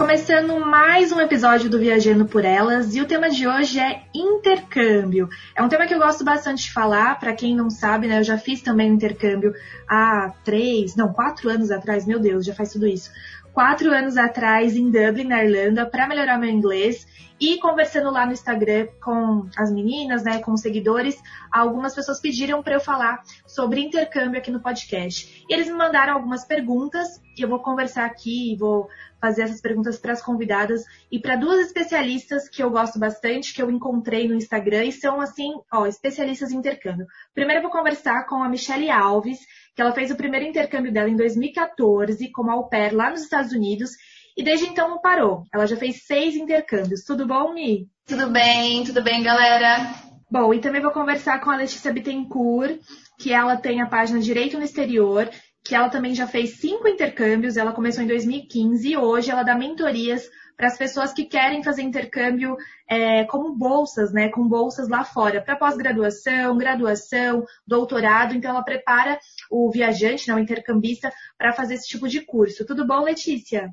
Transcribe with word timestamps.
Começando 0.00 0.58
mais 0.58 1.12
um 1.12 1.20
episódio 1.20 1.68
do 1.68 1.78
Viajando 1.78 2.24
por 2.24 2.42
Elas 2.42 2.94
e 2.94 3.02
o 3.02 3.06
tema 3.06 3.28
de 3.28 3.46
hoje 3.46 3.78
é 3.78 4.04
intercâmbio. 4.14 5.28
É 5.54 5.62
um 5.62 5.68
tema 5.68 5.86
que 5.86 5.92
eu 5.92 5.98
gosto 5.98 6.24
bastante 6.24 6.62
de 6.62 6.72
falar. 6.72 7.20
Para 7.20 7.34
quem 7.34 7.54
não 7.54 7.68
sabe, 7.68 8.08
né, 8.08 8.18
eu 8.18 8.24
já 8.24 8.38
fiz 8.38 8.62
também 8.62 8.90
um 8.90 8.94
intercâmbio 8.94 9.52
há 9.86 10.32
três, 10.42 10.96
não, 10.96 11.12
quatro 11.12 11.50
anos 11.50 11.70
atrás. 11.70 12.06
Meu 12.06 12.18
Deus, 12.18 12.46
já 12.46 12.54
faz 12.54 12.72
tudo 12.72 12.86
isso. 12.86 13.10
Quatro 13.52 13.92
anos 13.92 14.16
atrás 14.16 14.74
em 14.74 14.90
Dublin, 14.90 15.24
na 15.24 15.44
Irlanda, 15.44 15.84
para 15.84 16.08
melhorar 16.08 16.38
meu 16.38 16.48
inglês. 16.48 17.06
E 17.38 17.58
conversando 17.58 18.10
lá 18.10 18.24
no 18.24 18.32
Instagram 18.32 18.86
com 19.04 19.48
as 19.54 19.70
meninas, 19.70 20.22
né, 20.22 20.40
com 20.40 20.52
os 20.52 20.62
seguidores, 20.62 21.18
algumas 21.52 21.94
pessoas 21.94 22.20
pediram 22.20 22.62
para 22.62 22.74
eu 22.74 22.80
falar 22.80 23.22
sobre 23.46 23.82
intercâmbio 23.82 24.38
aqui 24.38 24.50
no 24.50 24.60
podcast. 24.60 25.44
E 25.46 25.52
eles 25.52 25.66
me 25.68 25.74
mandaram 25.74 26.14
algumas 26.14 26.44
perguntas 26.44 27.20
eu 27.44 27.48
vou 27.48 27.60
conversar 27.60 28.04
aqui, 28.04 28.56
vou 28.58 28.88
fazer 29.20 29.42
essas 29.42 29.60
perguntas 29.60 29.98
para 29.98 30.12
as 30.12 30.22
convidadas 30.22 30.82
e 31.10 31.18
para 31.18 31.36
duas 31.36 31.60
especialistas 31.60 32.48
que 32.48 32.62
eu 32.62 32.70
gosto 32.70 32.98
bastante, 32.98 33.52
que 33.52 33.62
eu 33.62 33.70
encontrei 33.70 34.28
no 34.28 34.34
Instagram 34.34 34.84
e 34.84 34.92
são 34.92 35.20
assim, 35.20 35.52
ó, 35.72 35.86
especialistas 35.86 36.52
em 36.52 36.56
intercâmbio. 36.56 37.06
Primeiro 37.34 37.58
eu 37.58 37.62
vou 37.62 37.70
conversar 37.70 38.26
com 38.26 38.42
a 38.42 38.48
Michelle 38.48 38.90
Alves, 38.90 39.38
que 39.74 39.82
ela 39.82 39.92
fez 39.92 40.10
o 40.10 40.16
primeiro 40.16 40.46
intercâmbio 40.46 40.92
dela 40.92 41.08
em 41.08 41.16
2014 41.16 42.30
como 42.32 42.50
au 42.50 42.68
pair 42.68 42.92
lá 42.92 43.10
nos 43.10 43.22
Estados 43.22 43.52
Unidos 43.52 43.90
e 44.36 44.42
desde 44.42 44.66
então 44.66 44.88
não 44.88 45.00
parou. 45.00 45.44
Ela 45.52 45.66
já 45.66 45.76
fez 45.76 46.04
seis 46.06 46.34
intercâmbios. 46.34 47.04
Tudo 47.04 47.26
bom, 47.26 47.52
Mi? 47.52 47.88
Tudo 48.06 48.30
bem, 48.30 48.84
tudo 48.84 49.02
bem, 49.02 49.22
galera. 49.22 49.94
Bom, 50.30 50.54
e 50.54 50.60
também 50.60 50.80
vou 50.80 50.92
conversar 50.92 51.40
com 51.40 51.50
a 51.50 51.56
Letícia 51.56 51.92
Bittencourt, 51.92 52.80
que 53.18 53.32
ela 53.32 53.56
tem 53.56 53.80
a 53.80 53.86
página 53.86 54.20
Direito 54.20 54.56
no 54.56 54.64
Exterior, 54.64 55.28
que 55.70 55.74
ela 55.76 55.88
também 55.88 56.16
já 56.16 56.26
fez 56.26 56.56
cinco 56.56 56.88
intercâmbios. 56.88 57.56
Ela 57.56 57.72
começou 57.72 58.02
em 58.02 58.08
2015 58.08 58.88
e 58.88 58.96
hoje 58.96 59.30
ela 59.30 59.44
dá 59.44 59.54
mentorias 59.54 60.28
para 60.56 60.66
as 60.66 60.76
pessoas 60.76 61.12
que 61.12 61.24
querem 61.24 61.62
fazer 61.62 61.82
intercâmbio 61.82 62.56
é, 62.88 63.24
como 63.26 63.56
bolsas, 63.56 64.12
né? 64.12 64.30
Com 64.30 64.48
bolsas 64.48 64.88
lá 64.88 65.04
fora, 65.04 65.40
para 65.40 65.54
pós-graduação, 65.54 66.58
graduação, 66.58 67.44
doutorado. 67.64 68.34
Então 68.34 68.50
ela 68.50 68.64
prepara 68.64 69.16
o 69.48 69.70
viajante, 69.70 70.26
né, 70.26 70.34
o 70.34 70.40
intercambista, 70.40 71.12
para 71.38 71.52
fazer 71.52 71.74
esse 71.74 71.86
tipo 71.86 72.08
de 72.08 72.20
curso. 72.22 72.66
Tudo 72.66 72.84
bom, 72.84 73.04
Letícia? 73.04 73.70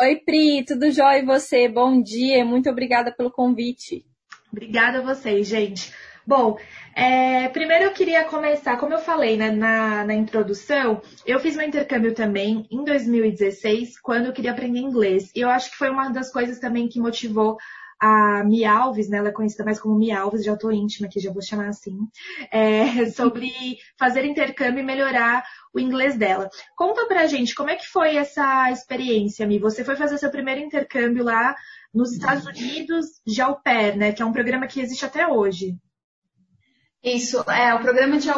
Oi, 0.00 0.16
Pri, 0.16 0.64
tudo 0.64 0.90
jóia 0.90 1.20
e 1.20 1.24
você? 1.24 1.68
Bom 1.68 2.02
dia, 2.02 2.44
muito 2.44 2.68
obrigada 2.68 3.12
pelo 3.12 3.30
convite. 3.30 4.04
Obrigada 4.50 4.98
a 4.98 5.02
vocês, 5.02 5.46
gente. 5.46 5.94
Bom, 6.26 6.58
é, 6.92 7.48
primeiro 7.50 7.84
eu 7.84 7.92
queria 7.92 8.24
começar, 8.24 8.76
como 8.78 8.92
eu 8.92 8.98
falei 8.98 9.36
né, 9.36 9.52
na, 9.52 10.04
na 10.04 10.12
introdução, 10.12 11.00
eu 11.24 11.38
fiz 11.38 11.54
meu 11.54 11.64
intercâmbio 11.64 12.14
também 12.14 12.66
em 12.68 12.82
2016, 12.82 14.00
quando 14.00 14.26
eu 14.26 14.32
queria 14.32 14.50
aprender 14.50 14.80
inglês. 14.80 15.30
E 15.36 15.40
eu 15.40 15.48
acho 15.48 15.70
que 15.70 15.76
foi 15.76 15.88
uma 15.88 16.08
das 16.08 16.32
coisas 16.32 16.58
também 16.58 16.88
que 16.88 16.98
motivou 16.98 17.56
a 18.00 18.42
Mi 18.42 18.64
Alves, 18.64 19.08
né, 19.08 19.18
ela 19.18 19.28
é 19.28 19.32
conhecida 19.32 19.64
mais 19.64 19.78
como 19.78 19.96
Mi 19.96 20.10
Alves, 20.10 20.44
já 20.44 20.54
estou 20.54 20.72
íntima 20.72 21.06
aqui, 21.06 21.20
já 21.20 21.32
vou 21.32 21.40
chamar 21.40 21.68
assim, 21.68 21.96
é, 22.50 23.06
sobre 23.14 23.78
fazer 23.96 24.24
intercâmbio 24.24 24.80
e 24.80 24.84
melhorar 24.84 25.44
o 25.72 25.78
inglês 25.78 26.16
dela. 26.16 26.50
Conta 26.76 27.06
pra 27.06 27.28
gente 27.28 27.54
como 27.54 27.70
é 27.70 27.76
que 27.76 27.86
foi 27.86 28.16
essa 28.16 28.68
experiência, 28.72 29.46
Mi. 29.46 29.60
Você 29.60 29.84
foi 29.84 29.94
fazer 29.94 30.18
seu 30.18 30.30
primeiro 30.30 30.60
intercâmbio 30.60 31.22
lá 31.22 31.54
nos 31.94 32.12
Estados 32.12 32.44
Unidos 32.46 33.06
de 33.24 33.40
au 33.40 33.62
pair, 33.62 33.96
né, 33.96 34.12
que 34.12 34.20
é 34.20 34.26
um 34.26 34.32
programa 34.32 34.66
que 34.66 34.80
existe 34.80 35.04
até 35.04 35.26
hoje. 35.28 35.78
Isso, 37.02 37.38
é, 37.50 37.72
o 37.74 37.80
programa 37.80 38.18
de 38.18 38.28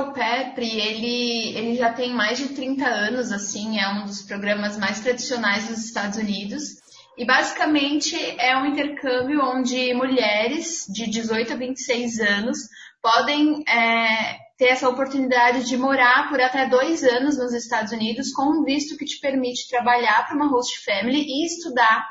Pri, 0.55 0.81
ele, 0.81 1.57
ele 1.57 1.75
já 1.77 1.93
tem 1.93 2.13
mais 2.13 2.39
de 2.39 2.49
30 2.51 2.87
anos, 2.87 3.33
assim, 3.33 3.79
é 3.79 3.89
um 3.89 4.05
dos 4.05 4.23
programas 4.23 4.77
mais 4.77 5.01
tradicionais 5.01 5.69
dos 5.69 5.85
Estados 5.85 6.19
Unidos. 6.19 6.77
E 7.17 7.25
basicamente 7.25 8.15
é 8.39 8.57
um 8.57 8.67
intercâmbio 8.67 9.43
onde 9.43 9.93
mulheres 9.95 10.85
de 10.89 11.11
18 11.11 11.53
a 11.53 11.57
26 11.57 12.21
anos 12.21 12.59
podem 13.03 13.65
é, 13.69 14.37
ter 14.57 14.67
essa 14.67 14.89
oportunidade 14.89 15.65
de 15.65 15.77
morar 15.77 16.29
por 16.29 16.41
até 16.41 16.67
dois 16.67 17.03
anos 17.03 17.37
nos 17.39 17.53
Estados 17.55 17.93
Unidos 17.93 18.33
com 18.33 18.61
um 18.61 18.65
visto 18.65 18.97
que 18.97 19.05
te 19.05 19.19
permite 19.21 19.69
trabalhar 19.69 20.27
para 20.27 20.37
uma 20.37 20.49
host 20.49 20.85
family 20.85 21.25
e 21.27 21.47
estudar 21.47 22.07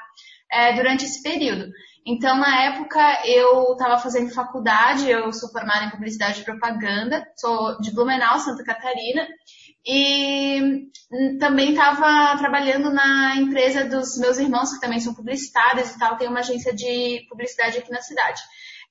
é, 0.51 0.73
durante 0.73 1.05
esse 1.05 1.21
período. 1.21 1.69
Então, 2.07 2.37
na 2.37 2.63
época, 2.63 3.01
eu 3.25 3.73
estava 3.73 3.97
fazendo 3.97 4.33
faculdade, 4.33 5.09
eu 5.09 5.33
sou 5.33 5.49
formada 5.49 5.83
em 5.83 5.89
publicidade 5.89 6.39
e 6.39 6.45
propaganda, 6.45 7.27
sou 7.35 7.77
de 7.81 7.93
Blumenau, 7.93 8.39
Santa 8.39 8.63
Catarina, 8.63 9.27
e 9.85 10.87
também 11.37 11.71
estava 11.71 12.37
trabalhando 12.37 12.89
na 12.91 13.35
empresa 13.35 13.83
dos 13.83 14.17
meus 14.17 14.37
irmãos, 14.37 14.73
que 14.73 14.79
também 14.79 15.01
são 15.01 15.13
publicitários 15.13 15.91
e 15.91 15.99
tal, 15.99 16.15
tem 16.15 16.29
uma 16.29 16.39
agência 16.39 16.73
de 16.73 17.25
publicidade 17.29 17.77
aqui 17.79 17.91
na 17.91 18.01
cidade. 18.01 18.39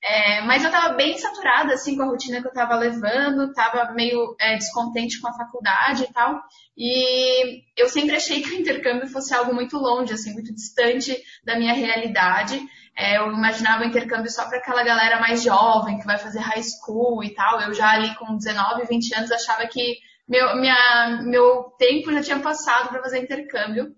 É, 0.03 0.41
mas 0.41 0.61
eu 0.61 0.69
estava 0.69 0.93
bem 0.93 1.17
saturada, 1.17 1.73
assim, 1.73 1.95
com 1.95 2.03
a 2.03 2.05
rotina 2.05 2.39
que 2.39 2.45
eu 2.45 2.51
estava 2.51 2.75
levando, 2.75 3.49
estava 3.49 3.91
meio 3.93 4.35
é, 4.39 4.55
descontente 4.55 5.19
com 5.19 5.27
a 5.27 5.33
faculdade 5.33 6.03
e 6.03 6.13
tal. 6.13 6.39
E 6.77 7.63
eu 7.75 7.89
sempre 7.89 8.15
achei 8.15 8.43
que 8.43 8.51
o 8.51 8.59
intercâmbio 8.59 9.07
fosse 9.07 9.33
algo 9.33 9.55
muito 9.55 9.75
longe, 9.77 10.13
assim, 10.13 10.33
muito 10.33 10.53
distante 10.53 11.17
da 11.43 11.57
minha 11.57 11.73
realidade. 11.73 12.61
É, 12.97 13.17
eu 13.17 13.31
imaginava 13.31 13.83
o 13.83 13.87
intercâmbio 13.87 14.31
só 14.31 14.47
para 14.49 14.57
aquela 14.57 14.83
galera 14.83 15.19
mais 15.19 15.43
jovem, 15.43 15.99
que 15.99 16.05
vai 16.05 16.17
fazer 16.17 16.39
high 16.39 16.63
school 16.63 17.23
e 17.23 17.33
tal. 17.35 17.61
Eu 17.61 17.73
já 17.73 17.91
ali 17.91 18.15
com 18.15 18.35
19, 18.35 18.87
20 18.87 19.15
anos 19.15 19.31
achava 19.31 19.67
que 19.67 19.99
meu, 20.27 20.57
minha, 20.57 21.21
meu 21.23 21.63
tempo 21.77 22.11
já 22.11 22.21
tinha 22.21 22.39
passado 22.39 22.89
para 22.89 23.01
fazer 23.01 23.19
intercâmbio, 23.19 23.95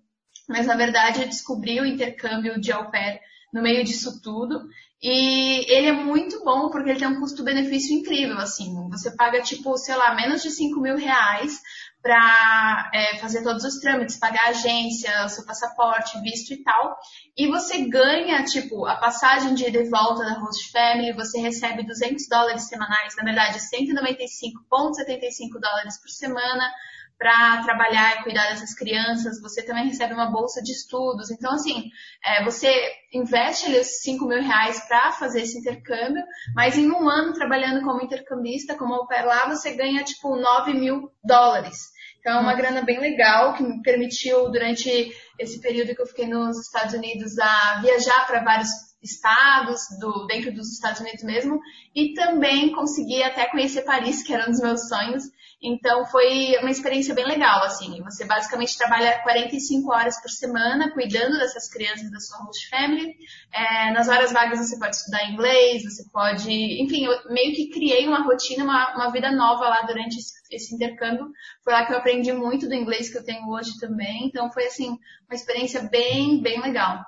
mas 0.47 0.67
na 0.67 0.75
verdade 0.75 1.21
eu 1.21 1.27
descobri 1.27 1.79
o 1.79 1.85
intercâmbio 1.85 2.59
de 2.59 2.71
au 2.71 2.91
pair 2.91 3.19
no 3.53 3.61
meio 3.61 3.83
disso 3.83 4.21
tudo. 4.21 4.67
E 5.01 5.65
ele 5.73 5.87
é 5.87 5.93
muito 5.93 6.43
bom 6.43 6.69
porque 6.69 6.89
ele 6.89 6.99
tem 6.99 7.07
um 7.07 7.21
custo-benefício 7.21 7.97
incrível, 7.97 8.37
assim. 8.37 8.75
Você 8.89 9.15
paga, 9.15 9.41
tipo, 9.41 9.77
sei 9.77 9.95
lá, 9.95 10.13
menos 10.13 10.43
de 10.43 10.51
5 10.51 10.79
mil 10.81 10.97
reais 10.97 11.57
para 12.01 12.89
é, 12.93 13.17
fazer 13.17 13.43
todos 13.43 13.63
os 13.63 13.79
trâmites, 13.79 14.17
pagar 14.17 14.45
a 14.45 14.49
agência, 14.49 15.27
seu 15.27 15.45
passaporte, 15.45 16.19
visto 16.21 16.53
e 16.53 16.63
tal. 16.63 16.97
E 17.37 17.47
você 17.47 17.87
ganha, 17.87 18.43
tipo, 18.43 18.85
a 18.85 18.95
passagem 18.95 19.53
de 19.53 19.67
ida 19.67 19.79
e 19.79 19.89
volta 19.89 20.23
da 20.23 20.39
Host 20.39 20.71
Family, 20.71 21.13
você 21.13 21.39
recebe 21.39 21.85
200 21.85 22.27
dólares 22.29 22.67
semanais, 22.67 23.15
na 23.17 23.23
verdade, 23.23 23.59
195,75 23.59 25.59
dólares 25.59 25.99
por 25.99 26.09
semana 26.09 26.71
para 27.19 27.61
trabalhar 27.63 28.15
e 28.15 28.23
cuidar 28.23 28.47
dessas 28.47 28.73
crianças, 28.73 29.41
você 29.41 29.61
também 29.61 29.87
recebe 29.87 30.13
uma 30.13 30.31
bolsa 30.31 30.61
de 30.63 30.71
estudos. 30.71 31.29
Então, 31.29 31.51
assim, 31.51 31.91
é, 32.23 32.45
você 32.45 32.73
investe 33.13 33.65
ali 33.65 33.77
os 33.77 34.01
5 34.01 34.25
mil 34.25 34.41
reais 34.41 34.79
para 34.87 35.11
fazer 35.11 35.41
esse 35.41 35.59
intercâmbio, 35.59 36.23
mas 36.55 36.77
em 36.77 36.89
um 36.89 37.09
ano 37.09 37.33
trabalhando 37.33 37.83
como 37.83 38.01
intercambista, 38.01 38.77
como 38.77 38.93
au 38.93 39.05
pair 39.05 39.25
lá, 39.25 39.49
você 39.49 39.75
ganha, 39.75 40.01
tipo, 40.01 40.33
9 40.33 40.73
mil 40.73 41.11
dólares. 41.21 41.89
Então, 42.21 42.37
é 42.37 42.41
uma 42.41 42.53
grana 42.53 42.83
bem 42.83 42.99
legal 42.99 43.53
que 43.53 43.63
me 43.63 43.81
permitiu, 43.81 44.49
durante 44.49 45.11
esse 45.37 45.59
período 45.59 45.93
que 45.93 46.01
eu 46.01 46.07
fiquei 46.07 46.25
nos 46.25 46.57
Estados 46.57 46.93
Unidos, 46.93 47.37
a 47.37 47.81
viajar 47.81 48.27
para 48.27 48.43
vários 48.43 48.69
estados, 49.01 49.81
do, 49.99 50.25
dentro 50.25 50.53
dos 50.53 50.71
Estados 50.71 51.01
Unidos 51.01 51.23
mesmo, 51.23 51.59
e 51.93 52.13
também 52.13 52.71
consegui 52.71 53.23
até 53.23 53.45
conhecer 53.45 53.81
Paris, 53.81 54.23
que 54.23 54.33
era 54.33 54.45
um 54.45 54.51
dos 54.51 54.61
meus 54.61 54.87
sonhos. 54.87 55.23
Então 55.61 56.05
foi 56.05 56.57
uma 56.61 56.71
experiência 56.71 57.13
bem 57.13 57.25
legal, 57.25 57.61
assim. 57.63 58.01
Você 58.03 58.23
basicamente 58.23 58.77
trabalha 58.77 59.21
45 59.23 59.91
horas 59.91 60.21
por 60.21 60.29
semana 60.29 60.91
cuidando 60.91 61.37
dessas 61.37 61.67
crianças 61.69 62.09
da 62.09 62.19
sua 62.19 62.37
host 62.45 62.69
family. 62.69 63.13
É, 63.51 63.91
nas 63.91 64.07
horas 64.07 64.31
vagas 64.31 64.59
você 64.59 64.79
pode 64.79 64.95
estudar 64.95 65.29
inglês, 65.29 65.83
você 65.83 66.09
pode, 66.11 66.49
enfim, 66.81 67.05
eu 67.05 67.29
meio 67.29 67.53
que 67.53 67.71
criei 67.71 68.07
uma 68.07 68.23
rotina, 68.23 68.63
uma, 68.63 68.95
uma 68.95 69.11
vida 69.11 69.31
nova 69.31 69.67
lá 69.67 69.81
durante 69.81 70.17
esse, 70.17 70.33
esse 70.49 70.75
intercâmbio. 70.75 71.29
Foi 71.61 71.73
lá 71.73 71.85
que 71.85 71.91
eu 71.91 71.97
aprendi 71.97 72.31
muito 72.31 72.67
do 72.67 72.73
inglês 72.73 73.09
que 73.09 73.17
eu 73.17 73.25
tenho 73.25 73.49
hoje 73.49 73.77
também. 73.79 74.27
Então 74.27 74.49
foi 74.51 74.65
assim 74.65 74.97
uma 75.27 75.35
experiência 75.35 75.81
bem, 75.81 76.41
bem 76.41 76.61
legal. 76.61 77.03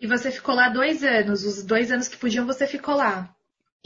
E 0.00 0.06
você 0.06 0.30
ficou 0.30 0.54
lá 0.54 0.70
dois 0.70 1.04
anos, 1.04 1.44
os 1.44 1.62
dois 1.62 1.92
anos 1.92 2.08
que 2.08 2.16
podiam 2.16 2.46
você 2.46 2.66
ficou 2.66 2.94
lá. 2.94 3.33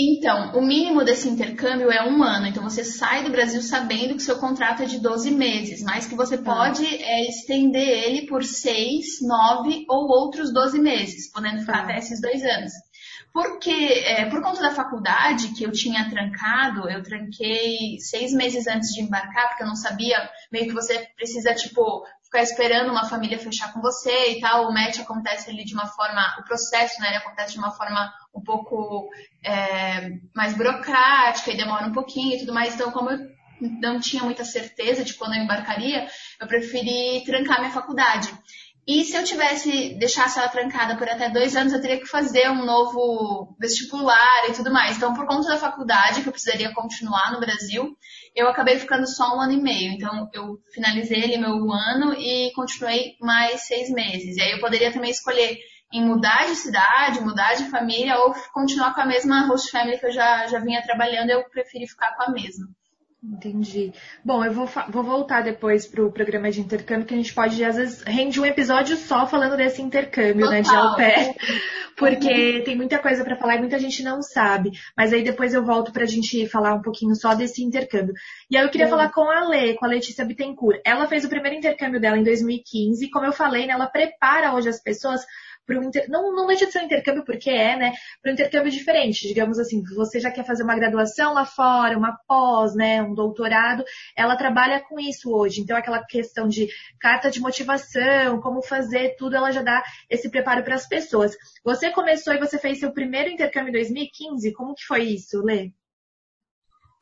Então, 0.00 0.52
o 0.52 0.62
mínimo 0.62 1.04
desse 1.04 1.28
intercâmbio 1.28 1.90
é 1.90 2.08
um 2.08 2.22
ano. 2.22 2.46
Então, 2.46 2.62
você 2.62 2.84
sai 2.84 3.24
do 3.24 3.32
Brasil 3.32 3.60
sabendo 3.60 4.14
que 4.14 4.22
seu 4.22 4.38
contrato 4.38 4.84
é 4.84 4.86
de 4.86 5.00
12 5.00 5.32
meses, 5.32 5.82
mas 5.82 6.06
que 6.06 6.14
você 6.14 6.38
tá. 6.38 6.54
pode 6.54 6.86
é, 6.86 7.28
estender 7.28 7.88
ele 8.06 8.26
por 8.28 8.44
6, 8.44 9.20
9 9.22 9.86
ou 9.88 10.08
outros 10.08 10.52
12 10.52 10.78
meses, 10.78 11.32
podendo 11.32 11.60
ficar 11.60 11.78
tá. 11.78 11.82
até 11.82 11.98
esses 11.98 12.20
dois 12.20 12.44
anos. 12.44 12.72
porque 13.32 13.70
é, 13.70 14.24
por 14.26 14.40
conta 14.40 14.60
da 14.60 14.70
faculdade 14.70 15.52
que 15.54 15.64
eu 15.64 15.72
tinha 15.72 16.08
trancado, 16.08 16.88
eu 16.88 17.02
tranquei 17.02 17.98
seis 17.98 18.32
meses 18.32 18.68
antes 18.68 18.90
de 18.90 19.02
embarcar, 19.02 19.48
porque 19.48 19.64
eu 19.64 19.68
não 19.68 19.76
sabia, 19.76 20.30
meio 20.52 20.66
que 20.66 20.74
você 20.74 21.08
precisa, 21.16 21.54
tipo, 21.54 22.04
ficar 22.28 22.42
esperando 22.42 22.90
uma 22.90 23.08
família 23.08 23.38
fechar 23.38 23.72
com 23.72 23.80
você 23.80 24.32
e 24.32 24.40
tal. 24.40 24.68
O 24.68 24.72
match 24.72 25.00
acontece 25.00 25.50
ali 25.50 25.64
de 25.64 25.74
uma 25.74 25.86
forma, 25.86 26.22
o 26.38 26.44
processo, 26.44 27.00
né, 27.00 27.16
acontece 27.16 27.54
de 27.54 27.58
uma 27.58 27.72
forma 27.72 28.12
um 28.34 28.42
pouco 28.42 29.08
é, 29.42 30.10
mais 30.34 30.54
burocrática 30.54 31.50
e 31.50 31.56
demora 31.56 31.86
um 31.86 31.92
pouquinho 31.92 32.36
e 32.36 32.38
tudo 32.40 32.52
mais. 32.52 32.74
Então, 32.74 32.92
como 32.92 33.10
eu 33.10 33.18
não 33.60 33.98
tinha 33.98 34.22
muita 34.22 34.44
certeza 34.44 35.02
de 35.02 35.14
quando 35.14 35.34
eu 35.34 35.42
embarcaria, 35.42 36.06
eu 36.40 36.46
preferi 36.46 37.24
trancar 37.24 37.60
minha 37.60 37.72
faculdade. 37.72 38.32
E 38.88 39.04
se 39.04 39.14
eu 39.14 39.22
tivesse 39.22 39.98
deixasse 39.98 40.38
ela 40.38 40.48
trancada 40.48 40.96
por 40.96 41.06
até 41.06 41.28
dois 41.28 41.54
anos, 41.54 41.74
eu 41.74 41.80
teria 41.82 42.00
que 42.00 42.06
fazer 42.06 42.48
um 42.48 42.64
novo 42.64 43.54
vestibular 43.60 44.48
e 44.48 44.54
tudo 44.54 44.72
mais. 44.72 44.96
Então, 44.96 45.12
por 45.12 45.26
conta 45.26 45.46
da 45.46 45.58
faculdade, 45.58 46.22
que 46.22 46.28
eu 46.28 46.32
precisaria 46.32 46.72
continuar 46.72 47.30
no 47.32 47.38
Brasil, 47.38 47.94
eu 48.34 48.48
acabei 48.48 48.78
ficando 48.78 49.06
só 49.06 49.36
um 49.36 49.42
ano 49.42 49.52
e 49.52 49.60
meio. 49.60 49.92
Então, 49.92 50.30
eu 50.32 50.58
finalizei 50.72 51.22
ali 51.22 51.36
meu 51.36 51.70
ano 51.70 52.14
e 52.14 52.50
continuei 52.54 53.14
mais 53.20 53.66
seis 53.66 53.90
meses. 53.90 54.38
E 54.38 54.40
aí 54.40 54.52
eu 54.52 54.60
poderia 54.60 54.90
também 54.90 55.10
escolher 55.10 55.58
em 55.92 56.02
mudar 56.02 56.46
de 56.46 56.54
cidade, 56.54 57.20
mudar 57.20 57.56
de 57.56 57.68
família 57.68 58.18
ou 58.18 58.34
continuar 58.54 58.94
com 58.94 59.02
a 59.02 59.06
mesma 59.06 59.46
host 59.48 59.70
family 59.70 59.98
que 59.98 60.06
eu 60.06 60.12
já, 60.12 60.46
já 60.46 60.60
vinha 60.60 60.82
trabalhando. 60.82 61.28
Eu 61.28 61.44
preferi 61.50 61.86
ficar 61.86 62.16
com 62.16 62.22
a 62.22 62.30
mesma. 62.30 62.66
Entendi. 63.20 63.92
Bom, 64.24 64.44
eu 64.44 64.52
vou, 64.52 64.68
vou 64.90 65.02
voltar 65.02 65.42
depois 65.42 65.84
para 65.86 66.04
o 66.04 66.12
programa 66.12 66.52
de 66.52 66.60
intercâmbio, 66.60 67.04
que 67.04 67.14
a 67.14 67.16
gente 67.16 67.34
pode, 67.34 67.62
às 67.64 67.74
vezes, 67.74 68.02
rende 68.02 68.40
um 68.40 68.46
episódio 68.46 68.96
só 68.96 69.26
falando 69.26 69.56
desse 69.56 69.82
intercâmbio, 69.82 70.46
Total. 70.46 70.50
né, 70.52 70.62
de 70.62 70.70
au 70.70 70.94
pair, 70.94 71.34
porque 71.98 72.58
uhum. 72.58 72.64
tem 72.64 72.76
muita 72.76 72.96
coisa 73.00 73.24
para 73.24 73.34
falar 73.34 73.56
e 73.56 73.58
muita 73.58 73.76
gente 73.76 74.04
não 74.04 74.22
sabe. 74.22 74.70
Mas 74.96 75.12
aí 75.12 75.24
depois 75.24 75.52
eu 75.52 75.64
volto 75.64 75.92
para 75.92 76.04
a 76.04 76.06
gente 76.06 76.46
falar 76.46 76.74
um 76.74 76.82
pouquinho 76.82 77.16
só 77.16 77.34
desse 77.34 77.60
intercâmbio. 77.60 78.14
E 78.48 78.56
aí 78.56 78.62
eu 78.62 78.70
queria 78.70 78.86
uhum. 78.86 78.92
falar 78.92 79.10
com 79.10 79.28
a 79.28 79.48
Lê, 79.48 79.74
com 79.74 79.84
a 79.84 79.88
Letícia 79.88 80.24
Bittencourt. 80.24 80.80
Ela 80.84 81.08
fez 81.08 81.24
o 81.24 81.28
primeiro 81.28 81.56
intercâmbio 81.56 82.00
dela 82.00 82.16
em 82.16 82.22
2015, 82.22 83.10
como 83.10 83.26
eu 83.26 83.32
falei, 83.32 83.66
né, 83.66 83.72
ela 83.72 83.88
prepara 83.88 84.54
hoje 84.54 84.68
as 84.68 84.80
pessoas 84.80 85.22
para 85.68 85.78
um 85.78 85.90
não, 86.08 86.34
não 86.34 86.46
deixa 86.46 86.64
de 86.64 86.72
ser 86.72 86.80
um 86.80 86.86
intercâmbio 86.86 87.22
porque 87.22 87.50
é, 87.50 87.76
né? 87.76 87.92
Para 88.22 88.30
um 88.30 88.34
intercâmbio 88.34 88.72
diferente. 88.72 89.28
Digamos 89.28 89.58
assim, 89.58 89.82
você 89.94 90.18
já 90.18 90.30
quer 90.30 90.44
fazer 90.44 90.62
uma 90.62 90.74
graduação 90.74 91.34
lá 91.34 91.44
fora, 91.44 91.98
uma 91.98 92.18
pós, 92.26 92.74
né? 92.74 93.02
Um 93.02 93.14
doutorado, 93.14 93.84
ela 94.16 94.34
trabalha 94.34 94.80
com 94.80 94.98
isso 94.98 95.30
hoje. 95.30 95.60
Então, 95.60 95.76
aquela 95.76 96.02
questão 96.02 96.48
de 96.48 96.68
carta 96.98 97.30
de 97.30 97.38
motivação, 97.38 98.40
como 98.40 98.62
fazer 98.62 99.14
tudo, 99.18 99.36
ela 99.36 99.50
já 99.50 99.62
dá 99.62 99.84
esse 100.08 100.30
preparo 100.30 100.64
para 100.64 100.74
as 100.74 100.88
pessoas. 100.88 101.36
Você 101.62 101.90
começou 101.90 102.32
e 102.32 102.38
você 102.38 102.58
fez 102.58 102.80
seu 102.80 102.90
primeiro 102.90 103.28
intercâmbio 103.28 103.68
em 103.68 103.72
2015. 103.72 104.52
Como 104.54 104.74
que 104.74 104.84
foi 104.86 105.02
isso, 105.02 105.42
Lê? 105.42 105.70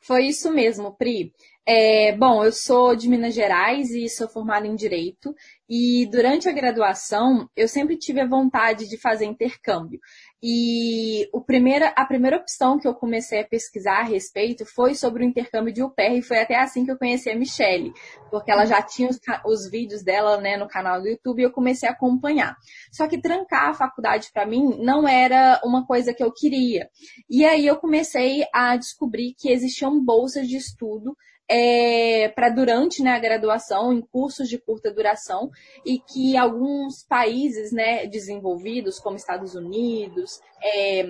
Foi 0.07 0.27
isso 0.27 0.49
mesmo, 0.53 0.95
Pri. 0.95 1.33
É, 1.67 2.15
bom, 2.15 2.41
eu 2.41 2.53
sou 2.53 2.95
de 2.95 3.09
Minas 3.09 3.33
Gerais 3.33 3.89
e 3.89 4.07
sou 4.07 4.29
formada 4.29 4.65
em 4.65 4.73
Direito. 4.73 5.35
E 5.67 6.05
durante 6.09 6.47
a 6.47 6.53
graduação, 6.53 7.49
eu 7.57 7.67
sempre 7.67 7.97
tive 7.97 8.21
a 8.21 8.25
vontade 8.25 8.87
de 8.87 8.97
fazer 8.97 9.25
intercâmbio. 9.25 9.99
E 10.41 11.27
o 11.33 11.41
primeira, 11.41 11.87
a 11.95 12.05
primeira 12.05 12.37
opção 12.37 12.77
que 12.77 12.87
eu 12.87 12.93
comecei 12.93 13.41
a 13.41 13.47
pesquisar 13.47 14.01
a 14.01 14.03
respeito 14.03 14.65
foi 14.65 14.93
sobre 14.93 15.23
o 15.23 15.27
intercâmbio 15.27 15.73
de 15.73 15.81
UPR 15.81 16.17
e 16.17 16.21
foi 16.21 16.39
até 16.39 16.55
assim 16.55 16.85
que 16.85 16.91
eu 16.91 16.97
conheci 16.97 17.29
a 17.29 17.35
Michelle, 17.35 17.91
porque 18.29 18.51
ela 18.51 18.65
já 18.65 18.79
tinha 18.81 19.09
os, 19.09 19.19
os 19.45 19.69
vídeos 19.69 20.03
dela 20.03 20.39
né, 20.39 20.55
no 20.55 20.67
canal 20.67 21.01
do 21.01 21.07
YouTube 21.07 21.39
e 21.39 21.43
eu 21.43 21.51
comecei 21.51 21.89
a 21.89 21.91
acompanhar. 21.91 22.55
Só 22.91 23.07
que 23.07 23.19
trancar 23.19 23.69
a 23.69 23.73
faculdade 23.73 24.29
para 24.31 24.45
mim 24.45 24.77
não 24.79 25.07
era 25.07 25.59
uma 25.63 25.85
coisa 25.87 26.13
que 26.13 26.23
eu 26.23 26.31
queria. 26.31 26.87
E 27.27 27.43
aí 27.43 27.65
eu 27.65 27.77
comecei 27.77 28.45
a 28.53 28.77
descobrir 28.77 29.33
que 29.35 29.49
existiam 29.49 30.03
bolsas 30.03 30.47
de 30.47 30.57
estudo 30.57 31.17
é, 31.49 32.29
para 32.29 32.49
durante 32.49 33.01
né, 33.01 33.11
a 33.11 33.19
graduação, 33.19 33.93
em 33.93 34.01
cursos 34.01 34.49
de 34.49 34.57
curta 34.57 34.91
duração, 34.91 35.49
e 35.85 35.99
que 35.99 36.35
alguns 36.35 37.03
países 37.03 37.71
né, 37.71 38.05
desenvolvidos, 38.05 38.99
como 38.99 39.15
Estados 39.15 39.55
Unidos, 39.55 40.41
é, 40.61 41.05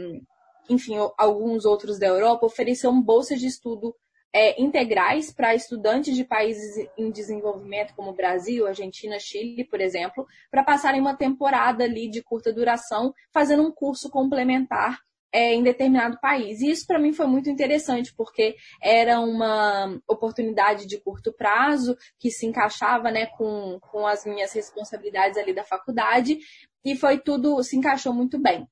enfim, 0.69 0.95
alguns 1.17 1.65
outros 1.65 1.97
da 1.97 2.07
Europa, 2.07 2.45
ofereciam 2.45 3.01
bolsas 3.01 3.39
de 3.39 3.47
estudo 3.47 3.95
é, 4.33 4.61
integrais 4.61 5.31
para 5.33 5.55
estudantes 5.55 6.15
de 6.15 6.23
países 6.23 6.87
em 6.97 7.09
desenvolvimento, 7.09 7.95
como 7.95 8.13
Brasil, 8.13 8.67
Argentina, 8.67 9.17
Chile, 9.19 9.63
por 9.63 9.81
exemplo, 9.81 10.27
para 10.51 10.63
passarem 10.63 11.01
uma 11.01 11.15
temporada 11.15 11.85
ali 11.85 12.07
de 12.07 12.21
curta 12.21 12.53
duração, 12.53 13.13
fazendo 13.31 13.63
um 13.63 13.71
curso 13.71 14.09
complementar 14.09 14.99
é, 15.31 15.53
em 15.53 15.63
determinado 15.63 16.19
país. 16.19 16.61
E 16.61 16.69
isso 16.69 16.85
para 16.85 16.99
mim 16.99 17.13
foi 17.13 17.27
muito 17.27 17.49
interessante, 17.49 18.13
porque 18.15 18.55
era 18.81 19.19
uma 19.19 19.99
oportunidade 20.07 20.85
de 20.85 20.99
curto 20.99 21.33
prazo 21.33 21.97
que 22.17 22.31
se 22.31 22.45
encaixava 22.45 23.11
né, 23.11 23.27
com, 23.27 23.79
com 23.79 24.05
as 24.05 24.25
minhas 24.25 24.53
responsabilidades 24.53 25.37
ali 25.37 25.53
da 25.53 25.63
faculdade, 25.63 26.39
e 26.83 26.95
foi 26.95 27.19
tudo, 27.19 27.61
se 27.63 27.75
encaixou 27.75 28.13
muito 28.13 28.39
bem. 28.39 28.67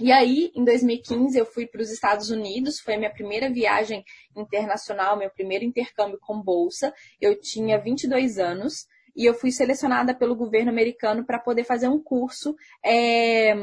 E 0.00 0.12
aí, 0.12 0.50
em 0.54 0.64
2015, 0.64 1.38
eu 1.38 1.44
fui 1.44 1.66
para 1.66 1.82
os 1.82 1.90
Estados 1.90 2.30
Unidos, 2.30 2.80
foi 2.80 2.94
a 2.94 2.98
minha 2.98 3.12
primeira 3.12 3.50
viagem 3.50 4.02
internacional, 4.34 5.18
meu 5.18 5.30
primeiro 5.30 5.64
intercâmbio 5.64 6.18
com 6.20 6.40
bolsa. 6.40 6.92
Eu 7.20 7.38
tinha 7.38 7.78
22 7.78 8.38
anos 8.38 8.86
e 9.14 9.24
eu 9.24 9.34
fui 9.34 9.50
selecionada 9.50 10.14
pelo 10.14 10.36
governo 10.36 10.70
americano 10.70 11.24
para 11.24 11.38
poder 11.38 11.64
fazer 11.64 11.88
um 11.88 12.02
curso 12.02 12.54
é, 12.84 13.54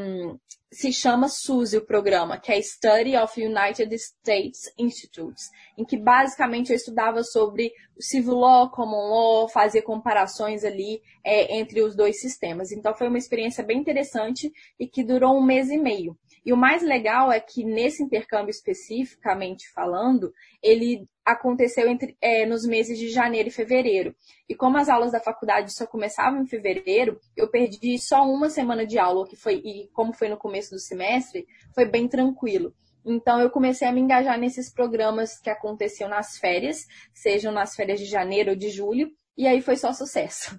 se 0.72 0.92
chama 0.92 1.30
SUSE 1.30 1.78
o 1.78 1.86
programa, 1.86 2.38
que 2.38 2.52
é 2.52 2.62
Study 2.62 3.16
of 3.16 3.42
United 3.42 3.94
States 3.96 4.72
Institutes, 4.78 5.50
em 5.78 5.86
que 5.86 5.98
basicamente 5.98 6.72
eu 6.72 6.76
estudava 6.76 7.24
sobre 7.24 7.72
o 7.98 8.04
Civil 8.04 8.36
Law, 8.36 8.70
Common 8.70 9.10
Law, 9.10 9.50
fazia 9.50 9.82
comparações 9.82 10.66
ali 10.66 11.02
é, 11.24 11.58
entre 11.58 11.82
os 11.82 11.96
dois 11.96 12.20
sistemas. 12.20 12.72
Então 12.72 12.94
foi 12.94 13.08
uma 13.08 13.18
experiência 13.18 13.64
bem 13.64 13.80
interessante 13.80 14.52
e 14.78 14.88
que 14.88 15.04
durou 15.04 15.38
um 15.38 15.44
mês 15.44 15.70
e 15.70 15.78
meio. 15.78 16.18
E 16.48 16.54
o 16.54 16.56
mais 16.56 16.82
legal 16.82 17.30
é 17.30 17.42
que 17.42 17.66
nesse 17.66 18.02
intercâmbio 18.02 18.52
especificamente 18.52 19.70
falando, 19.74 20.34
ele 20.64 21.06
aconteceu 21.26 21.90
entre, 21.90 22.16
é, 22.22 22.46
nos 22.46 22.66
meses 22.66 22.98
de 22.98 23.10
janeiro 23.10 23.50
e 23.50 23.52
fevereiro. 23.52 24.16
E 24.48 24.56
como 24.56 24.78
as 24.78 24.88
aulas 24.88 25.12
da 25.12 25.20
faculdade 25.20 25.74
só 25.74 25.86
começavam 25.86 26.42
em 26.42 26.48
fevereiro, 26.48 27.20
eu 27.36 27.50
perdi 27.50 28.00
só 28.00 28.24
uma 28.24 28.50
semana 28.50 28.88
de 28.88 28.98
aula, 28.98 29.28
que 29.28 29.36
foi, 29.36 29.56
e 29.56 29.90
como 29.92 30.14
foi 30.14 30.30
no 30.30 30.38
começo 30.38 30.70
do 30.70 30.80
semestre, 30.80 31.46
foi 31.76 31.84
bem 31.84 32.08
tranquilo. 32.08 32.74
Então 33.06 33.42
eu 33.42 33.50
comecei 33.50 33.86
a 33.86 33.92
me 33.92 34.00
engajar 34.00 34.40
nesses 34.40 34.72
programas 34.72 35.38
que 35.38 35.50
aconteciam 35.50 36.10
nas 36.10 36.38
férias, 36.38 36.88
sejam 37.14 37.52
nas 37.52 37.76
férias 37.76 38.00
de 38.00 38.06
janeiro 38.06 38.52
ou 38.52 38.56
de 38.56 38.70
julho, 38.70 39.12
e 39.38 39.46
aí 39.46 39.60
foi 39.60 39.76
só 39.76 39.92
sucesso. 39.92 40.58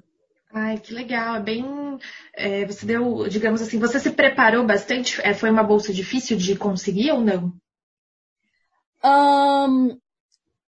Ai, 0.53 0.79
que 0.79 0.93
legal. 0.93 1.37
É 1.37 1.41
bem. 1.41 1.65
É, 2.35 2.65
você 2.67 2.85
deu, 2.87 3.27
digamos 3.29 3.63
assim, 3.63 3.79
você 3.79 3.99
se 3.99 4.11
preparou 4.11 4.67
bastante? 4.67 5.21
É, 5.23 5.33
foi 5.35 5.51
uma 5.51 5.63
bolsa 5.63 5.93
difícil 5.93 6.37
de 6.37 6.55
conseguir 6.57 7.11
ou 7.13 7.21
não? 7.21 7.53
Um, 9.05 9.99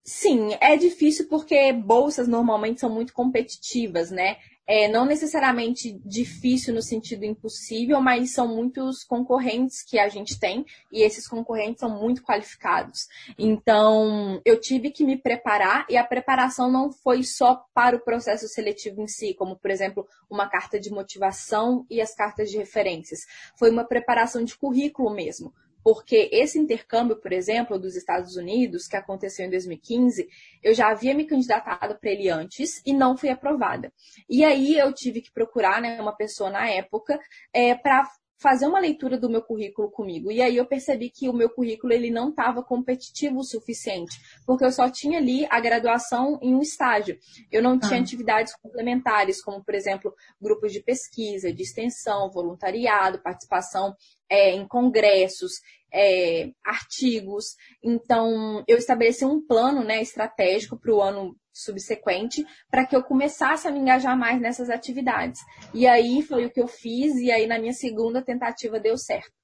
sim, 0.03 0.55
é 0.61 0.77
difícil 0.77 1.27
porque 1.29 1.73
bolsas 1.73 2.27
normalmente 2.27 2.79
são 2.81 2.89
muito 2.89 3.13
competitivas, 3.13 4.11
né? 4.11 4.37
É, 4.69 4.87
não 4.87 5.03
necessariamente 5.03 5.99
difícil 6.05 6.75
no 6.75 6.81
sentido 6.83 7.25
impossível, 7.25 7.99
mas 7.99 8.33
são 8.33 8.47
muitos 8.47 9.03
concorrentes 9.03 9.81
que 9.81 9.97
a 9.97 10.07
gente 10.07 10.39
tem 10.39 10.63
e 10.91 11.01
esses 11.01 11.27
concorrentes 11.27 11.79
são 11.79 11.89
muito 11.89 12.21
qualificados. 12.21 13.07
Então, 13.35 14.39
eu 14.45 14.61
tive 14.61 14.91
que 14.91 15.03
me 15.03 15.17
preparar 15.17 15.87
e 15.89 15.97
a 15.97 16.03
preparação 16.03 16.71
não 16.71 16.91
foi 16.91 17.23
só 17.23 17.65
para 17.73 17.95
o 17.95 17.99
processo 17.99 18.47
seletivo 18.47 19.01
em 19.01 19.07
si, 19.07 19.33
como, 19.33 19.55
por 19.55 19.71
exemplo, 19.71 20.07
uma 20.29 20.47
carta 20.47 20.79
de 20.79 20.91
motivação 20.91 21.83
e 21.89 21.99
as 21.99 22.13
cartas 22.13 22.51
de 22.51 22.59
referências. 22.59 23.21
Foi 23.57 23.71
uma 23.71 23.83
preparação 23.83 24.43
de 24.43 24.55
currículo 24.55 25.09
mesmo 25.09 25.51
porque 25.83 26.29
esse 26.31 26.59
intercâmbio, 26.59 27.15
por 27.19 27.31
exemplo, 27.31 27.79
dos 27.79 27.95
Estados 27.95 28.35
Unidos, 28.35 28.87
que 28.87 28.95
aconteceu 28.95 29.45
em 29.45 29.49
2015, 29.49 30.27
eu 30.61 30.73
já 30.73 30.89
havia 30.89 31.13
me 31.13 31.25
candidatado 31.25 31.97
para 31.99 32.11
ele 32.11 32.29
antes 32.29 32.81
e 32.85 32.93
não 32.93 33.17
fui 33.17 33.29
aprovada. 33.29 33.91
E 34.29 34.43
aí 34.43 34.77
eu 34.77 34.93
tive 34.93 35.21
que 35.21 35.31
procurar 35.31 35.81
né, 35.81 35.99
uma 36.01 36.15
pessoa 36.15 36.49
na 36.49 36.67
época 36.69 37.19
é, 37.53 37.75
para 37.75 38.03
fazer 38.39 38.67
uma 38.67 38.79
leitura 38.79 39.17
do 39.17 39.29
meu 39.29 39.41
currículo 39.41 39.91
comigo. 39.91 40.31
E 40.31 40.41
aí 40.41 40.55
eu 40.55 40.65
percebi 40.65 41.09
que 41.09 41.27
o 41.27 41.33
meu 41.33 41.49
currículo 41.49 41.91
ele 41.91 42.09
não 42.09 42.29
estava 42.29 42.63
competitivo 42.63 43.39
o 43.39 43.43
suficiente, 43.43 44.17
porque 44.45 44.63
eu 44.63 44.71
só 44.71 44.89
tinha 44.89 45.19
ali 45.19 45.45
a 45.49 45.59
graduação 45.59 46.39
em 46.41 46.55
um 46.55 46.61
estágio. 46.61 47.17
Eu 47.51 47.61
não 47.61 47.77
tinha 47.77 47.99
ah. 47.99 48.01
atividades 48.01 48.55
complementares, 48.61 49.43
como, 49.43 49.63
por 49.63 49.75
exemplo, 49.75 50.13
grupos 50.41 50.71
de 50.71 50.81
pesquisa, 50.81 51.53
de 51.53 51.63
extensão, 51.63 52.31
voluntariado, 52.31 53.21
participação 53.21 53.93
é, 54.29 54.51
em 54.51 54.65
congressos, 54.67 55.53
é, 55.93 56.49
artigos. 56.63 57.55
Então, 57.83 58.63
eu 58.67 58.77
estabeleci 58.77 59.25
um 59.25 59.45
plano 59.45 59.83
né, 59.83 60.01
estratégico 60.01 60.79
para 60.79 60.93
o 60.93 61.01
ano 61.01 61.35
subsequente 61.63 62.45
para 62.69 62.85
que 62.85 62.95
eu 62.95 63.03
começasse 63.03 63.67
a 63.67 63.71
me 63.71 63.79
engajar 63.79 64.17
mais 64.17 64.39
nessas 64.41 64.69
atividades. 64.69 65.41
E 65.73 65.87
aí 65.87 66.21
foi 66.21 66.45
o 66.45 66.49
que 66.49 66.61
eu 66.61 66.67
fiz, 66.67 67.15
e 67.15 67.31
aí 67.31 67.47
na 67.47 67.59
minha 67.59 67.73
segunda 67.73 68.21
tentativa 68.21 68.79
deu 68.79 68.97
certo. 68.97 69.39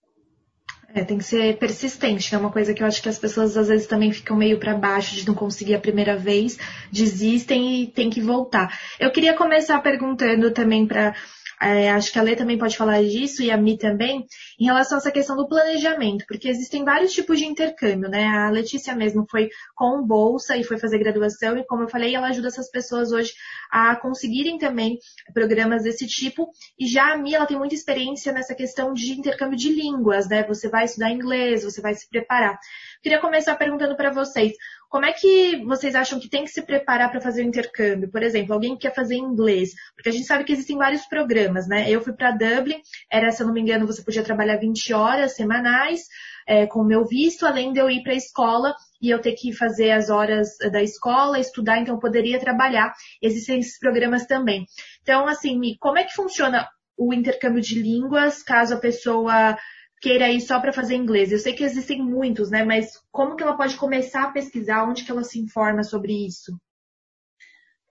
É, 0.93 1.03
tem 1.03 1.17
que 1.17 1.25
ser 1.25 1.57
persistente, 1.57 2.34
é 2.34 2.38
uma 2.38 2.51
coisa 2.51 2.74
que 2.74 2.81
eu 2.81 2.88
acho 2.88 3.01
que 3.01 3.10
as 3.10 3.19
pessoas 3.19 3.57
às 3.57 3.67
vezes 3.67 3.86
também 3.86 4.13
ficam 4.13 4.38
meio 4.38 4.57
para 4.57 4.74
baixo 4.75 5.13
de 5.15 5.27
não 5.27 5.34
conseguir 5.34 5.75
a 5.75 5.79
primeira 5.79 6.15
vez, 6.15 6.57
desistem 6.89 7.84
e 7.84 7.88
tem 7.88 8.10
que 8.10 8.22
voltar. 8.22 8.79
Eu 8.98 9.12
queria 9.12 9.34
começar 9.34 9.81
perguntando 9.81 10.51
também 10.51 10.88
para 10.88 11.13
é, 11.62 11.89
acho 11.91 12.12
que 12.12 12.19
a 12.19 12.21
Lê 12.21 12.35
também 12.35 12.57
pode 12.57 12.75
falar 12.75 13.01
disso 13.03 13.41
e 13.41 13.51
a 13.51 13.57
Mi 13.57 13.77
também, 13.77 14.25
em 14.59 14.65
relação 14.65 14.97
a 14.97 15.00
essa 15.00 15.12
questão 15.12 15.35
do 15.35 15.47
planejamento, 15.47 16.25
porque 16.27 16.50
existem 16.50 16.83
vários 16.83 17.13
tipos 17.13 17.39
de 17.39 17.45
intercâmbio, 17.45 18.09
né? 18.09 18.25
A 18.25 18.50
Letícia 18.50 18.95
mesmo 18.95 19.25
foi 19.29 19.50
com 19.75 20.05
bolsa 20.05 20.57
e 20.57 20.63
foi 20.63 20.77
fazer 20.77 21.00
graduação, 21.00 21.57
e 21.57 21.65
como 21.65 21.83
eu 21.83 21.89
falei, 21.89 22.15
ela 22.15 22.27
ajuda 22.27 22.47
essas 22.47 22.69
pessoas 22.69 23.12
hoje 23.12 23.33
a 23.71 23.95
conseguirem 23.95 24.57
também 24.57 25.00
programas 25.33 25.83
desse 25.83 26.07
tipo. 26.07 26.50
E 26.79 26.88
já 26.88 27.13
a 27.13 27.17
Mi, 27.17 27.33
ela 27.33 27.45
tem 27.45 27.57
muita 27.57 27.75
experiência 27.75 28.31
nessa 28.31 28.53
questão 28.53 28.93
de 28.93 29.13
intercâmbio 29.13 29.57
de 29.57 29.71
línguas, 29.71 30.27
né? 30.27 30.43
Você 30.43 30.69
vai 30.69 30.85
estudar 30.85 31.12
inglês, 31.12 31.63
você 31.63 31.81
vai 31.81 31.93
se 31.93 32.07
preparar. 32.09 32.57
Queria 33.01 33.19
começar 33.19 33.55
perguntando 33.55 33.95
para 33.95 34.12
vocês, 34.12 34.53
como 34.95 35.05
é 35.05 35.11
que 35.11 35.61
vocês 35.65 35.93
acham 35.93 36.21
que 36.21 36.29
tem 36.29 36.45
que 36.45 36.51
se 36.51 36.61
preparar 36.61 37.11
para 37.11 37.19
fazer 37.19 37.43
o 37.43 37.45
intercâmbio? 37.45 38.09
Por 38.09 38.23
exemplo, 38.23 38.53
alguém 38.53 38.77
que 38.77 38.87
quer 38.87 38.95
fazer 38.95 39.15
inglês, 39.17 39.71
porque 39.93 40.07
a 40.07 40.11
gente 40.13 40.23
sabe 40.23 40.45
que 40.45 40.53
existem 40.53 40.77
vários 40.77 41.05
programas, 41.05 41.67
né? 41.67 41.91
Eu 41.91 41.99
fui 41.99 42.13
para 42.13 42.31
Dublin, 42.31 42.79
era, 43.11 43.29
se 43.29 43.43
eu 43.43 43.47
não 43.47 43.53
me 43.53 43.59
engano, 43.59 43.85
você 43.85 44.01
podia 44.01 44.23
trabalhar 44.23 44.55
20 44.55 44.93
horas 44.93 45.35
semanais 45.35 46.03
é, 46.47 46.65
com 46.65 46.79
o 46.79 46.85
meu 46.85 47.05
visto, 47.05 47.45
além 47.45 47.73
de 47.73 47.79
eu 47.81 47.89
ir 47.89 48.03
para 48.03 48.13
a 48.13 48.15
escola 48.15 48.73
e 49.01 49.09
eu 49.09 49.19
ter 49.19 49.33
que 49.33 49.51
fazer 49.51 49.91
as 49.91 50.09
horas 50.09 50.55
da 50.71 50.81
escola, 50.81 51.39
estudar, 51.39 51.77
então 51.77 51.95
eu 51.95 51.99
poderia 51.99 52.39
trabalhar. 52.39 52.93
Existem 53.21 53.59
esses 53.59 53.77
programas 53.77 54.25
também. 54.25 54.65
Então, 55.01 55.27
assim, 55.27 55.59
como 55.77 55.99
é 55.99 56.05
que 56.05 56.13
funciona 56.13 56.69
o 56.97 57.13
intercâmbio 57.13 57.61
de 57.61 57.81
línguas, 57.81 58.41
caso 58.41 58.75
a 58.75 58.79
pessoa 58.79 59.57
queira 60.05 60.31
ir 60.31 60.39
só 60.39 60.59
para 60.59 60.71
fazer 60.71 60.95
inglês. 60.95 61.31
Eu 61.31 61.39
sei 61.39 61.53
que 61.53 61.63
existem 61.63 62.00
muitos, 62.00 62.51
né? 62.51 62.63
Mas 62.63 63.01
como 63.12 63.35
que 63.35 63.41
ela 63.41 63.57
pode 63.57 63.75
começar 63.75 64.25
a 64.25 64.31
pesquisar? 64.31 64.88
Onde 64.88 65.03
que 65.03 65.09
ela 65.09 65.24
se 65.24 65.39
informa 65.39 65.83
sobre 65.83 66.13
isso? 66.13 66.55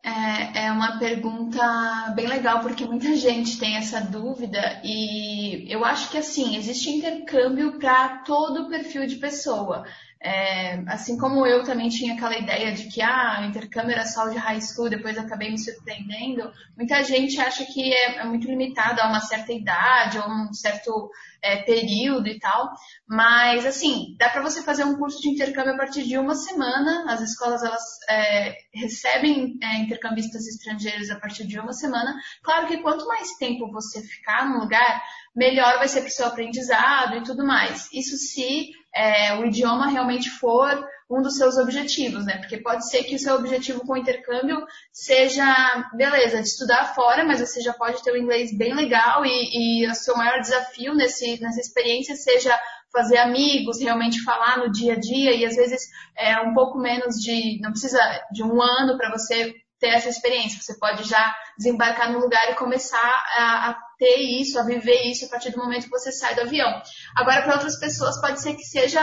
É, 0.01 0.67
é 0.67 0.71
uma 0.71 0.97
pergunta 1.01 2.13
bem 2.15 2.29
legal, 2.29 2.61
porque 2.61 2.85
muita 2.85 3.17
gente 3.17 3.59
tem 3.59 3.77
essa 3.77 4.01
dúvida 4.01 4.81
e 4.85 5.67
eu 5.73 5.85
acho 5.85 6.09
que 6.11 6.19
assim, 6.19 6.57
existe 6.57 6.91
intercâmbio 6.91 7.79
para 7.81 8.19
todo 8.19 8.69
perfil 8.69 9.07
de 9.07 9.17
pessoa. 9.17 9.85
É, 10.27 10.83
assim 10.87 11.19
como 11.19 11.47
eu 11.47 11.65
também 11.65 11.91
tinha 11.91 12.15
aquela 12.15 12.35
ideia 12.35 12.73
de 12.73 12.85
que 12.89 13.03
ah, 13.03 13.41
o 13.43 13.45
intercâmbio 13.45 13.93
era 13.93 14.07
só 14.07 14.27
de 14.29 14.39
high 14.39 14.59
school, 14.59 14.89
depois 14.89 15.19
acabei 15.19 15.51
me 15.51 15.59
surpreendendo, 15.59 16.51
muita 16.75 17.05
gente 17.05 17.39
acha 17.39 17.63
que 17.67 17.93
é, 17.93 18.21
é 18.21 18.25
muito 18.25 18.47
limitado 18.47 19.03
a 19.03 19.09
uma 19.09 19.21
certa 19.21 19.53
idade 19.53 20.19
ou 20.19 20.27
um 20.27 20.51
certo 20.55 21.11
é, 21.43 21.57
período 21.59 22.27
e 22.27 22.39
tal. 22.39 22.73
Mas, 23.07 23.67
assim, 23.67 24.17
dá 24.19 24.31
para 24.31 24.41
você 24.41 24.63
fazer 24.63 24.85
um 24.85 24.97
curso 24.97 25.21
de 25.21 25.29
intercâmbio 25.29 25.75
a 25.75 25.77
partir 25.77 26.05
de 26.05 26.17
uma 26.17 26.35
semana. 26.35 27.05
As 27.07 27.21
escolas, 27.21 27.63
elas 27.63 27.85
é, 28.09 28.57
recebem 28.73 29.59
é, 29.63 29.81
intercambistas 29.81 30.47
estrangeiros 30.47 31.11
a 31.11 31.21
partir 31.21 31.47
de 31.47 31.61
uma 31.61 31.75
semana. 31.75 32.15
Claro 32.43 32.67
que 32.67 32.79
quanto 32.79 33.07
mais 33.07 33.37
tempo 33.37 33.71
você 33.71 34.01
ficar 34.01 34.49
no 34.49 34.61
lugar, 34.61 35.03
melhor 35.37 35.77
vai 35.77 35.87
ser 35.87 36.01
para 36.01 36.09
o 36.09 36.13
seu 36.13 36.27
aprendizado 36.27 37.17
e 37.17 37.23
tudo 37.23 37.47
mais. 37.47 37.91
Isso 37.93 38.17
se 38.17 38.73
é, 38.95 39.35
o 39.37 39.45
idioma 39.45 39.89
realmente 39.89 40.31
for 40.31 40.87
um 41.11 41.21
dos 41.21 41.37
seus 41.37 41.59
objetivos, 41.59 42.25
né? 42.25 42.39
Porque 42.39 42.59
pode 42.59 42.89
ser 42.89 43.05
que 43.05 43.15
o 43.15 43.19
seu 43.19 43.35
objetivo 43.35 43.81
com 43.81 43.93
o 43.93 43.97
intercâmbio 43.97 44.65
seja, 44.93 45.45
beleza, 45.93 46.41
de 46.41 46.49
estudar 46.49 46.95
fora, 46.95 47.25
mas 47.25 47.41
você 47.41 47.61
já 47.61 47.73
pode 47.73 48.03
ter 48.03 48.13
o 48.13 48.17
inglês 48.17 48.57
bem 48.57 48.75
legal 48.75 49.25
e, 49.25 49.83
e 49.83 49.91
o 49.91 49.95
seu 49.95 50.17
maior 50.17 50.41
desafio 50.41 50.95
nesse, 50.95 51.41
nessa 51.41 51.61
experiência 51.61 52.17
seja 52.17 52.59
fazer 52.93 53.19
amigos, 53.19 53.81
realmente 53.81 54.23
falar 54.23 54.59
no 54.59 54.71
dia 54.71 54.95
a 54.95 54.99
dia 54.99 55.35
e 55.35 55.45
às 55.45 55.57
vezes 55.57 55.83
é 56.17 56.41
um 56.41 56.55
pouco 56.55 56.79
menos 56.79 57.17
de, 57.17 57.61
não 57.61 57.71
precisa 57.71 57.99
de 58.33 58.45
um 58.45 58.63
ano 58.63 58.97
para 58.97 59.11
você 59.11 59.53
ter 59.81 59.89
essa 59.89 60.09
experiência. 60.09 60.63
Você 60.63 60.79
pode 60.79 61.03
já 61.03 61.35
desembarcar 61.59 62.13
no 62.13 62.21
lugar 62.21 62.51
e 62.51 62.55
começar 62.55 63.25
a, 63.37 63.71
a, 63.71 63.79
ter 64.05 64.19
isso, 64.19 64.59
a 64.59 64.63
viver 64.63 65.11
isso 65.11 65.25
a 65.25 65.29
partir 65.29 65.51
do 65.51 65.59
momento 65.59 65.85
que 65.85 65.91
você 65.91 66.13
sai 66.13 66.35
do 66.35 66.43
avião. 66.43 66.83
Agora, 67.17 67.41
para 67.41 67.55
outras 67.55 67.81
pessoas, 67.81 68.21
pode 68.21 68.43
ser 68.43 68.55
que 68.55 68.65
seja 68.65 69.01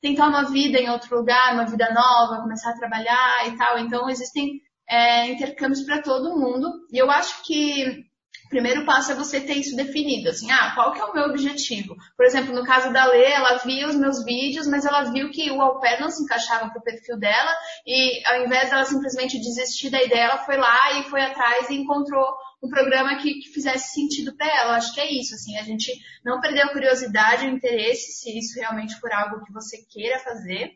tentar 0.00 0.26
uma 0.26 0.50
vida 0.50 0.76
em 0.76 0.90
outro 0.90 1.16
lugar, 1.16 1.54
uma 1.54 1.66
vida 1.66 1.88
nova, 1.94 2.42
começar 2.42 2.70
a 2.70 2.76
trabalhar 2.76 3.46
e 3.46 3.56
tal. 3.56 3.78
Então, 3.78 4.10
existem 4.10 4.60
é, 4.88 5.28
intercâmbios 5.28 5.84
para 5.84 6.02
todo 6.02 6.36
mundo. 6.36 6.68
E 6.92 6.98
eu 6.98 7.08
acho 7.08 7.44
que 7.44 8.10
primeiro 8.48 8.84
passo 8.84 9.12
é 9.12 9.14
você 9.14 9.40
ter 9.40 9.54
isso 9.54 9.76
definido, 9.76 10.28
assim, 10.28 10.50
ah, 10.50 10.72
qual 10.74 10.92
que 10.92 11.00
é 11.00 11.04
o 11.04 11.14
meu 11.14 11.26
objetivo? 11.26 11.94
Por 12.16 12.26
exemplo, 12.26 12.52
no 12.52 12.64
caso 12.64 12.92
da 12.92 13.04
Lê, 13.06 13.30
ela 13.30 13.58
via 13.58 13.86
os 13.86 13.94
meus 13.94 14.24
vídeos, 14.24 14.66
mas 14.66 14.84
ela 14.84 15.04
viu 15.04 15.30
que 15.30 15.52
o 15.52 15.62
au 15.62 15.78
pair 15.78 16.00
não 16.00 16.10
se 16.10 16.24
encaixava 16.24 16.68
para 16.68 16.80
o 16.80 16.82
perfil 16.82 17.16
dela 17.16 17.52
e 17.86 18.20
ao 18.26 18.44
invés 18.44 18.68
dela 18.68 18.84
simplesmente 18.84 19.38
desistir 19.38 19.90
da 19.90 20.02
ideia, 20.02 20.24
ela 20.24 20.38
foi 20.38 20.56
lá 20.56 20.98
e 20.98 21.04
foi 21.04 21.22
atrás 21.22 21.70
e 21.70 21.76
encontrou 21.76 22.26
um 22.62 22.68
programa 22.68 23.16
que, 23.16 23.40
que 23.40 23.48
fizesse 23.48 23.94
sentido 23.94 24.36
para 24.36 24.46
ela. 24.46 24.76
Acho 24.76 24.94
que 24.94 25.00
é 25.00 25.10
isso, 25.10 25.34
assim, 25.34 25.56
a 25.56 25.62
gente 25.62 25.92
não 26.24 26.40
perder 26.40 26.62
a 26.62 26.72
curiosidade, 26.72 27.46
o 27.46 27.50
interesse, 27.50 28.12
se 28.12 28.38
isso 28.38 28.58
realmente 28.58 28.98
for 29.00 29.12
algo 29.12 29.44
que 29.44 29.52
você 29.52 29.78
queira 29.90 30.18
fazer. 30.18 30.72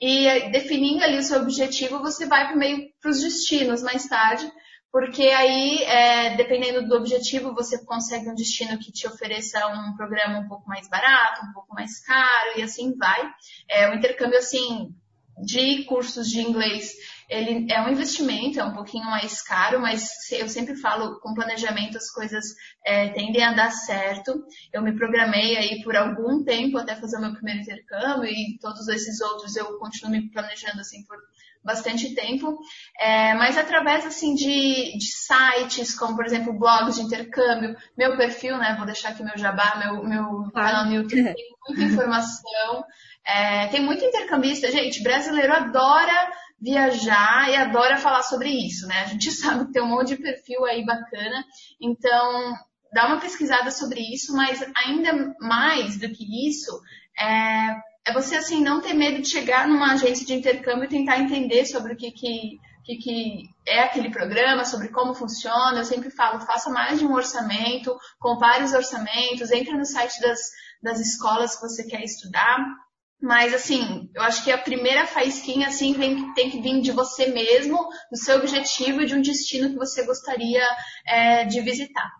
E 0.00 0.50
definindo 0.50 1.02
ali 1.02 1.18
o 1.18 1.22
seu 1.22 1.40
objetivo, 1.40 2.00
você 2.00 2.26
vai 2.26 2.46
para 2.46 2.56
meio 2.56 2.88
para 3.00 3.10
os 3.10 3.20
destinos 3.20 3.82
mais 3.82 4.06
tarde, 4.06 4.50
porque 4.94 5.22
aí, 5.22 5.82
é, 5.82 6.36
dependendo 6.36 6.86
do 6.86 6.94
objetivo, 6.94 7.52
você 7.52 7.84
consegue 7.84 8.28
um 8.28 8.34
destino 8.34 8.78
que 8.78 8.92
te 8.92 9.08
ofereça 9.08 9.66
um 9.66 9.96
programa 9.96 10.38
um 10.38 10.46
pouco 10.46 10.68
mais 10.68 10.88
barato, 10.88 11.44
um 11.46 11.52
pouco 11.52 11.74
mais 11.74 11.98
caro, 12.04 12.58
e 12.58 12.62
assim 12.62 12.96
vai. 12.96 13.28
É, 13.68 13.90
o 13.90 13.94
intercâmbio, 13.94 14.38
assim, 14.38 14.94
de 15.44 15.82
cursos 15.84 16.28
de 16.30 16.40
inglês, 16.40 16.94
ele 17.28 17.66
é 17.72 17.80
um 17.80 17.88
investimento, 17.88 18.60
é 18.60 18.64
um 18.64 18.72
pouquinho 18.72 19.04
mais 19.04 19.42
caro, 19.42 19.80
mas 19.80 20.30
eu 20.32 20.48
sempre 20.48 20.76
falo, 20.76 21.18
com 21.20 21.34
planejamento 21.34 21.96
as 21.96 22.10
coisas 22.10 22.44
é, 22.84 23.08
tendem 23.10 23.42
a 23.42 23.52
dar 23.52 23.70
certo. 23.70 24.44
Eu 24.72 24.82
me 24.82 24.96
programei 24.96 25.56
aí 25.56 25.82
por 25.82 25.96
algum 25.96 26.44
tempo 26.44 26.78
até 26.78 26.94
fazer 26.94 27.16
o 27.16 27.20
meu 27.20 27.32
primeiro 27.32 27.60
intercâmbio 27.60 28.26
e 28.26 28.58
todos 28.60 28.86
esses 28.88 29.20
outros 29.20 29.56
eu 29.56 29.78
continuo 29.78 30.12
me 30.12 30.30
planejando 30.30 30.80
assim 30.80 31.04
por 31.04 31.16
bastante 31.64 32.14
tempo, 32.14 32.58
é, 33.00 33.32
mas 33.34 33.56
através 33.56 34.04
assim 34.04 34.34
de, 34.34 34.98
de, 34.98 35.06
sites, 35.06 35.98
como 35.98 36.14
por 36.14 36.26
exemplo 36.26 36.52
blogs 36.52 36.96
de 36.96 37.02
intercâmbio, 37.02 37.74
meu 37.96 38.16
perfil, 38.18 38.58
né? 38.58 38.74
Vou 38.76 38.84
deixar 38.84 39.10
aqui 39.10 39.24
meu 39.24 39.38
jabá, 39.38 39.76
meu, 39.76 40.04
meu 40.04 40.52
canal 40.52 40.84
no 40.84 40.94
YouTube 40.94 41.24
tem 41.24 41.56
muita 41.66 41.82
informação, 41.90 42.84
é, 43.26 43.68
tem 43.68 43.80
muito 43.80 44.04
intercambista, 44.04 44.70
gente, 44.70 45.02
brasileiro 45.02 45.54
adora 45.54 46.30
viajar 46.60 47.50
e 47.50 47.56
adora 47.56 47.96
falar 47.96 48.22
sobre 48.22 48.48
isso, 48.48 48.86
né? 48.86 49.00
A 49.00 49.06
gente 49.06 49.30
sabe 49.32 49.66
que 49.66 49.72
tem 49.72 49.82
um 49.82 49.88
monte 49.88 50.16
de 50.16 50.22
perfil 50.22 50.64
aí 50.64 50.84
bacana, 50.84 51.44
então 51.80 52.54
dá 52.92 53.06
uma 53.06 53.20
pesquisada 53.20 53.70
sobre 53.70 54.00
isso, 54.00 54.34
mas 54.36 54.64
ainda 54.76 55.34
mais 55.40 55.98
do 55.98 56.08
que 56.08 56.48
isso, 56.48 56.80
é, 57.18 57.76
é 58.06 58.12
você 58.12 58.36
assim 58.36 58.62
não 58.62 58.80
ter 58.80 58.94
medo 58.94 59.20
de 59.20 59.28
chegar 59.28 59.66
numa 59.66 59.92
agência 59.92 60.24
de 60.24 60.34
intercâmbio 60.34 60.84
e 60.84 60.88
tentar 60.88 61.18
entender 61.18 61.66
sobre 61.66 61.94
o 61.94 61.96
que, 61.96 62.12
que, 62.12 62.58
que, 62.84 62.96
que 62.96 63.50
é 63.66 63.80
aquele 63.80 64.10
programa, 64.10 64.64
sobre 64.64 64.88
como 64.88 65.14
funciona. 65.14 65.78
Eu 65.78 65.84
sempre 65.84 66.10
falo, 66.10 66.40
faça 66.40 66.70
mais 66.70 66.98
de 66.98 67.04
um 67.04 67.14
orçamento, 67.14 67.96
compare 68.20 68.62
os 68.62 68.72
orçamentos, 68.72 69.50
entre 69.50 69.76
no 69.76 69.84
site 69.84 70.20
das, 70.20 70.40
das 70.82 71.00
escolas 71.00 71.56
que 71.56 71.62
você 71.62 71.84
quer 71.84 72.02
estudar. 72.04 72.58
Mas, 73.20 73.54
assim, 73.54 74.10
eu 74.14 74.22
acho 74.22 74.44
que 74.44 74.52
a 74.52 74.58
primeira 74.58 75.06
faísquinha, 75.06 75.68
assim, 75.68 75.94
vem, 75.94 76.34
tem 76.34 76.50
que 76.50 76.60
vir 76.60 76.80
de 76.80 76.92
você 76.92 77.26
mesmo, 77.28 77.78
do 78.10 78.18
seu 78.18 78.36
objetivo 78.36 79.00
e 79.00 79.06
de 79.06 79.14
um 79.14 79.22
destino 79.22 79.70
que 79.70 79.76
você 79.76 80.04
gostaria 80.04 80.62
é, 81.06 81.44
de 81.44 81.60
visitar. 81.62 82.10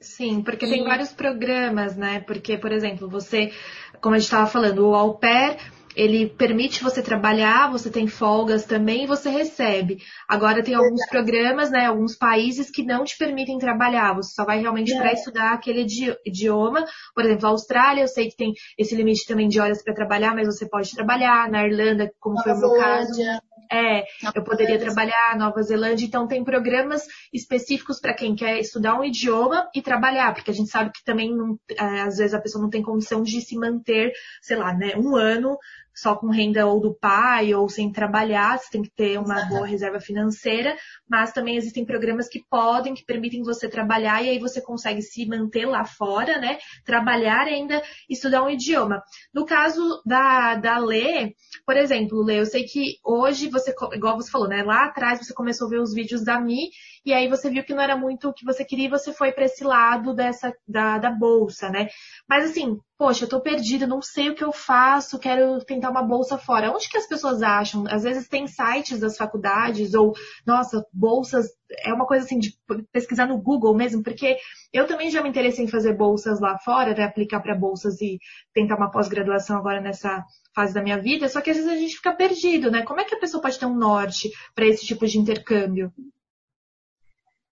Sim, 0.00 0.42
porque 0.42 0.64
e... 0.64 0.70
tem 0.70 0.84
vários 0.84 1.12
programas, 1.12 1.96
né? 1.96 2.20
Porque, 2.20 2.56
por 2.56 2.72
exemplo, 2.72 3.08
você 3.08 3.52
como 4.00 4.14
a 4.14 4.18
gente 4.18 4.26
estava 4.26 4.46
falando, 4.46 4.88
o 4.88 4.94
au 4.94 5.18
pair, 5.18 5.56
ele 5.98 6.28
permite 6.28 6.80
você 6.80 7.02
trabalhar, 7.02 7.72
você 7.72 7.90
tem 7.90 8.06
folgas 8.06 8.64
também 8.64 9.02
e 9.02 9.06
você 9.06 9.28
recebe. 9.28 9.98
Agora 10.28 10.62
tem 10.62 10.76
alguns 10.76 11.04
programas, 11.08 11.72
né, 11.72 11.86
alguns 11.86 12.16
países 12.16 12.70
que 12.70 12.84
não 12.84 13.02
te 13.02 13.18
permitem 13.18 13.58
trabalhar, 13.58 14.14
você 14.14 14.32
só 14.32 14.44
vai 14.44 14.60
realmente 14.60 14.96
para 14.96 15.12
estudar 15.12 15.52
aquele 15.52 15.84
idioma. 16.24 16.84
Por 17.12 17.24
exemplo, 17.24 17.46
a 17.48 17.50
Austrália, 17.50 18.02
eu 18.02 18.08
sei 18.08 18.28
que 18.28 18.36
tem 18.36 18.52
esse 18.78 18.94
limite 18.94 19.26
também 19.26 19.48
de 19.48 19.58
horas 19.58 19.82
para 19.82 19.92
trabalhar, 19.92 20.36
mas 20.36 20.46
você 20.46 20.68
pode 20.68 20.94
trabalhar. 20.94 21.50
Na 21.50 21.66
Irlanda, 21.66 22.08
como 22.20 22.36
Nova 22.36 22.44
foi 22.44 22.54
o 22.54 22.58
meu 22.60 22.80
caso. 22.80 23.20
É, 23.70 24.04
eu 24.34 24.42
poderia 24.44 24.78
trabalhar 24.78 25.36
Nova 25.36 25.60
Zelândia, 25.62 26.06
então 26.06 26.26
tem 26.26 26.42
programas 26.42 27.06
específicos 27.32 28.00
para 28.00 28.14
quem 28.14 28.34
quer 28.34 28.58
estudar 28.58 28.98
um 28.98 29.04
idioma 29.04 29.68
e 29.74 29.82
trabalhar, 29.82 30.32
porque 30.32 30.50
a 30.50 30.54
gente 30.54 30.70
sabe 30.70 30.90
que 30.90 31.04
também 31.04 31.30
é, 31.76 32.00
às 32.00 32.16
vezes 32.16 32.32
a 32.32 32.40
pessoa 32.40 32.62
não 32.62 32.70
tem 32.70 32.82
condição 32.82 33.22
de 33.22 33.42
se 33.42 33.56
manter, 33.56 34.12
sei 34.40 34.56
lá, 34.56 34.72
né, 34.72 34.94
um 34.96 35.14
ano 35.14 35.58
só 36.00 36.14
com 36.14 36.30
renda 36.30 36.66
ou 36.66 36.80
do 36.80 36.94
pai 36.94 37.54
ou 37.54 37.68
sem 37.68 37.90
trabalhar, 37.90 38.58
você 38.58 38.70
tem 38.70 38.82
que 38.82 38.90
ter 38.90 39.18
uma 39.18 39.44
boa 39.46 39.66
reserva 39.66 39.98
financeira, 39.98 40.76
mas 41.08 41.32
também 41.32 41.56
existem 41.56 41.84
programas 41.84 42.28
que 42.28 42.44
podem, 42.48 42.94
que 42.94 43.04
permitem 43.04 43.42
você 43.42 43.68
trabalhar 43.68 44.22
e 44.22 44.30
aí 44.30 44.38
você 44.38 44.60
consegue 44.60 45.02
se 45.02 45.26
manter 45.26 45.66
lá 45.66 45.84
fora, 45.84 46.38
né? 46.38 46.58
Trabalhar 46.84 47.48
e 47.48 47.54
ainda 47.54 47.82
estudar 48.08 48.44
um 48.44 48.50
idioma. 48.50 49.02
No 49.34 49.44
caso 49.44 50.00
da, 50.06 50.54
da 50.54 50.78
Lê, 50.78 51.34
por 51.66 51.76
exemplo, 51.76 52.22
Lê, 52.22 52.40
eu 52.40 52.46
sei 52.46 52.64
que 52.64 52.98
hoje 53.04 53.48
você, 53.48 53.74
igual 53.92 54.16
você 54.16 54.30
falou, 54.30 54.48
né? 54.48 54.62
Lá 54.62 54.84
atrás 54.84 55.18
você 55.18 55.34
começou 55.34 55.66
a 55.66 55.70
ver 55.70 55.80
os 55.80 55.92
vídeos 55.92 56.24
da 56.24 56.40
Mi 56.40 56.70
e 57.08 57.12
aí 57.14 57.26
você 57.26 57.48
viu 57.48 57.64
que 57.64 57.72
não 57.72 57.82
era 57.82 57.96
muito 57.96 58.28
o 58.28 58.34
que 58.34 58.44
você 58.44 58.62
queria 58.62 58.84
e 58.84 58.90
você 58.90 59.14
foi 59.14 59.32
para 59.32 59.46
esse 59.46 59.64
lado 59.64 60.12
dessa 60.12 60.52
da, 60.68 60.98
da 60.98 61.10
bolsa, 61.10 61.70
né? 61.70 61.88
Mas 62.28 62.50
assim, 62.50 62.78
poxa, 62.98 63.24
eu 63.24 63.28
tô 63.30 63.40
perdida, 63.40 63.86
não 63.86 64.02
sei 64.02 64.28
o 64.28 64.34
que 64.34 64.44
eu 64.44 64.52
faço, 64.52 65.18
quero 65.18 65.58
tentar 65.64 65.88
uma 65.88 66.02
bolsa 66.02 66.36
fora. 66.36 66.70
Onde 66.70 66.86
que 66.86 66.98
as 66.98 67.06
pessoas 67.06 67.42
acham? 67.42 67.84
Às 67.88 68.02
vezes 68.02 68.28
tem 68.28 68.46
sites 68.46 69.00
das 69.00 69.16
faculdades 69.16 69.94
ou, 69.94 70.12
nossa, 70.46 70.84
bolsas, 70.92 71.46
é 71.82 71.94
uma 71.94 72.06
coisa 72.06 72.26
assim 72.26 72.38
de 72.38 72.52
pesquisar 72.92 73.26
no 73.26 73.40
Google 73.40 73.74
mesmo, 73.74 74.02
porque 74.02 74.36
eu 74.70 74.86
também 74.86 75.10
já 75.10 75.22
me 75.22 75.30
interessei 75.30 75.64
em 75.64 75.68
fazer 75.68 75.96
bolsas 75.96 76.40
lá 76.40 76.58
fora, 76.58 76.94
né, 76.94 77.04
aplicar 77.04 77.40
para 77.40 77.54
bolsas 77.54 78.02
e 78.02 78.18
tentar 78.52 78.76
uma 78.76 78.90
pós-graduação 78.90 79.56
agora 79.56 79.80
nessa 79.80 80.22
fase 80.54 80.74
da 80.74 80.82
minha 80.82 81.00
vida, 81.00 81.26
só 81.26 81.40
que 81.40 81.48
às 81.48 81.56
vezes 81.56 81.72
a 81.72 81.76
gente 81.76 81.96
fica 81.96 82.12
perdido, 82.12 82.70
né? 82.70 82.82
Como 82.82 83.00
é 83.00 83.04
que 83.04 83.14
a 83.14 83.18
pessoa 83.18 83.40
pode 83.40 83.58
ter 83.58 83.64
um 83.64 83.74
norte 83.74 84.28
para 84.54 84.66
esse 84.66 84.84
tipo 84.84 85.06
de 85.06 85.18
intercâmbio? 85.18 85.90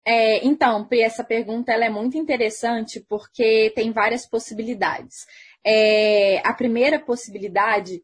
É, 0.08 0.46
então, 0.46 0.86
essa 0.92 1.24
pergunta 1.24 1.72
ela 1.72 1.84
é 1.84 1.90
muito 1.90 2.16
interessante 2.16 3.04
porque 3.08 3.72
tem 3.74 3.90
várias 3.90 4.24
possibilidades. 4.24 5.26
É, 5.66 6.40
a 6.46 6.54
primeira 6.54 7.00
possibilidade, 7.00 8.00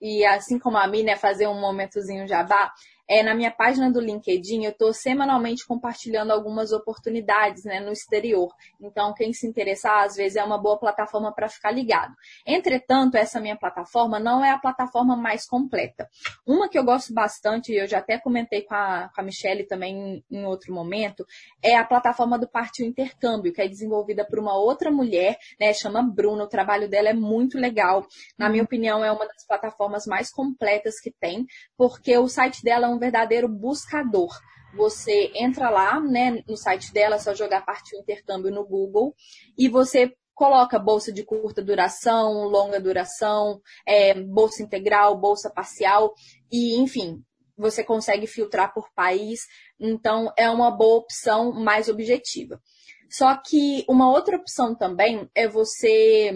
e 0.00 0.24
assim 0.24 0.58
como 0.58 0.76
a 0.76 0.88
minha, 0.88 1.04
né, 1.04 1.16
fazer 1.16 1.46
um 1.46 1.60
momentozinho 1.60 2.26
jabá, 2.26 2.72
é, 3.08 3.22
na 3.22 3.34
minha 3.34 3.50
página 3.50 3.90
do 3.90 4.00
LinkedIn, 4.00 4.64
eu 4.64 4.70
estou 4.70 4.92
semanalmente 4.92 5.66
compartilhando 5.66 6.32
algumas 6.32 6.72
oportunidades 6.72 7.64
né, 7.64 7.80
no 7.80 7.92
exterior. 7.92 8.52
Então, 8.80 9.14
quem 9.14 9.32
se 9.32 9.46
interessar, 9.46 10.04
às 10.04 10.16
vezes 10.16 10.36
é 10.36 10.42
uma 10.42 10.58
boa 10.58 10.78
plataforma 10.78 11.32
para 11.32 11.48
ficar 11.48 11.70
ligado. 11.70 12.14
Entretanto, 12.44 13.16
essa 13.16 13.40
minha 13.40 13.56
plataforma 13.56 14.18
não 14.18 14.44
é 14.44 14.50
a 14.50 14.58
plataforma 14.58 15.16
mais 15.16 15.46
completa. 15.46 16.08
Uma 16.44 16.68
que 16.68 16.78
eu 16.78 16.84
gosto 16.84 17.14
bastante, 17.14 17.72
e 17.72 17.78
eu 17.78 17.86
já 17.86 17.98
até 17.98 18.18
comentei 18.18 18.62
com 18.62 18.74
a, 18.74 19.10
com 19.14 19.20
a 19.20 19.24
Michelle 19.24 19.64
também 19.64 20.24
em, 20.30 20.38
em 20.38 20.44
outro 20.44 20.74
momento, 20.74 21.24
é 21.62 21.76
a 21.76 21.84
plataforma 21.84 22.38
do 22.38 22.48
Partiu 22.48 22.86
Intercâmbio, 22.86 23.52
que 23.52 23.62
é 23.62 23.68
desenvolvida 23.68 24.24
por 24.24 24.38
uma 24.38 24.56
outra 24.56 24.90
mulher, 24.90 25.38
né, 25.60 25.72
chama 25.72 26.02
Bruna. 26.02 26.44
O 26.44 26.48
trabalho 26.48 26.88
dela 26.88 27.08
é 27.08 27.14
muito 27.14 27.58
legal. 27.58 28.04
Na 28.36 28.48
minha 28.48 28.64
opinião, 28.64 29.04
é 29.04 29.12
uma 29.12 29.26
das 29.26 29.46
plataformas 29.46 30.06
mais 30.06 30.30
completas 30.30 31.00
que 31.00 31.10
tem, 31.10 31.46
porque 31.76 32.16
o 32.18 32.28
site 32.28 32.62
dela 32.62 32.86
é 32.86 32.90
um 32.90 32.95
um 32.96 32.98
verdadeiro 32.98 33.48
buscador. 33.48 34.30
Você 34.74 35.30
entra 35.34 35.70
lá, 35.70 36.00
né, 36.00 36.42
no 36.48 36.56
site 36.56 36.92
dela, 36.92 37.16
é 37.16 37.18
só 37.18 37.34
jogar 37.34 37.64
partiu 37.64 37.98
intercâmbio 37.98 38.50
no 38.50 38.64
Google 38.64 39.14
e 39.56 39.68
você 39.68 40.14
coloca 40.34 40.78
bolsa 40.78 41.10
de 41.10 41.24
curta 41.24 41.62
duração, 41.62 42.44
longa 42.44 42.78
duração, 42.78 43.60
é, 43.86 44.12
bolsa 44.14 44.62
integral, 44.62 45.16
bolsa 45.18 45.50
parcial 45.50 46.12
e, 46.52 46.76
enfim, 46.78 47.22
você 47.56 47.82
consegue 47.82 48.26
filtrar 48.26 48.74
por 48.74 48.92
país. 48.94 49.40
Então, 49.80 50.30
é 50.36 50.50
uma 50.50 50.70
boa 50.70 50.98
opção 50.98 51.52
mais 51.52 51.88
objetiva. 51.88 52.60
Só 53.08 53.34
que 53.36 53.84
uma 53.88 54.10
outra 54.10 54.36
opção 54.36 54.74
também 54.74 55.30
é 55.34 55.48
você 55.48 56.32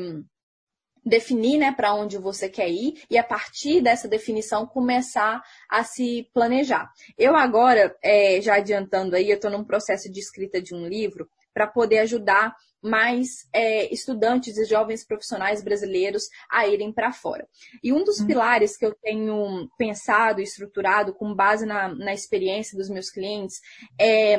definir 1.04 1.59
né, 1.59 1.73
para 1.73 1.95
onde 1.95 2.19
você 2.19 2.49
quer 2.49 2.69
ir 2.69 3.02
e 3.11 3.19
a 3.19 3.25
partir 3.25 3.80
dessa 3.80 4.09
definição 4.09 4.66
começar 4.66 5.42
a 5.69 5.83
se 5.85 6.28
planejar. 6.33 6.90
Eu 7.16 7.35
agora, 7.37 7.97
é, 8.02 8.40
já 8.40 8.57
adiantando 8.57 9.16
aí, 9.16 9.30
eu 9.30 9.37
estou 9.37 9.50
num 9.50 9.64
processo 9.64 10.11
de 10.11 10.21
escrita 10.21 10.61
de 10.61 10.75
um 10.75 10.87
livro 10.87 11.28
para 11.52 11.66
poder 11.66 11.99
ajudar 11.99 12.54
mais 12.83 13.47
é, 13.52 13.92
estudantes 13.92 14.57
e 14.57 14.64
jovens 14.64 15.04
profissionais 15.04 15.62
brasileiros 15.62 16.25
a 16.50 16.66
irem 16.66 16.92
para 16.92 17.12
fora. 17.12 17.47
E 17.83 17.92
um 17.92 18.02
dos 18.02 18.21
hum. 18.21 18.26
pilares 18.26 18.76
que 18.76 18.87
eu 18.87 18.95
tenho 19.02 19.69
pensado 19.76 20.41
e 20.41 20.45
estruturado 20.45 21.13
com 21.15 21.34
base 21.34 21.67
na, 21.67 21.89
na 21.95 22.15
experiência 22.15 22.76
dos 22.76 22.89
meus 22.89 23.10
clientes 23.10 23.60
é 23.99 24.39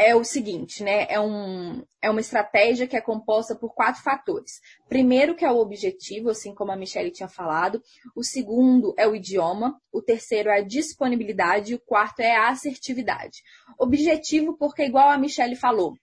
é 0.00 0.16
o 0.16 0.24
seguinte, 0.24 0.82
né? 0.82 1.06
É, 1.10 1.20
um, 1.20 1.84
é 2.00 2.08
uma 2.08 2.22
estratégia 2.22 2.86
que 2.86 2.96
é 2.96 3.02
composta 3.02 3.54
por 3.54 3.74
quatro 3.74 4.02
fatores. 4.02 4.58
Primeiro, 4.88 5.36
que 5.36 5.44
é 5.44 5.52
o 5.52 5.58
objetivo, 5.58 6.30
assim 6.30 6.54
como 6.54 6.72
a 6.72 6.76
Michelle 6.76 7.10
tinha 7.10 7.28
falado. 7.28 7.82
O 8.16 8.24
segundo 8.24 8.94
é 8.96 9.06
o 9.06 9.14
idioma. 9.14 9.78
O 9.92 10.00
terceiro 10.00 10.48
é 10.48 10.60
a 10.60 10.64
disponibilidade. 10.64 11.72
E 11.72 11.74
o 11.74 11.80
quarto 11.80 12.20
é 12.20 12.34
a 12.34 12.48
assertividade. 12.48 13.42
Objetivo, 13.78 14.56
porque, 14.56 14.84
igual 14.84 15.10
a 15.10 15.18
Michelle 15.18 15.54
falou, 15.54 15.94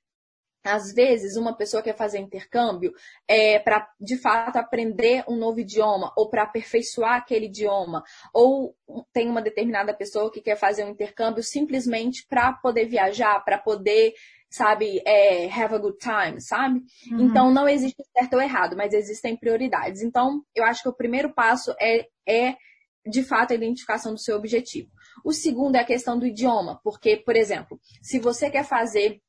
às 0.68 0.94
vezes, 0.94 1.36
uma 1.36 1.56
pessoa 1.56 1.82
quer 1.82 1.96
fazer 1.96 2.20
intercâmbio 2.20 2.94
é, 3.28 3.60
para, 3.60 3.88
de 4.00 4.18
fato, 4.18 4.58
aprender 4.58 5.24
um 5.28 5.36
novo 5.36 5.60
idioma 5.60 6.14
ou 6.16 6.30
para 6.30 6.44
aperfeiçoar 6.44 7.16
aquele 7.16 7.46
idioma. 7.46 8.04
Ou 8.34 8.76
tem 9.14 9.30
uma 9.30 9.42
determinada 9.42 9.94
pessoa 9.94 10.32
que 10.32 10.42
quer 10.42 10.56
fazer 10.56 10.84
um 10.84 10.90
intercâmbio 10.90 11.44
simplesmente 11.44 12.26
para 12.28 12.54
poder 12.54 12.86
viajar, 12.86 13.40
para 13.44 13.58
poder, 13.58 14.14
sabe, 14.50 15.02
é, 15.06 15.46
have 15.52 15.76
a 15.76 15.78
good 15.78 15.98
time, 15.98 16.42
sabe? 16.42 16.82
Uhum. 17.12 17.26
Então, 17.26 17.52
não 17.52 17.68
existe 17.68 18.04
certo 18.18 18.34
ou 18.34 18.42
errado, 18.42 18.76
mas 18.76 18.94
existem 18.94 19.36
prioridades. 19.36 20.02
Então, 20.02 20.44
eu 20.56 20.64
acho 20.64 20.84
que 20.84 20.90
o 20.90 20.96
primeiro 20.96 21.34
passo 21.34 21.74
é, 21.80 22.08
é 22.28 22.56
de 23.10 23.24
fato, 23.24 23.52
a 23.52 23.56
identificação 23.56 24.14
do 24.14 24.20
seu 24.20 24.36
objetivo. 24.36 24.90
O 25.24 25.32
segundo 25.32 25.76
é 25.76 25.80
a 25.80 25.86
questão 25.86 26.18
do 26.20 26.26
idioma, 26.26 26.80
porque, 26.84 27.18
por 27.18 27.36
exemplo, 27.36 27.80
se 28.02 28.20
você 28.20 28.50
quer 28.50 28.64
fazer 28.64 29.22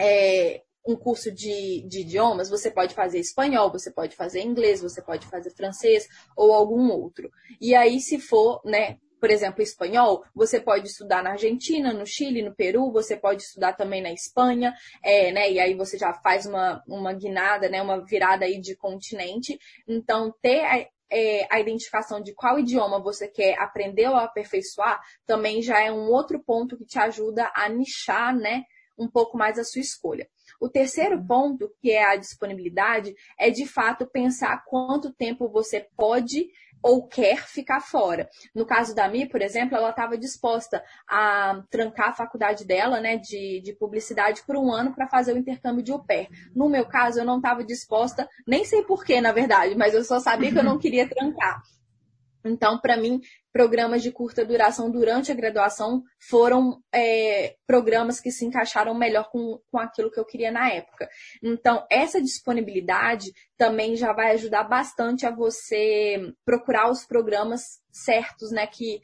é, 0.00 0.62
um 0.86 0.96
curso 0.96 1.30
de, 1.30 1.86
de, 1.86 2.00
idiomas, 2.00 2.48
você 2.48 2.70
pode 2.70 2.94
fazer 2.94 3.18
espanhol, 3.18 3.70
você 3.70 3.92
pode 3.92 4.16
fazer 4.16 4.40
inglês, 4.40 4.80
você 4.80 5.02
pode 5.02 5.26
fazer 5.26 5.50
francês 5.50 6.08
ou 6.36 6.52
algum 6.52 6.90
outro. 6.90 7.30
E 7.60 7.74
aí, 7.74 8.00
se 8.00 8.18
for, 8.18 8.60
né, 8.64 8.98
por 9.20 9.30
exemplo, 9.30 9.62
espanhol, 9.62 10.24
você 10.34 10.58
pode 10.58 10.88
estudar 10.88 11.22
na 11.22 11.32
Argentina, 11.32 11.92
no 11.92 12.06
Chile, 12.06 12.42
no 12.42 12.54
Peru, 12.54 12.90
você 12.90 13.16
pode 13.16 13.42
estudar 13.42 13.74
também 13.74 14.00
na 14.00 14.10
Espanha, 14.10 14.74
é, 15.04 15.30
né? 15.30 15.52
E 15.52 15.60
aí 15.60 15.74
você 15.74 15.98
já 15.98 16.14
faz 16.14 16.46
uma, 16.46 16.82
uma 16.88 17.12
guinada, 17.12 17.68
né? 17.68 17.82
Uma 17.82 18.02
virada 18.02 18.46
aí 18.46 18.58
de 18.58 18.74
continente. 18.74 19.58
Então, 19.86 20.34
ter 20.40 20.64
a, 20.64 20.86
é, 21.12 21.46
a 21.50 21.60
identificação 21.60 22.22
de 22.22 22.32
qual 22.32 22.58
idioma 22.58 22.98
você 22.98 23.28
quer 23.28 23.58
aprender 23.58 24.08
ou 24.08 24.16
aperfeiçoar 24.16 24.98
também 25.26 25.60
já 25.60 25.80
é 25.80 25.92
um 25.92 26.08
outro 26.08 26.42
ponto 26.42 26.78
que 26.78 26.86
te 26.86 26.98
ajuda 26.98 27.52
a 27.54 27.68
nichar, 27.68 28.34
né? 28.34 28.64
Um 29.00 29.08
pouco 29.08 29.36
mais 29.36 29.58
a 29.58 29.64
sua 29.64 29.80
escolha. 29.80 30.28
O 30.60 30.68
terceiro 30.68 31.16
uhum. 31.16 31.26
ponto, 31.26 31.72
que 31.80 31.90
é 31.90 32.04
a 32.04 32.16
disponibilidade, 32.16 33.14
é 33.38 33.50
de 33.50 33.66
fato 33.66 34.06
pensar 34.06 34.62
quanto 34.66 35.12
tempo 35.12 35.48
você 35.48 35.88
pode 35.96 36.50
ou 36.82 37.06
quer 37.06 37.46
ficar 37.46 37.80
fora. 37.80 38.28
No 38.54 38.64
caso 38.64 38.94
da 38.94 39.08
Mi, 39.08 39.26
por 39.26 39.42
exemplo, 39.42 39.76
ela 39.76 39.90
estava 39.90 40.16
disposta 40.16 40.82
a 41.08 41.62
trancar 41.70 42.10
a 42.10 42.14
faculdade 42.14 42.64
dela, 42.64 43.00
né, 43.00 43.16
de, 43.16 43.60
de 43.60 43.74
publicidade 43.74 44.42
por 44.46 44.56
um 44.56 44.72
ano 44.72 44.94
para 44.94 45.08
fazer 45.08 45.34
o 45.34 45.38
intercâmbio 45.38 45.82
de 45.82 45.92
au 45.92 46.02
pair. 46.02 46.28
No 46.54 46.68
meu 46.68 46.86
caso, 46.86 47.20
eu 47.20 47.24
não 47.24 47.36
estava 47.36 47.64
disposta, 47.64 48.28
nem 48.46 48.64
sei 48.64 48.82
porquê, 48.82 49.20
na 49.20 49.32
verdade, 49.32 49.74
mas 49.74 49.94
eu 49.94 50.04
só 50.04 50.20
sabia 50.20 50.50
que 50.50 50.58
eu 50.58 50.64
não 50.64 50.78
queria 50.80 51.08
trancar. 51.08 51.62
Então, 52.44 52.78
para 52.78 52.96
mim, 52.96 53.20
programas 53.52 54.02
de 54.02 54.10
curta 54.10 54.44
duração 54.44 54.90
durante 54.90 55.30
a 55.30 55.34
graduação 55.34 56.02
foram 56.18 56.82
é, 56.92 57.56
programas 57.66 58.20
que 58.20 58.30
se 58.30 58.44
encaixaram 58.44 58.94
melhor 58.94 59.30
com, 59.30 59.60
com 59.70 59.78
aquilo 59.78 60.10
que 60.10 60.18
eu 60.18 60.24
queria 60.24 60.50
na 60.50 60.70
época. 60.70 61.08
Então, 61.42 61.86
essa 61.90 62.20
disponibilidade 62.20 63.32
também 63.56 63.96
já 63.96 64.12
vai 64.12 64.32
ajudar 64.32 64.64
bastante 64.64 65.26
a 65.26 65.30
você 65.30 66.32
procurar 66.44 66.90
os 66.90 67.04
programas 67.04 67.80
certos, 67.90 68.50
né, 68.50 68.66
que 68.66 69.00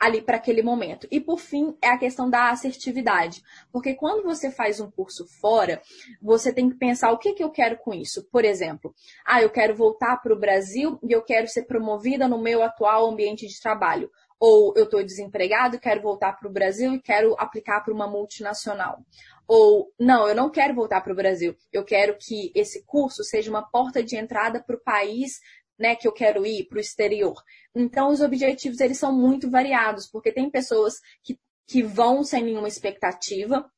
ali 0.00 0.22
para 0.22 0.38
aquele 0.38 0.62
momento. 0.62 1.06
E 1.10 1.20
por 1.20 1.38
fim, 1.38 1.76
é 1.82 1.88
a 1.88 1.98
questão 1.98 2.30
da 2.30 2.48
assertividade. 2.48 3.42
Porque 3.70 3.94
quando 3.94 4.24
você 4.24 4.50
faz 4.50 4.80
um 4.80 4.90
curso 4.90 5.26
fora, 5.26 5.82
você 6.22 6.50
tem 6.50 6.70
que 6.70 6.76
pensar 6.76 7.12
o 7.12 7.18
que, 7.18 7.34
que 7.34 7.44
eu 7.44 7.50
quero 7.50 7.76
com 7.76 7.92
isso. 7.92 8.26
Por 8.32 8.42
exemplo, 8.42 8.94
ah, 9.26 9.42
eu 9.42 9.50
quero 9.50 9.76
voltar 9.76 10.16
para 10.16 10.32
o 10.32 10.38
Brasil 10.38 10.98
e 11.02 11.12
eu 11.12 11.22
quero 11.22 11.46
ser 11.46 11.64
promovida 11.64 12.26
no 12.26 12.40
meu 12.40 12.62
atual 12.62 13.10
ambiente 13.10 13.46
de 13.46 13.60
trabalho. 13.60 14.10
Ou 14.38 14.72
eu 14.74 14.84
estou 14.84 15.04
desempregado 15.04 15.78
quero 15.78 16.00
voltar 16.00 16.32
para 16.32 16.48
o 16.48 16.52
Brasil 16.52 16.94
e 16.94 17.02
quero 17.02 17.36
aplicar 17.38 17.82
para 17.84 17.92
uma 17.92 18.06
multinacional. 18.06 19.04
Ou, 19.46 19.92
não, 19.98 20.28
eu 20.28 20.34
não 20.34 20.48
quero 20.48 20.74
voltar 20.74 21.00
para 21.00 21.12
o 21.12 21.16
Brasil. 21.16 21.56
Eu 21.72 21.84
quero 21.84 22.16
que 22.16 22.52
esse 22.54 22.84
curso 22.86 23.24
seja 23.24 23.50
uma 23.50 23.68
porta 23.68 24.00
de 24.00 24.16
entrada 24.16 24.62
para 24.62 24.76
o 24.76 24.80
país 24.80 25.40
né, 25.80 25.96
que 25.96 26.06
eu 26.06 26.12
quero 26.12 26.44
ir 26.44 26.66
para 26.68 26.76
o 26.76 26.80
exterior. 26.80 27.42
Então, 27.74 28.10
os 28.10 28.20
objetivos 28.20 28.78
eles 28.80 28.98
são 28.98 29.12
muito 29.12 29.50
variados, 29.50 30.06
porque 30.06 30.30
tem 30.30 30.50
pessoas 30.50 31.00
que, 31.22 31.38
que 31.66 31.82
vão 31.82 32.22
sem 32.22 32.44
nenhuma 32.44 32.68
expectativa 32.68 33.68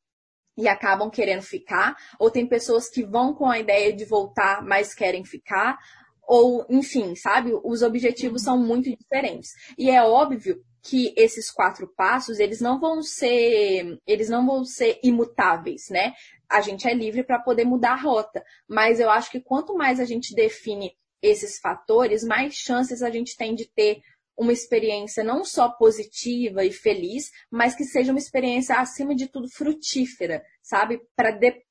e 0.58 0.66
acabam 0.68 1.08
querendo 1.08 1.42
ficar, 1.42 1.96
ou 2.18 2.30
tem 2.30 2.46
pessoas 2.46 2.88
que 2.90 3.04
vão 3.04 3.32
com 3.32 3.46
a 3.48 3.58
ideia 3.58 3.92
de 3.92 4.04
voltar, 4.04 4.62
mas 4.62 4.92
querem 4.92 5.24
ficar. 5.24 5.78
ou, 6.26 6.66
enfim, 6.70 7.14
sabe? 7.14 7.52
Os 7.64 7.82
objetivos 7.82 8.42
são 8.42 8.56
muito 8.58 8.88
diferentes. 8.96 9.50
E 9.78 9.90
é 9.90 10.02
óbvio 10.02 10.62
que 10.82 11.14
esses 11.16 11.50
quatro 11.50 11.86
passos, 11.96 12.38
eles 12.40 12.60
não 12.60 12.80
vão 12.80 13.02
ser, 13.02 13.98
eles 14.06 14.28
não 14.28 14.46
vão 14.46 14.64
ser 14.64 14.98
imutáveis, 15.02 15.88
né? 15.90 16.12
A 16.48 16.60
gente 16.60 16.88
é 16.88 16.94
livre 16.94 17.22
para 17.22 17.38
poder 17.38 17.64
mudar 17.64 17.92
a 17.92 18.02
rota, 18.02 18.42
mas 18.68 18.98
eu 18.98 19.10
acho 19.10 19.30
que 19.30 19.40
quanto 19.40 19.74
mais 19.74 20.00
a 20.00 20.04
gente 20.04 20.34
define 20.34 20.92
esses 21.22 21.58
fatores, 21.58 22.24
mais 22.24 22.54
chances 22.54 23.02
a 23.02 23.10
gente 23.10 23.36
tem 23.36 23.54
de 23.54 23.66
ter 23.66 24.02
uma 24.36 24.52
experiência 24.52 25.22
não 25.22 25.44
só 25.44 25.68
positiva 25.68 26.64
e 26.64 26.72
feliz, 26.72 27.30
mas 27.50 27.74
que 27.74 27.84
seja 27.84 28.12
uma 28.12 28.18
experiência 28.18 28.76
acima 28.76 29.14
de 29.14 29.28
tudo 29.28 29.48
frutífera, 29.48 30.42
sabe? 30.62 31.00
Para 31.14 31.30
de, 31.30 31.62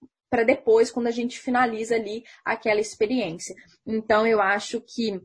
depois, 0.46 0.90
quando 0.90 1.08
a 1.08 1.12
gente 1.12 1.40
finaliza 1.40 1.96
ali 1.96 2.24
aquela 2.46 2.80
experiência. 2.80 3.54
Então, 3.86 4.26
eu 4.26 4.42
acho 4.42 4.80
que 4.82 5.20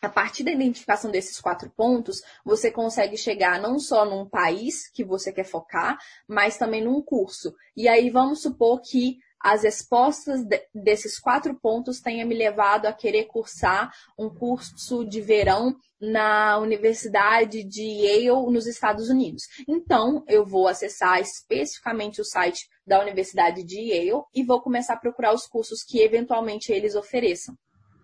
a 0.00 0.08
partir 0.08 0.44
da 0.44 0.52
identificação 0.52 1.10
desses 1.10 1.38
quatro 1.38 1.70
pontos, 1.76 2.22
você 2.42 2.70
consegue 2.70 3.18
chegar 3.18 3.60
não 3.60 3.78
só 3.78 4.06
num 4.06 4.26
país 4.26 4.88
que 4.90 5.04
você 5.04 5.30
quer 5.30 5.44
focar, 5.44 5.98
mas 6.26 6.56
também 6.56 6.82
num 6.82 7.02
curso. 7.02 7.54
E 7.76 7.86
aí 7.86 8.08
vamos 8.08 8.40
supor 8.40 8.80
que 8.80 9.18
as 9.40 9.62
respostas 9.62 10.44
de, 10.44 10.60
desses 10.74 11.18
quatro 11.18 11.54
pontos 11.58 12.00
tenham 12.00 12.28
me 12.28 12.34
levado 12.34 12.86
a 12.86 12.92
querer 12.92 13.24
cursar 13.24 13.90
um 14.18 14.28
curso 14.28 15.04
de 15.04 15.20
verão 15.20 15.74
na 16.00 16.58
Universidade 16.58 17.64
de 17.64 17.82
Yale, 17.82 18.52
nos 18.52 18.66
Estados 18.66 19.08
Unidos. 19.08 19.44
Então, 19.66 20.24
eu 20.28 20.44
vou 20.44 20.68
acessar 20.68 21.20
especificamente 21.20 22.20
o 22.20 22.24
site 22.24 22.68
da 22.86 23.00
Universidade 23.00 23.64
de 23.64 23.78
Yale 23.78 24.22
e 24.34 24.44
vou 24.44 24.60
começar 24.60 24.94
a 24.94 25.00
procurar 25.00 25.34
os 25.34 25.46
cursos 25.46 25.82
que 25.82 26.00
eventualmente 26.00 26.72
eles 26.72 26.94
ofereçam. 26.94 27.54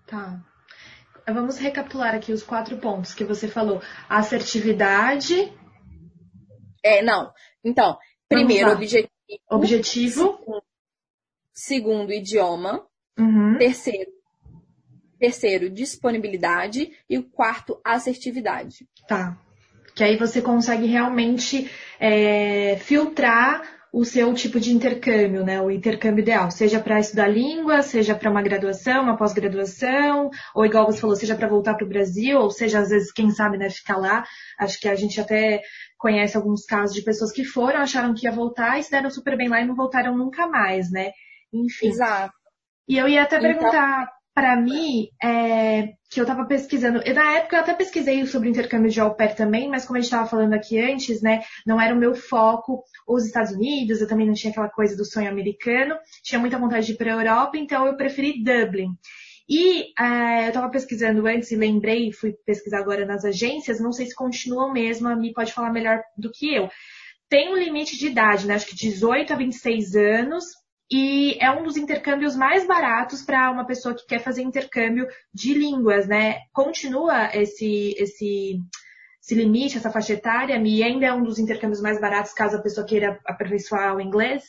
Tá. 0.06 0.42
Vamos 1.26 1.58
recapitular 1.58 2.14
aqui 2.14 2.32
os 2.32 2.42
quatro 2.42 2.78
pontos 2.78 3.12
que 3.12 3.24
você 3.24 3.48
falou. 3.48 3.82
Assertividade. 4.08 5.52
É, 6.84 7.02
não. 7.02 7.32
Então, 7.64 7.98
primeiro, 8.28 8.70
objetivo. 8.70 9.10
Objetivo. 9.50 10.38
Segundo, 11.56 12.12
idioma. 12.12 12.86
Uhum. 13.18 13.56
Terceiro, 13.58 14.10
terceiro, 15.18 15.70
disponibilidade. 15.70 16.92
E 17.08 17.16
o 17.16 17.24
quarto, 17.24 17.80
assertividade. 17.82 18.86
Tá. 19.08 19.40
Que 19.94 20.04
aí 20.04 20.18
você 20.18 20.42
consegue 20.42 20.84
realmente 20.84 21.70
é, 21.98 22.76
filtrar 22.76 23.62
o 23.90 24.04
seu 24.04 24.34
tipo 24.34 24.60
de 24.60 24.70
intercâmbio, 24.74 25.42
né? 25.42 25.58
O 25.62 25.70
intercâmbio 25.70 26.20
ideal, 26.20 26.50
seja 26.50 26.78
para 26.78 27.00
estudar 27.00 27.28
língua, 27.28 27.80
seja 27.80 28.14
para 28.14 28.30
uma 28.30 28.42
graduação, 28.42 29.02
uma 29.02 29.16
pós-graduação, 29.16 30.28
ou 30.54 30.66
igual 30.66 30.84
você 30.84 31.00
falou, 31.00 31.16
seja 31.16 31.34
para 31.34 31.48
voltar 31.48 31.74
para 31.74 31.86
o 31.86 31.88
Brasil, 31.88 32.38
ou 32.38 32.50
seja, 32.50 32.80
às 32.80 32.90
vezes, 32.90 33.10
quem 33.10 33.30
sabe, 33.30 33.56
né, 33.56 33.70
ficar 33.70 33.96
lá. 33.96 34.22
Acho 34.60 34.78
que 34.78 34.86
a 34.86 34.94
gente 34.94 35.18
até 35.18 35.62
conhece 35.96 36.36
alguns 36.36 36.66
casos 36.66 36.94
de 36.94 37.02
pessoas 37.02 37.32
que 37.32 37.42
foram, 37.42 37.80
acharam 37.80 38.12
que 38.12 38.26
ia 38.26 38.32
voltar 38.32 38.78
e 38.78 38.82
se 38.82 38.90
deram 38.90 39.08
super 39.08 39.34
bem 39.34 39.48
lá 39.48 39.62
e 39.62 39.66
não 39.66 39.74
voltaram 39.74 40.14
nunca 40.14 40.46
mais, 40.46 40.90
né? 40.90 41.12
Enfim. 41.52 41.88
Exato. 41.88 42.34
E 42.88 42.96
eu 42.98 43.08
ia 43.08 43.22
até 43.22 43.38
então 43.38 43.52
perguntar 43.52 44.16
para 44.36 44.54
mim, 44.54 45.08
é, 45.24 45.94
que 46.10 46.20
eu 46.20 46.24
estava 46.24 46.44
pesquisando. 46.44 47.00
E 47.06 47.12
na 47.14 47.38
época 47.38 47.56
eu 47.56 47.60
até 47.60 47.72
pesquisei 47.72 48.24
sobre 48.26 48.50
intercâmbio 48.50 48.90
de 48.90 49.00
au 49.00 49.14
pair 49.14 49.34
também, 49.34 49.66
mas 49.66 49.86
como 49.86 49.96
a 49.96 50.00
gente 50.00 50.12
estava 50.12 50.28
falando 50.28 50.52
aqui 50.52 50.78
antes, 50.78 51.22
né, 51.22 51.40
não 51.66 51.80
era 51.80 51.94
o 51.94 51.98
meu 51.98 52.14
foco 52.14 52.84
os 53.08 53.24
Estados 53.24 53.52
Unidos, 53.52 54.02
eu 54.02 54.06
também 54.06 54.26
não 54.26 54.34
tinha 54.34 54.50
aquela 54.50 54.68
coisa 54.68 54.94
do 54.94 55.06
sonho 55.06 55.30
americano, 55.30 55.96
tinha 56.22 56.38
muita 56.38 56.58
vontade 56.58 56.84
de 56.84 56.92
ir 56.92 56.96
para 56.98 57.14
a 57.14 57.16
Europa, 57.16 57.56
então 57.56 57.86
eu 57.86 57.96
preferi 57.96 58.44
Dublin. 58.44 58.90
E 59.48 59.86
é, 59.98 60.44
eu 60.44 60.48
estava 60.48 60.68
pesquisando 60.68 61.26
antes 61.26 61.50
e 61.50 61.56
lembrei, 61.56 62.12
fui 62.12 62.34
pesquisar 62.44 62.80
agora 62.80 63.06
nas 63.06 63.24
agências, 63.24 63.80
não 63.80 63.90
sei 63.90 64.04
se 64.04 64.14
continuam 64.14 64.70
mesmo, 64.70 65.08
a 65.08 65.16
Mi 65.16 65.32
pode 65.32 65.54
falar 65.54 65.72
melhor 65.72 66.02
do 66.14 66.30
que 66.30 66.54
eu. 66.54 66.68
Tem 67.30 67.50
um 67.50 67.56
limite 67.56 67.96
de 67.96 68.08
idade, 68.08 68.46
né? 68.46 68.54
Acho 68.54 68.66
que 68.66 68.76
18 68.76 69.32
a 69.32 69.36
26 69.36 69.94
anos, 69.94 70.44
e 70.90 71.36
é 71.40 71.50
um 71.50 71.62
dos 71.62 71.76
intercâmbios 71.76 72.36
mais 72.36 72.66
baratos 72.66 73.22
para 73.22 73.50
uma 73.50 73.66
pessoa 73.66 73.94
que 73.94 74.06
quer 74.06 74.20
fazer 74.20 74.42
intercâmbio 74.42 75.06
de 75.34 75.52
línguas, 75.54 76.06
né? 76.06 76.40
Continua 76.52 77.34
esse, 77.34 77.94
esse 77.98 78.60
se 79.20 79.34
limite 79.34 79.76
essa 79.76 79.90
faixa 79.90 80.12
etária 80.12 80.56
e 80.56 80.82
ainda 80.84 81.06
é 81.06 81.12
um 81.12 81.24
dos 81.24 81.40
intercâmbios 81.40 81.80
mais 81.80 82.00
baratos 82.00 82.32
caso 82.32 82.56
a 82.56 82.62
pessoa 82.62 82.86
queira 82.86 83.18
aperfeiçoar 83.26 83.96
o 83.96 84.00
inglês? 84.00 84.44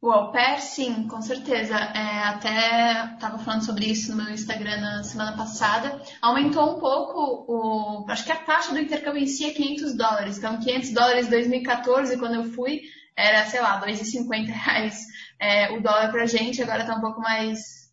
O 0.00 0.10
au 0.12 0.30
pair, 0.30 0.60
sim, 0.60 1.08
com 1.08 1.20
certeza. 1.20 1.74
É, 1.74 2.28
até 2.28 3.14
estava 3.14 3.38
falando 3.38 3.64
sobre 3.64 3.86
isso 3.86 4.12
no 4.12 4.22
meu 4.22 4.32
Instagram 4.32 4.80
na 4.80 5.02
semana 5.02 5.36
passada. 5.36 6.00
Aumentou 6.22 6.76
um 6.76 6.78
pouco, 6.78 7.44
o, 7.48 8.06
acho 8.08 8.24
que 8.24 8.30
a 8.30 8.36
taxa 8.36 8.72
do 8.72 8.78
intercâmbio 8.78 9.22
em 9.22 9.26
si 9.26 9.46
é 9.46 9.50
500 9.50 9.96
dólares. 9.96 10.38
Então, 10.38 10.60
500 10.60 10.92
dólares 10.92 11.26
em 11.26 11.30
2014, 11.30 12.18
quando 12.18 12.36
eu 12.36 12.44
fui, 12.44 12.82
era, 13.16 13.46
sei 13.46 13.60
lá, 13.60 13.80
2,50 13.80 14.46
reais 14.46 15.06
é, 15.40 15.72
o 15.72 15.80
dólar 15.80 16.10
pra 16.10 16.26
gente. 16.26 16.62
Agora 16.62 16.82
está 16.82 16.94
um 16.94 17.00
pouco 17.00 17.20
mais 17.20 17.86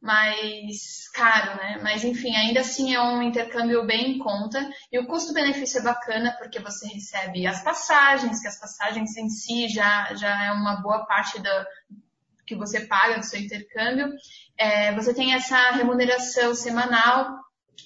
mais 0.00 1.08
caro, 1.14 1.56
né? 1.58 1.78
Mas 1.80 2.02
enfim, 2.02 2.34
ainda 2.34 2.60
assim 2.60 2.92
é 2.92 3.00
um 3.00 3.22
intercâmbio 3.22 3.86
bem 3.86 4.16
em 4.16 4.18
conta 4.18 4.68
e 4.90 4.98
o 4.98 5.06
custo-benefício 5.06 5.78
é 5.78 5.82
bacana 5.84 6.36
porque 6.40 6.58
você 6.58 6.88
recebe 6.88 7.46
as 7.46 7.62
passagens, 7.62 8.40
que 8.40 8.48
as 8.48 8.58
passagens 8.58 9.16
em 9.16 9.28
si 9.28 9.68
já, 9.68 10.12
já 10.14 10.46
é 10.46 10.50
uma 10.50 10.82
boa 10.82 11.06
parte 11.06 11.40
da 11.40 11.66
que 12.44 12.56
você 12.56 12.80
paga 12.80 13.18
do 13.18 13.24
seu 13.24 13.40
intercâmbio. 13.40 14.12
É, 14.58 14.92
você 14.92 15.14
tem 15.14 15.34
essa 15.34 15.70
remuneração 15.70 16.52
semanal, 16.52 17.38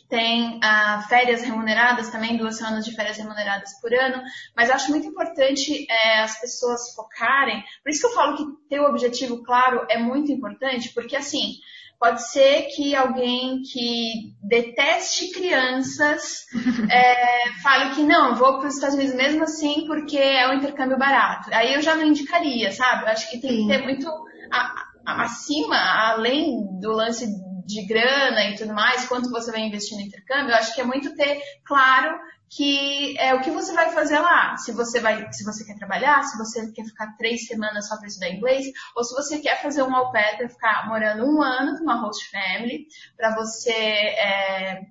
tem 0.09 0.61
ah, 0.62 1.05
férias 1.09 1.42
remuneradas 1.42 2.11
também, 2.11 2.37
duas 2.37 2.57
semanas 2.57 2.85
de 2.85 2.94
férias 2.94 3.16
remuneradas 3.16 3.81
por 3.81 3.92
ano, 3.92 4.22
mas 4.57 4.70
acho 4.70 4.90
muito 4.90 5.07
importante 5.07 5.87
é, 5.90 6.20
as 6.20 6.40
pessoas 6.40 6.94
focarem. 6.94 7.62
Por 7.83 7.90
isso 7.90 8.01
que 8.01 8.07
eu 8.07 8.14
falo 8.14 8.37
que 8.37 8.68
ter 8.68 8.81
o 8.81 8.88
objetivo 8.88 9.42
claro 9.42 9.87
é 9.90 9.99
muito 9.99 10.31
importante, 10.31 10.92
porque 10.94 11.16
assim, 11.16 11.55
Pode 11.99 12.29
ser 12.31 12.68
que 12.75 12.94
alguém 12.94 13.62
que 13.62 14.35
deteste 14.42 15.31
crianças 15.31 16.44
é, 16.92 17.51
fale 17.62 17.94
que 17.94 18.03
não, 18.03 18.35
vou 18.35 18.59
para 18.59 18.68
os 18.68 18.75
Estados 18.75 18.96
Unidos 18.96 19.14
mesmo 19.14 19.44
assim 19.44 19.87
porque 19.87 20.18
é 20.18 20.46
um 20.49 20.55
intercâmbio 20.55 20.99
barato. 20.99 21.49
Aí 21.55 21.72
eu 21.72 21.81
já 21.81 21.94
não 21.94 22.05
indicaria, 22.05 22.70
sabe? 22.70 23.05
Eu 23.05 23.09
acho 23.09 23.31
que 23.31 23.40
tem 23.40 23.51
Sim. 23.51 23.62
que 23.62 23.68
ter 23.68 23.83
muito 23.83 24.07
a, 24.53 25.22
acima, 25.25 25.77
além 26.11 26.66
do 26.79 26.92
lance 26.92 27.27
de 27.67 27.85
grana 27.85 28.45
e 28.45 28.57
tudo 28.57 28.73
mais, 28.73 29.07
quanto 29.07 29.31
você 29.31 29.51
vai 29.51 29.61
investir 29.61 29.97
no 29.97 30.05
intercâmbio, 30.05 30.51
eu 30.51 30.57
acho 30.57 30.75
que 30.75 30.81
é 30.81 30.85
muito 30.85 31.15
ter 31.15 31.41
claro 31.65 32.19
que 32.49 33.19
é 33.19 33.35
o 33.35 33.41
que 33.41 33.51
você 33.51 33.73
vai 33.73 33.91
fazer 33.91 34.21
lá. 34.21 34.57
Se 34.57 34.73
você 34.73 35.01
vai, 35.01 35.31
se 35.33 35.45
você 35.45 35.65
quer 35.65 35.77
trabalhar, 35.77 36.23
se 36.23 36.39
você 36.39 36.71
quer 36.73 36.85
ficar 36.85 37.17
três 37.17 37.47
semanas 37.47 37.89
só 37.89 37.97
para 37.97 38.07
estudar 38.07 38.31
inglês, 38.31 38.67
ou 38.95 39.03
se 39.03 39.15
você 39.15 39.41
quer 39.41 39.61
fazer 39.61 39.83
um 39.83 39.95
au 39.95 40.13
pair 40.13 40.37
para 40.37 40.49
ficar 40.49 40.89
morando 40.89 41.27
um 41.27 41.43
ano 41.43 41.77
com 41.77 41.83
uma 41.83 42.01
host 42.01 42.31
family, 42.31 42.87
para 43.17 43.35
você 43.35 43.73
é, 43.73 44.83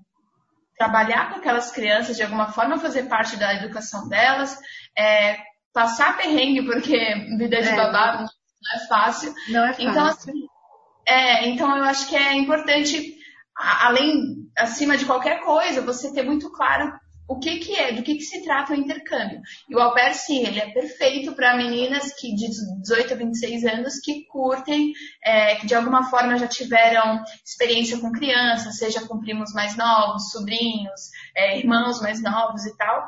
trabalhar 0.78 1.30
com 1.30 1.40
aquelas 1.40 1.72
crianças 1.72 2.18
de 2.18 2.24
alguma 2.24 2.52
forma, 2.52 2.78
fazer 2.78 3.04
parte 3.04 3.38
da 3.38 3.54
educação 3.54 4.10
delas, 4.10 4.60
é, 4.98 5.38
passar 5.74 6.18
perrengue 6.18 6.66
porque 6.66 6.98
vida 7.38 7.62
de 7.62 7.70
é, 7.70 7.76
babá 7.76 8.18
não 8.22 8.82
é 8.82 8.88
fácil. 8.88 9.34
Não 9.50 9.66
é 9.66 9.74
fácil. 9.74 9.90
Então, 9.90 10.06
assim, 10.06 10.48
é, 11.06 11.48
então 11.48 11.76
eu 11.78 11.84
acho 11.84 12.08
que 12.08 12.16
é 12.16 12.34
importante, 12.36 13.18
além, 13.56 14.50
acima 14.58 14.98
de 14.98 15.06
qualquer 15.06 15.42
coisa, 15.42 15.82
você 15.82 16.12
ter 16.14 16.24
muito 16.24 16.52
claro 16.52 16.92
o 17.28 17.40
que, 17.40 17.58
que 17.58 17.76
é, 17.76 17.92
do 17.92 18.04
que, 18.04 18.16
que 18.16 18.24
se 18.24 18.44
trata 18.44 18.74
o 18.74 18.76
intercâmbio. 18.76 19.42
E 19.68 19.76
o 19.76 19.80
au 19.80 19.94
pair, 19.94 20.14
sim, 20.14 20.46
ele 20.46 20.60
é 20.60 20.72
perfeito 20.72 21.34
para 21.34 21.58
meninas 21.58 22.14
que 22.14 22.36
de 22.36 22.48
18 22.82 23.14
a 23.14 23.18
26 23.18 23.66
anos 23.66 24.00
que 24.00 24.26
curtem, 24.26 24.94
é, 25.24 25.56
que 25.56 25.66
de 25.66 25.74
alguma 25.74 26.10
forma 26.10 26.38
já 26.38 26.48
tiveram 26.48 27.24
experiência 27.44 28.00
com 28.00 28.12
crianças, 28.12 28.78
seja 28.78 29.06
com 29.08 29.20
primos 29.20 29.54
mais 29.54 29.76
novos, 29.76 30.30
sobrinhos, 30.32 31.10
é, 31.36 31.58
irmãos 31.60 32.02
mais 32.02 32.22
novos 32.22 32.66
e 32.66 32.78
tal. 32.78 33.04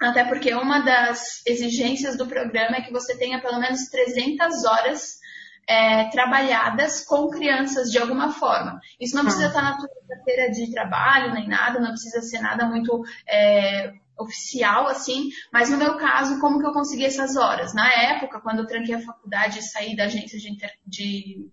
Até 0.00 0.24
porque 0.24 0.52
uma 0.54 0.80
das 0.80 1.44
exigências 1.46 2.16
do 2.16 2.26
programa 2.26 2.76
é 2.76 2.80
que 2.80 2.92
você 2.92 3.16
tenha 3.16 3.40
pelo 3.40 3.60
menos 3.60 3.88
300 3.88 4.64
horas 4.64 5.19
é, 5.68 6.04
trabalhadas 6.10 7.04
com 7.04 7.28
crianças 7.28 7.90
de 7.90 7.98
alguma 7.98 8.32
forma. 8.32 8.80
Isso 9.00 9.14
não 9.14 9.22
precisa 9.22 9.46
estar 9.46 9.62
na 9.62 9.76
tua 9.76 9.88
carteira 10.08 10.50
de 10.50 10.70
trabalho 10.70 11.32
nem 11.34 11.48
nada, 11.48 11.80
não 11.80 11.90
precisa 11.90 12.20
ser 12.22 12.40
nada 12.40 12.66
muito 12.66 13.04
é, 13.28 13.92
oficial 14.18 14.86
assim, 14.86 15.30
mas 15.52 15.70
no 15.70 15.76
meu 15.76 15.96
caso, 15.96 16.40
como 16.40 16.60
que 16.60 16.66
eu 16.66 16.72
consegui 16.72 17.04
essas 17.04 17.36
horas? 17.36 17.72
Na 17.74 17.90
época, 17.92 18.40
quando 18.40 18.60
eu 18.60 18.66
tranquei 18.66 18.94
a 18.94 19.00
faculdade 19.00 19.58
e 19.58 19.62
saí 19.62 19.96
da 19.96 20.04
agência 20.04 20.38
de, 20.38 20.50
inter... 20.50 20.72
de 20.86 21.48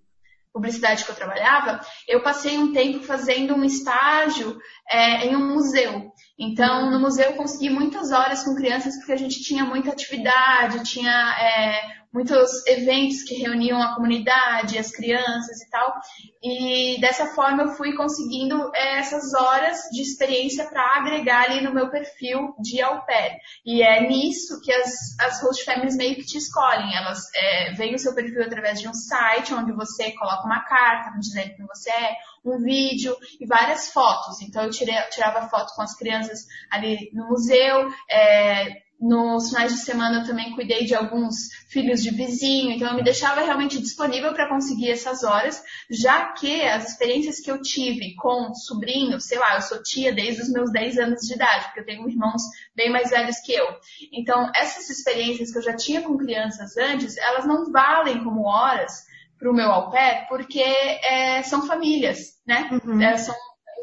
publicidade 0.51 1.05
que 1.05 1.11
eu 1.11 1.15
trabalhava, 1.15 1.79
eu 2.07 2.21
passei 2.21 2.57
um 2.57 2.73
tempo 2.73 3.03
fazendo 3.03 3.55
um 3.55 3.63
estágio 3.63 4.57
é, 4.89 5.27
em 5.27 5.35
um 5.35 5.53
museu. 5.53 6.11
Então, 6.37 6.91
no 6.91 6.99
museu 6.99 7.31
eu 7.31 7.35
consegui 7.35 7.69
muitas 7.69 8.11
horas 8.11 8.43
com 8.43 8.55
crianças 8.55 8.97
porque 8.97 9.13
a 9.13 9.17
gente 9.17 9.41
tinha 9.41 9.63
muita 9.63 9.91
atividade, 9.91 10.83
tinha 10.83 11.11
é, 11.39 11.96
muitos 12.13 12.65
eventos 12.65 13.23
que 13.23 13.35
reuniam 13.35 13.81
a 13.81 13.95
comunidade, 13.95 14.77
as 14.77 14.91
crianças 14.91 15.61
e 15.61 15.69
tal. 15.69 15.93
E 16.41 16.99
dessa 16.99 17.27
forma 17.27 17.63
eu 17.63 17.69
fui 17.69 17.95
conseguindo 17.95 18.71
é, 18.73 18.99
essas 18.99 19.33
horas 19.33 19.77
de 19.91 20.01
experiência 20.01 20.65
para 20.65 20.97
agregar 20.97 21.43
ali 21.43 21.61
no 21.61 21.73
meu 21.73 21.89
perfil 21.89 22.55
de 22.59 22.81
au 22.81 23.05
pair. 23.05 23.37
E 23.65 23.81
é 23.81 24.07
nisso 24.07 24.59
que 24.61 24.71
as, 24.71 25.19
as 25.19 25.41
host 25.41 25.63
families 25.65 25.95
meio 25.95 26.15
que 26.15 26.25
te 26.25 26.37
escolhem. 26.37 26.95
Elas 26.95 27.23
é, 27.35 27.73
veem 27.73 27.95
o 27.95 27.99
seu 27.99 28.13
perfil 28.13 28.43
através 28.43 28.79
de 28.79 28.87
um 28.87 28.93
site 28.93 29.53
onde 29.53 29.71
você 29.73 30.11
coloca 30.13 30.45
uma 30.45 30.63
carta 30.63 31.17
dizendo 31.19 31.55
quem 31.55 31.65
você 31.65 31.89
é, 31.89 32.15
um 32.45 32.57
vídeo 32.59 33.15
e 33.39 33.45
várias 33.45 33.91
fotos. 33.91 34.41
Então 34.41 34.63
eu 34.63 34.69
tirei, 34.69 34.95
tirava 35.11 35.49
foto 35.49 35.73
com 35.75 35.81
as 35.81 35.95
crianças 35.95 36.45
ali 36.71 37.11
no 37.13 37.27
museu, 37.27 37.89
é, 38.09 38.86
nos 38.99 39.49
finais 39.49 39.73
de 39.73 39.79
semana 39.79 40.19
eu 40.19 40.25
também 40.25 40.55
cuidei 40.55 40.85
de 40.85 40.95
alguns 40.95 41.49
filhos 41.69 42.01
de 42.01 42.09
vizinho, 42.09 42.71
então 42.71 42.89
eu 42.89 42.95
me 42.95 43.03
deixava 43.03 43.41
realmente 43.41 43.79
disponível 43.79 44.33
para 44.33 44.49
conseguir 44.49 44.89
essas 44.89 45.23
horas, 45.23 45.61
já 45.89 46.33
que 46.33 46.61
as 46.63 46.89
experiências 46.89 47.39
que 47.39 47.51
eu 47.51 47.61
tive 47.61 48.15
com 48.15 48.53
sobrinhos, 48.55 49.25
sei 49.25 49.37
lá, 49.37 49.55
eu 49.55 49.61
sou 49.61 49.83
tia 49.83 50.13
desde 50.13 50.41
os 50.41 50.49
meus 50.49 50.71
10 50.71 50.97
anos 50.97 51.21
de 51.21 51.35
idade, 51.35 51.65
porque 51.65 51.81
eu 51.81 51.85
tenho 51.85 52.09
irmãos 52.09 52.41
bem 52.75 52.91
mais 52.91 53.11
velhos 53.11 53.37
que 53.39 53.53
eu. 53.53 53.67
Então, 54.11 54.51
essas 54.55 54.89
experiências 54.89 55.51
que 55.51 55.59
eu 55.59 55.63
já 55.63 55.75
tinha 55.75 56.01
com 56.01 56.17
crianças 56.17 56.75
antes, 56.77 57.17
elas 57.17 57.45
não 57.45 57.71
valem 57.71 58.23
como 58.23 58.45
horas 58.45 59.05
para 59.37 59.51
o 59.51 59.53
meu 59.53 59.71
au 59.71 59.91
pair, 59.91 60.27
porque 60.27 60.59
é, 60.59 61.43
são 61.43 61.67
famílias, 61.67 62.39
né? 62.47 62.67
Uhum. 62.83 62.99
É, 62.99 63.15
são 63.17 63.35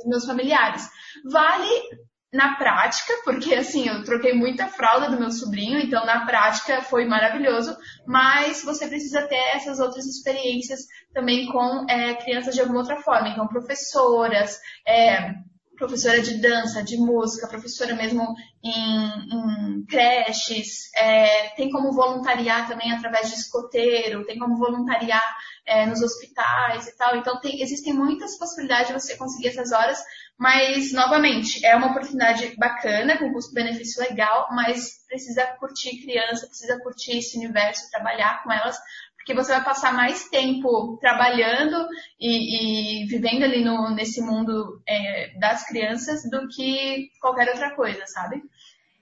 meus 0.07 0.27
familiares. 0.27 0.89
Vale 1.25 2.05
na 2.35 2.57
prática, 2.57 3.15
porque 3.25 3.55
assim, 3.55 3.87
eu 3.87 4.03
troquei 4.03 4.35
muita 4.35 4.67
fralda 4.67 5.09
do 5.09 5.21
meu 5.21 5.31
sobrinho, 5.31 5.79
então 5.79 6.05
na 6.05 6.27
prática 6.27 6.83
foi 6.83 7.05
maravilhoso, 7.05 7.77
mas 8.05 8.65
você 8.65 8.89
precisa 8.89 9.23
ter 9.23 9.37
essas 9.55 9.79
outras 9.79 10.05
experiências 10.05 10.81
também 11.13 11.47
com 11.47 11.87
é, 11.89 12.15
crianças 12.15 12.57
de 12.57 12.61
alguma 12.61 12.81
outra 12.81 13.01
forma, 13.03 13.29
então 13.29 13.47
professoras, 13.47 14.59
é, 14.85 15.33
professora 15.77 16.21
de 16.21 16.41
dança, 16.41 16.83
de 16.83 16.97
música, 16.97 17.47
professora 17.47 17.95
mesmo 17.95 18.35
em, 18.65 18.73
em 18.73 19.87
creches, 19.87 20.93
é, 20.97 21.51
tem 21.51 21.71
como 21.71 21.93
voluntariar 21.93 22.67
também 22.67 22.91
através 22.91 23.29
de 23.29 23.37
escoteiro, 23.37 24.25
tem 24.25 24.41
como 24.41 24.57
voluntariar 24.57 25.23
é, 25.67 25.87
nos 25.87 26.03
hospitais 26.03 26.87
e 26.87 26.97
tal. 26.97 27.17
Então, 27.17 27.41
tem, 27.41 27.63
existem 27.63 27.93
muitas 27.93 28.37
possibilidades 28.39 28.89
de 28.89 28.93
você 28.93 29.17
conseguir 29.17 29.49
essas 29.49 29.73
horas, 29.73 30.03
mas, 30.39 30.93
novamente, 30.93 31.65
é 31.65 31.77
uma 31.77 31.89
oportunidade 31.89 32.57
bacana, 32.57 33.19
com 33.19 33.33
custo-benefício 33.33 34.03
legal, 34.03 34.49
mas 34.51 35.05
precisa 35.07 35.47
curtir 35.59 36.03
criança, 36.03 36.47
precisa 36.47 36.79
curtir 36.81 37.19
esse 37.19 37.37
universo, 37.39 37.91
trabalhar 37.91 38.43
com 38.43 38.53
elas, 38.53 38.77
porque 39.17 39.35
você 39.35 39.53
vai 39.53 39.65
passar 39.65 39.95
mais 39.95 40.29
tempo 40.29 40.99
trabalhando 41.01 41.89
e, 42.21 43.05
e 43.05 43.07
vivendo 43.07 43.43
ali 43.43 43.65
no, 43.65 43.89
nesse 43.95 44.21
mundo 44.21 44.83
é, 44.87 45.39
das 45.39 45.67
crianças 45.67 46.29
do 46.29 46.47
que 46.49 47.09
qualquer 47.23 47.49
outra 47.49 47.75
coisa, 47.75 48.07
sabe? 48.07 48.43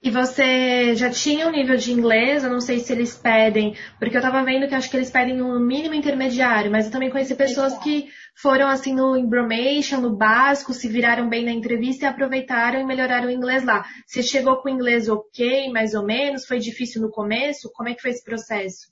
E 0.03 0.11
você 0.11 0.93
já 0.95 1.09
tinha 1.09 1.47
um 1.47 1.51
nível 1.51 1.77
de 1.77 1.93
inglês? 1.93 2.43
Eu 2.43 2.49
não 2.49 2.59
sei 2.59 2.79
se 2.79 2.91
eles 2.91 3.15
pedem, 3.15 3.73
porque 3.97 4.17
eu 4.17 4.21
tava 4.21 4.43
vendo 4.43 4.67
que 4.67 4.75
acho 4.75 4.89
que 4.89 4.97
eles 4.97 5.09
pedem 5.09 5.41
um 5.41 5.57
mínimo 5.57 5.93
intermediário, 5.93 6.69
mas 6.69 6.87
eu 6.87 6.91
também 6.91 7.09
conheci 7.09 7.33
pessoas 7.35 7.77
que 7.77 8.09
foram 8.35 8.67
assim 8.67 8.93
no 8.93 9.15
Embromation, 9.15 10.01
no 10.01 10.13
básico, 10.13 10.73
se 10.73 10.89
viraram 10.89 11.29
bem 11.29 11.45
na 11.45 11.53
entrevista 11.53 12.03
e 12.03 12.07
aproveitaram 12.09 12.81
e 12.81 12.85
melhoraram 12.85 13.29
o 13.29 13.31
inglês 13.31 13.63
lá. 13.63 13.85
Você 14.05 14.21
chegou 14.21 14.57
com 14.57 14.67
o 14.67 14.73
inglês 14.73 15.07
ok, 15.07 15.71
mais 15.71 15.93
ou 15.93 16.03
menos? 16.03 16.45
Foi 16.45 16.59
difícil 16.59 17.01
no 17.01 17.09
começo? 17.09 17.71
Como 17.73 17.87
é 17.87 17.93
que 17.93 18.01
foi 18.01 18.11
esse 18.11 18.25
processo? 18.25 18.91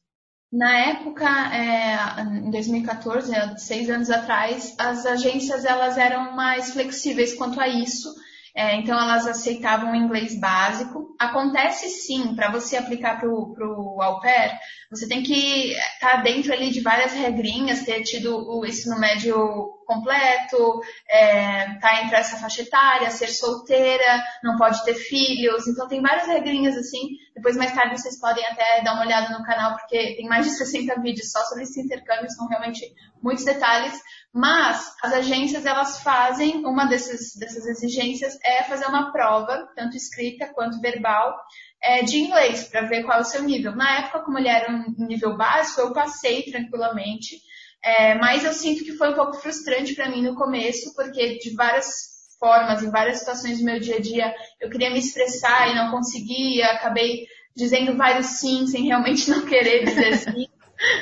Na 0.50 0.78
época, 0.78 1.28
é, 1.54 2.22
em 2.22 2.50
2014, 2.50 3.34
seis 3.58 3.90
anos 3.90 4.10
atrás, 4.10 4.74
as 4.80 5.06
agências 5.06 5.66
elas 5.66 5.98
eram 5.98 6.38
mais 6.38 6.72
flexíveis 6.72 7.34
quanto 7.34 7.60
a 7.60 7.68
isso 7.68 8.16
é, 8.56 8.76
então 8.76 9.00
elas 9.00 9.26
aceitavam 9.26 9.92
o 9.92 9.96
inglês 9.96 10.40
básico. 10.40 11.16
Acontece 11.20 11.88
sim, 11.90 12.36
para 12.36 12.52
você 12.52 12.76
aplicar 12.76 13.20
para 13.20 13.30
o 13.30 14.02
au 14.02 14.20
pair, 14.20 14.58
você 14.90 15.08
tem 15.08 15.24
que 15.24 15.72
estar 15.72 16.18
tá 16.18 16.18
dentro 16.18 16.52
ali 16.52 16.70
de 16.70 16.82
várias 16.82 17.14
regrinhas, 17.14 17.84
ter 17.84 18.02
tido 18.04 18.36
o 18.36 18.66
ensino 18.66 19.00
médio 19.00 19.80
completo, 19.86 20.82
é, 21.10 21.76
tá 21.80 22.02
entre 22.02 22.16
essa 22.16 22.38
faixa 22.38 22.62
etária, 22.62 23.10
ser 23.10 23.28
solteira, 23.28 24.24
não 24.44 24.58
pode 24.58 24.84
ter 24.84 24.96
filhos. 24.96 25.68
Então 25.68 25.88
tem 25.88 26.02
várias 26.02 26.28
regrinhas 26.28 26.76
assim. 26.78 27.18
Depois 27.36 27.56
mais 27.56 27.74
tarde 27.74 28.00
vocês 28.00 28.20
podem 28.20 28.46
até 28.46 28.82
dar 28.84 28.94
uma 28.94 29.06
olhada 29.06 29.38
no 29.38 29.46
canal, 29.46 29.78
porque 29.78 30.16
tem 30.16 30.28
mais 30.28 30.46
de 30.46 30.52
60 30.58 31.02
vídeos 31.02 31.32
só 31.32 31.44
sobre 31.46 31.64
esse 31.64 31.82
intercâmbio, 31.82 32.30
são 32.32 32.48
realmente 32.48 32.86
muitos 33.22 33.46
detalhes. 33.46 33.94
Mas 34.34 34.96
as 35.04 35.12
agências 35.12 35.66
elas 35.66 36.02
fazem, 36.02 36.66
uma 36.66 36.86
dessas, 36.86 37.36
dessas 37.38 37.66
exigências 37.66 38.38
é 38.46 38.64
fazer 38.64 38.86
uma 38.86 39.12
prova, 39.12 39.68
tanto 39.76 39.98
escrita 39.98 40.48
quanto 40.54 40.80
verbal, 40.80 41.38
é, 41.84 42.04
de 42.04 42.18
inglês, 42.18 42.64
para 42.70 42.88
ver 42.88 43.04
qual 43.04 43.18
é 43.18 43.22
o 43.22 43.26
seu 43.26 43.44
nível. 43.44 43.76
Na 43.76 44.00
época, 44.00 44.22
como 44.22 44.38
ele 44.38 44.48
era 44.48 44.72
um 44.72 45.06
nível 45.06 45.36
básico, 45.36 45.82
eu 45.82 45.94
passei 45.94 46.44
tranquilamente, 46.44 47.42
é, 47.84 48.16
mas 48.16 48.46
eu 48.46 48.54
sinto 48.54 48.86
que 48.86 48.94
foi 48.94 49.10
um 49.10 49.16
pouco 49.16 49.34
frustrante 49.34 49.96
para 49.96 50.10
mim 50.10 50.22
no 50.22 50.36
começo, 50.36 50.94
porque 50.96 51.38
de 51.40 51.54
várias 51.54 52.12
formas, 52.40 52.82
em 52.82 52.90
várias 52.90 53.20
situações 53.20 53.60
do 53.60 53.66
meu 53.66 53.80
dia 53.80 53.98
a 53.98 54.02
dia, 54.02 54.34
eu 54.62 54.70
queria 54.70 54.90
me 54.92 55.00
expressar 55.00 55.70
e 55.70 55.76
não 55.76 55.92
conseguia, 55.92 56.68
acabei 56.68 57.28
dizendo 57.56 57.98
vários 57.98 58.28
sim 58.28 58.66
sem 58.66 58.86
realmente 58.86 59.28
não 59.30 59.46
querer 59.46 59.84
dizer 59.84 60.18
sim. 60.18 60.48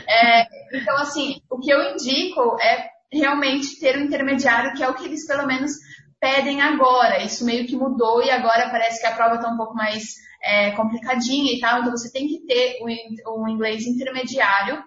É, 0.07 0.47
então, 0.75 0.97
assim, 0.97 1.41
o 1.49 1.59
que 1.59 1.69
eu 1.69 1.93
indico 1.93 2.57
é 2.59 2.89
realmente 3.11 3.79
ter 3.79 3.97
um 3.97 4.03
intermediário, 4.03 4.73
que 4.73 4.83
é 4.83 4.89
o 4.89 4.93
que 4.93 5.05
eles 5.05 5.25
pelo 5.25 5.47
menos 5.47 5.71
pedem 6.19 6.61
agora. 6.61 7.23
Isso 7.23 7.45
meio 7.45 7.65
que 7.65 7.75
mudou 7.75 8.21
e 8.21 8.29
agora 8.29 8.69
parece 8.69 8.99
que 9.01 9.07
a 9.07 9.15
prova 9.15 9.35
está 9.35 9.49
um 9.49 9.57
pouco 9.57 9.73
mais 9.73 10.15
é, 10.41 10.71
complicadinha 10.71 11.53
e 11.53 11.59
tal, 11.59 11.81
então 11.81 11.91
você 11.91 12.11
tem 12.11 12.27
que 12.27 12.45
ter 12.45 12.79
o 13.25 13.47
inglês 13.47 13.85
intermediário, 13.85 14.83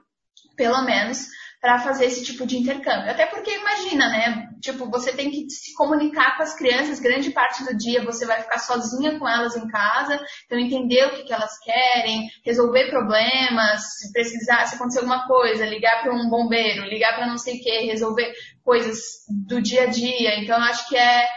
pelo 0.57 0.83
menos, 0.83 1.27
para 1.63 1.79
fazer 1.79 2.07
esse 2.07 2.25
tipo 2.25 2.45
de 2.45 2.59
intercâmbio. 2.59 3.09
Até 3.09 3.25
porque 3.25 3.57
imagina, 3.57 4.09
né? 4.09 4.49
Tipo, 4.61 4.91
você 4.91 5.13
tem 5.13 5.31
que 5.31 5.49
se 5.49 5.73
comunicar 5.75 6.37
com 6.37 6.43
as 6.43 6.57
crianças, 6.57 6.99
grande 6.99 7.31
parte 7.31 7.63
do 7.65 7.79
dia 7.79 8.05
você 8.05 8.27
vai 8.27 8.43
ficar 8.43 8.59
sozinha 8.59 9.17
com 9.17 9.29
elas 9.29 9.55
em 9.57 9.69
casa, 9.69 10.21
então 10.45 10.59
entender 10.59 11.07
o 11.07 11.11
que, 11.11 11.23
que 11.23 11.33
elas 11.33 11.57
querem, 11.61 12.29
resolver 12.45 12.91
problemas, 12.91 13.81
se 14.01 14.13
precisar, 14.13 14.67
se 14.67 14.75
acontecer 14.75 14.99
alguma 14.99 15.25
coisa, 15.29 15.65
ligar 15.65 16.03
para 16.03 16.13
um 16.13 16.29
bombeiro, 16.29 16.83
ligar 16.83 17.15
para 17.15 17.29
não 17.29 17.39
sei 17.39 17.61
o 17.61 17.63
que, 17.63 17.87
resolver 17.87 18.33
coisas 18.65 18.99
do 19.29 19.63
dia 19.63 19.85
a 19.85 19.87
dia. 19.87 20.41
Então, 20.41 20.59
acho 20.59 20.89
que 20.89 20.97
é 20.97 21.29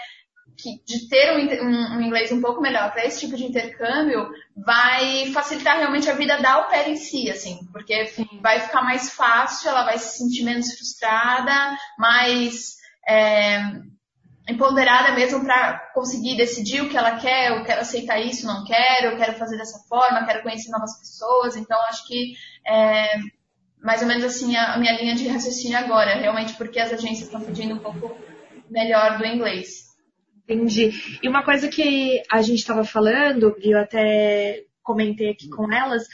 que 0.57 0.81
de 0.85 1.07
ter 1.09 1.35
um, 1.35 1.67
um, 1.67 1.97
um 1.97 2.01
inglês 2.01 2.31
um 2.31 2.41
pouco 2.41 2.61
melhor 2.61 2.91
para 2.91 3.05
esse 3.05 3.19
tipo 3.19 3.35
de 3.35 3.45
intercâmbio 3.45 4.27
vai 4.55 5.27
facilitar 5.33 5.77
realmente 5.77 6.09
a 6.09 6.13
vida 6.13 6.41
da 6.41 6.53
au 6.53 6.67
pair 6.67 6.89
em 6.89 6.95
si, 6.95 7.29
assim, 7.29 7.59
porque 7.71 8.11
vai 8.41 8.59
ficar 8.61 8.81
mais 8.81 9.11
fácil, 9.11 9.69
ela 9.69 9.83
vai 9.83 9.97
se 9.97 10.17
sentir 10.17 10.43
menos 10.43 10.73
frustrada, 10.75 11.77
mais 11.97 12.75
é, 13.07 13.59
empoderada 14.47 15.13
mesmo 15.13 15.43
para 15.43 15.79
conseguir 15.93 16.37
decidir 16.37 16.81
o 16.81 16.89
que 16.89 16.97
ela 16.97 17.17
quer, 17.17 17.51
eu 17.51 17.63
quero 17.63 17.81
aceitar 17.81 18.19
isso, 18.19 18.47
não 18.47 18.63
quero, 18.63 19.07
eu 19.07 19.17
quero 19.17 19.33
fazer 19.33 19.57
dessa 19.57 19.79
forma, 19.89 20.25
quero 20.25 20.43
conhecer 20.43 20.71
novas 20.71 20.97
pessoas, 20.99 21.55
então 21.55 21.77
acho 21.89 22.07
que 22.07 22.33
é, 22.65 23.17
mais 23.81 24.01
ou 24.01 24.07
menos 24.07 24.23
assim 24.23 24.55
a, 24.55 24.73
a 24.73 24.77
minha 24.77 24.93
linha 24.93 25.15
de 25.15 25.27
raciocínio 25.27 25.77
agora, 25.77 26.15
realmente 26.15 26.53
porque 26.53 26.79
as 26.79 26.93
agências 26.93 27.27
estão 27.27 27.41
pedindo 27.41 27.75
um 27.75 27.79
pouco 27.79 28.17
melhor 28.69 29.17
do 29.17 29.25
inglês. 29.25 29.94
Entendi. 30.47 31.19
E 31.23 31.27
uma 31.27 31.43
coisa 31.43 31.67
que 31.67 32.21
a 32.31 32.41
gente 32.41 32.59
estava 32.59 32.83
falando, 32.83 33.55
e 33.59 33.71
eu 33.71 33.79
até 33.79 34.63
comentei 34.83 35.31
aqui 35.31 35.49
com 35.49 35.71
elas, 35.71 36.07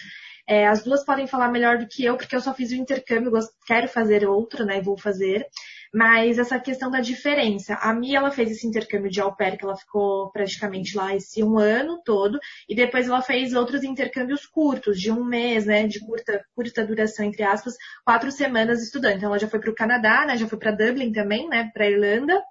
é, 0.47 0.67
as 0.67 0.83
duas 0.83 1.05
podem 1.05 1.27
falar 1.27 1.49
melhor 1.49 1.77
do 1.77 1.87
que 1.87 2.03
eu, 2.03 2.17
porque 2.17 2.35
eu 2.35 2.41
só 2.41 2.53
fiz 2.53 2.71
o 2.71 2.75
intercâmbio, 2.75 3.31
quero 3.67 3.87
fazer 3.87 4.27
outro, 4.27 4.65
né? 4.65 4.81
Vou 4.81 4.97
fazer. 4.97 5.45
Mas 5.93 6.39
essa 6.39 6.59
questão 6.59 6.89
da 6.89 7.01
diferença. 7.01 7.75
A 7.75 7.93
Mia, 7.93 8.17
ela 8.17 8.31
fez 8.31 8.49
esse 8.51 8.65
intercâmbio 8.65 9.11
de 9.11 9.19
au 9.19 9.35
pair, 9.35 9.57
que 9.57 9.65
ela 9.65 9.75
ficou 9.75 10.31
praticamente 10.31 10.95
lá 10.95 11.13
esse 11.13 11.43
um 11.43 11.59
ano 11.59 12.01
todo, 12.03 12.39
e 12.69 12.73
depois 12.73 13.07
ela 13.07 13.21
fez 13.21 13.53
outros 13.53 13.83
intercâmbios 13.83 14.45
curtos, 14.45 14.99
de 14.99 15.11
um 15.11 15.23
mês, 15.25 15.65
né? 15.65 15.85
De 15.87 15.99
curta, 15.99 16.41
curta 16.55 16.85
duração, 16.85 17.25
entre 17.25 17.43
aspas, 17.43 17.75
quatro 18.05 18.31
semanas 18.31 18.81
estudando. 18.81 19.17
Então 19.17 19.29
ela 19.29 19.39
já 19.39 19.49
foi 19.49 19.59
para 19.59 19.71
o 19.71 19.75
Canadá, 19.75 20.25
né? 20.25 20.37
Já 20.37 20.47
foi 20.47 20.57
para 20.57 20.71
Dublin 20.71 21.11
também, 21.11 21.47
né? 21.49 21.69
Para 21.73 21.89
Irlanda. 21.89 22.41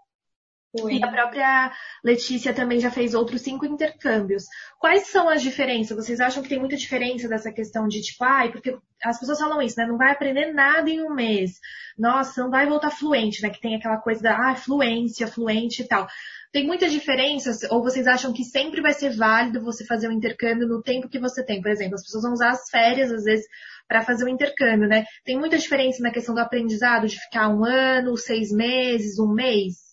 E 0.73 1.03
a 1.03 1.09
própria 1.09 1.73
Letícia 2.05 2.55
também 2.55 2.79
já 2.79 2.93
fez 2.93 3.13
outros 3.13 3.43
cinco 3.43 3.67
intercâmbios. 3.67 4.45
Quais 4.79 5.09
são 5.09 5.29
as 5.29 5.43
diferenças? 5.43 5.97
Vocês 5.97 6.21
acham 6.21 6.43
que 6.43 6.49
tem 6.49 6.61
muita 6.61 6.77
diferença 6.77 7.29
dessa 7.29 7.51
questão 7.51 7.89
de 7.89 8.01
tipo, 8.01 8.23
ai, 8.23 8.53
porque 8.53 8.79
as 9.03 9.19
pessoas 9.19 9.41
falam 9.41 9.61
isso, 9.61 9.77
né? 9.79 9.87
Não 9.87 9.99
vai 9.99 10.13
aprender 10.13 10.53
nada 10.53 10.89
em 10.89 11.03
um 11.03 11.13
mês. 11.13 11.59
Nossa, 11.99 12.43
não 12.43 12.51
vai 12.51 12.67
voltar 12.67 12.91
fluente, 12.91 13.43
né? 13.43 13.51
Que 13.51 13.61
tem 13.61 13.75
aquela 13.75 13.97
coisa 13.97 14.23
da 14.23 14.37
ah, 14.37 14.55
fluência, 14.55 15.27
fluente 15.27 15.83
e 15.83 15.89
tal. 15.89 16.07
Tem 16.53 16.65
muitas 16.65 16.93
diferenças? 16.93 17.63
Ou 17.71 17.83
vocês 17.83 18.07
acham 18.07 18.33
que 18.33 18.45
sempre 18.45 18.81
vai 18.81 18.93
ser 18.93 19.17
válido 19.17 19.63
você 19.63 19.85
fazer 19.85 20.09
um 20.09 20.13
intercâmbio 20.13 20.69
no 20.69 20.83
tempo 20.83 21.09
que 21.09 21.19
você 21.19 21.45
tem? 21.45 21.61
Por 21.61 21.71
exemplo, 21.71 21.95
as 21.95 22.03
pessoas 22.03 22.23
vão 22.23 22.33
usar 22.33 22.51
as 22.51 22.69
férias, 22.71 23.11
às 23.11 23.25
vezes, 23.25 23.47
para 23.89 24.03
fazer 24.03 24.25
um 24.25 24.29
intercâmbio, 24.29 24.89
né? 24.89 25.05
Tem 25.25 25.37
muita 25.37 25.59
diferença 25.59 26.01
na 26.01 26.13
questão 26.13 26.35
do 26.35 26.41
aprendizado, 26.41 27.09
de 27.09 27.19
ficar 27.19 27.49
um 27.49 27.65
ano, 27.65 28.17
seis 28.17 28.53
meses, 28.53 29.19
um 29.19 29.33
mês? 29.33 29.90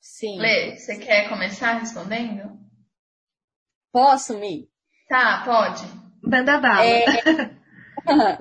Sim. 0.00 0.38
Lê, 0.38 0.76
você 0.76 0.98
quer 0.98 1.28
começar 1.28 1.78
respondendo? 1.78 2.58
Posso, 3.92 4.38
Mi? 4.38 4.68
Tá, 5.08 5.42
pode. 5.44 5.82
Manda 6.22 6.58
bala. 6.58 6.84
É... 6.84 7.04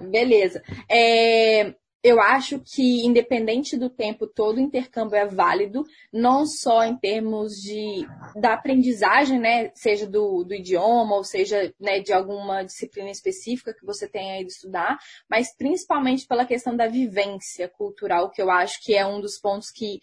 Beleza. 0.10 0.64
É... 0.90 1.74
Eu 2.02 2.22
acho 2.22 2.62
que, 2.62 3.06
independente 3.06 3.76
do 3.76 3.90
tempo, 3.90 4.26
todo 4.26 4.58
intercâmbio 4.58 5.18
é 5.18 5.26
válido, 5.26 5.84
não 6.14 6.46
só 6.46 6.86
em 6.86 6.96
termos 6.96 7.56
de, 7.56 8.08
da 8.40 8.54
aprendizagem, 8.54 9.38
né, 9.38 9.70
seja 9.76 10.08
do, 10.08 10.46
do 10.46 10.54
idioma, 10.54 11.18
ou 11.18 11.26
seja, 11.26 11.74
né, 11.78 12.00
de 12.00 12.14
alguma 12.14 12.64
disciplina 12.64 13.10
específica 13.10 13.74
que 13.74 13.86
você 13.86 14.08
tenha 14.08 14.40
ido 14.40 14.48
estudar, 14.48 14.98
mas 15.30 15.54
principalmente 15.54 16.26
pela 16.26 16.46
questão 16.46 16.74
da 16.74 16.88
vivência 16.88 17.68
cultural, 17.68 18.32
que 18.32 18.42
eu 18.42 18.50
acho 18.50 18.82
que 18.82 18.96
é 18.96 19.06
um 19.06 19.20
dos 19.20 19.38
pontos 19.38 19.70
que 19.70 20.00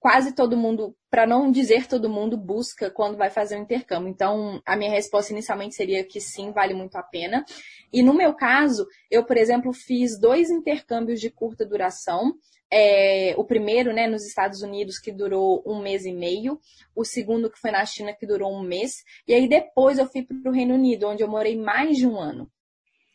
quase 0.00 0.34
todo 0.34 0.56
mundo, 0.56 0.96
para 1.10 1.26
não 1.26 1.52
dizer 1.52 1.86
todo 1.86 2.08
mundo, 2.08 2.36
busca 2.36 2.90
quando 2.90 3.18
vai 3.18 3.28
fazer 3.28 3.56
um 3.56 3.62
intercâmbio. 3.62 4.08
Então, 4.08 4.60
a 4.64 4.74
minha 4.74 4.90
resposta 4.90 5.32
inicialmente 5.32 5.74
seria 5.74 6.02
que 6.02 6.20
sim, 6.20 6.50
vale 6.52 6.72
muito 6.72 6.96
a 6.96 7.02
pena. 7.02 7.44
E 7.92 8.02
no 8.02 8.14
meu 8.14 8.34
caso, 8.34 8.86
eu, 9.10 9.22
por 9.24 9.36
exemplo, 9.36 9.74
fiz 9.74 10.18
dois 10.18 10.48
intercâmbios 10.50 11.20
de 11.20 11.28
curta 11.30 11.66
duração. 11.66 12.32
É, 12.72 13.34
o 13.36 13.44
primeiro, 13.44 13.92
né, 13.92 14.06
nos 14.06 14.24
Estados 14.24 14.62
Unidos, 14.62 14.98
que 14.98 15.12
durou 15.12 15.62
um 15.66 15.82
mês 15.82 16.06
e 16.06 16.12
meio. 16.12 16.58
O 16.96 17.04
segundo, 17.04 17.50
que 17.50 17.60
foi 17.60 17.70
na 17.70 17.84
China, 17.84 18.14
que 18.14 18.26
durou 18.26 18.50
um 18.50 18.62
mês. 18.62 19.04
E 19.28 19.34
aí 19.34 19.46
depois 19.46 19.98
eu 19.98 20.06
fui 20.06 20.22
para 20.22 20.50
o 20.50 20.54
Reino 20.54 20.74
Unido, 20.74 21.08
onde 21.08 21.22
eu 21.22 21.28
morei 21.28 21.58
mais 21.58 21.98
de 21.98 22.06
um 22.06 22.18
ano. 22.18 22.50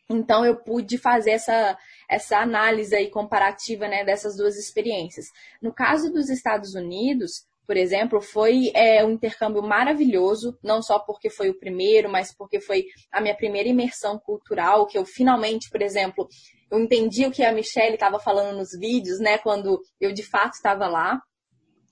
Então 0.09 0.45
eu 0.45 0.55
pude 0.55 0.97
fazer 0.97 1.31
essa, 1.31 1.77
essa 2.09 2.37
análise 2.37 2.95
aí 2.95 3.09
comparativa 3.09 3.87
né, 3.87 4.03
dessas 4.03 4.37
duas 4.37 4.55
experiências. 4.57 5.25
No 5.61 5.73
caso 5.73 6.11
dos 6.11 6.29
Estados 6.29 6.75
Unidos, 6.75 7.45
por 7.65 7.75
exemplo, 7.75 8.21
foi 8.21 8.71
é, 8.75 9.03
um 9.03 9.11
intercâmbio 9.11 9.61
maravilhoso, 9.63 10.57
não 10.63 10.81
só 10.81 10.99
porque 10.99 11.29
foi 11.29 11.49
o 11.49 11.57
primeiro, 11.57 12.09
mas 12.09 12.33
porque 12.33 12.59
foi 12.59 12.85
a 13.11 13.19
minha 13.19 13.35
primeira 13.35 13.67
imersão 13.67 14.19
cultural, 14.19 14.85
que 14.85 14.97
eu 14.97 15.05
finalmente, 15.05 15.69
por 15.69 15.81
exemplo, 15.81 16.27
eu 16.69 16.79
entendi 16.79 17.25
o 17.25 17.31
que 17.31 17.43
a 17.43 17.51
Michelle 17.51 17.95
estava 17.95 18.19
falando 18.19 18.55
nos 18.55 18.71
vídeos, 18.77 19.19
né, 19.19 19.37
quando 19.39 19.81
eu 19.99 20.13
de 20.13 20.23
fato 20.23 20.53
estava 20.53 20.87
lá. 20.87 21.19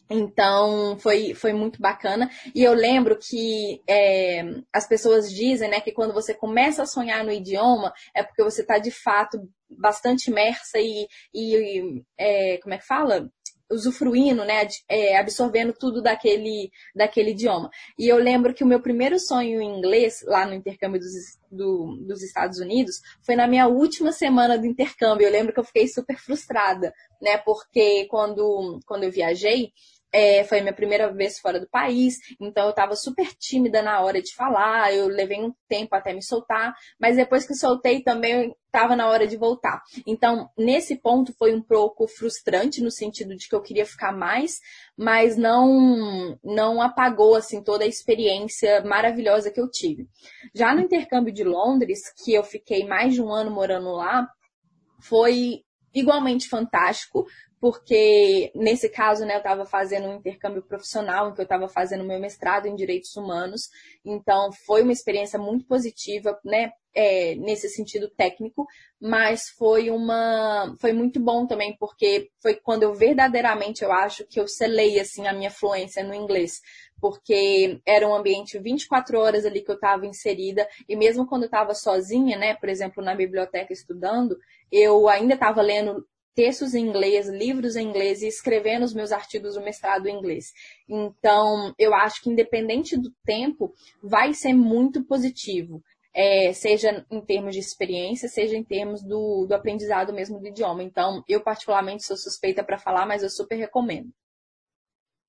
Então, 0.09 0.97
foi, 0.99 1.33
foi 1.33 1.53
muito 1.53 1.81
bacana. 1.81 2.29
E 2.53 2.63
eu 2.63 2.73
lembro 2.73 3.17
que 3.17 3.81
é, 3.87 4.43
as 4.71 4.87
pessoas 4.87 5.31
dizem 5.31 5.69
né, 5.69 5.79
que 5.81 5.91
quando 5.91 6.13
você 6.13 6.33
começa 6.33 6.83
a 6.83 6.87
sonhar 6.87 7.23
no 7.23 7.31
idioma, 7.31 7.93
é 8.13 8.23
porque 8.23 8.43
você 8.43 8.61
está 8.61 8.77
de 8.77 8.91
fato 8.91 9.49
bastante 9.69 10.29
imersa 10.29 10.79
e, 10.79 11.07
e 11.33 12.03
é, 12.17 12.57
como 12.57 12.73
é 12.75 12.77
que 12.77 12.85
fala? 12.85 13.29
Usufruindo, 13.71 14.43
né, 14.45 14.67
é, 14.87 15.17
absorvendo 15.17 15.73
tudo 15.73 16.01
daquele, 16.01 16.71
daquele 16.95 17.31
idioma. 17.31 17.69
E 17.97 18.07
eu 18.07 18.17
lembro 18.17 18.53
que 18.53 18.63
o 18.63 18.67
meu 18.67 18.81
primeiro 18.81 19.19
sonho 19.19 19.61
em 19.61 19.77
inglês, 19.77 20.23
lá 20.25 20.45
no 20.45 20.53
intercâmbio 20.53 20.99
dos, 20.99 21.13
do, 21.51 21.97
dos 22.05 22.21
Estados 22.21 22.59
Unidos, 22.59 23.01
foi 23.25 23.35
na 23.35 23.47
minha 23.47 23.67
última 23.67 24.11
semana 24.11 24.57
do 24.57 24.65
intercâmbio. 24.65 25.25
Eu 25.25 25.31
lembro 25.31 25.53
que 25.53 25.59
eu 25.59 25.63
fiquei 25.63 25.87
super 25.87 26.17
frustrada, 26.17 26.93
né, 27.21 27.37
porque 27.37 28.05
quando, 28.09 28.79
quando 28.85 29.03
eu 29.03 29.11
viajei, 29.11 29.71
é, 30.13 30.43
foi 30.43 30.61
minha 30.61 30.73
primeira 30.73 31.11
vez 31.11 31.39
fora 31.39 31.59
do 31.59 31.67
país, 31.67 32.19
então 32.39 32.65
eu 32.65 32.69
estava 32.69 32.95
super 32.95 33.27
tímida 33.33 33.81
na 33.81 33.99
hora 34.01 34.21
de 34.21 34.35
falar, 34.35 34.93
eu 34.93 35.07
levei 35.07 35.41
um 35.41 35.51
tempo 35.67 35.95
até 35.95 36.13
me 36.13 36.21
soltar, 36.21 36.75
mas 36.99 37.15
depois 37.15 37.47
que 37.47 37.55
soltei 37.55 38.03
também 38.03 38.55
estava 38.67 38.95
na 38.95 39.07
hora 39.07 39.25
de 39.27 39.35
voltar. 39.35 39.81
Então, 40.05 40.49
nesse 40.57 40.95
ponto 40.95 41.33
foi 41.37 41.53
um 41.53 41.61
pouco 41.61 42.07
frustrante 42.07 42.81
no 42.81 42.91
sentido 42.91 43.35
de 43.35 43.47
que 43.47 43.55
eu 43.55 43.61
queria 43.61 43.85
ficar 43.85 44.11
mais, 44.11 44.59
mas 44.95 45.35
não 45.35 46.37
não 46.43 46.81
apagou 46.81 47.35
assim 47.35 47.63
toda 47.63 47.83
a 47.83 47.87
experiência 47.87 48.83
maravilhosa 48.83 49.51
que 49.51 49.59
eu 49.59 49.69
tive. 49.69 50.07
Já 50.53 50.75
no 50.75 50.81
intercâmbio 50.81 51.33
de 51.33 51.43
Londres, 51.43 52.01
que 52.23 52.33
eu 52.33 52.43
fiquei 52.43 52.85
mais 52.85 53.15
de 53.15 53.21
um 53.21 53.31
ano 53.31 53.49
morando 53.49 53.91
lá, 53.91 54.27
foi 55.01 55.63
igualmente 55.93 56.49
fantástico, 56.49 57.25
porque 57.63 58.51
nesse 58.53 58.89
caso, 58.89 59.25
né, 59.25 59.35
eu 59.35 59.37
estava 59.37 59.65
fazendo 59.65 60.09
um 60.09 60.17
intercâmbio 60.17 60.61
profissional, 60.61 61.29
em 61.29 61.33
que 61.33 61.39
eu 61.39 61.43
estava 61.43 61.69
fazendo 61.69 62.03
meu 62.03 62.19
mestrado 62.19 62.65
em 62.65 62.75
direitos 62.75 63.15
humanos, 63.15 63.69
então 64.03 64.51
foi 64.51 64.81
uma 64.81 64.91
experiência 64.91 65.39
muito 65.39 65.65
positiva, 65.65 66.37
né, 66.43 66.73
é, 66.93 67.35
nesse 67.35 67.69
sentido 67.69 68.09
técnico, 68.09 68.67
mas 68.99 69.47
foi 69.57 69.89
uma, 69.89 70.75
foi 70.77 70.91
muito 70.91 71.21
bom 71.21 71.47
também, 71.47 71.73
porque 71.79 72.29
foi 72.41 72.55
quando 72.55 72.83
eu 72.83 72.93
verdadeiramente, 72.93 73.81
eu 73.81 73.93
acho, 73.93 74.27
que 74.27 74.41
eu 74.41 74.47
selei, 74.47 74.99
assim, 74.99 75.25
a 75.25 75.31
minha 75.31 75.49
fluência 75.49 76.03
no 76.03 76.13
inglês, 76.13 76.59
porque 76.99 77.79
era 77.85 78.05
um 78.05 78.13
ambiente 78.13 78.59
24 78.59 79.17
horas 79.17 79.45
ali 79.45 79.61
que 79.61 79.71
eu 79.71 79.75
estava 79.75 80.05
inserida, 80.05 80.67
e 80.87 80.97
mesmo 80.97 81.25
quando 81.25 81.43
eu 81.43 81.47
estava 81.47 81.73
sozinha, 81.73 82.37
né, 82.37 82.55
por 82.55 82.67
exemplo, 82.67 83.01
na 83.01 83.15
biblioteca 83.15 83.71
estudando, 83.71 84.37
eu 84.69 85.07
ainda 85.07 85.35
estava 85.35 85.61
lendo 85.61 86.05
textos 86.35 86.73
em 86.73 86.87
inglês, 86.87 87.27
livros 87.27 87.75
em 87.75 87.87
inglês 87.87 88.21
e 88.21 88.27
escrevendo 88.27 88.83
os 88.83 88.93
meus 88.93 89.11
artigos 89.11 89.55
do 89.55 89.61
mestrado 89.61 90.07
em 90.07 90.17
inglês. 90.17 90.51
Então, 90.87 91.73
eu 91.77 91.93
acho 91.93 92.21
que 92.21 92.29
independente 92.29 92.97
do 92.97 93.11
tempo, 93.25 93.73
vai 94.01 94.33
ser 94.33 94.53
muito 94.53 95.03
positivo. 95.05 95.81
É, 96.15 96.53
seja 96.53 97.03
em 97.09 97.21
termos 97.21 97.55
de 97.55 97.59
experiência, 97.59 98.29
seja 98.29 98.55
em 98.55 98.63
termos 98.63 99.01
do, 99.01 99.47
do 99.47 99.55
aprendizado 99.55 100.13
mesmo 100.13 100.39
do 100.39 100.47
idioma. 100.47 100.83
Então, 100.83 101.23
eu 101.27 101.41
particularmente 101.41 102.05
sou 102.05 102.15
suspeita 102.15 102.63
para 102.63 102.77
falar, 102.77 103.07
mas 103.07 103.23
eu 103.23 103.29
super 103.29 103.55
recomendo. 103.55 104.09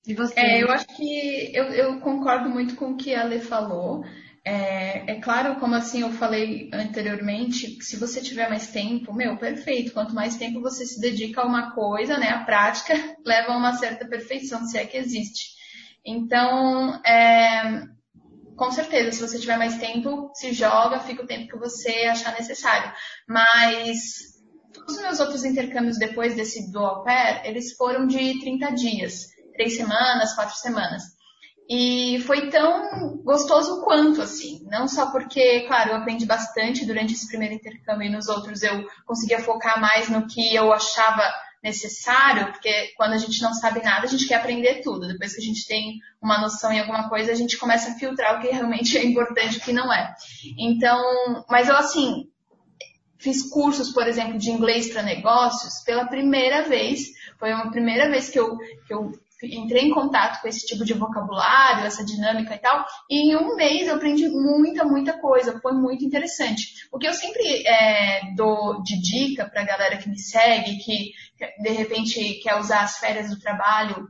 E 0.07 0.13
você? 0.13 0.39
É, 0.39 0.61
eu 0.61 0.69
acho 0.69 0.85
que 0.95 1.51
eu, 1.55 1.65
eu 1.65 1.99
concordo 1.99 2.49
muito 2.49 2.75
com 2.75 2.91
o 2.91 2.97
que 2.97 3.15
a 3.15 3.21
Ale 3.21 3.39
falou. 3.39 4.03
É, 4.47 5.13
é, 5.13 5.19
claro, 5.19 5.59
como 5.59 5.73
assim 5.73 6.01
eu 6.01 6.11
falei 6.11 6.69
anteriormente, 6.71 7.83
se 7.83 7.97
você 7.97 8.21
tiver 8.21 8.47
mais 8.47 8.67
tempo, 8.67 9.11
meu, 9.11 9.37
perfeito. 9.37 9.91
Quanto 9.91 10.13
mais 10.13 10.35
tempo 10.35 10.61
você 10.61 10.85
se 10.85 11.01
dedica 11.01 11.41
a 11.41 11.47
uma 11.47 11.71
coisa, 11.73 12.17
né, 12.19 12.29
a 12.29 12.43
prática 12.43 12.93
leva 13.25 13.53
a 13.53 13.57
uma 13.57 13.73
certa 13.73 14.07
perfeição, 14.07 14.63
se 14.65 14.77
é 14.77 14.85
que 14.85 14.97
existe. 14.97 15.55
Então, 16.05 17.01
é, 17.03 17.87
com 18.55 18.71
certeza, 18.71 19.11
se 19.11 19.21
você 19.21 19.39
tiver 19.39 19.57
mais 19.57 19.79
tempo, 19.79 20.31
se 20.35 20.53
joga, 20.53 20.99
fica 20.99 21.23
o 21.23 21.27
tempo 21.27 21.47
que 21.47 21.57
você 21.57 22.05
achar 22.05 22.33
necessário. 22.33 22.93
Mas 23.27 24.35
os 24.87 25.01
meus 25.01 25.19
outros 25.19 25.43
intercâmbios 25.43 25.97
depois 25.97 26.35
desse 26.35 26.71
do 26.71 26.79
au 26.79 27.03
pair, 27.03 27.41
eles 27.45 27.75
foram 27.75 28.05
de 28.05 28.39
30 28.41 28.69
dias, 28.75 29.25
três 29.53 29.75
semanas, 29.75 30.35
quatro 30.35 30.55
semanas. 30.55 31.14
E 31.67 32.19
foi 32.27 32.49
tão 32.49 33.17
gostoso 33.23 33.83
quanto, 33.83 34.21
assim. 34.21 34.65
Não 34.69 34.87
só 34.87 35.11
porque, 35.11 35.61
claro, 35.61 35.91
eu 35.91 35.95
aprendi 35.95 36.25
bastante 36.25 36.85
durante 36.85 37.13
esse 37.13 37.27
primeiro 37.27 37.55
intercâmbio 37.55 38.07
e 38.07 38.11
nos 38.11 38.27
outros 38.27 38.61
eu 38.61 38.85
conseguia 39.05 39.39
focar 39.39 39.81
mais 39.81 40.07
no 40.09 40.27
que 40.27 40.53
eu 40.53 40.71
achava 40.71 41.23
necessário, 41.63 42.51
porque 42.51 42.93
quando 42.95 43.13
a 43.13 43.17
gente 43.17 43.41
não 43.41 43.51
sabe 43.51 43.83
nada, 43.83 44.05
a 44.05 44.09
gente 44.09 44.27
quer 44.27 44.35
aprender 44.35 44.81
tudo. 44.83 45.07
Depois 45.07 45.33
que 45.33 45.41
a 45.41 45.43
gente 45.43 45.65
tem 45.65 45.99
uma 46.21 46.39
noção 46.39 46.71
em 46.71 46.79
alguma 46.79 47.09
coisa, 47.09 47.31
a 47.31 47.35
gente 47.35 47.57
começa 47.57 47.89
a 47.89 47.95
filtrar 47.95 48.37
o 48.37 48.41
que 48.41 48.49
realmente 48.49 48.95
é 48.95 49.03
importante 49.03 49.55
e 49.55 49.57
o 49.57 49.61
que 49.61 49.73
não 49.73 49.91
é. 49.91 50.13
Então, 50.59 51.01
mas 51.49 51.67
eu, 51.67 51.75
assim, 51.75 52.29
fiz 53.17 53.49
cursos, 53.49 53.91
por 53.91 54.07
exemplo, 54.07 54.37
de 54.37 54.51
inglês 54.51 54.93
para 54.93 55.01
negócios 55.01 55.83
pela 55.83 56.05
primeira 56.05 56.69
vez. 56.69 57.07
Foi 57.39 57.51
uma 57.51 57.71
primeira 57.71 58.07
vez 58.11 58.29
que 58.29 58.39
eu, 58.39 58.55
que 58.57 58.93
eu 58.93 59.11
entrei 59.53 59.83
em 59.83 59.93
contato 59.93 60.41
com 60.41 60.47
esse 60.47 60.65
tipo 60.65 60.83
de 60.83 60.93
vocabulário, 60.93 61.85
essa 61.85 62.05
dinâmica 62.05 62.55
e 62.55 62.59
tal, 62.59 62.85
e 63.09 63.31
em 63.31 63.35
um 63.35 63.55
mês 63.55 63.87
eu 63.87 63.95
aprendi 63.95 64.27
muita, 64.27 64.83
muita 64.83 65.13
coisa, 65.19 65.59
foi 65.61 65.73
muito 65.73 66.03
interessante. 66.03 66.87
O 66.91 66.97
que 66.97 67.07
eu 67.07 67.13
sempre 67.13 67.65
é, 67.67 68.33
dou 68.35 68.81
de 68.83 68.99
dica 69.01 69.45
para 69.45 69.61
a 69.61 69.65
galera 69.65 69.97
que 69.97 70.09
me 70.09 70.19
segue, 70.19 70.77
que 70.77 71.11
de 71.61 71.69
repente 71.69 72.39
quer 72.41 72.59
usar 72.59 72.81
as 72.81 72.97
férias 72.97 73.29
do 73.29 73.39
trabalho 73.39 74.07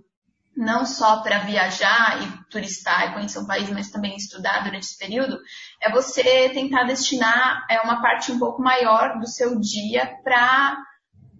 não 0.55 0.85
só 0.85 1.21
para 1.21 1.39
viajar 1.39 2.23
e 2.23 2.49
turistar 2.49 3.09
e 3.09 3.13
conhecer 3.13 3.39
um 3.39 3.45
país, 3.45 3.69
mas 3.69 3.91
também 3.91 4.15
estudar 4.15 4.63
durante 4.63 4.85
esse 4.85 4.97
período, 4.97 5.37
é 5.81 5.91
você 5.91 6.49
tentar 6.49 6.85
destinar 6.85 7.65
é, 7.69 7.81
uma 7.81 8.01
parte 8.01 8.31
um 8.31 8.39
pouco 8.39 8.61
maior 8.61 9.19
do 9.19 9.27
seu 9.27 9.59
dia 9.59 10.17
para 10.23 10.77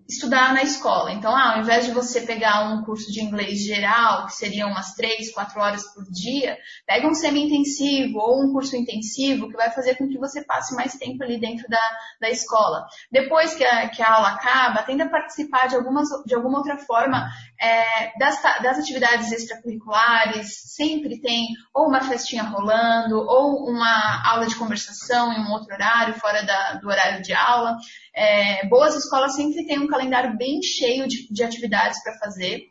estudar 0.07 0.53
na 0.53 0.61
escola. 0.61 1.11
Então, 1.11 1.35
ah, 1.35 1.55
ao 1.55 1.61
invés 1.61 1.85
de 1.85 1.91
você 1.91 2.21
pegar 2.21 2.69
um 2.69 2.83
curso 2.83 3.11
de 3.11 3.23
inglês 3.23 3.63
geral, 3.63 4.27
que 4.27 4.33
seria 4.33 4.67
umas 4.67 4.93
três, 4.93 5.33
quatro 5.33 5.59
horas 5.59 5.83
por 5.93 6.03
dia, 6.11 6.57
pega 6.85 7.07
um 7.07 7.15
semi-intensivo 7.15 8.19
ou 8.19 8.43
um 8.43 8.51
curso 8.51 8.75
intensivo 8.75 9.49
que 9.49 9.57
vai 9.57 9.71
fazer 9.71 9.95
com 9.95 10.07
que 10.07 10.19
você 10.19 10.43
passe 10.43 10.75
mais 10.75 10.93
tempo 10.93 11.23
ali 11.23 11.39
dentro 11.39 11.67
da, 11.67 11.81
da 12.21 12.29
escola. 12.29 12.85
Depois 13.11 13.55
que 13.55 13.65
a, 13.65 13.89
que 13.89 14.01
a 14.03 14.13
aula 14.13 14.29
acaba, 14.29 14.83
tenta 14.83 15.09
participar 15.09 15.67
de, 15.67 15.75
algumas, 15.75 16.07
de 16.25 16.35
alguma 16.35 16.59
outra 16.59 16.77
forma 16.77 17.27
é, 17.59 18.17
das, 18.19 18.41
das 18.61 18.77
atividades 18.77 19.31
extracurriculares, 19.31 20.53
sempre 20.67 21.19
tem 21.19 21.47
ou 21.73 21.87
uma 21.87 22.01
festinha 22.01 22.43
rolando, 22.43 23.17
ou 23.17 23.67
uma 23.67 24.23
aula 24.29 24.45
de 24.45 24.55
conversação 24.55 25.33
em 25.33 25.39
um 25.39 25.51
outro 25.51 25.73
horário, 25.73 26.13
fora 26.19 26.43
da, 26.43 26.73
do 26.73 26.87
horário 26.87 27.23
de 27.23 27.33
aula. 27.33 27.75
É, 28.16 28.66
boas 28.68 28.95
escolas 28.95 29.36
sempre 29.36 29.66
têm 29.66 29.80
um 29.80 29.88
calendário 29.88 30.38
bem 30.38 30.61
cheio 30.63 31.07
de, 31.07 31.32
de 31.32 31.43
atividades 31.43 32.01
para 32.01 32.18
fazer. 32.18 32.63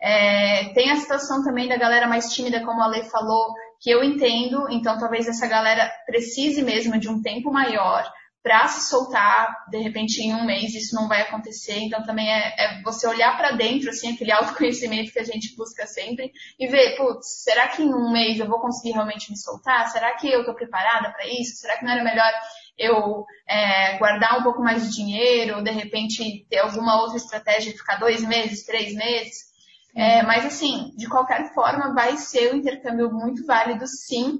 É, 0.00 0.72
tem 0.74 0.90
a 0.90 0.96
situação 0.96 1.44
também 1.44 1.68
da 1.68 1.76
galera 1.76 2.06
mais 2.06 2.32
tímida, 2.32 2.64
como 2.64 2.82
a 2.82 2.86
Lê 2.86 3.04
falou, 3.04 3.54
que 3.80 3.90
eu 3.90 4.02
entendo, 4.02 4.68
então 4.70 4.98
talvez 4.98 5.26
essa 5.26 5.46
galera 5.46 5.90
precise 6.06 6.62
mesmo 6.62 6.98
de 6.98 7.08
um 7.08 7.20
tempo 7.20 7.52
maior 7.52 8.08
para 8.42 8.66
se 8.66 8.88
soltar, 8.88 9.66
de 9.70 9.78
repente 9.78 10.20
em 10.20 10.34
um 10.34 10.44
mês 10.44 10.74
isso 10.74 10.96
não 10.96 11.06
vai 11.06 11.22
acontecer, 11.22 11.78
então 11.78 12.02
também 12.02 12.28
é, 12.28 12.54
é 12.58 12.82
você 12.82 13.06
olhar 13.06 13.36
para 13.36 13.52
dentro, 13.52 13.90
assim, 13.90 14.12
aquele 14.12 14.32
autoconhecimento 14.32 15.12
que 15.12 15.20
a 15.20 15.24
gente 15.24 15.54
busca 15.56 15.86
sempre 15.86 16.32
e 16.58 16.66
ver, 16.66 16.96
putz, 16.96 17.42
será 17.44 17.68
que 17.68 17.82
em 17.82 17.94
um 17.94 18.10
mês 18.10 18.40
eu 18.40 18.48
vou 18.48 18.60
conseguir 18.60 18.94
realmente 18.94 19.30
me 19.30 19.38
soltar? 19.38 19.88
Será 19.88 20.16
que 20.16 20.28
eu 20.28 20.40
estou 20.40 20.54
preparada 20.54 21.12
para 21.12 21.24
isso? 21.28 21.56
Será 21.56 21.78
que 21.78 21.84
não 21.84 21.92
era 21.92 22.02
melhor 22.02 22.32
eu 22.78 23.24
é, 23.48 23.98
guardar 23.98 24.40
um 24.40 24.42
pouco 24.42 24.62
mais 24.62 24.84
de 24.84 24.96
dinheiro, 24.96 25.56
ou 25.56 25.62
de 25.62 25.70
repente 25.70 26.46
ter 26.48 26.58
alguma 26.58 27.00
outra 27.00 27.16
estratégia 27.16 27.72
de 27.72 27.78
ficar 27.78 27.96
dois 27.96 28.22
meses, 28.22 28.64
três 28.64 28.94
meses? 28.94 29.52
É, 29.94 30.22
mas 30.22 30.46
assim, 30.46 30.90
de 30.96 31.06
qualquer 31.06 31.52
forma, 31.52 31.92
vai 31.94 32.16
ser 32.16 32.52
um 32.52 32.56
intercâmbio 32.56 33.12
muito 33.12 33.44
válido, 33.44 33.86
sim. 33.86 34.38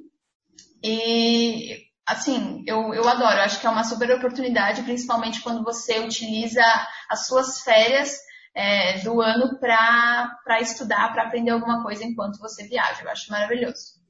E 0.83 1.79
assim, 2.07 2.65
eu, 2.67 2.93
eu 2.95 3.07
adoro, 3.09 3.37
eu 3.37 3.43
acho 3.43 3.61
que 3.61 3.67
é 3.67 3.71
uma 3.71 3.85
super 3.85 4.11
oportunidade, 4.13 4.83
principalmente 4.83 5.41
quando 5.43 5.63
você 5.63 6.01
utiliza 6.01 6.63
as 7.09 7.27
suas 7.27 7.61
férias 7.61 8.17
é, 8.55 8.99
do 9.01 9.21
ano 9.21 9.59
para 9.59 10.61
estudar, 10.61 11.13
para 11.13 11.25
aprender 11.25 11.51
alguma 11.51 11.83
coisa 11.83 12.05
enquanto 12.05 12.39
você 12.39 12.67
viaja. 12.67 13.03
Eu 13.03 13.11
acho 13.11 13.31
maravilhoso. 13.31 14.02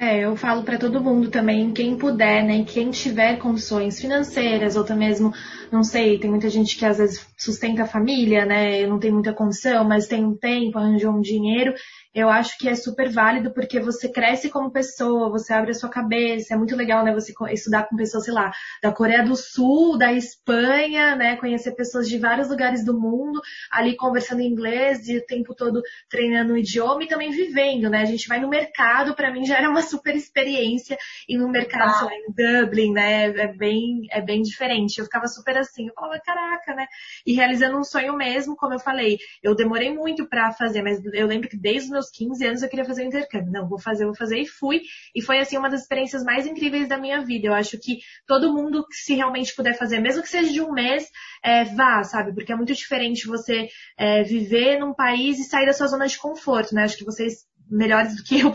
É, 0.00 0.20
eu 0.20 0.36
falo 0.36 0.62
para 0.62 0.78
todo 0.78 1.02
mundo 1.02 1.28
também, 1.28 1.72
quem 1.72 1.98
puder, 1.98 2.44
né, 2.44 2.62
quem 2.64 2.88
tiver 2.88 3.36
condições 3.36 4.00
financeiras 4.00 4.76
ou 4.76 4.84
até 4.84 4.94
mesmo, 4.94 5.32
não 5.72 5.82
sei, 5.82 6.20
tem 6.20 6.30
muita 6.30 6.48
gente 6.48 6.78
que 6.78 6.86
às 6.86 6.98
vezes 6.98 7.26
sustenta 7.36 7.82
a 7.82 7.86
família, 7.86 8.46
né, 8.46 8.86
não 8.86 9.00
tem 9.00 9.10
muita 9.10 9.32
condição, 9.32 9.84
mas 9.84 10.06
tem 10.06 10.24
um 10.24 10.36
tempo, 10.36 10.78
arranjou 10.78 11.12
um 11.12 11.20
dinheiro, 11.20 11.74
eu 12.14 12.28
acho 12.28 12.56
que 12.58 12.68
é 12.68 12.74
super 12.74 13.10
válido 13.10 13.52
porque 13.52 13.78
você 13.78 14.08
cresce 14.08 14.48
como 14.48 14.70
pessoa, 14.70 15.30
você 15.30 15.52
abre 15.52 15.72
a 15.72 15.74
sua 15.74 15.90
cabeça, 15.90 16.54
é 16.54 16.56
muito 16.56 16.74
legal, 16.74 17.04
né, 17.04 17.12
você 17.12 17.34
estudar 17.50 17.84
com 17.84 17.96
pessoas, 17.96 18.24
sei 18.24 18.32
lá, 18.32 18.50
da 18.82 18.90
Coreia 18.90 19.22
do 19.22 19.36
Sul, 19.36 19.98
da 19.98 20.12
Espanha, 20.12 21.14
né, 21.14 21.36
conhecer 21.36 21.72
pessoas 21.72 22.08
de 22.08 22.18
vários 22.18 22.48
lugares 22.48 22.84
do 22.84 22.98
mundo, 22.98 23.40
ali 23.70 23.94
conversando 23.96 24.40
inglês 24.40 25.06
e 25.06 25.18
o 25.18 25.26
tempo 25.26 25.54
todo 25.54 25.82
treinando 26.08 26.54
o 26.54 26.56
idioma 26.56 27.04
e 27.04 27.08
também 27.08 27.30
vivendo, 27.30 27.90
né, 27.90 28.02
a 28.02 28.06
gente 28.06 28.26
vai 28.26 28.40
no 28.40 28.48
mercado, 28.48 29.14
para 29.14 29.30
mim 29.30 29.44
já 29.44 29.58
era 29.58 29.68
uma 29.68 29.82
super 29.82 30.16
experiência 30.16 30.96
e 31.28 31.36
no 31.36 31.48
mercado, 31.48 31.90
ah. 31.90 31.94
sei 31.94 32.06
lá, 32.06 32.14
em 32.14 32.32
Dublin, 32.32 32.92
né, 32.92 33.24
é 33.26 33.52
bem, 33.52 34.06
é 34.10 34.22
bem 34.22 34.42
diferente, 34.42 34.98
eu 34.98 35.04
ficava 35.04 35.26
super 35.26 35.58
assim, 35.58 35.88
eu 35.88 35.94
falava, 35.94 36.20
caraca, 36.24 36.74
né, 36.74 36.86
e 37.26 37.34
realizando 37.34 37.78
um 37.78 37.84
sonho 37.84 38.16
mesmo, 38.16 38.56
como 38.56 38.74
eu 38.74 38.80
falei, 38.80 39.18
eu 39.42 39.54
demorei 39.54 39.92
muito 39.92 40.26
para 40.26 40.52
fazer, 40.52 40.82
mas 40.82 41.04
eu 41.12 41.26
lembro 41.26 41.48
que 41.48 41.56
desde 41.56 41.97
meus 41.98 42.10
15 42.10 42.46
anos 42.46 42.62
eu 42.62 42.68
queria 42.68 42.84
fazer 42.84 43.02
o 43.02 43.04
um 43.04 43.08
intercâmbio. 43.08 43.52
Não, 43.52 43.68
vou 43.68 43.78
fazer, 43.78 44.04
vou 44.04 44.14
fazer 44.14 44.38
e 44.38 44.46
fui. 44.46 44.82
E 45.14 45.20
foi 45.20 45.38
assim 45.40 45.58
uma 45.58 45.68
das 45.68 45.82
experiências 45.82 46.22
mais 46.22 46.46
incríveis 46.46 46.88
da 46.88 46.96
minha 46.96 47.24
vida. 47.24 47.48
Eu 47.48 47.54
acho 47.54 47.78
que 47.78 47.98
todo 48.26 48.54
mundo, 48.54 48.86
se 48.90 49.14
realmente 49.14 49.54
puder 49.54 49.76
fazer, 49.76 50.00
mesmo 50.00 50.22
que 50.22 50.28
seja 50.28 50.52
de 50.52 50.60
um 50.60 50.72
mês, 50.72 51.08
é, 51.42 51.64
vá, 51.64 52.02
sabe? 52.04 52.32
Porque 52.32 52.52
é 52.52 52.56
muito 52.56 52.74
diferente 52.74 53.26
você 53.26 53.68
é, 53.98 54.22
viver 54.22 54.78
num 54.78 54.94
país 54.94 55.38
e 55.38 55.44
sair 55.44 55.66
da 55.66 55.72
sua 55.72 55.88
zona 55.88 56.06
de 56.06 56.18
conforto, 56.18 56.74
né? 56.74 56.84
Acho 56.84 56.96
que 56.96 57.04
vocês 57.04 57.48
melhores 57.70 58.16
do 58.16 58.22
que 58.22 58.40
eu 58.40 58.52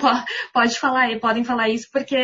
pode 0.52 0.80
falar, 0.80 1.20
podem 1.20 1.44
falar 1.44 1.70
isso, 1.70 1.88
porque 1.92 2.16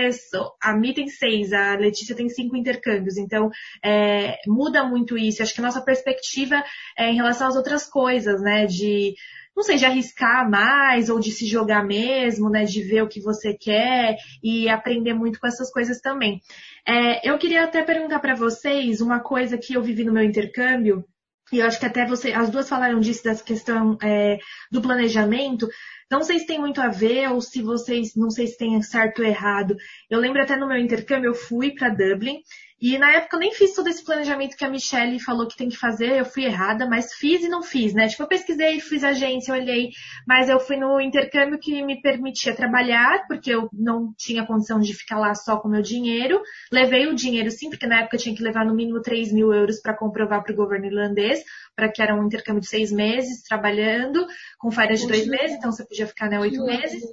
a 0.61 0.75
Mi 0.75 0.93
tem 0.93 1.07
seis, 1.07 1.53
a 1.53 1.75
Letícia 1.75 2.15
tem 2.15 2.27
cinco 2.29 2.57
intercâmbios, 2.57 3.17
então 3.17 3.49
é, 3.83 4.37
muda 4.47 4.83
muito 4.83 5.17
isso. 5.17 5.43
Acho 5.43 5.53
que 5.53 5.61
a 5.61 5.63
nossa 5.63 5.81
perspectiva 5.81 6.63
é 6.97 7.11
em 7.11 7.15
relação 7.15 7.47
às 7.47 7.55
outras 7.55 7.85
coisas, 7.85 8.41
né? 8.41 8.65
De 8.65 9.13
não 9.59 9.63
sei, 9.63 9.75
de 9.75 9.83
arriscar 9.83 10.49
mais 10.49 11.09
ou 11.09 11.19
de 11.19 11.31
se 11.31 11.45
jogar 11.45 11.85
mesmo, 11.85 12.49
né? 12.49 12.63
De 12.63 12.81
ver 12.81 13.03
o 13.03 13.09
que 13.09 13.19
você 13.19 13.53
quer 13.53 14.15
e 14.41 14.69
aprender 14.69 15.13
muito 15.13 15.37
com 15.37 15.45
essas 15.45 15.69
coisas 15.69 15.99
também. 15.99 16.41
É, 16.87 17.29
eu 17.29 17.37
queria 17.37 17.65
até 17.65 17.83
perguntar 17.83 18.19
para 18.19 18.35
vocês 18.35 19.01
uma 19.01 19.19
coisa 19.19 19.57
que 19.57 19.73
eu 19.73 19.83
vivi 19.83 20.05
no 20.05 20.13
meu 20.13 20.23
intercâmbio, 20.23 21.03
e 21.51 21.59
eu 21.59 21.67
acho 21.67 21.77
que 21.77 21.85
até 21.85 22.05
você, 22.05 22.31
as 22.31 22.49
duas 22.49 22.69
falaram 22.69 23.01
disso, 23.01 23.21
dessa 23.23 23.43
questão 23.43 23.97
é, 24.01 24.37
do 24.71 24.81
planejamento. 24.81 25.67
Não 26.09 26.21
sei 26.21 26.39
se 26.39 26.45
tem 26.45 26.57
muito 26.59 26.79
a 26.79 26.87
ver 26.87 27.29
ou 27.29 27.41
se 27.41 27.61
vocês, 27.61 28.15
não 28.15 28.29
sei 28.29 28.47
se 28.47 28.57
tem 28.57 28.81
certo 28.81 29.19
ou 29.19 29.27
errado. 29.27 29.75
Eu 30.09 30.19
lembro 30.19 30.41
até 30.41 30.55
no 30.55 30.67
meu 30.67 30.77
intercâmbio, 30.77 31.31
eu 31.31 31.35
fui 31.35 31.71
para 31.71 31.89
Dublin 31.89 32.39
e 32.81 32.97
na 32.97 33.11
época 33.11 33.35
eu 33.35 33.39
nem 33.39 33.53
fiz 33.53 33.73
todo 33.73 33.87
esse 33.89 34.03
planejamento 34.03 34.55
que 34.55 34.63
a 34.63 34.69
Michelle 34.69 35.19
falou 35.19 35.47
que 35.47 35.57
tem 35.57 35.67
que 35.67 35.75
fazer, 35.75 36.17
eu 36.17 36.25
fui 36.25 36.45
errada, 36.45 36.87
mas 36.87 37.13
fiz 37.13 37.43
e 37.43 37.49
não 37.49 37.61
fiz, 37.61 37.93
né? 37.93 38.07
Tipo, 38.07 38.23
eu 38.23 38.27
pesquisei, 38.27 38.79
fiz 38.79 39.03
agência, 39.03 39.53
olhei, 39.53 39.89
mas 40.25 40.47
eu 40.49 40.59
fui 40.59 40.77
no 40.77 40.99
intercâmbio 41.01 41.59
que 41.59 41.83
me 41.83 42.01
permitia 42.01 42.55
trabalhar, 42.55 43.25
porque 43.27 43.51
eu 43.51 43.69
não 43.73 44.13
tinha 44.17 44.45
condição 44.45 44.79
de 44.79 44.93
ficar 44.93 45.19
lá 45.19 45.35
só 45.35 45.57
com 45.57 45.67
meu 45.67 45.81
dinheiro. 45.81 46.41
Levei 46.71 47.07
o 47.07 47.15
dinheiro 47.15 47.51
sim, 47.51 47.69
porque 47.69 47.85
na 47.85 47.99
época 47.99 48.15
eu 48.15 48.21
tinha 48.21 48.35
que 48.35 48.43
levar 48.43 48.65
no 48.65 48.73
mínimo 48.73 49.01
3 49.01 49.33
mil 49.33 49.53
euros 49.53 49.81
para 49.81 49.97
comprovar 49.97 50.43
para 50.43 50.53
o 50.53 50.55
governo 50.55 50.85
irlandês, 50.85 51.43
para 51.75 51.91
que 51.91 52.01
era 52.01 52.15
um 52.15 52.25
intercâmbio 52.25 52.61
de 52.61 52.69
seis 52.69 52.91
meses 52.91 53.43
trabalhando, 53.43 54.25
com 54.57 54.71
férias 54.71 55.01
de 55.01 55.07
dois 55.07 55.27
meses, 55.27 55.57
então 55.57 55.71
você 55.71 55.85
podia 55.85 56.07
ficar, 56.07 56.29
né, 56.29 56.39
oito 56.39 56.63
meses. 56.63 57.03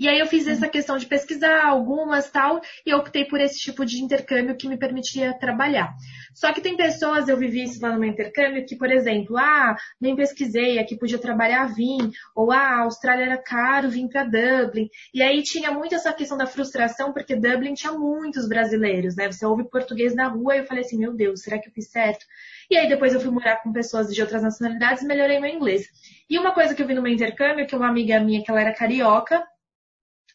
E 0.00 0.08
aí 0.08 0.18
eu 0.18 0.26
fiz 0.26 0.46
essa 0.46 0.66
questão 0.66 0.96
de 0.96 1.04
pesquisar 1.04 1.66
algumas 1.66 2.30
tal, 2.30 2.62
e 2.86 2.94
optei 2.94 3.26
por 3.26 3.38
esse 3.38 3.58
tipo 3.58 3.84
de 3.84 4.02
intercâmbio 4.02 4.56
que 4.56 4.66
me 4.66 4.78
permitia 4.78 5.38
trabalhar. 5.38 5.94
Só 6.34 6.50
que 6.54 6.62
tem 6.62 6.74
pessoas, 6.74 7.28
eu 7.28 7.36
vivi 7.36 7.64
isso 7.64 7.82
lá 7.82 7.92
no 7.92 8.00
meu 8.00 8.08
intercâmbio, 8.08 8.64
que, 8.64 8.76
por 8.76 8.90
exemplo, 8.90 9.36
ah, 9.36 9.76
nem 10.00 10.16
pesquisei, 10.16 10.78
aqui 10.78 10.96
podia 10.96 11.18
trabalhar, 11.18 11.66
vim, 11.66 12.10
ou 12.34 12.50
ah, 12.50 12.56
a 12.56 12.80
Austrália 12.84 13.24
era 13.24 13.36
caro, 13.36 13.90
vim 13.90 14.08
para 14.08 14.24
Dublin. 14.24 14.88
E 15.12 15.22
aí 15.22 15.42
tinha 15.42 15.70
muito 15.70 15.94
essa 15.94 16.14
questão 16.14 16.38
da 16.38 16.46
frustração, 16.46 17.12
porque 17.12 17.36
Dublin 17.36 17.74
tinha 17.74 17.92
muitos 17.92 18.48
brasileiros, 18.48 19.16
né? 19.16 19.30
Você 19.30 19.44
ouve 19.44 19.68
português 19.68 20.14
na 20.14 20.28
rua 20.28 20.56
e 20.56 20.60
eu 20.60 20.64
falei 20.64 20.82
assim, 20.82 20.96
meu 20.96 21.12
Deus, 21.12 21.42
será 21.42 21.58
que 21.58 21.68
eu 21.68 21.72
fiz 21.74 21.90
certo? 21.90 22.24
E 22.70 22.76
aí 22.78 22.88
depois 22.88 23.12
eu 23.12 23.20
fui 23.20 23.30
morar 23.30 23.56
com 23.56 23.70
pessoas 23.70 24.14
de 24.14 24.22
outras 24.22 24.42
nacionalidades 24.42 25.02
e 25.02 25.06
melhorei 25.06 25.38
meu 25.38 25.50
inglês. 25.50 25.88
E 26.30 26.38
uma 26.38 26.52
coisa 26.52 26.74
que 26.74 26.80
eu 26.80 26.86
vi 26.86 26.94
no 26.94 27.02
meu 27.02 27.12
intercâmbio, 27.12 27.66
que 27.66 27.76
uma 27.76 27.88
amiga 27.88 28.18
minha, 28.18 28.42
que 28.42 28.50
ela 28.50 28.62
era 28.62 28.72
carioca, 28.72 29.44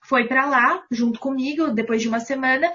foi 0.08 0.28
para 0.28 0.46
lá 0.46 0.84
junto 0.92 1.20
comigo 1.20 1.72
depois 1.72 2.02
de 2.02 2.08
uma 2.08 2.20
semana 2.20 2.72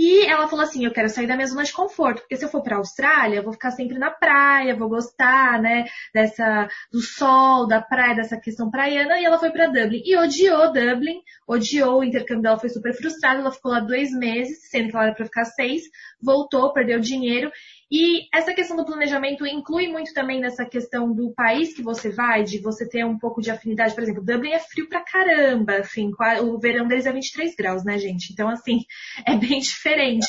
e 0.00 0.24
ela 0.26 0.46
falou 0.46 0.64
assim: 0.64 0.84
eu 0.84 0.92
quero 0.92 1.08
sair 1.08 1.26
da 1.26 1.34
minha 1.34 1.48
zona 1.48 1.64
de 1.64 1.72
conforto, 1.72 2.20
porque 2.20 2.36
se 2.36 2.44
eu 2.44 2.48
for 2.48 2.62
para 2.62 2.76
a 2.76 2.78
Austrália, 2.78 3.38
eu 3.38 3.42
vou 3.42 3.52
ficar 3.52 3.72
sempre 3.72 3.98
na 3.98 4.12
praia, 4.12 4.76
vou 4.76 4.88
gostar, 4.88 5.60
né, 5.60 5.86
dessa 6.14 6.68
do 6.92 7.00
sol, 7.00 7.66
da 7.66 7.82
praia, 7.82 8.14
dessa 8.14 8.38
questão 8.38 8.70
praiana. 8.70 9.18
E 9.18 9.24
ela 9.24 9.40
foi 9.40 9.50
para 9.50 9.66
Dublin 9.66 10.00
e 10.04 10.16
odiou 10.16 10.72
Dublin, 10.72 11.20
odiou 11.48 11.98
o 11.98 12.04
intercâmbio 12.04 12.44
dela, 12.44 12.60
foi 12.60 12.68
super 12.68 12.94
frustrada. 12.94 13.40
Ela 13.40 13.50
ficou 13.50 13.72
lá 13.72 13.80
dois 13.80 14.12
meses, 14.12 14.70
sendo 14.70 14.90
que 14.90 14.96
ela 14.96 15.06
era 15.06 15.14
para 15.16 15.24
ficar 15.24 15.44
seis, 15.46 15.82
voltou, 16.22 16.72
perdeu 16.72 17.00
dinheiro 17.00 17.50
e 17.90 18.28
essa 18.34 18.52
questão 18.52 18.76
do 18.76 18.84
planejamento 18.84 19.46
inclui 19.46 19.88
muito 19.88 20.12
também 20.12 20.40
nessa 20.40 20.64
questão 20.66 21.12
do 21.12 21.32
país 21.32 21.72
que 21.72 21.82
você 21.82 22.10
vai, 22.10 22.44
de 22.44 22.58
você 22.58 22.86
ter 22.86 23.04
um 23.04 23.18
pouco 23.18 23.40
de 23.40 23.50
afinidade. 23.50 23.94
Por 23.94 24.02
exemplo, 24.02 24.22
Dublin 24.22 24.50
é 24.50 24.58
frio 24.58 24.88
pra 24.88 25.02
caramba, 25.02 25.78
assim, 25.78 26.10
o 26.42 26.58
verão 26.58 26.86
deles 26.86 27.06
é 27.06 27.12
23 27.12 27.54
graus, 27.56 27.84
né, 27.84 27.98
gente? 27.98 28.30
Então, 28.32 28.48
assim, 28.48 28.84
é 29.26 29.34
bem 29.36 29.58
diferente. 29.58 30.26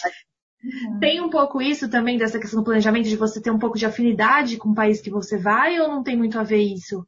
Uhum. 0.64 1.00
Tem 1.00 1.22
um 1.22 1.30
pouco 1.30 1.62
isso 1.62 1.90
também 1.90 2.18
dessa 2.18 2.40
questão 2.40 2.62
do 2.62 2.66
planejamento, 2.66 3.10
de 3.10 3.18
você 3.18 3.42
ter 3.42 3.52
um 3.52 3.60
pouco 3.60 3.78
de 3.78 3.86
afinidade 3.86 4.58
com 4.58 4.70
o 4.70 4.76
país 4.76 5.02
que 5.02 5.10
você 5.10 5.38
vai, 5.38 5.80
ou 5.82 5.90
não 5.90 6.02
tem 6.02 6.16
muito 6.16 6.40
a 6.40 6.44
ver 6.44 6.62
isso? 6.62 7.06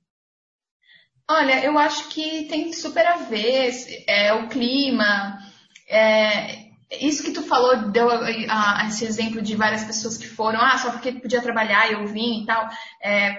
Olha, 1.30 1.64
eu 1.64 1.78
acho 1.78 2.10
que 2.10 2.46
tem 2.50 2.74
super 2.74 3.06
a 3.06 3.18
ver 3.18 3.72
é, 4.06 4.34
o 4.34 4.50
clima, 4.50 5.40
é, 5.88 6.71
isso 7.00 7.24
que 7.24 7.32
tu 7.32 7.44
falou, 7.44 7.90
deu 7.90 8.10
a, 8.10 8.82
a, 8.82 8.88
esse 8.88 9.06
exemplo 9.06 9.42
de 9.42 9.56
várias 9.56 9.84
pessoas 9.84 10.18
que 10.18 10.28
foram, 10.28 10.60
ah, 10.60 10.78
só 10.78 10.92
porque 10.92 11.14
podia 11.14 11.42
trabalhar 11.42 11.90
e 11.90 11.94
eu 11.94 12.06
vim 12.06 12.44
e 12.44 12.46
tal. 12.46 12.68
É, 13.02 13.38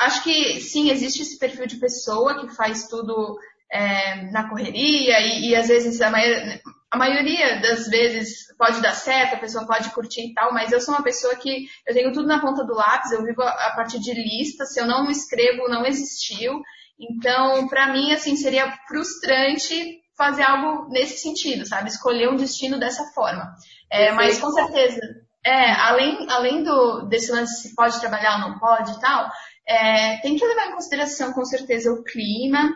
acho 0.00 0.22
que 0.24 0.60
sim, 0.60 0.90
existe 0.90 1.22
esse 1.22 1.38
perfil 1.38 1.66
de 1.66 1.76
pessoa 1.76 2.40
que 2.40 2.54
faz 2.54 2.88
tudo 2.88 3.38
é, 3.70 4.30
na 4.30 4.48
correria 4.48 5.20
e, 5.20 5.50
e, 5.50 5.56
às 5.56 5.68
vezes 5.68 6.00
a 6.00 6.10
maioria, 6.10 6.60
a 6.90 6.96
maioria 6.96 7.60
das 7.60 7.86
vezes 7.88 8.46
pode 8.56 8.80
dar 8.80 8.94
certo, 8.94 9.34
a 9.34 9.38
pessoa 9.38 9.66
pode 9.66 9.90
curtir 9.90 10.30
e 10.30 10.34
tal, 10.34 10.52
mas 10.52 10.72
eu 10.72 10.80
sou 10.80 10.94
uma 10.94 11.02
pessoa 11.02 11.36
que 11.36 11.66
eu 11.86 11.94
tenho 11.94 12.12
tudo 12.12 12.26
na 12.26 12.40
ponta 12.40 12.64
do 12.64 12.74
lápis, 12.74 13.12
eu 13.12 13.22
vivo 13.22 13.42
a 13.42 13.72
partir 13.76 14.00
de 14.00 14.12
lista, 14.12 14.64
se 14.64 14.80
eu 14.80 14.86
não 14.86 15.10
escrevo, 15.10 15.68
não 15.68 15.84
existiu. 15.84 16.60
Então, 16.98 17.68
para 17.68 17.92
mim, 17.92 18.12
assim, 18.12 18.36
seria 18.36 18.72
frustrante 18.88 20.00
fazer 20.18 20.42
algo 20.42 20.90
nesse 20.90 21.18
sentido, 21.18 21.64
sabe? 21.64 21.88
Escolher 21.88 22.28
um 22.28 22.36
destino 22.36 22.78
dessa 22.78 23.04
forma. 23.12 23.54
É, 23.88 24.10
mas 24.12 24.38
com 24.38 24.50
certeza, 24.50 25.00
é, 25.46 25.70
além, 25.70 26.26
além 26.28 26.62
do, 26.64 27.02
desse 27.02 27.30
lance 27.30 27.68
se 27.68 27.74
pode 27.74 27.98
trabalhar 28.00 28.34
ou 28.34 28.50
não 28.50 28.58
pode 28.58 28.90
e 28.92 29.00
tal, 29.00 29.30
é, 29.66 30.18
tem 30.18 30.36
que 30.36 30.44
levar 30.44 30.66
em 30.66 30.72
consideração 30.72 31.32
com 31.32 31.44
certeza 31.44 31.92
o 31.92 32.02
clima, 32.02 32.74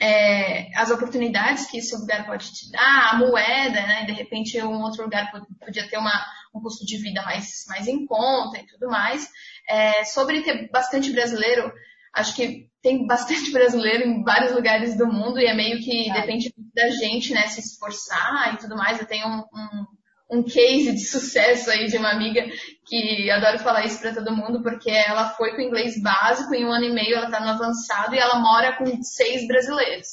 é, 0.00 0.68
as 0.78 0.90
oportunidades 0.90 1.66
que 1.66 1.78
esse 1.78 1.96
lugar 1.96 2.24
pode 2.24 2.52
te 2.52 2.70
dar, 2.70 3.10
a 3.12 3.16
moeda, 3.16 3.80
né? 3.86 4.04
De 4.04 4.12
repente 4.12 4.60
um 4.62 4.82
outro 4.82 5.02
lugar 5.02 5.30
podia 5.58 5.88
ter 5.88 5.98
uma, 5.98 6.24
um 6.54 6.60
custo 6.60 6.86
de 6.86 6.98
vida 6.98 7.20
mais, 7.22 7.64
mais 7.68 7.88
em 7.88 8.06
conta 8.06 8.58
e 8.58 8.66
tudo 8.66 8.88
mais. 8.88 9.28
É, 9.68 10.04
sobre 10.04 10.42
ter 10.42 10.70
bastante 10.70 11.10
brasileiro, 11.10 11.72
acho 12.16 12.34
que 12.34 12.66
tem 12.82 13.06
bastante 13.06 13.50
brasileiro 13.52 14.04
em 14.04 14.22
vários 14.24 14.52
lugares 14.52 14.96
do 14.96 15.06
mundo 15.06 15.38
e 15.38 15.46
é 15.46 15.54
meio 15.54 15.78
que 15.78 16.10
é. 16.10 16.14
depende 16.20 16.52
da 16.74 16.88
gente, 16.90 17.32
né? 17.32 17.46
Se 17.46 17.60
esforçar 17.60 18.54
e 18.54 18.58
tudo 18.58 18.76
mais. 18.76 18.98
Eu 18.98 19.06
tenho 19.06 19.26
um, 19.26 19.38
um 19.38 19.86
um 20.30 20.42
case 20.42 20.92
de 20.92 21.00
sucesso 21.06 21.70
aí 21.70 21.86
de 21.86 21.96
uma 21.96 22.10
amiga 22.10 22.44
que 22.86 23.30
adoro 23.30 23.58
falar 23.58 23.84
isso 23.84 24.00
para 24.00 24.14
todo 24.14 24.34
mundo, 24.34 24.62
porque 24.62 24.90
ela 24.90 25.30
foi 25.30 25.54
com 25.54 25.62
inglês 25.62 26.00
básico, 26.00 26.54
em 26.54 26.64
um 26.64 26.72
ano 26.72 26.84
e 26.84 26.92
meio 26.92 27.16
ela 27.16 27.26
está 27.26 27.40
no 27.40 27.50
avançado 27.50 28.14
e 28.14 28.18
ela 28.18 28.38
mora 28.40 28.76
com 28.76 29.02
seis 29.02 29.46
brasileiros. 29.46 30.08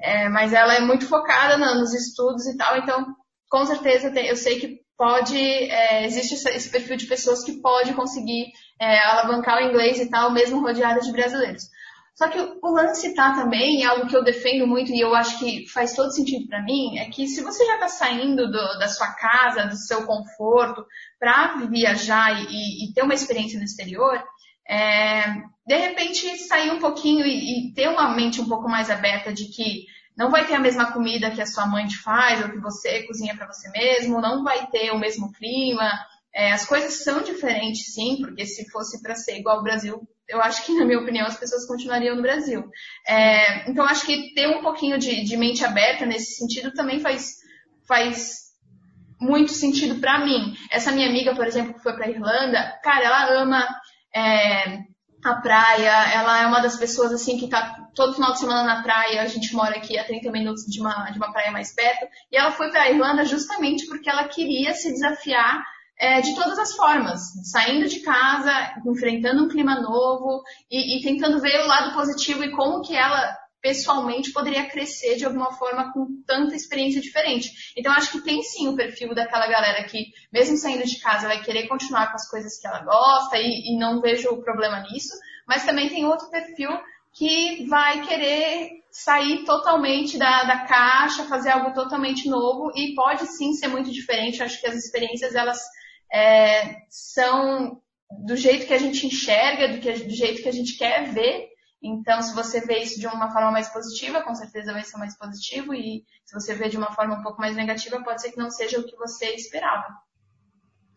É, 0.00 0.28
mas 0.28 0.52
ela 0.52 0.74
é 0.74 0.80
muito 0.80 1.06
focada 1.06 1.56
no, 1.56 1.80
nos 1.80 1.94
estudos 1.94 2.46
e 2.46 2.56
tal, 2.56 2.76
então 2.76 3.06
com 3.48 3.64
certeza 3.64 4.10
tem, 4.10 4.26
eu 4.26 4.36
sei 4.36 4.58
que 4.58 4.83
pode, 4.96 5.36
é, 5.36 6.04
existe 6.06 6.34
esse 6.48 6.70
perfil 6.70 6.96
de 6.96 7.06
pessoas 7.06 7.44
que 7.44 7.60
pode 7.60 7.94
conseguir 7.94 8.52
é, 8.80 8.98
alavancar 9.00 9.58
o 9.58 9.66
inglês 9.68 9.98
e 9.98 10.08
tal, 10.08 10.32
mesmo 10.32 10.60
rodeada 10.60 11.00
de 11.00 11.12
brasileiros. 11.12 11.64
Só 12.14 12.28
que 12.28 12.38
o 12.38 12.70
lance 12.70 13.12
tá 13.12 13.34
também, 13.34 13.84
algo 13.84 14.06
que 14.06 14.16
eu 14.16 14.22
defendo 14.22 14.68
muito 14.68 14.92
e 14.92 15.00
eu 15.00 15.14
acho 15.16 15.36
que 15.40 15.66
faz 15.68 15.94
todo 15.94 16.14
sentido 16.14 16.46
para 16.46 16.62
mim, 16.62 16.96
é 16.98 17.06
que 17.06 17.26
se 17.26 17.42
você 17.42 17.66
já 17.66 17.74
está 17.74 17.88
saindo 17.88 18.46
do, 18.46 18.78
da 18.78 18.86
sua 18.86 19.12
casa, 19.14 19.66
do 19.66 19.76
seu 19.76 20.06
conforto, 20.06 20.86
para 21.18 21.56
viajar 21.66 22.40
e, 22.48 22.84
e, 22.84 22.92
ter 22.94 23.02
uma 23.02 23.14
experiência 23.14 23.58
no 23.58 23.64
exterior, 23.64 24.22
é, 24.68 25.24
de 25.66 25.76
repente 25.76 26.38
sair 26.38 26.70
um 26.70 26.78
pouquinho 26.78 27.26
e, 27.26 27.70
e 27.70 27.74
ter 27.74 27.88
uma 27.88 28.14
mente 28.14 28.40
um 28.40 28.48
pouco 28.48 28.68
mais 28.68 28.90
aberta 28.90 29.32
de 29.32 29.46
que 29.46 29.86
não 30.16 30.30
vai 30.30 30.46
ter 30.46 30.54
a 30.54 30.60
mesma 30.60 30.92
comida 30.92 31.30
que 31.30 31.42
a 31.42 31.46
sua 31.46 31.66
mãe 31.66 31.86
te 31.86 31.98
faz 31.98 32.42
ou 32.42 32.50
que 32.50 32.58
você 32.58 33.02
cozinha 33.02 33.36
para 33.36 33.46
você 33.46 33.68
mesmo, 33.70 34.20
não 34.20 34.44
vai 34.44 34.66
ter 34.68 34.92
o 34.92 34.98
mesmo 34.98 35.32
clima. 35.32 35.90
É, 36.32 36.52
as 36.52 36.64
coisas 36.64 37.04
são 37.04 37.22
diferentes, 37.22 37.92
sim, 37.92 38.18
porque 38.20 38.44
se 38.46 38.68
fosse 38.70 39.00
para 39.02 39.14
ser 39.14 39.38
igual 39.38 39.58
ao 39.58 39.62
Brasil, 39.62 40.00
eu 40.28 40.40
acho 40.40 40.64
que, 40.64 40.74
na 40.78 40.84
minha 40.84 41.00
opinião, 41.00 41.26
as 41.26 41.36
pessoas 41.36 41.66
continuariam 41.66 42.16
no 42.16 42.22
Brasil. 42.22 42.64
É, 43.06 43.68
então, 43.70 43.84
acho 43.84 44.06
que 44.06 44.32
ter 44.34 44.48
um 44.48 44.62
pouquinho 44.62 44.98
de, 44.98 45.24
de, 45.24 45.36
mente 45.36 45.64
aberta 45.64 46.06
nesse 46.06 46.36
sentido 46.36 46.72
também 46.72 47.00
faz, 47.00 47.36
faz 47.86 48.44
muito 49.20 49.52
sentido 49.52 50.00
para 50.00 50.24
mim. 50.24 50.56
Essa 50.70 50.92
minha 50.92 51.08
amiga, 51.08 51.34
por 51.34 51.46
exemplo, 51.46 51.74
que 51.74 51.82
foi 51.82 51.94
para 51.94 52.10
Irlanda, 52.10 52.78
cara, 52.82 53.04
ela 53.04 53.42
ama 53.42 53.68
é, 54.14 54.78
a 55.24 55.36
praia, 55.36 56.12
ela 56.12 56.42
é 56.42 56.46
uma 56.46 56.60
das 56.60 56.76
pessoas 56.76 57.12
assim 57.12 57.38
que 57.38 57.48
tá 57.48 57.88
todo 57.94 58.14
final 58.14 58.32
de 58.32 58.40
semana 58.40 58.62
na 58.62 58.82
praia, 58.82 59.22
a 59.22 59.26
gente 59.26 59.54
mora 59.54 59.76
aqui 59.76 59.98
a 59.98 60.04
30 60.04 60.30
minutos 60.30 60.64
de 60.66 60.80
uma, 60.80 61.10
de 61.10 61.18
uma 61.18 61.32
praia 61.32 61.50
mais 61.50 61.74
perto, 61.74 62.06
e 62.30 62.36
ela 62.36 62.50
foi 62.50 62.70
para 62.70 62.82
a 62.82 62.90
Irlanda 62.90 63.24
justamente 63.24 63.86
porque 63.86 64.10
ela 64.10 64.24
queria 64.24 64.74
se 64.74 64.92
desafiar 64.92 65.64
é, 65.98 66.20
de 66.20 66.34
todas 66.34 66.58
as 66.58 66.74
formas, 66.74 67.20
saindo 67.50 67.88
de 67.88 68.00
casa, 68.00 68.52
enfrentando 68.84 69.44
um 69.44 69.48
clima 69.48 69.80
novo 69.80 70.42
e, 70.70 70.98
e, 70.98 71.02
tentando 71.02 71.40
ver 71.40 71.64
o 71.64 71.68
lado 71.68 71.94
positivo 71.94 72.44
e 72.44 72.50
como 72.50 72.82
que 72.82 72.94
ela 72.94 73.36
pessoalmente 73.64 74.30
poderia 74.30 74.68
crescer 74.68 75.16
de 75.16 75.24
alguma 75.24 75.50
forma 75.54 75.90
com 75.90 76.22
tanta 76.26 76.54
experiência 76.54 77.00
diferente. 77.00 77.72
Então 77.74 77.90
acho 77.94 78.12
que 78.12 78.20
tem 78.20 78.42
sim 78.42 78.68
o 78.68 78.76
perfil 78.76 79.14
daquela 79.14 79.46
galera 79.46 79.82
que, 79.84 80.08
mesmo 80.30 80.58
saindo 80.58 80.84
de 80.84 81.00
casa, 81.00 81.26
vai 81.26 81.42
querer 81.42 81.66
continuar 81.66 82.08
com 82.08 82.16
as 82.16 82.28
coisas 82.28 82.60
que 82.60 82.66
ela 82.66 82.84
gosta 82.84 83.38
e, 83.38 83.72
e 83.72 83.78
não 83.78 84.02
vejo 84.02 84.28
o 84.28 84.42
problema 84.42 84.80
nisso, 84.80 85.14
mas 85.48 85.64
também 85.64 85.88
tem 85.88 86.04
outro 86.04 86.28
perfil 86.28 86.68
que 87.14 87.64
vai 87.66 88.06
querer 88.06 88.82
sair 88.90 89.46
totalmente 89.46 90.18
da, 90.18 90.44
da 90.44 90.58
caixa, 90.66 91.24
fazer 91.24 91.48
algo 91.48 91.72
totalmente 91.72 92.28
novo 92.28 92.70
e 92.76 92.94
pode 92.94 93.26
sim 93.28 93.54
ser 93.54 93.68
muito 93.68 93.90
diferente. 93.90 94.42
Acho 94.42 94.60
que 94.60 94.66
as 94.66 94.74
experiências 94.74 95.34
elas 95.34 95.58
é, 96.12 96.82
são 96.90 97.80
do 98.26 98.36
jeito 98.36 98.66
que 98.66 98.74
a 98.74 98.78
gente 98.78 99.06
enxerga, 99.06 99.68
do, 99.68 99.78
que, 99.78 99.90
do 99.90 100.14
jeito 100.14 100.42
que 100.42 100.48
a 100.50 100.52
gente 100.52 100.76
quer 100.76 101.10
ver. 101.14 101.53
Então, 101.86 102.22
se 102.22 102.34
você 102.34 102.62
vê 102.62 102.78
isso 102.78 102.98
de 102.98 103.06
uma 103.06 103.30
forma 103.30 103.50
mais 103.50 103.68
positiva, 103.68 104.22
com 104.22 104.34
certeza 104.34 104.72
vai 104.72 104.82
ser 104.82 104.96
mais 104.96 105.14
positivo. 105.18 105.74
E 105.74 106.02
se 106.24 106.32
você 106.32 106.54
vê 106.54 106.70
de 106.70 106.78
uma 106.78 106.90
forma 106.92 107.16
um 107.16 107.22
pouco 107.22 107.38
mais 107.38 107.54
negativa, 107.54 108.02
pode 108.02 108.22
ser 108.22 108.32
que 108.32 108.38
não 108.38 108.50
seja 108.50 108.80
o 108.80 108.84
que 108.84 108.96
você 108.96 109.34
esperava. 109.34 109.86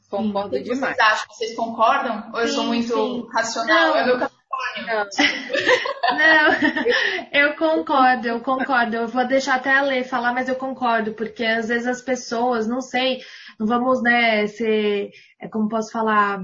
Concordo 0.10 0.56
o 0.56 0.58
que 0.58 0.64
demais. 0.64 0.96
Vocês 0.96 1.12
acham? 1.12 1.28
Vocês 1.28 1.56
concordam? 1.58 2.32
Ou 2.34 2.36
sim, 2.36 2.42
eu 2.42 2.48
sou 2.48 2.64
muito 2.64 2.94
sim. 2.94 3.28
racional? 3.34 3.90
Não. 3.90 3.98
É 3.98 4.06
meu 4.06 4.18
não. 4.18 4.30
não, 6.18 6.54
eu 7.34 7.56
concordo, 7.56 8.28
eu 8.28 8.40
concordo. 8.40 8.96
Eu 8.96 9.08
vou 9.10 9.28
deixar 9.28 9.56
até 9.56 9.76
a 9.76 9.82
Lê 9.82 10.06
falar, 10.06 10.34
mas 10.34 10.48
eu 10.48 10.56
concordo, 10.56 11.14
porque 11.14 11.44
às 11.44 11.68
vezes 11.68 11.86
as 11.86 12.02
pessoas, 12.02 12.66
não 12.66 12.80
sei, 12.80 13.20
não 13.60 13.68
vamos, 13.68 14.02
né, 14.02 14.48
ser, 14.48 15.10
é, 15.40 15.50
como 15.50 15.68
posso 15.68 15.92
falar, 15.92 16.40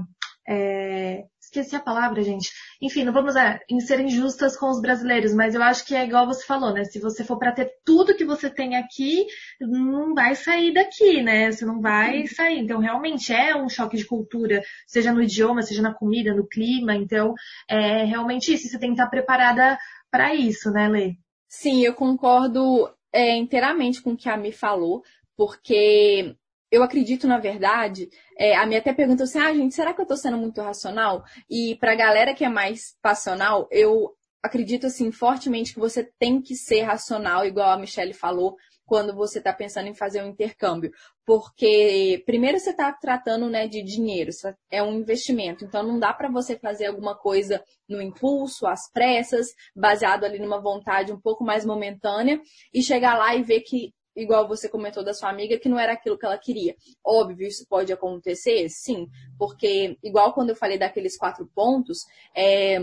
é, 0.46 1.24
esqueci 1.60 1.76
a 1.76 1.80
palavra, 1.80 2.22
gente. 2.22 2.50
Enfim, 2.82 3.04
não 3.04 3.12
vamos 3.12 3.36
é, 3.36 3.60
ser 3.80 4.00
injustas 4.00 4.56
com 4.56 4.68
os 4.68 4.80
brasileiros, 4.80 5.32
mas 5.32 5.54
eu 5.54 5.62
acho 5.62 5.86
que 5.86 5.94
é 5.94 6.04
igual 6.04 6.26
você 6.26 6.44
falou, 6.44 6.72
né? 6.72 6.84
Se 6.84 6.98
você 6.98 7.22
for 7.22 7.38
para 7.38 7.52
ter 7.52 7.70
tudo 7.84 8.16
que 8.16 8.24
você 8.24 8.50
tem 8.50 8.76
aqui, 8.76 9.26
não 9.60 10.14
vai 10.14 10.34
sair 10.34 10.72
daqui, 10.74 11.22
né? 11.22 11.50
Você 11.50 11.64
não 11.64 11.80
vai 11.80 12.26
sair. 12.26 12.58
Então, 12.58 12.80
realmente 12.80 13.32
é 13.32 13.56
um 13.56 13.68
choque 13.68 13.96
de 13.96 14.06
cultura, 14.06 14.62
seja 14.86 15.12
no 15.12 15.22
idioma, 15.22 15.62
seja 15.62 15.82
na 15.82 15.94
comida, 15.94 16.34
no 16.34 16.46
clima. 16.46 16.94
Então, 16.94 17.34
é 17.68 18.04
realmente 18.04 18.52
isso. 18.52 18.68
Você 18.68 18.78
tem 18.78 18.90
que 18.90 18.94
estar 18.94 19.08
preparada 19.08 19.78
para 20.10 20.34
isso, 20.34 20.70
né, 20.70 20.88
Lê? 20.88 21.14
Sim, 21.48 21.84
eu 21.84 21.94
concordo 21.94 22.90
é, 23.12 23.36
inteiramente 23.36 24.02
com 24.02 24.12
o 24.12 24.16
que 24.16 24.28
a 24.28 24.36
Mi 24.36 24.50
falou, 24.50 25.02
porque 25.36 26.34
eu 26.74 26.82
acredito, 26.82 27.28
na 27.28 27.38
verdade, 27.38 28.08
é, 28.36 28.56
a 28.56 28.66
minha 28.66 28.80
até 28.80 28.92
pergunta 28.92 29.22
assim, 29.22 29.38
ah, 29.38 29.54
gente, 29.54 29.74
será 29.74 29.94
que 29.94 30.00
eu 30.00 30.06
tô 30.06 30.16
sendo 30.16 30.36
muito 30.36 30.60
racional? 30.60 31.22
E 31.48 31.76
pra 31.76 31.94
galera 31.94 32.34
que 32.34 32.44
é 32.44 32.48
mais 32.48 32.96
passional, 33.00 33.68
eu 33.70 34.10
acredito, 34.42 34.86
assim, 34.86 35.12
fortemente 35.12 35.72
que 35.72 35.78
você 35.78 36.02
tem 36.18 36.42
que 36.42 36.56
ser 36.56 36.82
racional, 36.82 37.46
igual 37.46 37.70
a 37.70 37.78
Michelle 37.78 38.12
falou, 38.12 38.56
quando 38.84 39.14
você 39.14 39.38
está 39.38 39.52
pensando 39.52 39.86
em 39.86 39.94
fazer 39.94 40.22
um 40.22 40.28
intercâmbio. 40.28 40.90
Porque, 41.24 42.22
primeiro, 42.26 42.58
você 42.58 42.70
está 42.70 42.92
tratando 42.92 43.48
né, 43.48 43.68
de 43.68 43.80
dinheiro, 43.80 44.30
é 44.68 44.82
um 44.82 44.98
investimento. 44.98 45.64
Então, 45.64 45.82
não 45.82 45.98
dá 45.98 46.12
para 46.12 46.28
você 46.28 46.58
fazer 46.58 46.86
alguma 46.86 47.16
coisa 47.16 47.62
no 47.88 48.02
impulso, 48.02 48.66
às 48.66 48.90
pressas, 48.92 49.46
baseado 49.76 50.24
ali 50.24 50.40
numa 50.40 50.60
vontade 50.60 51.12
um 51.12 51.20
pouco 51.20 51.44
mais 51.44 51.64
momentânea, 51.64 52.40
e 52.72 52.82
chegar 52.82 53.16
lá 53.16 53.34
e 53.34 53.42
ver 53.42 53.60
que 53.60 53.94
igual 54.16 54.46
você 54.46 54.68
comentou 54.68 55.04
da 55.04 55.14
sua 55.14 55.30
amiga, 55.30 55.58
que 55.58 55.68
não 55.68 55.78
era 55.78 55.92
aquilo 55.92 56.18
que 56.18 56.26
ela 56.26 56.38
queria. 56.38 56.74
Óbvio, 57.04 57.46
isso 57.46 57.66
pode 57.68 57.92
acontecer? 57.92 58.68
Sim, 58.68 59.08
porque 59.38 59.96
igual 60.02 60.32
quando 60.32 60.50
eu 60.50 60.56
falei 60.56 60.78
daqueles 60.78 61.16
quatro 61.16 61.46
pontos, 61.54 61.98
é, 62.36 62.78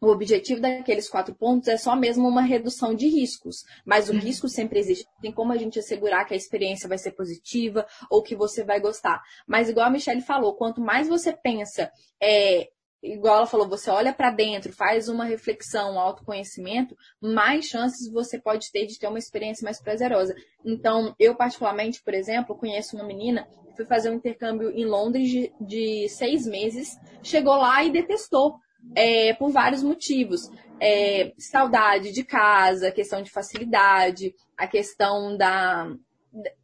o 0.00 0.08
objetivo 0.08 0.62
daqueles 0.62 1.10
quatro 1.10 1.34
pontos 1.34 1.68
é 1.68 1.76
só 1.76 1.94
mesmo 1.94 2.26
uma 2.26 2.40
redução 2.40 2.94
de 2.94 3.06
riscos, 3.06 3.64
mas 3.84 4.08
o 4.08 4.12
uhum. 4.12 4.18
risco 4.18 4.48
sempre 4.48 4.78
existe. 4.78 5.06
Tem 5.20 5.30
como 5.30 5.52
a 5.52 5.58
gente 5.58 5.78
assegurar 5.78 6.26
que 6.26 6.32
a 6.32 6.36
experiência 6.36 6.88
vai 6.88 6.96
ser 6.96 7.12
positiva 7.12 7.86
ou 8.10 8.22
que 8.22 8.34
você 8.34 8.64
vai 8.64 8.80
gostar. 8.80 9.20
Mas 9.46 9.68
igual 9.68 9.86
a 9.86 9.90
Michelle 9.90 10.22
falou, 10.22 10.54
quanto 10.54 10.80
mais 10.80 11.06
você 11.06 11.32
pensa 11.34 11.90
é, 12.20 12.70
igual 13.02 13.38
ela 13.38 13.46
falou, 13.46 13.68
você 13.68 13.90
olha 13.90 14.12
para 14.12 14.30
dentro, 14.30 14.72
faz 14.72 15.08
uma 15.08 15.24
reflexão, 15.24 15.94
um 15.94 15.98
autoconhecimento, 15.98 16.96
mais 17.20 17.66
chances 17.66 18.10
você 18.10 18.38
pode 18.38 18.70
ter 18.70 18.86
de 18.86 18.98
ter 18.98 19.06
uma 19.06 19.18
experiência 19.18 19.64
mais 19.64 19.80
prazerosa. 19.80 20.34
Então, 20.64 21.14
eu 21.18 21.34
particularmente, 21.34 22.02
por 22.02 22.14
exemplo, 22.14 22.56
conheço 22.56 22.96
uma 22.96 23.04
menina 23.04 23.48
que 23.68 23.76
foi 23.76 23.86
fazer 23.86 24.10
um 24.10 24.14
intercâmbio 24.14 24.70
em 24.70 24.84
Londres 24.84 25.28
de, 25.28 25.52
de 25.60 26.08
seis 26.08 26.46
meses, 26.46 26.98
chegou 27.22 27.56
lá 27.56 27.82
e 27.82 27.90
detestou. 27.90 28.56
É, 28.94 29.34
por 29.34 29.50
vários 29.50 29.82
motivos. 29.82 30.50
É, 30.80 31.34
saudade 31.36 32.12
de 32.12 32.24
casa, 32.24 32.90
questão 32.90 33.20
de 33.20 33.30
facilidade, 33.30 34.34
a 34.56 34.66
questão 34.66 35.36
da, 35.36 35.94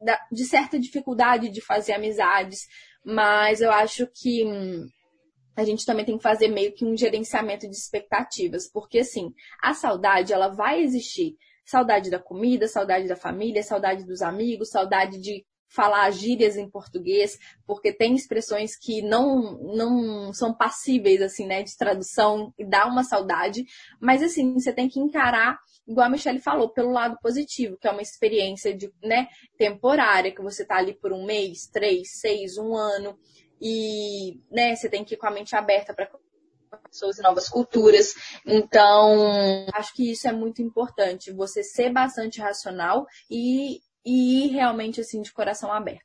da, 0.01 0.19
de 0.33 0.45
certa 0.45 0.79
dificuldade 0.79 1.51
de 1.51 1.61
fazer 1.61 1.93
amizades, 1.93 2.67
mas 3.05 3.61
eu 3.61 3.71
acho 3.71 4.07
que 4.07 4.45
hum, 4.45 4.89
a 5.57 5.65
gente 5.65 5.87
também 5.87 6.05
tem 6.05 6.17
que 6.17 6.23
fazer 6.23 6.49
meio 6.49 6.73
que 6.75 6.85
um 6.85 6.97
gerenciamento 6.97 7.67
de 7.67 7.75
expectativas, 7.75 8.71
porque 8.71 8.99
assim, 9.01 9.33
a 9.63 9.73
saudade 9.73 10.33
ela 10.33 10.49
vai 10.49 10.83
existir. 10.83 11.37
Saudade 11.65 12.11
da 12.11 12.19
comida, 12.19 12.69
saudade 12.69 13.09
da 13.09 13.17
família, 13.17 13.63
saudade 13.63 14.05
dos 14.05 14.23
amigos, 14.23 14.71
saudade 14.71 15.19
de 15.19 15.45
falar 15.69 16.11
gírias 16.11 16.57
em 16.57 16.71
português, 16.71 17.39
porque 17.67 17.93
tem 17.93 18.15
expressões 18.15 18.77
que 18.77 19.03
não, 19.03 19.59
não 19.75 20.33
são 20.33 20.55
passíveis, 20.55 21.21
assim, 21.21 21.47
né, 21.47 21.63
de 21.63 21.77
tradução 21.77 22.53
e 22.59 22.65
dá 22.65 22.87
uma 22.87 23.03
saudade. 23.03 23.65
Mas, 24.01 24.23
assim, 24.23 24.55
você 24.55 24.73
tem 24.73 24.89
que 24.89 25.01
encarar, 25.01 25.59
igual 25.87 26.07
a 26.07 26.11
Michelle 26.11 26.39
falou, 26.39 26.69
pelo 26.71 26.93
lado 26.93 27.19
positivo, 27.21 27.77
que 27.81 27.89
é 27.89 27.91
uma 27.91 28.03
experiência 28.03 28.75
de, 28.77 28.91
né, 29.03 29.29
temporária, 29.59 30.33
que 30.33 30.43
você 30.43 30.65
tá 30.65 30.77
ali 30.77 30.95
por 30.95 31.13
um 31.13 31.27
mês, 31.27 31.69
três, 31.73 32.21
seis, 32.21 32.57
um 32.57 32.75
ano, 32.77 33.19
e, 33.61 34.41
né, 34.51 34.75
você 34.75 34.89
tem 34.89 35.05
que 35.05 35.15
ir 35.15 35.17
com 35.19 35.27
a 35.27 35.31
mente 35.31 35.55
aberta 35.57 35.95
para 35.95 36.09
pessoas 36.91 37.19
e 37.19 37.23
novas 37.23 37.49
culturas. 37.49 38.15
Então, 38.45 39.67
acho 39.75 39.95
que 39.95 40.11
isso 40.13 40.29
é 40.29 40.33
muito 40.33 40.63
importante, 40.63 41.33
você 41.33 41.63
ser 41.63 41.93
bastante 41.93 42.41
racional 42.41 43.07
e 43.31 43.81
e 44.07 44.47
ir 44.47 44.53
realmente 44.53 45.01
assim 45.01 45.21
de 45.21 45.33
coração 45.33 45.73
aberto. 45.73 46.05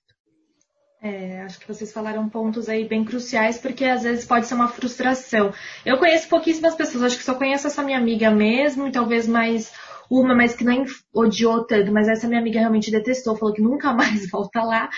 É, 1.03 1.41
acho 1.41 1.59
que 1.59 1.67
vocês 1.67 1.91
falaram 1.91 2.29
pontos 2.29 2.67
aí 2.69 2.87
bem 2.87 3.03
cruciais, 3.03 3.57
porque 3.57 3.85
às 3.85 4.03
vezes 4.03 4.25
pode 4.25 4.45
ser 4.47 4.53
uma 4.53 4.67
frustração. 4.67 5.53
Eu 5.85 5.97
conheço 5.97 6.27
pouquíssimas 6.27 6.75
pessoas, 6.75 7.03
acho 7.03 7.17
que 7.17 7.23
só 7.23 7.33
conheço 7.33 7.67
essa 7.67 7.81
minha 7.81 7.97
amiga 7.97 8.29
mesmo, 8.29 8.87
e 8.87 8.91
talvez 8.91 9.27
mais 9.27 9.71
uma, 10.11 10.35
mas 10.35 10.53
que 10.53 10.65
nem 10.65 10.83
odiou 11.13 11.63
tanto, 11.63 11.89
mas 11.89 12.09
essa 12.09 12.27
minha 12.27 12.41
amiga 12.41 12.59
realmente 12.59 12.91
detestou, 12.91 13.37
falou 13.37 13.55
que 13.55 13.61
nunca 13.61 13.93
mais 13.95 14.29
volta 14.29 14.61
lá 14.61 14.89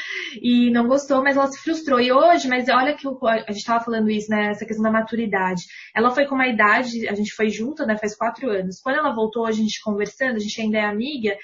e 0.41 0.71
não 0.71 0.87
gostou, 0.87 1.23
mas 1.23 1.37
ela 1.37 1.47
se 1.47 1.59
frustrou. 1.59 2.01
E 2.01 2.11
hoje, 2.11 2.47
mas 2.47 2.67
olha 2.67 2.95
que 2.95 3.07
a 3.07 3.51
gente 3.51 3.57
estava 3.57 3.83
falando 3.83 4.09
isso, 4.09 4.31
né? 4.31 4.49
Essa 4.49 4.65
questão 4.65 4.83
da 4.83 4.89
maturidade. 4.91 5.61
Ela 5.95 6.09
foi 6.09 6.25
com 6.25 6.33
uma 6.33 6.47
idade, 6.47 7.07
a 7.07 7.13
gente 7.13 7.31
foi 7.31 7.49
junto, 7.49 7.85
né? 7.85 7.95
Faz 7.95 8.15
quatro 8.15 8.49
anos. 8.49 8.81
Quando 8.81 8.97
ela 8.97 9.13
voltou, 9.13 9.45
a 9.45 9.51
gente 9.51 9.83
conversando, 9.83 10.37
a 10.37 10.39
gente 10.39 10.59
ainda 10.59 10.79
é 10.79 10.85
amiga, 10.85 11.37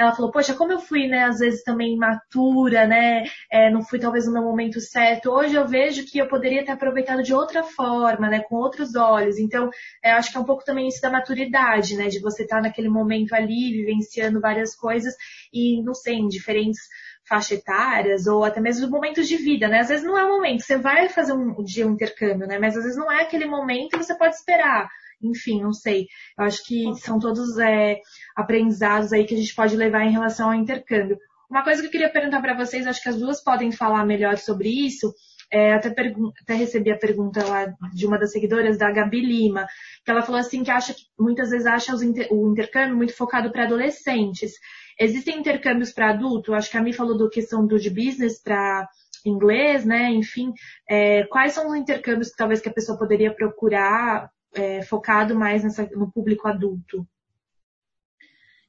ela 0.00 0.14
falou, 0.14 0.30
poxa, 0.30 0.54
como 0.54 0.72
eu 0.72 0.80
fui, 0.80 1.06
né, 1.06 1.24
às 1.24 1.40
vezes 1.40 1.62
também 1.62 1.94
imatura, 1.94 2.86
né, 2.86 3.24
é, 3.50 3.70
não 3.70 3.82
fui 3.82 3.98
talvez 3.98 4.26
no 4.26 4.32
meu 4.32 4.42
momento 4.42 4.80
certo. 4.80 5.30
Hoje 5.30 5.54
eu 5.54 5.68
vejo 5.68 6.06
que 6.06 6.18
eu 6.18 6.26
poderia 6.26 6.64
ter 6.64 6.72
aproveitado 6.72 7.22
de 7.22 7.34
outra 7.34 7.62
forma, 7.62 8.28
né, 8.28 8.40
com 8.40 8.56
outros 8.56 8.94
olhos. 8.94 9.38
Então, 9.38 9.68
é, 10.02 10.12
acho 10.12 10.30
que 10.32 10.38
é 10.38 10.40
um 10.40 10.44
pouco 10.44 10.64
também 10.64 10.88
isso 10.88 11.02
da 11.02 11.10
maturidade, 11.10 11.96
né, 11.96 12.08
de 12.08 12.18
você 12.18 12.44
estar 12.44 12.56
tá 12.56 12.62
naquele 12.62 12.88
momento 12.88 13.34
ali, 13.34 13.72
vivenciando 13.72 14.40
várias 14.40 14.74
coisas 14.74 15.14
e, 15.52 15.82
não 15.82 15.92
sei, 15.92 16.14
em 16.14 16.28
diferentes 16.28 16.80
faixa 17.28 17.54
etárias 17.54 18.26
ou 18.26 18.42
até 18.42 18.58
mesmo 18.60 18.90
momentos 18.90 19.28
de 19.28 19.36
vida, 19.36 19.68
né? 19.68 19.80
Às 19.80 19.88
vezes 19.88 20.04
não 20.04 20.18
é 20.18 20.24
o 20.24 20.28
momento, 20.28 20.62
você 20.62 20.76
vai 20.76 21.08
fazer 21.08 21.32
um 21.32 21.62
dia 21.62 21.86
um 21.86 21.92
intercâmbio, 21.92 22.46
né? 22.48 22.58
Mas 22.58 22.76
às 22.76 22.82
vezes 22.82 22.98
não 22.98 23.12
é 23.12 23.22
aquele 23.22 23.46
momento 23.46 23.94
e 23.94 23.98
você 23.98 24.16
pode 24.16 24.34
esperar 24.34 24.88
enfim, 25.22 25.60
não 25.62 25.72
sei. 25.72 26.06
Eu 26.38 26.44
acho 26.44 26.64
que 26.64 26.94
são 26.96 27.18
todos 27.18 27.58
é, 27.58 28.00
aprendizados 28.36 29.12
aí 29.12 29.24
que 29.24 29.34
a 29.34 29.38
gente 29.38 29.54
pode 29.54 29.76
levar 29.76 30.04
em 30.04 30.12
relação 30.12 30.48
ao 30.48 30.54
intercâmbio. 30.54 31.18
Uma 31.50 31.64
coisa 31.64 31.80
que 31.80 31.88
eu 31.88 31.90
queria 31.90 32.08
perguntar 32.08 32.40
para 32.40 32.56
vocês, 32.56 32.86
acho 32.86 33.02
que 33.02 33.08
as 33.08 33.18
duas 33.18 33.42
podem 33.42 33.72
falar 33.72 34.06
melhor 34.06 34.38
sobre 34.38 34.68
isso. 34.68 35.12
É, 35.52 35.72
até, 35.72 35.88
até, 35.88 36.54
recebi 36.54 36.92
a 36.92 36.98
pergunta 36.98 37.44
lá 37.44 37.74
de 37.92 38.06
uma 38.06 38.16
das 38.16 38.30
seguidoras, 38.30 38.78
da 38.78 38.92
Gabi 38.92 39.20
Lima, 39.20 39.66
que 40.04 40.10
ela 40.10 40.22
falou 40.22 40.40
assim 40.40 40.62
que 40.62 40.70
acha 40.70 40.94
que 40.94 41.02
muitas 41.18 41.50
vezes 41.50 41.66
acha 41.66 41.92
inter, 42.04 42.28
o 42.30 42.52
intercâmbio 42.52 42.96
muito 42.96 43.16
focado 43.16 43.50
para 43.50 43.64
adolescentes. 43.64 44.52
Existem 44.96 45.40
intercâmbios 45.40 45.90
para 45.90 46.10
adulto? 46.10 46.54
Acho 46.54 46.70
que 46.70 46.76
a 46.76 46.82
Mi 46.82 46.92
falou 46.92 47.18
do 47.18 47.28
questão 47.28 47.66
do 47.66 47.80
de 47.80 47.90
business 47.90 48.40
para 48.40 48.88
inglês, 49.26 49.84
né? 49.84 50.12
Enfim, 50.12 50.52
é, 50.88 51.24
quais 51.24 51.52
são 51.52 51.68
os 51.68 51.76
intercâmbios 51.76 52.30
que 52.30 52.36
talvez 52.36 52.60
que 52.60 52.68
a 52.68 52.72
pessoa 52.72 52.96
poderia 52.96 53.34
procurar 53.34 54.30
é, 54.54 54.82
focado 54.82 55.34
mais 55.34 55.62
nessa, 55.62 55.88
no 55.94 56.10
público 56.10 56.48
adulto? 56.48 57.06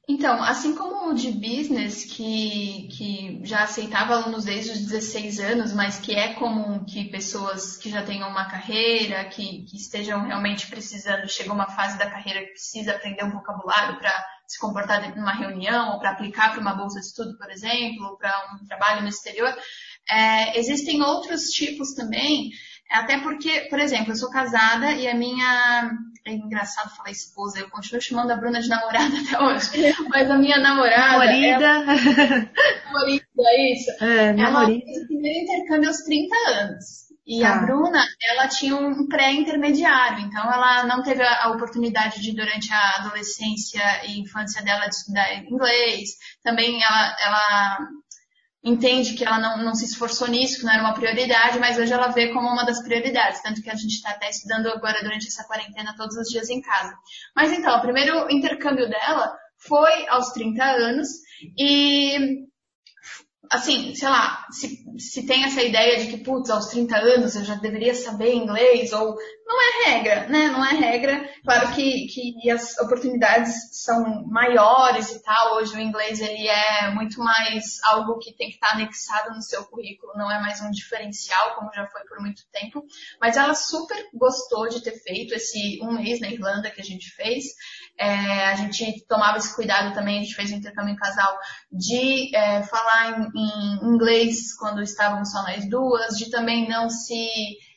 Então, 0.08 0.42
assim 0.42 0.74
como 0.74 1.10
o 1.10 1.14
de 1.14 1.30
business, 1.30 2.04
que, 2.04 2.88
que 2.90 3.40
já 3.44 3.62
aceitava 3.62 4.14
alunos 4.14 4.44
desde 4.44 4.72
os 4.72 4.80
16 4.80 5.38
anos, 5.38 5.72
mas 5.72 5.98
que 5.98 6.12
é 6.12 6.34
comum 6.34 6.84
que 6.84 7.04
pessoas 7.04 7.76
que 7.76 7.88
já 7.88 8.02
tenham 8.02 8.28
uma 8.28 8.46
carreira, 8.46 9.24
que, 9.26 9.62
que 9.62 9.76
estejam 9.76 10.24
realmente 10.26 10.66
precisando, 10.66 11.28
chega 11.28 11.52
uma 11.52 11.68
fase 11.68 11.96
da 11.98 12.10
carreira 12.10 12.40
que 12.40 12.50
precisa 12.52 12.92
aprender 12.92 13.24
um 13.24 13.30
vocabulário 13.30 13.96
para 13.98 14.12
se 14.46 14.58
comportar 14.58 15.00
dentro 15.00 15.14
de 15.14 15.20
uma 15.20 15.34
reunião, 15.34 15.92
ou 15.92 16.00
para 16.00 16.10
aplicar 16.10 16.50
para 16.50 16.60
uma 16.60 16.74
bolsa 16.74 16.98
de 16.98 17.06
estudo, 17.06 17.38
por 17.38 17.48
exemplo, 17.50 18.04
ou 18.04 18.16
para 18.16 18.58
um 18.60 18.66
trabalho 18.66 19.02
no 19.02 19.08
exterior, 19.08 19.56
é, 20.10 20.58
existem 20.58 21.00
outros 21.00 21.44
tipos 21.50 21.94
também 21.94 22.50
até 22.92 23.18
porque, 23.18 23.62
por 23.70 23.80
exemplo, 23.80 24.12
eu 24.12 24.16
sou 24.16 24.30
casada 24.30 24.92
e 24.92 25.08
a 25.08 25.14
minha. 25.14 25.90
É 26.24 26.32
engraçado 26.32 26.94
falar 26.94 27.10
esposa, 27.10 27.58
eu 27.58 27.68
continuo 27.68 28.00
chamando 28.00 28.30
a 28.30 28.36
Bruna 28.36 28.60
de 28.60 28.68
namorada 28.68 29.12
até 29.26 29.42
hoje. 29.42 29.94
Mas 30.08 30.30
a 30.30 30.38
minha 30.38 30.58
namorada. 30.58 31.18
Namorida. 31.18 31.64
Ela... 31.64 31.84
namorida, 32.92 33.24
é 33.38 33.72
isso. 33.72 34.04
É. 34.04 34.40
Ela 34.40 34.66
fez 34.66 35.02
o 35.02 35.06
primeiro 35.06 35.38
intercâmbio 35.40 35.88
aos 35.88 35.98
30 35.98 36.34
anos. 36.48 37.02
E 37.26 37.44
ah. 37.44 37.54
a 37.54 37.58
Bruna, 37.58 38.04
ela 38.30 38.48
tinha 38.48 38.76
um 38.76 39.06
pré-intermediário, 39.06 40.26
então 40.26 40.42
ela 40.52 40.84
não 40.84 41.02
teve 41.02 41.22
a 41.22 41.50
oportunidade 41.50 42.20
de, 42.20 42.34
durante 42.34 42.72
a 42.72 42.96
adolescência 42.96 43.82
e 44.06 44.20
infância 44.20 44.62
dela, 44.62 44.88
de 44.88 44.94
estudar 44.94 45.34
inglês. 45.36 46.10
Também 46.42 46.82
ela, 46.82 47.16
ela 47.24 47.78
entende 48.64 49.14
que 49.14 49.24
ela 49.24 49.40
não, 49.40 49.64
não 49.64 49.74
se 49.74 49.84
esforçou 49.84 50.28
nisso, 50.28 50.58
que 50.58 50.64
não 50.64 50.72
era 50.72 50.82
uma 50.82 50.94
prioridade, 50.94 51.58
mas 51.58 51.78
hoje 51.78 51.92
ela 51.92 52.08
vê 52.08 52.32
como 52.32 52.48
uma 52.48 52.64
das 52.64 52.82
prioridades, 52.82 53.42
tanto 53.42 53.60
que 53.60 53.70
a 53.70 53.74
gente 53.74 53.94
está 53.94 54.10
até 54.10 54.30
estudando 54.30 54.68
agora 54.68 55.02
durante 55.02 55.26
essa 55.26 55.44
quarentena 55.44 55.96
todos 55.96 56.16
os 56.16 56.28
dias 56.28 56.48
em 56.48 56.60
casa. 56.60 56.94
Mas 57.34 57.52
então, 57.52 57.76
o 57.76 57.82
primeiro 57.82 58.30
intercâmbio 58.30 58.88
dela 58.88 59.36
foi 59.58 60.08
aos 60.08 60.30
30 60.30 60.62
anos 60.62 61.08
e 61.58 62.46
assim, 63.52 63.94
sei 63.94 64.08
lá, 64.08 64.46
se, 64.50 64.82
se 64.98 65.26
tem 65.26 65.44
essa 65.44 65.62
ideia 65.62 65.98
de 65.98 66.10
que, 66.10 66.24
putz, 66.24 66.48
aos 66.48 66.68
30 66.68 66.96
anos 66.96 67.36
eu 67.36 67.44
já 67.44 67.54
deveria 67.56 67.94
saber 67.94 68.34
inglês, 68.34 68.92
ou 68.94 69.14
não 69.46 69.60
é 69.60 69.90
regra, 69.90 70.26
né? 70.28 70.48
Não 70.48 70.64
é 70.64 70.70
regra. 70.70 71.28
Claro 71.44 71.70
que, 71.74 72.06
que 72.06 72.50
as 72.50 72.78
oportunidades 72.78 73.52
são 73.72 74.24
maiores 74.26 75.10
e 75.10 75.22
tal. 75.22 75.56
Hoje 75.56 75.76
o 75.76 75.80
inglês 75.80 76.20
ele 76.20 76.48
é 76.48 76.90
muito 76.92 77.20
mais 77.20 77.78
algo 77.84 78.18
que 78.18 78.32
tem 78.32 78.48
que 78.48 78.54
estar 78.54 78.70
anexado 78.70 79.34
no 79.34 79.42
seu 79.42 79.64
currículo, 79.66 80.14
não 80.16 80.30
é 80.30 80.40
mais 80.40 80.62
um 80.62 80.70
diferencial, 80.70 81.54
como 81.54 81.72
já 81.74 81.86
foi 81.88 82.02
por 82.04 82.20
muito 82.20 82.42
tempo. 82.50 82.82
Mas 83.20 83.36
ela 83.36 83.54
super 83.54 84.08
gostou 84.14 84.66
de 84.68 84.82
ter 84.82 84.98
feito 85.02 85.34
esse 85.34 85.78
um 85.82 85.92
mês 85.92 86.20
na 86.20 86.30
Irlanda 86.30 86.70
que 86.70 86.80
a 86.80 86.84
gente 86.84 87.10
fez. 87.10 87.44
É, 87.98 88.46
a 88.46 88.54
gente 88.56 89.04
tomava 89.06 89.38
esse 89.38 89.54
cuidado 89.54 89.94
também, 89.94 90.18
a 90.18 90.22
gente 90.22 90.34
fez 90.34 90.50
um 90.50 90.56
intercâmbio 90.56 90.92
em 90.92 90.96
casal 90.96 91.38
de 91.70 92.34
é, 92.34 92.62
falar 92.62 93.20
em, 93.20 93.30
em, 93.34 93.94
inglês 93.94 94.54
quando 94.54 94.82
estávamos 94.82 95.30
só 95.30 95.42
nós 95.42 95.68
duas, 95.68 96.16
de 96.16 96.30
também 96.30 96.68
não 96.68 96.88
se, 96.88 97.28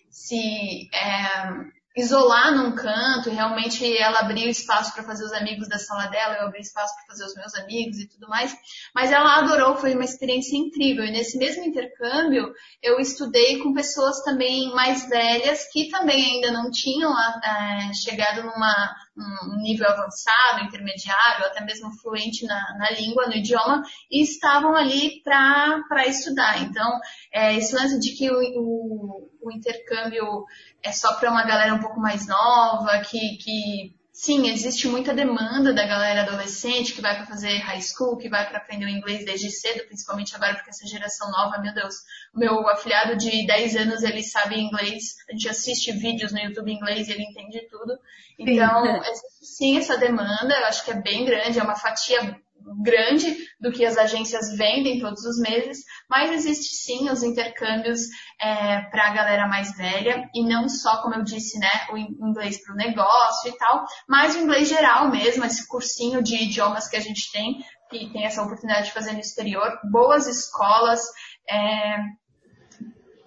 se 0.09 0.89
é, 0.93 1.74
isolar 1.95 2.53
num 2.53 2.75
canto, 2.75 3.29
realmente 3.29 3.97
ela 3.97 4.19
abriu 4.19 4.49
espaço 4.49 4.93
para 4.93 5.03
fazer 5.03 5.23
os 5.23 5.31
amigos 5.31 5.69
da 5.69 5.79
sala 5.79 6.07
dela, 6.07 6.35
eu 6.35 6.47
abri 6.47 6.59
espaço 6.59 6.93
para 6.95 7.05
fazer 7.05 7.25
os 7.25 7.35
meus 7.35 7.55
amigos 7.55 7.97
e 7.99 8.07
tudo 8.07 8.27
mais. 8.27 8.53
Mas 8.93 9.11
ela 9.11 9.37
adorou, 9.37 9.77
foi 9.77 9.93
uma 9.93 10.03
experiência 10.03 10.57
incrível. 10.57 11.05
E 11.05 11.11
nesse 11.11 11.37
mesmo 11.37 11.63
intercâmbio, 11.63 12.53
eu 12.83 12.99
estudei 12.99 13.59
com 13.59 13.73
pessoas 13.73 14.21
também 14.23 14.73
mais 14.73 15.07
velhas 15.07 15.71
que 15.71 15.89
também 15.89 16.35
ainda 16.35 16.51
não 16.51 16.69
tinham 16.69 17.13
é, 17.17 17.93
chegado 17.93 18.43
numa 18.43 18.93
um 19.17 19.61
nível 19.61 19.87
avançado, 19.87 20.65
intermediário, 20.65 21.45
até 21.45 21.63
mesmo 21.63 21.89
fluente 22.01 22.45
na, 22.45 22.77
na 22.77 22.91
língua, 22.91 23.27
no 23.27 23.33
idioma, 23.33 23.81
e 24.11 24.21
estavam 24.21 24.75
ali 24.75 25.21
para 25.23 26.05
estudar. 26.05 26.61
Então, 26.61 26.99
é, 27.31 27.55
esse 27.55 27.73
lance 27.73 27.97
de 27.99 28.13
que 28.13 28.29
o, 28.29 28.35
o, 28.35 29.29
o 29.45 29.51
intercâmbio 29.51 30.45
é 30.81 30.91
só 30.91 31.13
para 31.15 31.29
uma 31.29 31.45
galera 31.45 31.73
um 31.73 31.79
pouco 31.79 31.99
mais 31.99 32.27
nova, 32.27 32.99
que, 32.99 33.37
que 33.37 33.95
sim, 34.11 34.47
existe 34.49 34.87
muita 34.87 35.13
demanda 35.13 35.73
da 35.73 35.85
galera 35.85 36.21
adolescente 36.21 36.93
que 36.93 37.01
vai 37.01 37.15
para 37.15 37.25
fazer 37.25 37.57
high 37.57 37.81
school, 37.81 38.17
que 38.17 38.29
vai 38.29 38.47
para 38.47 38.57
aprender 38.57 38.85
o 38.85 38.89
inglês 38.89 39.25
desde 39.25 39.51
cedo, 39.51 39.85
principalmente 39.85 40.35
agora 40.35 40.55
porque 40.55 40.69
essa 40.69 40.87
geração 40.87 41.29
nova, 41.29 41.61
meu 41.61 41.73
Deus, 41.73 41.95
o 42.33 42.39
meu 42.39 42.67
afilhado 42.69 43.17
de 43.17 43.45
10 43.45 43.75
anos, 43.75 44.03
ele 44.03 44.23
sabe 44.23 44.59
inglês, 44.59 45.15
a 45.29 45.33
gente 45.33 45.49
assiste 45.49 45.91
vídeos 45.91 46.31
no 46.31 46.39
YouTube 46.39 46.71
em 46.71 46.75
inglês 46.75 47.07
e 47.07 47.11
ele 47.11 47.23
entende 47.23 47.67
tudo. 47.69 47.97
Então, 48.39 48.83
sim. 48.83 49.11
existe 49.11 49.45
sim 49.45 49.77
essa 49.77 49.97
demanda, 49.97 50.53
eu 50.53 50.65
acho 50.65 50.83
que 50.85 50.91
é 50.91 51.01
bem 51.01 51.25
grande, 51.25 51.59
é 51.59 51.63
uma 51.63 51.75
fatia 51.75 52.39
grande 52.81 53.35
do 53.59 53.71
que 53.71 53.85
as 53.85 53.97
agências 53.97 54.55
vendem 54.55 54.99
todos 54.99 55.23
os 55.23 55.39
meses, 55.39 55.83
mas 56.09 56.31
existe 56.31 56.75
sim 56.75 57.09
os 57.09 57.23
intercâmbios 57.23 58.01
é, 58.39 58.81
para 58.89 59.07
a 59.07 59.13
galera 59.13 59.47
mais 59.47 59.75
velha 59.75 60.29
e 60.33 60.43
não 60.43 60.67
só, 60.69 61.01
como 61.01 61.15
eu 61.15 61.23
disse, 61.23 61.57
né, 61.59 61.87
o 61.91 61.97
inglês 61.97 62.63
para 62.63 62.73
o 62.73 62.77
negócio 62.77 63.49
e 63.49 63.57
tal, 63.57 63.85
mas 64.07 64.35
o 64.35 64.39
inglês 64.39 64.67
geral 64.67 65.09
mesmo, 65.09 65.43
esse 65.45 65.67
cursinho 65.67 66.21
de 66.21 66.35
idiomas 66.35 66.87
que 66.87 66.95
a 66.95 67.01
gente 67.01 67.31
tem, 67.31 67.63
que 67.89 68.11
tem 68.11 68.25
essa 68.25 68.41
oportunidade 68.41 68.87
de 68.87 68.93
fazer 68.93 69.13
no 69.13 69.19
exterior, 69.19 69.79
boas 69.91 70.27
escolas, 70.27 71.01
é, 71.49 71.97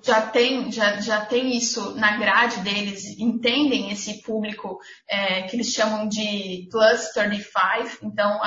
já 0.08 0.22
tem, 0.22 0.72
já, 0.72 1.00
já 1.02 1.20
tem 1.26 1.54
isso 1.54 1.94
na 1.94 2.16
grade 2.16 2.60
deles, 2.60 3.04
entendem 3.18 3.92
esse 3.92 4.22
público 4.22 4.80
é, 5.06 5.42
que 5.42 5.54
eles 5.54 5.70
chamam 5.70 6.08
de 6.08 6.66
plus 6.70 7.10
35, 7.10 8.06
então 8.06 8.40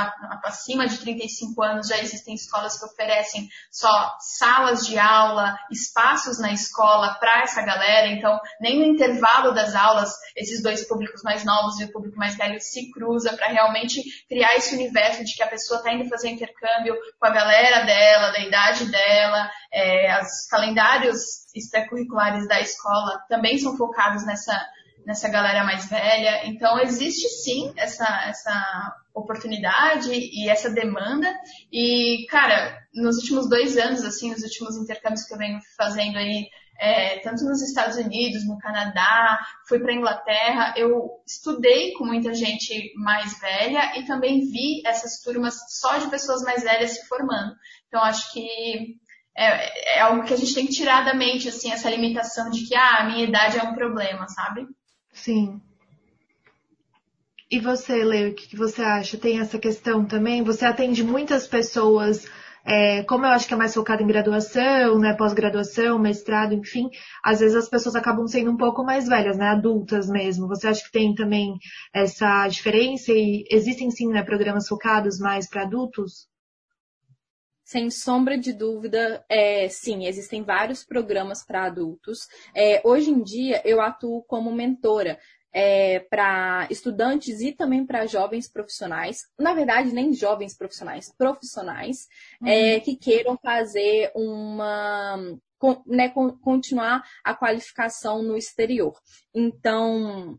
acima 0.43 0.87
de 0.87 0.97
35 0.97 1.61
anos 1.61 1.87
já 1.87 1.99
existem 1.99 2.33
escolas 2.33 2.79
que 2.79 2.85
oferecem 2.85 3.47
só 3.69 4.15
salas 4.19 4.87
de 4.87 4.97
aula, 4.97 5.55
espaços 5.69 6.39
na 6.39 6.51
escola 6.51 7.13
para 7.19 7.43
essa 7.43 7.61
galera, 7.61 8.07
então 8.07 8.39
nem 8.59 8.79
no 8.79 8.85
intervalo 8.85 9.53
das 9.53 9.75
aulas 9.75 10.11
esses 10.35 10.63
dois 10.63 10.87
públicos 10.87 11.21
mais 11.21 11.45
novos 11.45 11.79
e 11.79 11.83
o 11.83 11.91
público 11.91 12.17
mais 12.17 12.35
velho 12.35 12.59
se 12.59 12.89
cruza 12.89 13.33
para 13.37 13.49
realmente 13.49 14.01
criar 14.27 14.55
esse 14.55 14.73
universo 14.73 15.23
de 15.23 15.35
que 15.35 15.43
a 15.43 15.47
pessoa 15.47 15.77
está 15.77 15.93
indo 15.93 16.09
fazer 16.09 16.29
intercâmbio 16.29 16.95
com 17.19 17.27
a 17.27 17.29
galera 17.29 17.85
dela, 17.85 18.31
da 18.31 18.39
idade 18.39 18.85
dela, 18.85 19.51
é, 19.73 20.21
os 20.21 20.47
calendários 20.49 21.19
extracurriculares 21.55 22.47
da 22.47 22.59
escola 22.59 23.23
também 23.29 23.57
são 23.57 23.77
focados 23.77 24.25
nessa, 24.25 24.59
nessa 25.05 25.29
galera 25.29 25.63
mais 25.63 25.89
velha. 25.89 26.47
Então, 26.47 26.79
existe 26.79 27.27
sim 27.27 27.73
essa, 27.77 28.05
essa 28.27 28.95
oportunidade 29.13 30.11
e 30.11 30.49
essa 30.49 30.69
demanda. 30.69 31.27
E, 31.71 32.25
cara, 32.29 32.77
nos 32.93 33.17
últimos 33.17 33.49
dois 33.49 33.77
anos, 33.77 34.03
assim, 34.03 34.31
nos 34.31 34.43
últimos 34.43 34.77
intercâmbios 34.77 35.23
que 35.23 35.33
eu 35.33 35.37
venho 35.37 35.59
fazendo 35.77 36.17
aí, 36.17 36.47
é, 36.79 37.19
tanto 37.19 37.43
nos 37.45 37.61
Estados 37.61 37.95
Unidos, 37.95 38.45
no 38.47 38.57
Canadá, 38.57 39.39
fui 39.67 39.79
para 39.79 39.93
Inglaterra, 39.93 40.73
eu 40.75 41.21
estudei 41.27 41.93
com 41.93 42.05
muita 42.05 42.33
gente 42.33 42.91
mais 42.95 43.39
velha 43.39 43.99
e 43.99 44.05
também 44.05 44.39
vi 44.39 44.81
essas 44.85 45.21
turmas 45.21 45.55
só 45.79 45.97
de 45.97 46.09
pessoas 46.09 46.41
mais 46.41 46.63
velhas 46.63 46.91
se 46.91 47.07
formando. 47.07 47.53
Então, 47.87 48.01
acho 48.01 48.33
que 48.33 48.99
é, 49.35 49.97
é 49.97 50.01
algo 50.01 50.23
que 50.23 50.33
a 50.33 50.37
gente 50.37 50.53
tem 50.53 50.65
que 50.65 50.73
tirar 50.73 51.05
da 51.05 51.13
mente, 51.13 51.47
assim, 51.47 51.71
essa 51.71 51.89
limitação 51.89 52.49
de 52.49 52.65
que, 52.65 52.75
ah, 52.75 52.99
a 52.99 53.05
minha 53.05 53.23
idade 53.23 53.57
é 53.57 53.63
um 53.63 53.73
problema, 53.73 54.27
sabe? 54.27 54.67
Sim. 55.11 55.61
E 57.49 57.59
você, 57.59 58.03
Lê, 58.03 58.29
o 58.29 58.33
que 58.33 58.55
você 58.55 58.81
acha? 58.81 59.17
Tem 59.17 59.39
essa 59.39 59.59
questão 59.59 60.05
também? 60.05 60.41
Você 60.41 60.63
atende 60.65 61.03
muitas 61.03 61.45
pessoas, 61.45 62.25
é, 62.63 63.03
como 63.03 63.25
eu 63.25 63.29
acho 63.31 63.45
que 63.45 63.53
é 63.53 63.57
mais 63.57 63.73
focado 63.73 64.01
em 64.01 64.07
graduação, 64.07 64.97
né, 64.97 65.13
pós-graduação, 65.13 65.99
mestrado, 65.99 66.53
enfim, 66.53 66.89
às 67.21 67.41
vezes 67.41 67.55
as 67.55 67.67
pessoas 67.67 67.95
acabam 67.95 68.25
sendo 68.25 68.51
um 68.51 68.57
pouco 68.57 68.85
mais 68.85 69.05
velhas, 69.05 69.37
né, 69.37 69.49
adultas 69.49 70.09
mesmo. 70.09 70.47
Você 70.47 70.67
acha 70.67 70.81
que 70.85 70.91
tem 70.91 71.13
também 71.13 71.57
essa 71.93 72.47
diferença 72.47 73.11
e 73.11 73.43
existem 73.51 73.91
sim, 73.91 74.07
né, 74.07 74.23
programas 74.23 74.65
focados 74.67 75.19
mais 75.19 75.49
para 75.49 75.63
adultos? 75.63 76.30
Sem 77.71 77.89
sombra 77.89 78.37
de 78.37 78.51
dúvida, 78.51 79.23
é, 79.29 79.69
sim, 79.69 80.05
existem 80.05 80.43
vários 80.43 80.83
programas 80.83 81.41
para 81.41 81.63
adultos. 81.63 82.27
É, 82.53 82.81
hoje 82.83 83.11
em 83.11 83.23
dia, 83.23 83.61
eu 83.63 83.79
atuo 83.79 84.23
como 84.23 84.51
mentora 84.51 85.17
é, 85.53 85.99
para 86.01 86.67
estudantes 86.69 87.39
e 87.39 87.53
também 87.53 87.85
para 87.85 88.05
jovens 88.05 88.51
profissionais. 88.51 89.19
Na 89.39 89.53
verdade, 89.53 89.93
nem 89.93 90.13
jovens 90.13 90.53
profissionais, 90.53 91.13
profissionais 91.17 92.09
uhum. 92.41 92.49
é, 92.49 92.81
que 92.81 92.97
queiram 92.97 93.37
fazer 93.41 94.11
uma. 94.13 95.15
Né, 95.87 96.09
continuar 96.43 97.01
a 97.23 97.33
qualificação 97.33 98.21
no 98.21 98.35
exterior. 98.35 98.99
Então, 99.33 100.37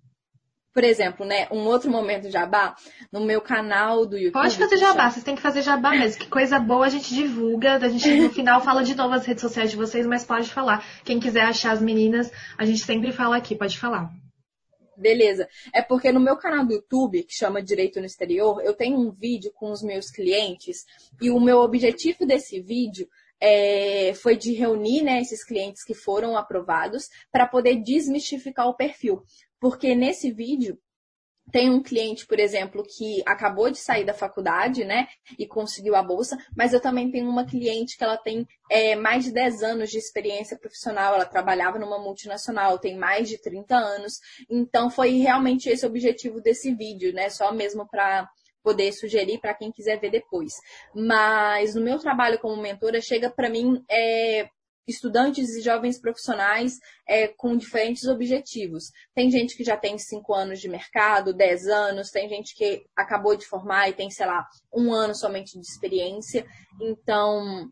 por 0.73 0.85
exemplo, 0.85 1.27
né, 1.27 1.47
um 1.51 1.67
outro 1.67 1.91
momento 1.91 2.31
jabá, 2.31 2.75
no 3.11 3.21
meu 3.21 3.41
canal 3.41 4.07
do 4.07 4.17
YouTube. 4.17 4.33
Pode 4.33 4.57
fazer 4.57 4.79
jabá, 4.79 5.11
vocês 5.11 5.25
têm 5.25 5.37
que 5.37 5.43
fazer 5.43 5.63
jabá 5.63 5.91
mesmo. 5.91 6.21
Que 6.21 6.29
coisa 6.29 6.59
boa 6.59 6.87
a 6.87 6.89
gente 6.89 7.15
divulga. 7.15 7.77
A 7.77 7.89
gente 7.89 8.11
no 8.21 8.31
final 8.33 8.61
fala 8.63 8.83
de 8.83 8.95
novo 8.95 9.15
as 9.15 9.27
redes 9.27 9.43
sociais 9.43 9.71
de 9.71 9.77
vocês, 9.77 10.07
mas 10.07 10.25
pode 10.25 10.51
falar. 10.51 10.85
Quem 11.05 11.21
quiser 11.21 11.43
achar 11.43 11.73
as 11.73 11.83
meninas, 11.83 12.31
a 12.57 12.65
gente 12.65 12.81
sempre 12.81 13.13
fala 13.13 13.37
aqui, 13.37 13.55
pode 13.55 13.79
falar. 13.79 14.11
Beleza. 14.97 15.49
É 15.75 15.83
porque 15.83 16.13
no 16.13 16.21
meu 16.21 16.37
canal 16.37 16.65
do 16.65 16.73
YouTube, 16.73 17.23
que 17.25 17.35
chama 17.35 17.63
Direito 17.63 18.01
no 18.01 18.07
Exterior, 18.07 18.63
eu 18.63 18.75
tenho 18.75 18.99
um 18.99 19.11
vídeo 19.11 19.53
com 19.55 19.71
os 19.71 19.83
meus 19.83 20.11
clientes 20.11 20.85
e 21.21 21.31
o 21.31 21.41
meu 21.41 21.59
objetivo 21.59 22.27
desse 22.27 22.61
vídeo 22.61 23.09
é, 23.41 24.15
foi 24.15 24.37
de 24.37 24.53
reunir 24.53 25.03
né, 25.03 25.21
esses 25.21 25.45
clientes 25.45 25.83
que 25.83 25.95
foram 25.95 26.37
aprovados 26.37 27.09
para 27.31 27.47
poder 27.47 27.83
desmistificar 27.83 28.69
o 28.69 28.75
perfil. 28.75 29.23
Porque 29.63 29.95
nesse 29.95 30.33
vídeo 30.33 30.77
tem 31.53 31.71
um 31.71 31.81
cliente, 31.81 32.27
por 32.27 32.41
exemplo, 32.41 32.83
que 32.83 33.23
acabou 33.25 33.71
de 33.71 33.79
sair 33.79 34.05
da 34.05 34.13
faculdade, 34.13 34.85
né, 34.85 35.07
e 35.39 35.47
conseguiu 35.47 35.95
a 35.95 36.03
bolsa, 36.03 36.37
mas 36.57 36.73
eu 36.73 36.81
também 36.81 37.13
tenho 37.13 37.29
uma 37.29 37.47
cliente 37.47 37.97
que 37.97 38.03
ela 38.03 38.17
tem 38.17 38.45
é, 38.69 38.97
mais 38.97 39.25
de 39.25 39.31
10 39.31 39.63
anos 39.63 39.91
de 39.91 39.99
experiência 39.99 40.59
profissional, 40.59 41.15
ela 41.15 41.25
trabalhava 41.25 41.79
numa 41.79 41.99
multinacional, 41.99 42.77
tem 42.77 42.97
mais 42.97 43.29
de 43.29 43.41
30 43.41 43.77
anos, 43.77 44.15
então 44.51 44.91
foi 44.91 45.19
realmente 45.19 45.69
esse 45.69 45.87
o 45.87 45.89
objetivo 45.89 46.41
desse 46.41 46.75
vídeo, 46.75 47.13
né, 47.13 47.29
só 47.29 47.53
mesmo 47.53 47.87
para 47.89 48.29
poder 48.65 48.93
sugerir 48.93 49.39
para 49.39 49.55
quem 49.55 49.71
quiser 49.71 50.01
ver 50.01 50.11
depois. 50.11 50.55
Mas 50.93 51.77
no 51.77 51.83
meu 51.83 52.01
trabalho 52.01 52.39
como 52.41 52.61
mentora, 52.61 53.01
chega 53.01 53.31
para 53.31 53.49
mim 53.49 53.85
é, 53.89 54.49
estudantes 54.87 55.55
e 55.55 55.63
jovens 55.63 56.01
profissionais 56.01 56.79
é, 57.09 57.29
com 57.29 57.57
diferentes 57.57 58.05
objetivos. 58.05 58.91
Tem 59.15 59.31
gente 59.31 59.57
que 59.57 59.65
já 59.65 59.77
tem 59.77 59.99
cinco 59.99 60.35
anos 60.35 60.61
de 60.61 60.69
mercado, 60.69 61.35
dez 61.35 61.67
anos, 61.67 62.11
tem 62.11 62.29
gente 62.29 62.55
que 62.55 62.85
acabou 62.97 63.37
de 63.37 63.47
formar 63.47 63.89
e 63.89 63.95
tem, 63.95 64.11
sei 64.11 64.27
lá, 64.27 64.47
um 64.73 64.93
ano 64.93 65.15
somente 65.15 65.59
de 65.59 65.67
experiência. 65.67 66.45
Então, 66.81 67.71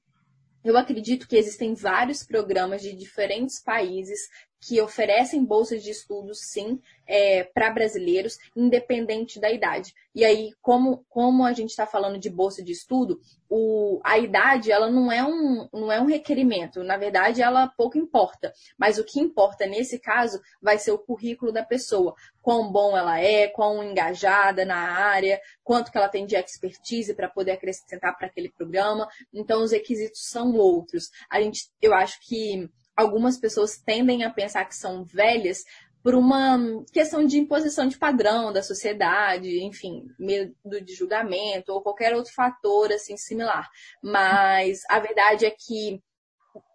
eu 0.63 0.77
acredito 0.77 1.27
que 1.27 1.37
existem 1.37 1.75
vários 1.75 2.23
programas 2.23 2.83
de 2.83 2.95
diferentes 2.95 3.63
países 3.63 4.21
que 4.61 4.81
oferecem 4.81 5.45
bolsas 5.45 5.83
de 5.83 5.91
estudos, 5.91 6.41
sim, 6.41 6.81
é, 7.07 7.45
para 7.45 7.71
brasileiros, 7.71 8.39
independente 8.55 9.41
da 9.41 9.51
idade. 9.51 9.95
E 10.15 10.25
aí, 10.25 10.53
como, 10.61 11.05
como 11.09 11.45
a 11.45 11.53
gente 11.53 11.71
está 11.71 11.87
falando 11.87 12.19
de 12.19 12.29
bolsa 12.29 12.63
de 12.63 12.73
estudo, 12.73 13.21
o, 13.49 14.01
a 14.05 14.19
idade 14.19 14.71
ela 14.71 14.91
não 14.91 15.11
é, 15.11 15.25
um, 15.25 15.69
não 15.73 15.91
é 15.91 16.01
um 16.01 16.07
requerimento. 16.07 16.85
Na 16.85 16.97
verdade, 16.97 17.41
ela 17.41 17.69
pouco 17.69 17.97
importa. 17.97 18.53
Mas 18.77 18.99
o 18.99 19.05
que 19.05 19.19
importa 19.19 19.67
nesse 19.67 19.99
caso 19.99 20.41
vai 20.61 20.79
ser 20.79 20.91
o 20.91 20.99
currículo 20.99 21.53
da 21.53 21.65
pessoa. 21.65 22.15
Quão 22.43 22.71
bom 22.71 22.97
ela 22.97 23.19
é, 23.19 23.49
quão 23.49 23.83
engajada 23.83 24.65
na 24.65 24.77
área, 24.77 25.41
quanto 25.65 25.91
que 25.91 25.97
ela 25.97 26.09
tem 26.09 26.27
de 26.27 26.37
expertise 26.37 27.15
para 27.15 27.29
poder 27.29 27.53
acrescentar 27.53 28.17
para 28.17 28.27
aquele 28.27 28.51
programa. 28.51 29.09
Então, 29.33 29.63
os 29.63 29.73
requisitos 29.73 30.29
são 30.29 30.55
outros. 30.55 31.11
A 31.31 31.41
gente, 31.41 31.71
eu 31.81 31.95
acho 31.95 32.21
que 32.27 32.69
algumas 32.97 33.39
pessoas 33.39 33.79
tendem 33.79 34.25
a 34.25 34.31
pensar 34.31 34.65
que 34.65 34.75
são 34.75 35.05
velhas 35.05 35.65
por 36.03 36.15
uma 36.15 36.59
questão 36.93 37.27
de 37.27 37.39
imposição 37.39 37.87
de 37.87 37.99
padrão 37.99 38.53
da 38.53 38.63
sociedade, 38.63 39.63
enfim, 39.63 40.07
medo 40.19 40.55
de 40.83 40.95
julgamento 40.95 41.73
ou 41.73 41.83
qualquer 41.83 42.15
outro 42.15 42.33
fator 42.33 42.91
assim 42.93 43.17
similar. 43.17 43.69
Mas 44.03 44.81
a 44.89 44.99
verdade 44.99 45.45
é 45.45 45.51
que 45.51 46.03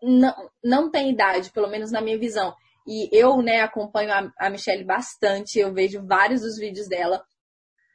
não, 0.02 0.50
não 0.64 0.92
tem 0.92 1.10
idade, 1.10 1.52
pelo 1.52 1.68
menos 1.68 1.92
na 1.92 2.02
minha 2.02 2.20
visão. 2.20 2.54
E 2.88 3.10
eu, 3.12 3.42
né, 3.42 3.62
acompanho 3.62 4.12
a, 4.12 4.32
a 4.38 4.50
Michelle 4.50 4.84
bastante, 4.84 5.58
eu 5.58 5.74
vejo 5.74 6.06
vários 6.06 6.42
dos 6.42 6.58
vídeos 6.58 6.88
dela. 6.88 7.24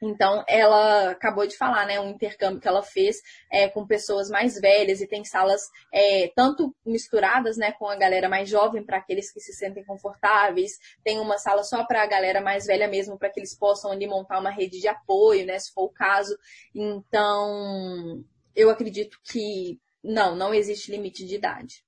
Então, 0.01 0.43
ela 0.47 1.11
acabou 1.11 1.45
de 1.45 1.55
falar, 1.55 1.85
né, 1.85 1.99
um 1.99 2.09
intercâmbio 2.09 2.59
que 2.59 2.67
ela 2.67 2.81
fez 2.81 3.17
é, 3.51 3.67
com 3.69 3.85
pessoas 3.85 4.29
mais 4.29 4.59
velhas 4.59 4.99
e 4.99 5.07
tem 5.07 5.23
salas 5.23 5.61
é, 5.93 6.31
tanto 6.35 6.75
misturadas, 6.83 7.55
né, 7.55 7.71
com 7.73 7.87
a 7.87 7.95
galera 7.95 8.27
mais 8.27 8.49
jovem 8.49 8.83
para 8.83 8.97
aqueles 8.97 9.31
que 9.31 9.39
se 9.39 9.53
sentem 9.53 9.85
confortáveis, 9.85 10.79
tem 11.03 11.19
uma 11.19 11.37
sala 11.37 11.63
só 11.63 11.85
para 11.85 12.01
a 12.01 12.07
galera 12.07 12.41
mais 12.41 12.65
velha 12.65 12.87
mesmo 12.87 13.17
para 13.17 13.29
que 13.29 13.39
eles 13.39 13.55
possam 13.55 13.91
ali 13.91 14.07
montar 14.07 14.39
uma 14.39 14.49
rede 14.49 14.79
de 14.79 14.87
apoio, 14.87 15.45
né, 15.45 15.59
se 15.59 15.71
for 15.71 15.83
o 15.83 15.89
caso. 15.89 16.35
Então, 16.73 18.23
eu 18.55 18.71
acredito 18.71 19.19
que 19.23 19.79
não, 20.03 20.35
não 20.35 20.51
existe 20.51 20.89
limite 20.89 21.23
de 21.25 21.35
idade. 21.35 21.85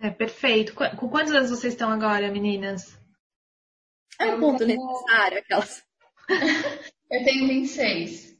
É 0.00 0.08
perfeito. 0.08 0.72
Com 0.74 1.08
quantos 1.08 1.32
anos 1.32 1.50
vocês 1.50 1.74
estão 1.74 1.90
agora, 1.90 2.30
meninas? 2.30 2.98
É 4.18 4.26
um 4.34 4.40
ponto 4.40 4.64
necessário, 4.64 5.38
aquelas. 5.38 5.82
Eu 7.10 7.24
tenho 7.24 7.48
26. 7.48 8.36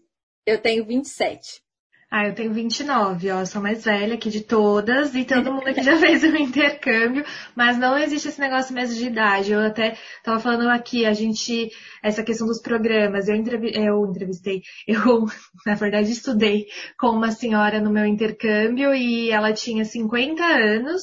Eu 0.47 0.61
tenho 0.63 0.85
27. 0.85 1.61
Ah, 2.13 2.27
eu 2.27 2.35
tenho 2.35 2.53
29, 2.53 3.31
ó, 3.31 3.41
eu 3.41 3.47
sou 3.47 3.63
mais 3.63 3.85
velha 3.85 4.15
aqui 4.15 4.31
de 4.31 4.41
todas 4.43 5.15
e 5.15 5.25
todo 5.25 5.53
mundo 5.53 5.69
aqui 5.69 5.81
já 5.81 5.95
fez 5.99 6.25
um 6.25 6.37
intercâmbio, 6.37 7.25
mas 7.55 7.79
não 7.79 7.97
existe 7.97 8.29
esse 8.29 8.41
negócio 8.41 8.75
mesmo 8.75 8.97
de 8.97 9.07
idade. 9.07 9.53
Eu 9.53 9.61
até 9.61 9.97
tava 10.25 10.41
falando 10.41 10.71
aqui, 10.71 11.07
a 11.07 11.13
gente, 11.13 11.71
essa 12.03 12.25
questão 12.25 12.49
dos 12.49 12.61
programas, 12.61 13.29
eu, 13.29 13.37
entrev 13.37 13.65
eu 13.75 14.07
entrevistei, 14.07 14.63
eu, 14.89 15.25
na 15.67 15.75
verdade, 15.75 16.11
estudei 16.11 16.67
com 16.99 17.09
uma 17.09 17.31
senhora 17.31 17.81
no 17.81 17.93
meu 17.93 18.05
intercâmbio 18.05 18.93
e 18.93 19.31
ela 19.31 19.53
tinha 19.53 19.85
50 19.85 20.43
anos 20.45 21.03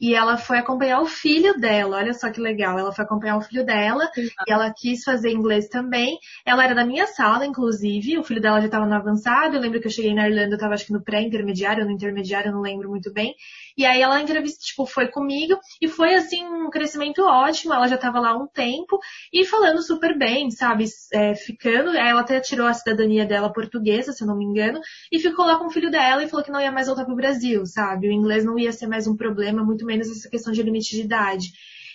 e 0.00 0.14
ela 0.14 0.36
foi 0.36 0.58
acompanhar 0.58 1.00
o 1.00 1.06
filho 1.06 1.58
dela. 1.58 1.96
Olha 1.96 2.14
só 2.14 2.30
que 2.30 2.40
legal. 2.40 2.78
Ela 2.78 2.92
foi 2.92 3.04
acompanhar 3.04 3.36
o 3.36 3.40
filho 3.40 3.64
dela 3.64 4.08
Sim. 4.14 4.28
e 4.46 4.52
ela 4.52 4.72
quis 4.72 5.02
fazer 5.02 5.30
inglês 5.32 5.68
também. 5.68 6.18
Ela 6.44 6.64
era 6.64 6.74
da 6.74 6.84
minha 6.84 7.06
sala, 7.06 7.44
inclusive. 7.44 8.18
O 8.18 8.22
filho 8.22 8.40
dela 8.40 8.60
já 8.60 8.66
estava 8.66 8.86
no 8.86 8.94
avançado. 8.94 9.56
Eu 9.56 9.60
lembro 9.60 9.80
que 9.80 9.88
eu 9.88 9.90
cheguei 9.90 10.14
na 10.14 10.28
Irlanda, 10.28 10.50
eu 10.50 10.54
estava 10.54 10.74
acho 10.74 10.86
que 10.86 10.92
no 10.92 11.02
pré-intermediário, 11.02 11.84
no 11.84 11.90
intermediário, 11.90 12.50
eu 12.50 12.54
não 12.54 12.60
lembro 12.60 12.88
muito 12.88 13.12
bem. 13.12 13.34
E 13.78 13.86
aí 13.86 14.02
ela 14.02 14.20
entrevista, 14.20 14.58
tipo, 14.60 14.84
foi 14.84 15.06
comigo 15.06 15.56
e 15.80 15.86
foi 15.86 16.12
assim 16.16 16.44
um 16.44 16.68
crescimento 16.68 17.22
ótimo. 17.22 17.72
Ela 17.72 17.86
já 17.86 17.94
estava 17.94 18.18
lá 18.18 18.30
há 18.30 18.36
um 18.36 18.48
tempo 18.48 18.98
e 19.32 19.44
falando 19.44 19.80
super 19.80 20.18
bem, 20.18 20.50
sabe? 20.50 20.84
É, 21.12 21.36
ficando. 21.36 21.90
Aí 21.90 22.08
ela 22.08 22.22
até 22.22 22.40
tirou 22.40 22.66
a 22.66 22.74
cidadania 22.74 23.24
dela 23.24 23.52
portuguesa, 23.52 24.10
se 24.10 24.24
eu 24.24 24.26
não 24.26 24.36
me 24.36 24.44
engano, 24.44 24.80
e 25.12 25.20
ficou 25.20 25.46
lá 25.46 25.56
com 25.56 25.66
o 25.66 25.70
filho 25.70 25.92
dela 25.92 26.24
e 26.24 26.28
falou 26.28 26.44
que 26.44 26.50
não 26.50 26.60
ia 26.60 26.72
mais 26.72 26.88
voltar 26.88 27.04
pro 27.04 27.14
Brasil, 27.14 27.64
sabe? 27.66 28.08
O 28.08 28.12
inglês 28.12 28.44
não 28.44 28.58
ia 28.58 28.72
ser 28.72 28.88
mais 28.88 29.06
um 29.06 29.14
problema, 29.14 29.64
muito 29.64 29.86
menos 29.86 30.10
essa 30.10 30.28
questão 30.28 30.52
de 30.52 30.60
limite 30.60 30.96
de 30.96 31.02
idade. 31.02 31.46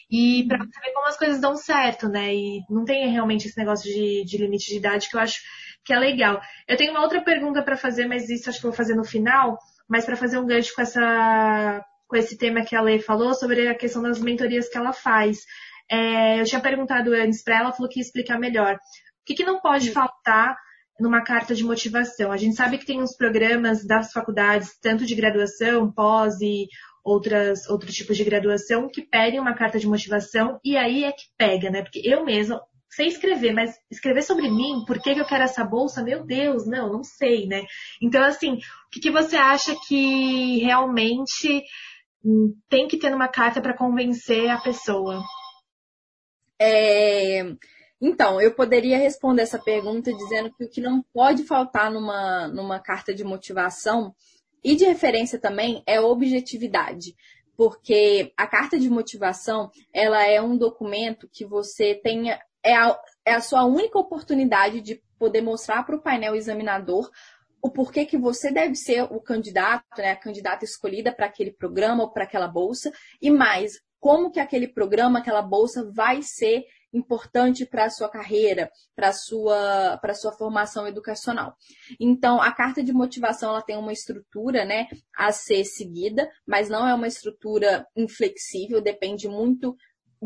E 0.09 0.45
para 0.47 0.59
ver 0.59 0.93
como 0.93 1.07
as 1.07 1.17
coisas 1.17 1.41
dão 1.41 1.57
certo, 1.57 2.07
né? 2.07 2.33
E 2.33 2.61
não 2.69 2.85
tem 2.85 3.11
realmente 3.11 3.49
esse 3.49 3.57
negócio 3.57 3.91
de, 3.91 4.23
de 4.23 4.37
limite 4.37 4.67
de 4.67 4.77
idade 4.77 5.09
que 5.09 5.17
eu 5.17 5.19
acho 5.19 5.41
que 5.83 5.91
é 5.91 5.99
legal. 5.99 6.39
Eu 6.65 6.77
tenho 6.77 6.91
uma 6.91 7.01
outra 7.01 7.21
pergunta 7.21 7.61
para 7.61 7.75
fazer, 7.75 8.07
mas 8.07 8.29
isso 8.29 8.49
acho 8.49 8.61
que 8.61 8.65
eu 8.65 8.71
vou 8.71 8.77
fazer 8.77 8.95
no 8.95 9.03
final 9.03 9.57
mas 9.87 10.05
para 10.05 10.15
fazer 10.15 10.37
um 10.37 10.45
gancho 10.45 10.73
com 10.75 10.81
essa 10.81 11.83
com 12.07 12.17
esse 12.17 12.37
tema 12.37 12.63
que 12.63 12.75
a 12.75 12.81
Lei 12.81 12.99
falou 12.99 13.33
sobre 13.33 13.67
a 13.67 13.75
questão 13.75 14.01
das 14.03 14.19
mentorias 14.19 14.69
que 14.69 14.77
ela 14.77 14.93
faz. 14.93 15.39
É, 15.89 16.39
eu 16.39 16.45
tinha 16.45 16.61
perguntado 16.61 17.11
antes 17.11 17.43
para 17.43 17.57
ela, 17.57 17.71
falou 17.71 17.89
que 17.89 17.99
ia 17.99 18.03
explicar 18.03 18.39
melhor. 18.39 18.75
O 18.75 18.79
que, 19.25 19.33
que 19.33 19.43
não 19.43 19.59
pode 19.59 19.91
faltar 19.91 20.55
numa 20.99 21.23
carta 21.23 21.55
de 21.55 21.63
motivação? 21.63 22.31
A 22.31 22.37
gente 22.37 22.55
sabe 22.55 22.77
que 22.77 22.85
tem 22.85 23.01
uns 23.01 23.15
programas 23.15 23.85
das 23.85 24.11
faculdades, 24.11 24.77
tanto 24.79 25.05
de 25.05 25.15
graduação, 25.15 25.91
pós 25.91 26.39
e 26.39 26.67
outras, 27.03 27.67
outros 27.67 27.93
tipos 27.95 28.15
de 28.15 28.23
graduação, 28.23 28.89
que 28.89 29.01
pedem 29.01 29.39
uma 29.39 29.55
carta 29.55 29.79
de 29.79 29.87
motivação 29.87 30.59
e 30.63 30.77
aí 30.77 31.03
é 31.03 31.11
que 31.11 31.25
pega, 31.37 31.69
né? 31.69 31.81
Porque 31.81 32.01
eu 32.03 32.23
mesma, 32.23 32.61
sei 32.95 33.07
escrever, 33.07 33.53
mas 33.53 33.75
escrever 33.89 34.21
sobre 34.21 34.49
mim, 34.49 34.83
por 34.85 35.01
que, 35.01 35.13
que 35.13 35.19
eu 35.19 35.25
quero 35.25 35.43
essa 35.43 35.63
bolsa, 35.63 36.03
meu 36.03 36.23
Deus, 36.23 36.67
não, 36.67 36.91
não 36.91 37.03
sei, 37.03 37.47
né? 37.47 37.63
Então, 38.01 38.23
assim, 38.23 38.53
o 38.53 38.89
que, 38.91 38.99
que 38.99 39.11
você 39.11 39.35
acha 39.35 39.75
que 39.87 40.59
realmente 40.59 41.63
hum, 42.23 42.55
tem 42.69 42.87
que 42.87 42.97
ter 42.97 43.09
numa 43.09 43.27
carta 43.27 43.61
para 43.61 43.75
convencer 43.75 44.49
a 44.49 44.59
pessoa? 44.59 45.21
É, 46.59 47.43
então, 48.01 48.39
eu 48.39 48.53
poderia 48.53 48.97
responder 48.97 49.41
essa 49.41 49.59
pergunta 49.59 50.13
dizendo 50.13 50.53
que 50.53 50.63
o 50.63 50.69
que 50.69 50.81
não 50.81 51.03
pode 51.13 51.45
faltar 51.45 51.91
numa, 51.91 52.47
numa 52.47 52.79
carta 52.79 53.13
de 53.13 53.23
motivação 53.23 54.13
e 54.63 54.75
de 54.75 54.85
referência 54.85 55.39
também 55.39 55.83
é 55.85 55.99
objetividade 55.99 57.15
porque 57.55 58.33
a 58.35 58.47
carta 58.47 58.79
de 58.79 58.89
motivação 58.89 59.69
ela 59.93 60.25
é 60.25 60.41
um 60.41 60.57
documento 60.57 61.29
que 61.31 61.45
você 61.45 61.93
tenha 61.93 62.39
é 62.63 62.75
a, 62.75 62.99
é 63.25 63.33
a 63.33 63.41
sua 63.41 63.65
única 63.65 63.97
oportunidade 63.99 64.81
de 64.81 65.01
poder 65.19 65.41
mostrar 65.41 65.83
para 65.83 65.95
o 65.95 66.01
painel 66.01 66.35
examinador 66.35 67.09
o 67.61 67.69
porquê 67.69 68.05
que 68.05 68.17
você 68.17 68.51
deve 68.51 68.75
ser 68.75 69.03
o 69.03 69.21
candidato, 69.21 69.85
né, 69.97 70.11
a 70.11 70.17
candidata 70.17 70.65
escolhida 70.65 71.13
para 71.13 71.27
aquele 71.27 71.51
programa 71.51 72.03
ou 72.03 72.11
para 72.11 72.25
aquela 72.25 72.47
bolsa, 72.47 72.91
e 73.21 73.31
mais, 73.31 73.79
como 74.01 74.29
que 74.29 74.39
aquele 74.39 74.67
programa, 74.67 75.19
aquela 75.19 75.41
bolsa 75.41 75.89
vai 75.89 76.21
ser 76.21 76.65
importante 76.91 77.65
para 77.65 77.85
a 77.85 77.89
sua 77.89 78.09
carreira, 78.09 78.69
para 78.93 79.07
a 79.07 79.13
sua, 79.13 79.97
para 80.01 80.13
sua 80.13 80.33
formação 80.33 80.85
educacional. 80.85 81.55
Então, 81.99 82.41
a 82.41 82.51
carta 82.51 82.83
de 82.83 82.93
motivação 82.93 83.49
ela 83.49 83.61
tem 83.61 83.77
uma 83.77 83.93
estrutura 83.93 84.65
né, 84.65 84.87
a 85.15 85.31
ser 85.31 85.63
seguida, 85.65 86.29
mas 86.45 86.69
não 86.69 86.87
é 86.87 86.93
uma 86.93 87.07
estrutura 87.07 87.87
inflexível, 87.95 88.81
depende 88.81 89.27
muito 89.27 89.75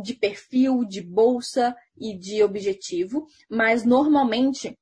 de 0.02 0.14
perfil, 0.14 0.84
de 0.86 1.02
bolsa 1.02 1.76
e 1.98 2.18
de 2.18 2.44
objetivo, 2.44 3.28
mas 3.50 3.84
normalmente 3.84 4.78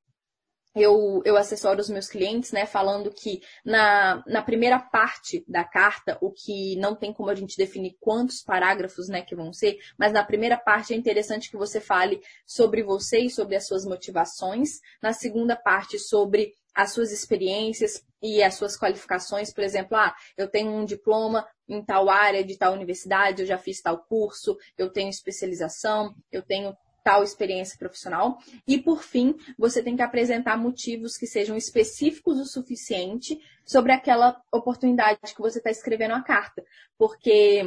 eu, 0.76 1.22
eu 1.24 1.38
assessoro 1.38 1.80
os 1.80 1.88
meus 1.88 2.06
clientes, 2.06 2.52
né, 2.52 2.66
falando 2.66 3.10
que 3.10 3.40
na, 3.64 4.22
na 4.26 4.42
primeira 4.42 4.78
parte 4.78 5.42
da 5.48 5.64
carta, 5.64 6.18
o 6.20 6.30
que 6.30 6.76
não 6.76 6.94
tem 6.94 7.14
como 7.14 7.30
a 7.30 7.34
gente 7.34 7.56
definir 7.56 7.96
quantos 7.98 8.42
parágrafos, 8.42 9.08
né, 9.08 9.22
que 9.22 9.34
vão 9.34 9.52
ser, 9.54 9.78
mas 9.98 10.12
na 10.12 10.22
primeira 10.22 10.58
parte 10.58 10.92
é 10.92 10.96
interessante 10.96 11.50
que 11.50 11.56
você 11.56 11.80
fale 11.80 12.20
sobre 12.46 12.82
você 12.82 13.20
e 13.20 13.30
sobre 13.30 13.56
as 13.56 13.66
suas 13.66 13.86
motivações. 13.86 14.80
Na 15.02 15.14
segunda 15.14 15.56
parte, 15.56 15.98
sobre 15.98 16.52
as 16.76 16.92
suas 16.92 17.10
experiências 17.10 18.04
e 18.22 18.42
as 18.42 18.54
suas 18.54 18.78
qualificações, 18.78 19.52
por 19.52 19.64
exemplo, 19.64 19.96
ah, 19.96 20.14
eu 20.36 20.46
tenho 20.46 20.70
um 20.70 20.84
diploma 20.84 21.46
em 21.66 21.82
tal 21.82 22.10
área 22.10 22.44
de 22.44 22.56
tal 22.56 22.74
universidade, 22.74 23.40
eu 23.40 23.46
já 23.46 23.56
fiz 23.56 23.80
tal 23.80 23.98
curso, 23.98 24.56
eu 24.76 24.90
tenho 24.90 25.08
especialização, 25.08 26.14
eu 26.30 26.42
tenho 26.42 26.76
tal 27.02 27.22
experiência 27.22 27.78
profissional. 27.78 28.38
E 28.66 28.78
por 28.78 29.02
fim, 29.02 29.36
você 29.56 29.82
tem 29.82 29.96
que 29.96 30.02
apresentar 30.02 30.58
motivos 30.58 31.16
que 31.16 31.26
sejam 31.26 31.56
específicos 31.56 32.38
o 32.38 32.44
suficiente 32.44 33.38
sobre 33.64 33.92
aquela 33.92 34.40
oportunidade 34.52 35.34
que 35.34 35.40
você 35.40 35.58
está 35.58 35.70
escrevendo 35.70 36.14
a 36.14 36.22
carta. 36.22 36.64
Porque 36.98 37.62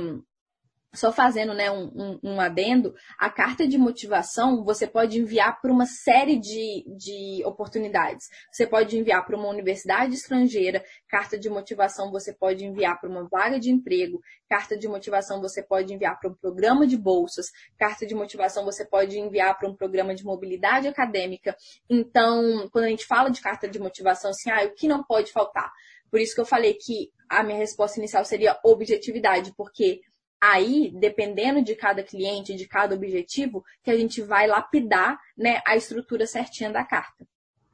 só 0.93 1.11
fazendo 1.11 1.53
né, 1.53 1.69
um, 1.69 1.91
um, 1.95 2.19
um, 2.23 2.41
adendo, 2.41 2.95
a 3.17 3.29
carta 3.29 3.67
de 3.67 3.77
motivação 3.77 4.63
você 4.63 4.87
pode 4.87 5.19
enviar 5.19 5.61
para 5.61 5.71
uma 5.71 5.85
série 5.85 6.37
de, 6.39 6.83
de 6.97 7.43
oportunidades. 7.45 8.25
Você 8.51 8.65
pode 8.65 8.97
enviar 8.97 9.23
para 9.25 9.37
uma 9.37 9.47
universidade 9.47 10.15
estrangeira, 10.15 10.83
carta 11.07 11.37
de 11.37 11.49
motivação 11.49 12.11
você 12.11 12.33
pode 12.33 12.65
enviar 12.65 12.99
para 12.99 13.09
uma 13.09 13.27
vaga 13.29 13.59
de 13.59 13.69
emprego, 13.69 14.19
carta 14.49 14.75
de 14.75 14.87
motivação 14.87 15.39
você 15.39 15.61
pode 15.61 15.93
enviar 15.93 16.19
para 16.19 16.29
um 16.29 16.35
programa 16.35 16.87
de 16.87 16.97
bolsas, 16.97 17.47
carta 17.77 18.05
de 18.05 18.15
motivação 18.15 18.65
você 18.65 18.83
pode 18.83 19.19
enviar 19.19 19.57
para 19.57 19.69
um 19.69 19.75
programa 19.75 20.15
de 20.15 20.25
mobilidade 20.25 20.87
acadêmica. 20.87 21.55
Então, 21.87 22.67
quando 22.71 22.85
a 22.85 22.89
gente 22.89 23.05
fala 23.05 23.29
de 23.29 23.41
carta 23.41 23.67
de 23.67 23.77
motivação, 23.77 24.31
assim, 24.31 24.49
ah, 24.49 24.65
o 24.65 24.73
que 24.73 24.87
não 24.87 25.03
pode 25.03 25.31
faltar? 25.31 25.71
Por 26.09 26.19
isso 26.19 26.33
que 26.33 26.41
eu 26.41 26.45
falei 26.45 26.73
que 26.73 27.11
a 27.29 27.43
minha 27.43 27.59
resposta 27.59 27.99
inicial 27.99 28.25
seria 28.25 28.59
objetividade, 28.63 29.53
porque 29.55 30.01
aí, 30.41 30.91
dependendo 30.95 31.61
de 31.61 31.75
cada 31.75 32.03
cliente, 32.03 32.55
de 32.55 32.67
cada 32.67 32.95
objetivo, 32.95 33.63
que 33.83 33.91
a 33.91 33.97
gente 33.97 34.21
vai 34.21 34.47
lapidar 34.47 35.19
né, 35.37 35.61
a 35.65 35.75
estrutura 35.75 36.25
certinha 36.25 36.69
da 36.69 36.83
carta. 36.83 37.25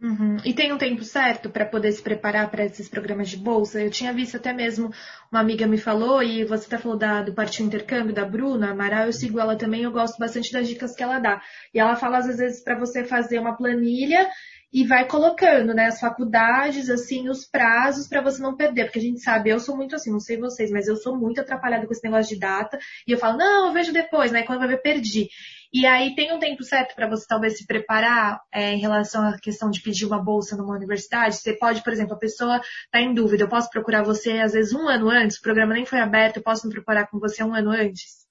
Uhum. 0.01 0.37
E 0.43 0.53
tem 0.53 0.73
um 0.73 0.77
tempo 0.77 1.03
certo 1.03 1.49
para 1.49 1.65
poder 1.65 1.91
se 1.91 2.01
preparar 2.01 2.51
para 2.51 2.65
esses 2.65 2.89
programas 2.89 3.29
de 3.29 3.37
bolsa? 3.37 3.81
Eu 3.81 3.89
tinha 3.89 4.11
visto 4.11 4.35
até 4.35 4.51
mesmo, 4.51 4.91
uma 5.31 5.39
amiga 5.39 5.65
me 5.65 5.77
falou, 5.77 6.21
e 6.21 6.43
você 6.43 6.65
até 6.67 6.77
falou 6.77 6.97
da, 6.97 7.21
do 7.21 7.33
Partido 7.33 7.67
Intercâmbio, 7.67 8.13
da 8.13 8.25
Bruna 8.25 8.71
Amaral, 8.71 9.05
eu 9.05 9.13
sigo 9.13 9.39
ela 9.39 9.55
também, 9.55 9.83
eu 9.83 9.91
gosto 9.91 10.19
bastante 10.19 10.51
das 10.51 10.67
dicas 10.67 10.93
que 10.93 11.01
ela 11.01 11.19
dá. 11.19 11.41
E 11.73 11.79
ela 11.79 11.95
fala, 11.95 12.17
às 12.17 12.27
vezes, 12.27 12.61
para 12.61 12.77
você 12.77 13.03
fazer 13.05 13.39
uma 13.39 13.55
planilha 13.55 14.29
e 14.75 14.83
vai 14.83 15.07
colocando, 15.07 15.73
né, 15.73 15.85
as 15.85 16.01
faculdades, 16.01 16.89
assim, 16.89 17.29
os 17.29 17.45
prazos 17.45 18.09
para 18.09 18.21
você 18.21 18.41
não 18.41 18.57
perder, 18.57 18.83
porque 18.83 18.99
a 18.99 19.01
gente 19.01 19.21
sabe, 19.21 19.49
eu 19.49 19.57
sou 19.57 19.73
muito 19.73 19.95
assim, 19.95 20.11
não 20.11 20.19
sei 20.19 20.37
vocês, 20.37 20.69
mas 20.69 20.89
eu 20.89 20.97
sou 20.97 21.17
muito 21.17 21.39
atrapalhada 21.39 21.87
com 21.87 21.93
esse 21.93 22.03
negócio 22.03 22.33
de 22.35 22.41
data, 22.41 22.77
e 23.07 23.13
eu 23.13 23.17
falo, 23.17 23.37
não, 23.37 23.67
eu 23.67 23.73
vejo 23.73 23.93
depois, 23.93 24.33
né, 24.33 24.43
quando 24.43 24.59
vai 24.59 24.67
ver, 24.67 24.81
perdi. 24.81 25.29
E 25.71 25.85
aí 25.85 26.13
tem 26.13 26.33
um 26.33 26.39
tempo 26.39 26.61
certo 26.61 26.93
para 26.93 27.07
você 27.07 27.25
talvez 27.25 27.57
se 27.57 27.65
preparar 27.65 28.41
é, 28.53 28.73
em 28.73 28.79
relação 28.79 29.25
à 29.25 29.37
questão 29.39 29.69
de 29.69 29.81
pedir 29.81 30.05
uma 30.05 30.21
bolsa 30.21 30.57
numa 30.57 30.75
universidade. 30.75 31.37
Você 31.37 31.53
pode, 31.53 31.81
por 31.81 31.93
exemplo, 31.93 32.13
a 32.13 32.19
pessoa 32.19 32.59
está 32.59 32.99
em 32.99 33.13
dúvida, 33.13 33.45
eu 33.45 33.49
posso 33.49 33.69
procurar 33.69 34.03
você 34.03 34.39
às 34.39 34.51
vezes 34.51 34.73
um 34.73 34.89
ano 34.89 35.09
antes, 35.09 35.37
o 35.37 35.41
programa 35.41 35.73
nem 35.73 35.85
foi 35.85 35.99
aberto, 35.99 36.37
eu 36.37 36.43
posso 36.43 36.67
me 36.67 36.73
preparar 36.73 37.09
com 37.09 37.17
você 37.17 37.41
um 37.45 37.55
ano 37.55 37.71
antes? 37.71 38.24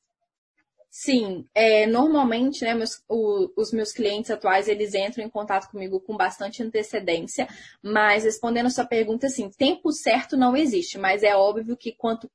Sim, 0.96 1.44
é, 1.52 1.86
normalmente, 1.88 2.62
né, 2.64 2.72
meus, 2.72 3.02
o, 3.08 3.50
os 3.56 3.72
meus 3.72 3.90
clientes 3.90 4.30
atuais, 4.30 4.68
eles 4.68 4.94
entram 4.94 5.24
em 5.24 5.28
contato 5.28 5.68
comigo 5.68 5.98
com 6.00 6.16
bastante 6.16 6.62
antecedência, 6.62 7.48
mas 7.82 8.22
respondendo 8.22 8.66
a 8.66 8.70
sua 8.70 8.86
pergunta, 8.86 9.26
assim, 9.26 9.50
tempo 9.50 9.90
certo 9.90 10.36
não 10.36 10.56
existe, 10.56 10.96
mas 10.96 11.24
é 11.24 11.34
óbvio 11.34 11.76
que 11.76 11.90
quanto 11.90 12.30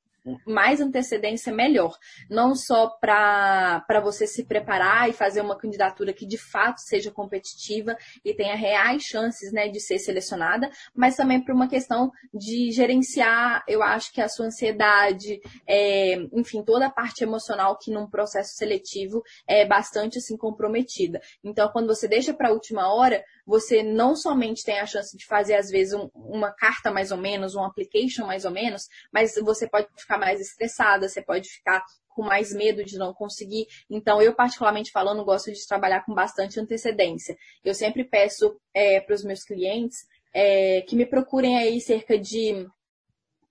mais 0.46 0.82
antecedência 0.82 1.54
melhor. 1.54 1.98
Não 2.30 2.56
só 2.56 2.90
para 2.90 4.02
você 4.04 4.28
se 4.28 4.46
preparar 4.46 5.10
e 5.10 5.14
fazer 5.14 5.42
uma 5.42 5.58
candidatura 5.58 6.14
que 6.14 6.26
de 6.26 6.38
fato 6.38 6.80
seja 6.80 7.12
competitiva 7.12 7.98
e 8.24 8.34
tenha 8.34 8.56
reais 8.56 9.04
chances 9.04 9.52
né, 9.52 9.68
de 9.68 9.80
ser 9.80 10.00
selecionada, 10.00 10.70
mas 10.94 11.16
também 11.16 11.44
para 11.44 11.54
uma 11.54 11.68
questão 11.68 12.12
de 12.34 12.72
gerenciar, 12.72 13.64
eu 13.68 13.82
acho 13.82 14.14
que 14.14 14.22
a 14.22 14.30
sua 14.30 14.48
ansiedade, 14.48 15.40
é, 15.68 16.16
enfim, 16.34 16.64
toda 16.64 16.88
a 16.88 16.92
parte 16.92 17.24
emocional 17.24 17.78
que 17.78 17.92
num 17.92 18.10
processo 18.10 18.56
seletivo 18.56 19.24
é 19.48 19.66
bastante 19.66 20.18
assim 20.18 20.38
comprometida. 20.38 21.22
Então, 21.44 21.70
quando 21.70 21.88
você 21.88 22.08
deixa 22.08 22.34
para 22.34 22.50
a 22.50 22.54
última 22.54 22.94
hora, 22.94 23.24
você 23.50 23.82
não 23.82 24.16
somente 24.16 24.64
tem 24.64 24.80
a 24.80 24.86
chance 24.86 25.18
de 25.18 25.26
fazer, 25.26 25.56
às 25.56 25.72
vezes, 25.72 25.92
um, 25.92 26.08
uma 26.14 26.52
carta 26.52 26.92
mais 26.92 27.12
ou 27.12 27.18
menos, 27.18 27.56
um 27.56 27.64
application 27.64 28.28
mais 28.28 28.46
ou 28.46 28.52
menos, 28.52 28.88
mas 29.12 29.34
você 29.42 29.68
pode 29.68 29.88
ficar 29.98 30.20
mais 30.20 30.40
estressada, 30.40 31.10
você 31.10 31.20
pode 31.20 31.50
ficar 31.50 31.84
com 32.10 32.22
mais 32.22 32.54
medo 32.54 32.86
de 32.86 32.96
não 32.96 33.12
conseguir. 33.12 33.66
Então, 33.90 34.22
eu, 34.22 34.36
particularmente 34.36 34.92
falando, 34.92 35.26
gosto 35.26 35.52
de 35.52 35.68
trabalhar 35.68 36.06
com 36.06 36.14
bastante 36.14 36.60
antecedência. 36.60 37.36
Eu 37.66 37.74
sempre 37.74 38.04
peço 38.04 38.56
é, 38.72 39.02
para 39.02 39.16
os 39.16 39.24
meus 39.24 39.44
clientes 39.44 39.98
é, 40.32 40.82
que 40.82 40.96
me 40.96 41.08
procurem 41.08 41.58
aí 41.58 41.82
cerca 41.82 42.20
de 42.20 42.68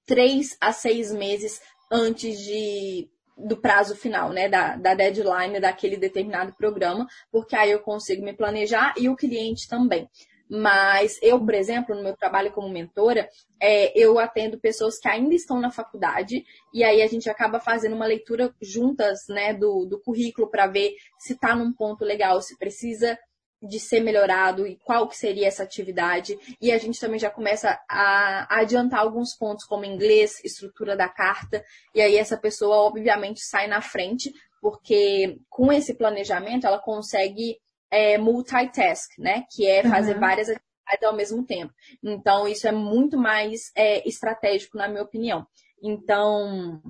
três 0.07 0.57
a 0.61 0.73
seis 0.73 1.13
meses 1.13 1.61
antes 1.91 2.39
de 2.39 3.11
do 3.39 3.57
prazo 3.57 3.95
final, 3.95 4.31
né, 4.31 4.49
da, 4.49 4.77
da 4.77 4.95
deadline 4.95 5.61
daquele 5.61 5.97
determinado 5.97 6.53
programa, 6.55 7.07
porque 7.31 7.55
aí 7.55 7.71
eu 7.71 7.81
consigo 7.81 8.25
me 8.25 8.33
planejar 8.33 8.95
e 8.97 9.09
o 9.09 9.17
cliente 9.17 9.69
também. 9.69 10.09
Mas 10.51 11.19
eu, 11.23 11.39
por 11.39 11.55
exemplo, 11.55 11.95
no 11.95 12.03
meu 12.03 12.17
trabalho 12.17 12.51
como 12.53 12.71
mentora, 12.71 13.29
é, 13.61 13.93
eu 13.99 14.19
atendo 14.19 14.59
pessoas 14.59 14.99
que 14.99 15.07
ainda 15.07 15.35
estão 15.35 15.61
na 15.61 15.71
faculdade 15.71 16.43
e 16.73 16.83
aí 16.83 17.03
a 17.03 17.07
gente 17.07 17.29
acaba 17.29 17.61
fazendo 17.61 17.95
uma 17.95 18.07
leitura 18.07 18.55
juntas, 18.61 19.27
né, 19.29 19.53
do, 19.53 19.85
do 19.85 20.01
currículo 20.01 20.51
para 20.51 20.67
ver 20.67 20.95
se 21.19 21.35
está 21.35 21.55
num 21.55 21.73
ponto 21.73 22.03
legal, 22.03 22.41
se 22.41 22.57
precisa 22.57 23.19
de 23.61 23.81
ser 23.81 24.01
melhorado 24.01 24.67
e 24.67 24.77
qual 24.77 25.09
que 25.09 25.17
seria 25.17 25.49
essa 25.49 25.63
atividade. 25.63 26.39
E 26.61 26.71
a 26.71 26.79
gente 26.79 27.01
também 27.01 27.19
já 27.19 27.31
começa 27.31 27.79
a, 27.89 28.59
adiantar 28.61 29.01
alguns 29.01 29.35
pontos, 29.35 29.65
como 29.65 29.85
inglês, 29.85 30.43
estrutura 30.45 30.97
da 30.97 31.09
carta, 31.09 31.65
e 31.95 32.01
aí 32.01 32.17
essa 32.17 32.37
pessoa, 32.37 32.77
obviamente, 32.77 33.41
sai 33.41 33.67
na 33.67 33.81
frente, 33.81 34.33
porque 34.61 35.39
com 35.49 35.73
esse 35.73 35.95
planejamento 35.95 36.67
ela 36.67 36.79
consegue 36.79 37.57
é, 37.91 38.19
multitask, 38.19 39.11
né? 39.19 39.45
Que 39.51 39.67
é 39.67 39.83
fazer 39.83 40.15
uhum. 40.15 40.21
várias 40.21 40.49
atividades 40.49 41.05
ao 41.05 41.17
mesmo 41.17 41.45
tempo. 41.45 41.73
Então, 42.03 42.47
isso 42.47 42.67
é 42.67 42.73
muito 42.73 43.19
mais 43.19 43.71
é, 43.75 44.07
estratégico, 44.09 44.77
na 44.77 44.89
minha 44.89 45.03
opinião. 45.03 45.47
Então, 45.83 46.83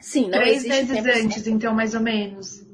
sim, 0.00 0.28
não 0.28 0.38
Três 0.38 0.64
existe 0.64 0.84
vezes 0.84 1.02
tempo 1.02 1.26
antes, 1.26 1.46
então, 1.46 1.74
mais 1.74 1.94
ou 1.94 2.00
menos. 2.00 2.64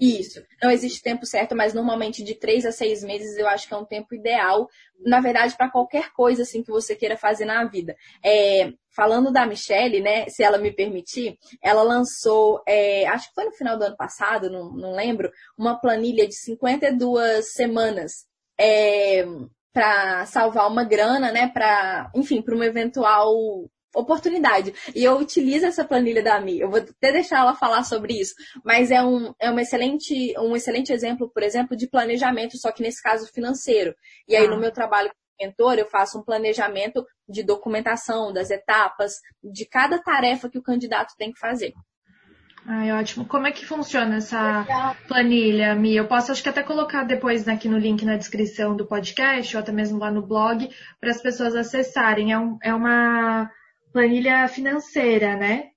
Isso. 0.00 0.42
Não 0.62 0.70
existe 0.70 1.02
tempo 1.02 1.24
certo, 1.26 1.54
mas 1.54 1.74
normalmente 1.74 2.22
de 2.22 2.34
três 2.34 2.64
a 2.64 2.72
seis 2.72 3.02
meses 3.02 3.36
eu 3.36 3.46
acho 3.46 3.68
que 3.68 3.74
é 3.74 3.76
um 3.76 3.84
tempo 3.84 4.14
ideal, 4.14 4.68
na 4.98 5.20
verdade, 5.20 5.56
para 5.56 5.70
qualquer 5.70 6.12
coisa 6.12 6.42
assim 6.42 6.62
que 6.62 6.70
você 6.70 6.96
queira 6.96 7.16
fazer 7.16 7.44
na 7.44 7.64
vida. 7.64 7.96
É, 8.24 8.72
falando 8.94 9.32
da 9.32 9.46
Michelle, 9.46 10.00
né, 10.00 10.28
se 10.28 10.42
ela 10.42 10.58
me 10.58 10.72
permitir, 10.72 11.38
ela 11.62 11.82
lançou, 11.82 12.62
é, 12.66 13.06
acho 13.06 13.28
que 13.28 13.34
foi 13.34 13.44
no 13.44 13.52
final 13.52 13.78
do 13.78 13.84
ano 13.84 13.96
passado, 13.96 14.50
não, 14.50 14.72
não 14.72 14.92
lembro, 14.92 15.30
uma 15.56 15.78
planilha 15.78 16.26
de 16.26 16.34
52 16.34 17.52
semanas. 17.52 18.26
É, 18.58 19.24
para 19.72 20.24
salvar 20.26 20.70
uma 20.70 20.84
grana, 20.84 21.32
né, 21.32 21.48
para, 21.48 22.08
enfim, 22.14 22.40
para 22.40 22.54
uma 22.54 22.64
eventual 22.64 23.68
oportunidade. 23.94 24.74
E 24.94 25.04
eu 25.04 25.16
utilizo 25.16 25.66
essa 25.66 25.84
planilha 25.84 26.22
da 26.22 26.40
Mi. 26.40 26.60
Eu 26.60 26.70
vou 26.70 26.80
até 26.80 27.12
deixar 27.12 27.40
ela 27.40 27.54
falar 27.54 27.84
sobre 27.84 28.14
isso. 28.20 28.34
Mas 28.64 28.90
é 28.90 29.02
um, 29.02 29.32
é 29.40 29.50
um, 29.50 29.58
excelente, 29.58 30.34
um 30.38 30.56
excelente 30.56 30.92
exemplo, 30.92 31.30
por 31.32 31.42
exemplo, 31.42 31.76
de 31.76 31.88
planejamento, 31.88 32.58
só 32.58 32.72
que 32.72 32.82
nesse 32.82 33.02
caso 33.02 33.30
financeiro. 33.32 33.94
E 34.28 34.36
aí, 34.36 34.46
ah. 34.46 34.50
no 34.50 34.60
meu 34.60 34.72
trabalho 34.72 35.10
como 35.10 35.48
mentor, 35.48 35.74
eu 35.74 35.86
faço 35.86 36.18
um 36.18 36.22
planejamento 36.22 37.04
de 37.28 37.42
documentação, 37.42 38.32
das 38.32 38.50
etapas, 38.50 39.14
de 39.42 39.66
cada 39.66 39.98
tarefa 39.98 40.48
que 40.48 40.58
o 40.58 40.62
candidato 40.62 41.14
tem 41.16 41.32
que 41.32 41.38
fazer. 41.38 41.72
Ai, 42.66 42.90
ótimo. 42.92 43.26
Como 43.26 43.46
é 43.46 43.52
que 43.52 43.66
funciona 43.66 44.16
essa 44.16 44.96
planilha, 45.06 45.74
Mi? 45.74 45.94
Eu 45.94 46.08
posso, 46.08 46.32
acho 46.32 46.42
que 46.42 46.48
até 46.48 46.62
colocar 46.62 47.04
depois 47.04 47.46
aqui 47.46 47.68
no 47.68 47.76
link 47.76 48.04
na 48.06 48.16
descrição 48.16 48.74
do 48.74 48.86
podcast, 48.86 49.54
ou 49.54 49.62
até 49.62 49.70
mesmo 49.70 49.98
lá 49.98 50.10
no 50.10 50.26
blog, 50.26 50.70
para 50.98 51.10
as 51.10 51.20
pessoas 51.20 51.54
acessarem. 51.54 52.32
É, 52.32 52.38
um, 52.38 52.56
é 52.62 52.74
uma 52.74 53.50
planilha 53.94 54.48
financeira, 54.48 55.36
né? 55.36 55.68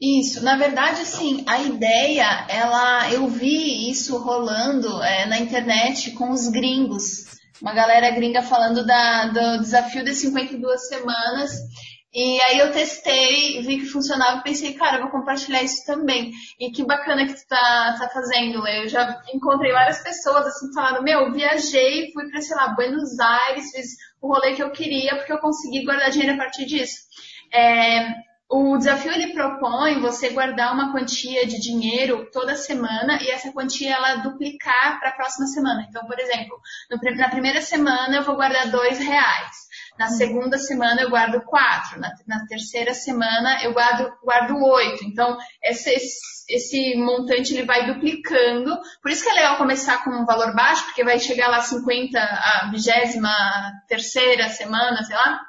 Isso, 0.00 0.42
na 0.44 0.56
verdade, 0.56 1.04
sim, 1.04 1.44
a 1.46 1.60
ideia, 1.60 2.46
ela, 2.48 3.12
eu 3.12 3.26
vi 3.26 3.90
isso 3.90 4.16
rolando 4.18 5.02
é, 5.02 5.26
na 5.26 5.38
internet 5.38 6.12
com 6.12 6.30
os 6.30 6.48
gringos, 6.48 7.24
uma 7.60 7.74
galera 7.74 8.10
gringa 8.10 8.42
falando 8.42 8.86
da, 8.86 9.26
do 9.26 9.60
desafio 9.60 10.04
das 10.04 10.18
52 10.18 10.88
semanas, 10.88 11.52
e 12.14 12.40
aí 12.42 12.58
eu 12.58 12.72
testei, 12.72 13.62
vi 13.62 13.78
que 13.78 13.86
funcionava 13.86 14.40
e 14.40 14.42
pensei, 14.42 14.74
cara, 14.74 14.98
eu 14.98 15.02
vou 15.02 15.10
compartilhar 15.10 15.62
isso 15.62 15.82
também. 15.86 16.30
E 16.60 16.70
que 16.70 16.84
bacana 16.84 17.24
que 17.26 17.32
tu 17.32 17.46
tá, 17.48 17.96
tá 17.98 18.10
fazendo, 18.12 18.68
Eu 18.68 18.86
já 18.86 19.18
encontrei 19.32 19.72
várias 19.72 20.02
pessoas 20.02 20.46
assim 20.46 20.70
falando, 20.74 21.02
meu, 21.02 21.32
viajei, 21.32 22.12
fui 22.12 22.28
para, 22.28 22.42
sei 22.42 22.54
lá, 22.54 22.74
Buenos 22.74 23.18
Aires, 23.18 23.70
fiz 23.70 23.86
o 24.20 24.28
rolê 24.28 24.52
que 24.52 24.62
eu 24.62 24.70
queria, 24.72 25.16
porque 25.16 25.32
eu 25.32 25.38
consegui 25.38 25.86
guardar 25.86 26.10
dinheiro 26.10 26.34
a 26.34 26.36
partir 26.36 26.66
disso. 26.66 26.98
É, 27.52 28.22
o 28.52 28.76
desafio 28.76 29.10
ele 29.10 29.32
propõe 29.32 29.98
você 29.98 30.28
guardar 30.28 30.74
uma 30.74 30.92
quantia 30.92 31.46
de 31.46 31.58
dinheiro 31.58 32.28
toda 32.30 32.54
semana 32.54 33.18
e 33.22 33.30
essa 33.30 33.50
quantia 33.50 33.94
ela 33.94 34.16
duplicar 34.16 35.00
para 35.00 35.08
a 35.08 35.14
próxima 35.14 35.46
semana. 35.46 35.86
Então, 35.88 36.06
por 36.06 36.20
exemplo, 36.20 36.60
no, 36.90 37.16
na 37.16 37.30
primeira 37.30 37.62
semana 37.62 38.16
eu 38.16 38.22
vou 38.22 38.36
guardar 38.36 38.70
dois 38.70 38.98
reais. 38.98 39.56
Na 39.98 40.08
segunda 40.08 40.58
semana 40.58 41.00
eu 41.00 41.08
guardo 41.08 41.40
quatro. 41.46 41.98
Na, 41.98 42.10
na 42.26 42.46
terceira 42.46 42.92
semana 42.92 43.62
eu 43.62 43.72
guardo, 43.72 44.12
guardo 44.22 44.62
oito. 44.62 45.02
Então, 45.04 45.38
esse, 45.64 45.90
esse, 45.90 46.20
esse, 46.50 46.96
montante 46.98 47.54
ele 47.54 47.64
vai 47.64 47.86
duplicando. 47.86 48.78
Por 49.00 49.10
isso 49.10 49.24
que 49.24 49.30
é 49.30 49.34
legal 49.34 49.56
começar 49.56 50.04
com 50.04 50.10
um 50.10 50.26
valor 50.26 50.54
baixo, 50.54 50.84
porque 50.84 51.02
vai 51.02 51.18
chegar 51.18 51.48
lá 51.48 51.62
50, 51.62 52.18
a 52.18 52.68
vigésima 52.70 53.32
terceira 53.88 54.50
semana, 54.50 55.02
sei 55.04 55.16
lá 55.16 55.40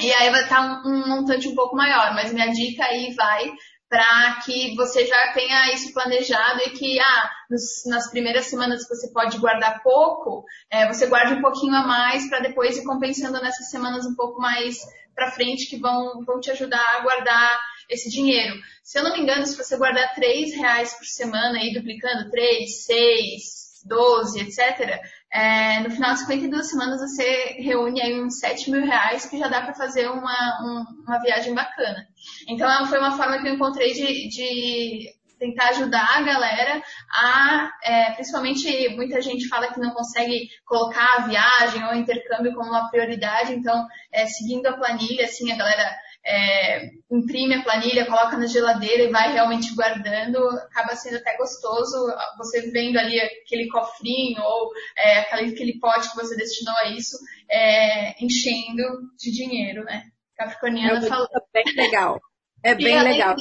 e 0.00 0.12
aí 0.12 0.30
vai 0.30 0.42
estar 0.42 0.60
um, 0.60 0.88
um 0.88 1.08
montante 1.08 1.48
um 1.48 1.54
pouco 1.54 1.76
maior, 1.76 2.14
mas 2.14 2.32
minha 2.32 2.52
dica 2.52 2.84
aí 2.84 3.12
vai 3.14 3.52
para 3.88 4.40
que 4.44 4.74
você 4.76 5.06
já 5.06 5.32
tenha 5.32 5.72
isso 5.72 5.92
planejado 5.94 6.60
e 6.66 6.70
que 6.70 7.00
ah, 7.00 7.30
nos, 7.50 7.84
nas 7.86 8.10
primeiras 8.10 8.46
semanas 8.46 8.86
que 8.86 8.94
você 8.94 9.10
pode 9.10 9.38
guardar 9.38 9.82
pouco, 9.82 10.44
é, 10.70 10.86
você 10.86 11.06
guarde 11.06 11.34
um 11.34 11.40
pouquinho 11.40 11.74
a 11.74 11.86
mais 11.86 12.28
para 12.28 12.40
depois 12.40 12.76
ir 12.76 12.84
compensando 12.84 13.40
nessas 13.40 13.70
semanas 13.70 14.04
um 14.04 14.14
pouco 14.14 14.40
mais 14.40 14.78
para 15.14 15.30
frente 15.30 15.66
que 15.66 15.78
vão, 15.78 16.22
vão 16.24 16.38
te 16.38 16.50
ajudar 16.50 16.96
a 16.96 17.00
guardar 17.00 17.58
esse 17.88 18.10
dinheiro. 18.10 18.60
Se 18.84 18.98
eu 18.98 19.02
não 19.02 19.12
me 19.12 19.20
engano, 19.20 19.46
se 19.46 19.56
você 19.56 19.76
guardar 19.76 20.14
três 20.14 20.54
reais 20.54 20.92
por 20.94 21.06
semana 21.06 21.58
e 21.62 21.72
duplicando 21.72 22.30
três, 22.30 22.84
seis, 22.84 23.67
doze, 23.88 24.40
etc., 24.40 25.00
é, 25.30 25.80
no 25.80 25.90
final 25.90 26.14
de 26.14 26.20
52 26.20 26.70
semanas 26.70 27.00
você 27.00 27.56
reúne 27.58 28.00
aí 28.00 28.20
uns 28.20 28.38
7 28.38 28.70
mil 28.70 28.84
reais 28.84 29.26
que 29.26 29.38
já 29.38 29.48
dá 29.48 29.60
para 29.60 29.74
fazer 29.74 30.08
uma, 30.08 30.60
um, 30.62 31.02
uma 31.06 31.18
viagem 31.20 31.54
bacana. 31.54 32.06
Então 32.48 32.86
foi 32.86 32.98
uma 32.98 33.16
forma 33.16 33.38
que 33.38 33.48
eu 33.48 33.54
encontrei 33.54 33.92
de, 33.92 34.28
de 34.28 35.18
tentar 35.38 35.68
ajudar 35.68 36.16
a 36.16 36.22
galera 36.22 36.82
a, 37.10 37.70
é, 37.82 38.10
principalmente 38.12 38.88
muita 38.96 39.20
gente 39.20 39.48
fala 39.48 39.72
que 39.72 39.80
não 39.80 39.92
consegue 39.92 40.48
colocar 40.66 41.16
a 41.16 41.26
viagem 41.26 41.84
ou 41.84 41.94
intercâmbio 41.94 42.54
como 42.54 42.70
uma 42.70 42.90
prioridade, 42.90 43.52
então 43.52 43.86
é, 44.12 44.26
seguindo 44.26 44.66
a 44.66 44.76
planilha, 44.76 45.24
assim, 45.24 45.52
a 45.52 45.56
galera 45.56 45.96
é, 46.28 46.90
imprime 47.10 47.54
a 47.54 47.62
planilha, 47.62 48.04
coloca 48.04 48.36
na 48.36 48.46
geladeira 48.46 49.04
e 49.04 49.10
vai 49.10 49.32
realmente 49.32 49.74
guardando, 49.74 50.38
acaba 50.60 50.94
sendo 50.94 51.16
até 51.16 51.36
gostoso 51.38 51.96
você 52.36 52.70
vendo 52.70 52.98
ali 52.98 53.18
aquele 53.18 53.66
cofrinho 53.68 54.42
ou 54.42 54.70
é, 54.98 55.20
aquele, 55.20 55.52
aquele 55.52 55.78
pote 55.78 56.10
que 56.10 56.16
você 56.16 56.36
destinou 56.36 56.76
a 56.76 56.88
isso, 56.90 57.16
é, 57.50 58.22
enchendo 58.22 58.82
de 59.18 59.32
dinheiro, 59.32 59.84
né? 59.84 60.02
Capricorniana 60.36 61.00
falou. 61.02 61.26
É 61.34 61.62
bem 61.64 61.74
legal. 61.74 62.20
É 62.62 62.74
bem 62.76 63.02
legal. 63.02 63.34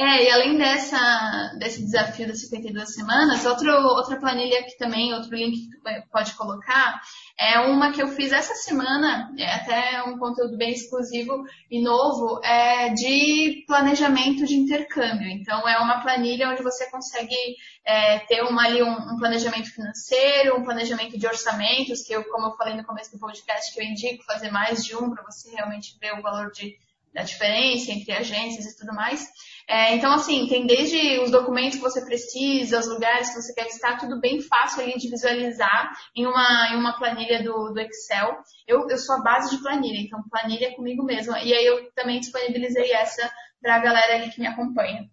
É, 0.00 0.24
e 0.24 0.30
além 0.30 0.56
dessa, 0.56 1.54
desse 1.58 1.82
desafio 1.84 2.26
das 2.26 2.40
52 2.40 2.94
semanas, 2.94 3.44
outro, 3.44 3.70
outra 3.70 4.18
planilha 4.18 4.62
que 4.64 4.78
também, 4.78 5.12
outro 5.12 5.36
link 5.36 5.54
que 5.54 6.10
pode 6.10 6.32
colocar, 6.34 6.98
é 7.38 7.60
uma 7.60 7.92
que 7.92 8.02
eu 8.02 8.08
fiz 8.08 8.32
essa 8.32 8.54
semana, 8.54 9.30
é 9.38 9.52
até 9.52 10.02
um 10.04 10.18
conteúdo 10.18 10.56
bem 10.56 10.72
exclusivo 10.72 11.44
e 11.70 11.82
novo, 11.82 12.40
é 12.42 12.88
de 12.88 13.64
planejamento 13.66 14.46
de 14.46 14.54
intercâmbio. 14.54 15.28
Então, 15.28 15.68
é 15.68 15.78
uma 15.78 16.00
planilha 16.00 16.48
onde 16.48 16.62
você 16.62 16.90
consegue 16.90 17.36
é, 17.84 18.20
ter 18.20 18.42
uma, 18.44 18.64
ali 18.64 18.82
um, 18.82 18.92
um, 19.12 19.18
planejamento 19.18 19.70
financeiro, 19.74 20.56
um 20.56 20.64
planejamento 20.64 21.18
de 21.18 21.26
orçamentos, 21.26 22.02
que 22.02 22.14
eu, 22.14 22.24
como 22.30 22.46
eu 22.46 22.56
falei 22.56 22.74
no 22.74 22.84
começo 22.84 23.12
do 23.12 23.18
podcast, 23.18 23.74
que 23.74 23.80
eu 23.80 23.84
indico 23.84 24.24
fazer 24.24 24.50
mais 24.50 24.82
de 24.82 24.96
um 24.96 25.10
para 25.10 25.22
você 25.22 25.50
realmente 25.50 25.98
ver 26.00 26.18
o 26.18 26.22
valor 26.22 26.50
de, 26.50 26.78
da 27.12 27.22
diferença 27.22 27.92
entre 27.92 28.12
agências 28.12 28.64
e 28.64 28.76
tudo 28.78 28.94
mais. 28.94 29.28
É, 29.68 29.94
então, 29.94 30.12
assim, 30.12 30.46
tem 30.48 30.66
desde 30.66 31.20
os 31.20 31.30
documentos 31.30 31.76
que 31.76 31.82
você 31.82 32.04
precisa, 32.04 32.80
os 32.80 32.88
lugares 32.88 33.30
que 33.30 33.40
você 33.40 33.54
quer 33.54 33.64
visitar, 33.64 33.98
tudo 33.98 34.20
bem 34.20 34.40
fácil 34.40 34.82
ali 34.82 34.98
de 34.98 35.08
visualizar 35.08 35.92
em 36.14 36.26
uma, 36.26 36.68
em 36.72 36.76
uma 36.76 36.98
planilha 36.98 37.42
do, 37.42 37.70
do 37.70 37.80
Excel. 37.80 38.36
Eu, 38.66 38.88
eu 38.88 38.98
sou 38.98 39.16
a 39.16 39.22
base 39.22 39.56
de 39.56 39.62
planilha, 39.62 40.00
então 40.00 40.22
planilha 40.30 40.66
é 40.66 40.74
comigo 40.74 41.04
mesma. 41.04 41.40
E 41.42 41.52
aí 41.52 41.64
eu 41.64 41.90
também 41.92 42.20
disponibilizei 42.20 42.92
essa 42.92 43.30
para 43.60 43.76
a 43.76 43.80
galera 43.80 44.16
ali 44.16 44.30
que 44.30 44.40
me 44.40 44.46
acompanha. 44.46 45.08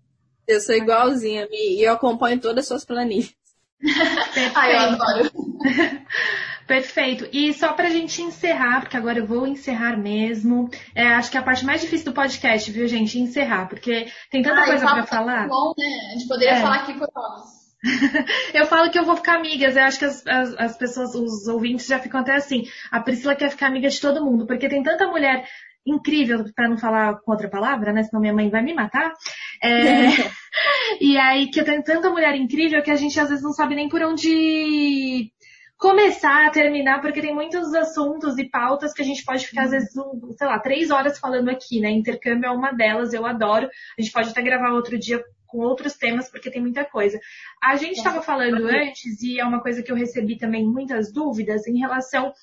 Eu 0.48 0.60
sou 0.60 0.76
igualzinha, 0.76 1.48
e 1.52 1.86
eu 1.86 1.94
acompanho 1.94 2.40
todas 2.40 2.64
as 2.64 2.68
suas 2.68 2.86
planilhas. 2.86 3.34
Ai, 4.56 4.76
eu 4.76 4.80
adoro. 4.80 5.32
Perfeito. 6.70 7.28
E 7.34 7.52
só 7.52 7.74
para 7.74 7.88
a 7.88 7.90
gente 7.90 8.22
encerrar, 8.22 8.82
porque 8.82 8.96
agora 8.96 9.18
eu 9.18 9.26
vou 9.26 9.48
encerrar 9.48 9.98
mesmo. 9.98 10.70
É, 10.94 11.08
acho 11.16 11.32
que 11.32 11.36
é 11.36 11.40
a 11.40 11.44
parte 11.44 11.66
mais 11.66 11.82
difícil 11.82 12.06
do 12.06 12.14
podcast, 12.14 12.72
viu, 12.72 12.88
gente? 12.88 13.20
Encerrar, 13.20 13.68
porque 13.68 14.06
tem 14.30 14.44
tanta 14.44 14.66
coisa 14.66 14.86
para 14.86 15.04
falar. 15.08 15.48
Bom, 15.48 15.74
né? 15.76 15.88
A 16.12 16.14
gente 16.14 16.28
poderia 16.28 16.54
é. 16.54 16.62
falar 16.62 16.76
aqui 16.76 16.94
por 16.94 17.08
horas. 17.16 17.50
eu 18.54 18.68
falo 18.68 18.92
que 18.92 19.00
eu 19.00 19.04
vou 19.04 19.16
ficar 19.16 19.38
amigas. 19.38 19.76
Eu 19.76 19.82
acho 19.82 19.98
que 19.98 20.06
as, 20.06 20.28
as, 20.28 20.54
as, 20.60 20.78
pessoas, 20.78 21.16
os 21.16 21.48
ouvintes 21.48 21.88
já 21.88 21.98
ficam 21.98 22.20
até 22.20 22.36
assim. 22.36 22.62
A 22.92 23.00
Priscila 23.00 23.34
quer 23.34 23.50
ficar 23.50 23.66
amiga 23.66 23.90
de 23.90 24.00
todo 24.00 24.24
mundo, 24.24 24.46
porque 24.46 24.70
tem 24.70 24.84
tanta 24.84 25.08
mulher 25.08 25.50
incrível, 25.88 26.46
para 26.56 26.70
não 26.70 26.78
falar 26.78 27.16
com 27.22 27.32
outra 27.32 27.50
palavra, 27.50 27.92
né? 27.92 28.04
Senão 28.04 28.22
minha 28.22 28.34
mãe 28.34 28.48
vai 28.48 28.62
me 28.62 28.76
matar. 28.76 29.12
É, 29.64 30.06
e 31.02 31.18
aí 31.18 31.50
que 31.50 31.60
eu 31.60 31.66
tenho 31.66 31.82
tanta 31.82 32.12
mulher 32.12 32.36
incrível 32.36 32.84
que 32.84 32.92
a 32.92 32.96
gente 32.96 33.20
às 33.20 33.30
vezes 33.30 33.44
não 33.44 33.54
sabe 33.54 33.74
nem 33.74 33.90
por 33.90 34.04
onde 34.04 35.32
começar 35.80 36.46
a 36.46 36.52
terminar, 36.52 37.00
porque 37.02 37.22
tem 37.22 37.34
muitos 37.34 37.74
assuntos 37.74 38.38
e 38.38 38.44
pautas 38.44 38.94
que 38.94 39.02
a 39.02 39.06
gente 39.06 39.24
pode 39.24 39.48
ficar, 39.48 39.64
às 39.64 39.72
vezes, 39.72 39.96
um, 39.96 40.34
sei 40.38 40.46
lá, 40.46 40.60
três 40.60 40.92
horas 40.92 41.18
falando 41.18 41.50
aqui, 41.50 41.80
né? 41.80 41.90
Intercâmbio 41.90 42.48
é 42.48 42.52
uma 42.52 42.74
delas, 42.74 43.14
eu 43.14 43.26
adoro. 43.26 43.70
A 43.98 44.02
gente 44.02 44.12
pode 44.12 44.30
até 44.30 44.42
gravar 44.42 44.74
outro 44.74 45.00
dia 45.00 45.24
com 45.48 45.60
outros 45.60 45.94
temas, 45.94 46.30
porque 46.30 46.52
tem 46.52 46.62
muita 46.62 46.84
coisa. 46.84 47.18
A 47.64 47.78
gente 47.78 47.96
estava 47.96 48.22
falando 48.22 48.68
antes, 48.68 49.24
e 49.24 49.40
é 49.40 49.46
uma 49.46 49.62
coisa 49.62 49.82
que 49.82 49.90
eu 49.90 49.96
recebi 49.96 50.38
também 50.38 50.66
muitas 50.66 51.14
dúvidas 51.14 51.66
em 51.66 51.80
relação 51.80 52.34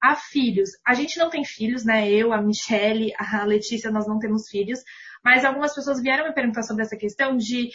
a 0.00 0.14
filhos. 0.14 0.70
A 0.86 0.92
gente 0.92 1.18
não 1.18 1.30
tem 1.30 1.44
filhos, 1.44 1.84
né? 1.86 2.10
Eu, 2.10 2.30
a 2.30 2.42
Michelle, 2.42 3.12
a 3.16 3.44
Letícia, 3.44 3.90
nós 3.90 4.06
não 4.06 4.18
temos 4.18 4.50
filhos. 4.50 4.80
Mas 5.24 5.44
algumas 5.44 5.74
pessoas 5.74 6.00
vieram 6.00 6.26
me 6.26 6.34
perguntar 6.34 6.62
sobre 6.62 6.82
essa 6.82 6.96
questão 6.96 7.36
de 7.36 7.70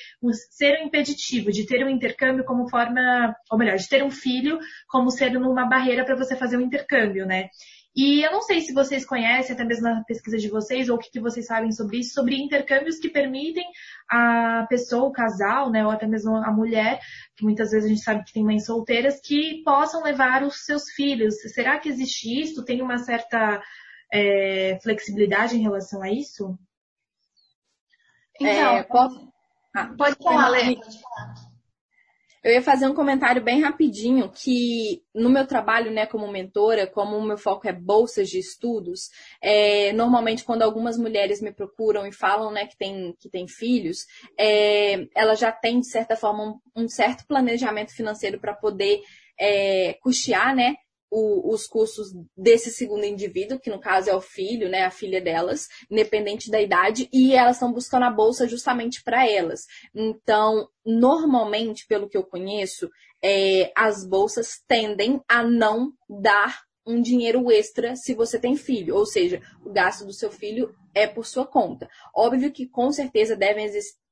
ser 0.51 0.79
um 0.81 0.87
impeditivo, 0.87 1.51
de 1.51 1.65
ter 1.65 1.83
um 1.85 1.89
intercâmbio 1.89 2.43
como 2.43 2.69
forma, 2.69 3.35
ou 3.49 3.57
melhor, 3.57 3.77
de 3.77 3.87
ter 3.87 4.03
um 4.03 4.11
filho 4.11 4.59
como 4.87 5.09
sendo 5.09 5.39
uma 5.39 5.65
barreira 5.65 6.03
para 6.03 6.15
você 6.15 6.35
fazer 6.35 6.57
um 6.57 6.61
intercâmbio, 6.61 7.25
né? 7.25 7.49
E 7.97 8.21
eu 8.21 8.31
não 8.31 8.43
sei 8.43 8.61
se 8.61 8.73
vocês 8.73 9.03
conhecem, 9.03 9.55
até 9.55 9.63
mesmo 9.63 9.85
na 9.85 10.03
pesquisa 10.03 10.37
de 10.37 10.47
vocês, 10.49 10.87
ou 10.87 10.97
o 10.97 10.99
que, 10.99 11.09
que 11.09 11.19
vocês 11.19 11.47
sabem 11.47 11.71
sobre 11.71 11.97
isso, 11.97 12.13
sobre 12.13 12.35
intercâmbios 12.35 12.99
que 12.99 13.09
permitem 13.09 13.65
a 14.07 14.67
pessoa, 14.69 15.07
o 15.07 15.11
casal, 15.11 15.71
né, 15.71 15.83
ou 15.83 15.89
até 15.89 16.05
mesmo 16.05 16.35
a 16.35 16.51
mulher, 16.51 16.99
que 17.35 17.43
muitas 17.43 17.71
vezes 17.71 17.85
a 17.85 17.89
gente 17.89 18.03
sabe 18.03 18.23
que 18.23 18.33
tem 18.33 18.43
mães 18.43 18.67
solteiras, 18.67 19.19
que 19.19 19.63
possam 19.63 20.03
levar 20.03 20.43
os 20.43 20.63
seus 20.63 20.91
filhos. 20.91 21.41
Será 21.51 21.79
que 21.79 21.89
existe 21.89 22.39
isso? 22.39 22.63
Tem 22.63 22.83
uma 22.83 22.99
certa 22.99 23.59
é, 24.13 24.77
flexibilidade 24.83 25.57
em 25.57 25.63
relação 25.63 26.03
a 26.03 26.11
isso? 26.11 26.55
Então, 28.39 28.77
é, 28.77 28.83
posso... 28.83 29.27
ah, 29.75 29.93
pode 29.97 30.15
falar, 30.23 30.49
Lê. 30.49 30.77
Eu 32.43 32.53
ia 32.53 32.61
fazer 32.61 32.88
um 32.88 32.93
comentário 32.93 33.43
bem 33.43 33.61
rapidinho 33.61 34.31
que 34.31 35.03
no 35.13 35.29
meu 35.29 35.45
trabalho, 35.45 35.91
né, 35.91 36.05
como 36.05 36.31
mentora, 36.31 36.88
como 36.88 37.17
o 37.17 37.21
meu 37.21 37.38
foco 37.38 37.67
é 37.67 37.73
bolsas 37.73 38.29
de 38.29 38.39
estudos, 38.39 39.09
é, 39.41 39.91
normalmente 39.91 40.45
quando 40.45 40.61
algumas 40.61 40.97
mulheres 40.97 41.41
me 41.41 41.51
procuram 41.51 42.07
e 42.07 42.11
falam, 42.13 42.49
né, 42.49 42.65
que 42.65 42.77
tem, 42.77 43.13
que 43.19 43.29
tem 43.29 43.47
filhos, 43.49 44.05
é, 44.39 45.07
ela 45.13 45.35
já 45.35 45.51
tem, 45.51 45.81
de 45.81 45.89
certa 45.89 46.15
forma, 46.15 46.61
um, 46.75 46.83
um 46.83 46.88
certo 46.88 47.25
planejamento 47.27 47.93
financeiro 47.93 48.39
para 48.39 48.53
poder 48.53 49.01
é, 49.38 49.97
custear, 50.01 50.55
né, 50.55 50.75
o, 51.09 51.53
os 51.53 51.67
custos 51.67 52.07
desse 52.35 52.71
segundo 52.71 53.05
indivíduo, 53.05 53.59
que 53.59 53.69
no 53.69 53.79
caso 53.79 54.09
é 54.09 54.15
o 54.15 54.21
filho, 54.21 54.69
né, 54.69 54.83
a 54.83 54.91
filha 54.91 55.21
delas, 55.21 55.67
independente 55.89 56.49
da 56.51 56.61
idade, 56.61 57.09
e 57.11 57.33
elas 57.33 57.55
estão 57.55 57.71
buscando 57.71 58.03
a 58.03 58.11
bolsa 58.11 58.47
justamente 58.47 59.03
para 59.03 59.29
elas. 59.29 59.65
Então, 59.95 60.67
normalmente, 60.85 61.85
pelo 61.87 62.09
que 62.09 62.17
eu 62.17 62.23
conheço, 62.23 62.89
é, 63.23 63.71
as 63.75 64.07
bolsas 64.07 64.61
tendem 64.67 65.21
a 65.27 65.43
não 65.43 65.91
dar 66.09 66.67
um 66.85 67.01
dinheiro 67.01 67.51
extra 67.51 67.95
se 67.95 68.13
você 68.13 68.39
tem 68.39 68.55
filho, 68.55 68.95
ou 68.95 69.05
seja, 69.05 69.41
o 69.65 69.71
gasto 69.71 70.05
do 70.05 70.13
seu 70.13 70.31
filho 70.31 70.73
é 70.95 71.05
por 71.05 71.25
sua 71.25 71.45
conta. 71.45 71.89
Óbvio 72.15 72.51
que 72.51 72.65
com 72.65 72.91
certeza 72.91 73.35
devem 73.35 73.65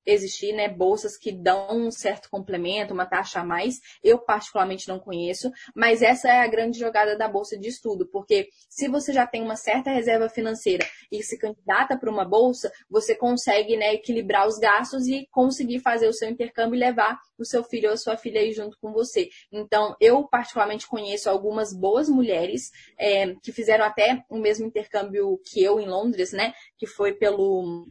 existir 0.06 0.54
né, 0.54 0.70
bolsas 0.70 1.18
que 1.18 1.32
dão 1.32 1.88
um 1.88 1.92
certo 1.92 2.30
complemento, 2.30 2.94
uma 2.94 3.06
taxa 3.06 3.40
a 3.40 3.44
mais. 3.44 3.80
Eu, 4.04 4.20
particularmente, 4.20 4.88
não 4.88 5.00
conheço, 5.00 5.52
mas 5.76 6.02
essa 6.02 6.30
é 6.30 6.42
a 6.42 6.48
grande 6.48 6.80
jogada 6.80 7.18
da 7.18 7.28
bolsa 7.28 7.58
de 7.58 7.68
estudo, 7.70 8.08
porque 8.08 8.50
se 8.70 8.88
você 8.88 9.12
já 9.12 9.26
tem 9.26 9.42
uma 9.42 9.56
certa 9.56 9.90
reserva 9.90 10.30
financeira 10.30 10.86
e 11.12 11.24
se 11.24 11.38
candidata 11.38 11.98
para 11.98 12.10
uma 12.10 12.26
bolsa, 12.26 12.72
você 12.90 13.16
consegue 13.16 13.76
né, 13.78 13.94
equilibrar 13.94 14.48
os 14.48 14.58
gastos 14.58 15.08
e 15.08 15.28
conseguir 15.32 15.80
fazer 15.80 16.08
o 16.08 16.14
seu 16.14 16.30
intercâmbio 16.30 16.76
e 16.76 16.80
levar 16.80 17.20
o 17.38 17.46
seu 17.46 17.64
filho 17.64 17.90
ou 17.90 17.94
a 17.94 17.98
sua 17.98 18.18
filha 18.18 18.42
aí 18.42 18.52
junto 18.52 18.78
com 18.80 18.92
você. 18.92 19.30
Então, 19.52 19.96
eu, 20.00 20.28
particularmente, 20.28 20.88
conheço 20.88 21.30
algumas 21.30 21.74
boas 21.74 22.10
mulheres 22.10 22.72
é, 22.98 23.36
que 23.42 23.52
fizeram 23.52 23.86
até 23.86 24.24
o 24.30 24.38
mesmo 24.38 24.66
intercâmbio 24.66 25.40
que 25.46 25.64
eu 25.64 25.80
em 25.80 25.88
Londres, 25.88 26.32
né? 26.32 26.54
Que 26.78 26.86
foi 26.86 27.14
pelo 27.14 27.88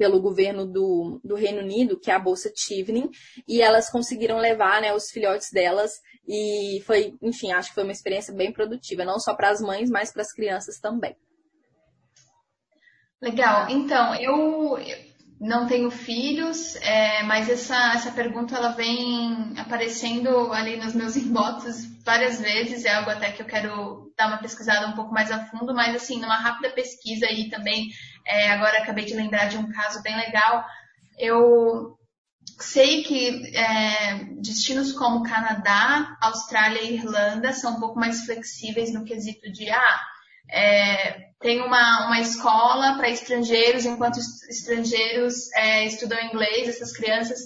pelo 0.00 0.18
governo 0.18 0.64
do, 0.64 1.20
do 1.22 1.34
Reino 1.34 1.60
Unido, 1.60 2.00
que 2.00 2.10
é 2.10 2.14
a 2.14 2.18
Bolsa 2.18 2.50
Tivning, 2.50 3.10
e 3.46 3.60
elas 3.60 3.90
conseguiram 3.90 4.38
levar 4.38 4.80
né, 4.80 4.94
os 4.94 5.10
filhotes 5.10 5.50
delas 5.52 5.92
e 6.26 6.82
foi, 6.86 7.18
enfim, 7.20 7.52
acho 7.52 7.68
que 7.68 7.74
foi 7.74 7.82
uma 7.82 7.92
experiência 7.92 8.32
bem 8.32 8.50
produtiva, 8.50 9.04
não 9.04 9.20
só 9.20 9.34
para 9.34 9.50
as 9.50 9.60
mães, 9.60 9.90
mas 9.90 10.10
para 10.10 10.22
as 10.22 10.32
crianças 10.32 10.78
também. 10.78 11.14
Legal. 13.20 13.68
Então, 13.68 14.14
eu 14.14 14.78
não 15.40 15.66
tenho 15.66 15.90
filhos, 15.90 16.76
é, 16.76 17.22
mas 17.22 17.48
essa, 17.48 17.94
essa 17.94 18.12
pergunta 18.12 18.54
ela 18.54 18.72
vem 18.72 19.54
aparecendo 19.56 20.52
ali 20.52 20.76
nos 20.76 20.94
meus 20.94 21.16
inboxes 21.16 21.86
várias 22.04 22.38
vezes, 22.38 22.84
é 22.84 22.92
algo 22.92 23.10
até 23.10 23.32
que 23.32 23.40
eu 23.40 23.46
quero 23.46 24.12
dar 24.18 24.28
uma 24.28 24.36
pesquisada 24.36 24.88
um 24.88 24.92
pouco 24.92 25.14
mais 25.14 25.30
a 25.30 25.46
fundo, 25.46 25.74
mas 25.74 25.96
assim, 25.96 26.20
numa 26.20 26.36
rápida 26.36 26.74
pesquisa 26.74 27.24
aí 27.24 27.48
também 27.48 27.88
é, 28.26 28.50
agora 28.50 28.78
acabei 28.78 29.06
de 29.06 29.14
lembrar 29.14 29.46
de 29.46 29.56
um 29.56 29.70
caso 29.70 30.02
bem 30.02 30.14
legal. 30.14 30.62
Eu 31.18 31.98
sei 32.58 33.02
que 33.02 33.56
é, 33.56 34.24
destinos 34.42 34.92
como 34.92 35.22
Canadá, 35.22 36.18
Austrália 36.20 36.82
e 36.82 36.94
Irlanda 36.94 37.52
são 37.54 37.76
um 37.76 37.80
pouco 37.80 37.98
mais 37.98 38.24
flexíveis 38.26 38.92
no 38.92 39.04
quesito 39.04 39.50
de 39.50 39.70
ah, 39.70 40.00
é, 40.52 41.30
tem 41.40 41.60
uma, 41.60 42.06
uma 42.06 42.20
escola 42.20 42.96
para 42.96 43.08
estrangeiros, 43.08 43.86
enquanto 43.86 44.18
estrangeiros 44.18 45.50
é, 45.54 45.86
estudam 45.86 46.20
inglês, 46.20 46.68
essas 46.68 46.92
crianças 46.92 47.40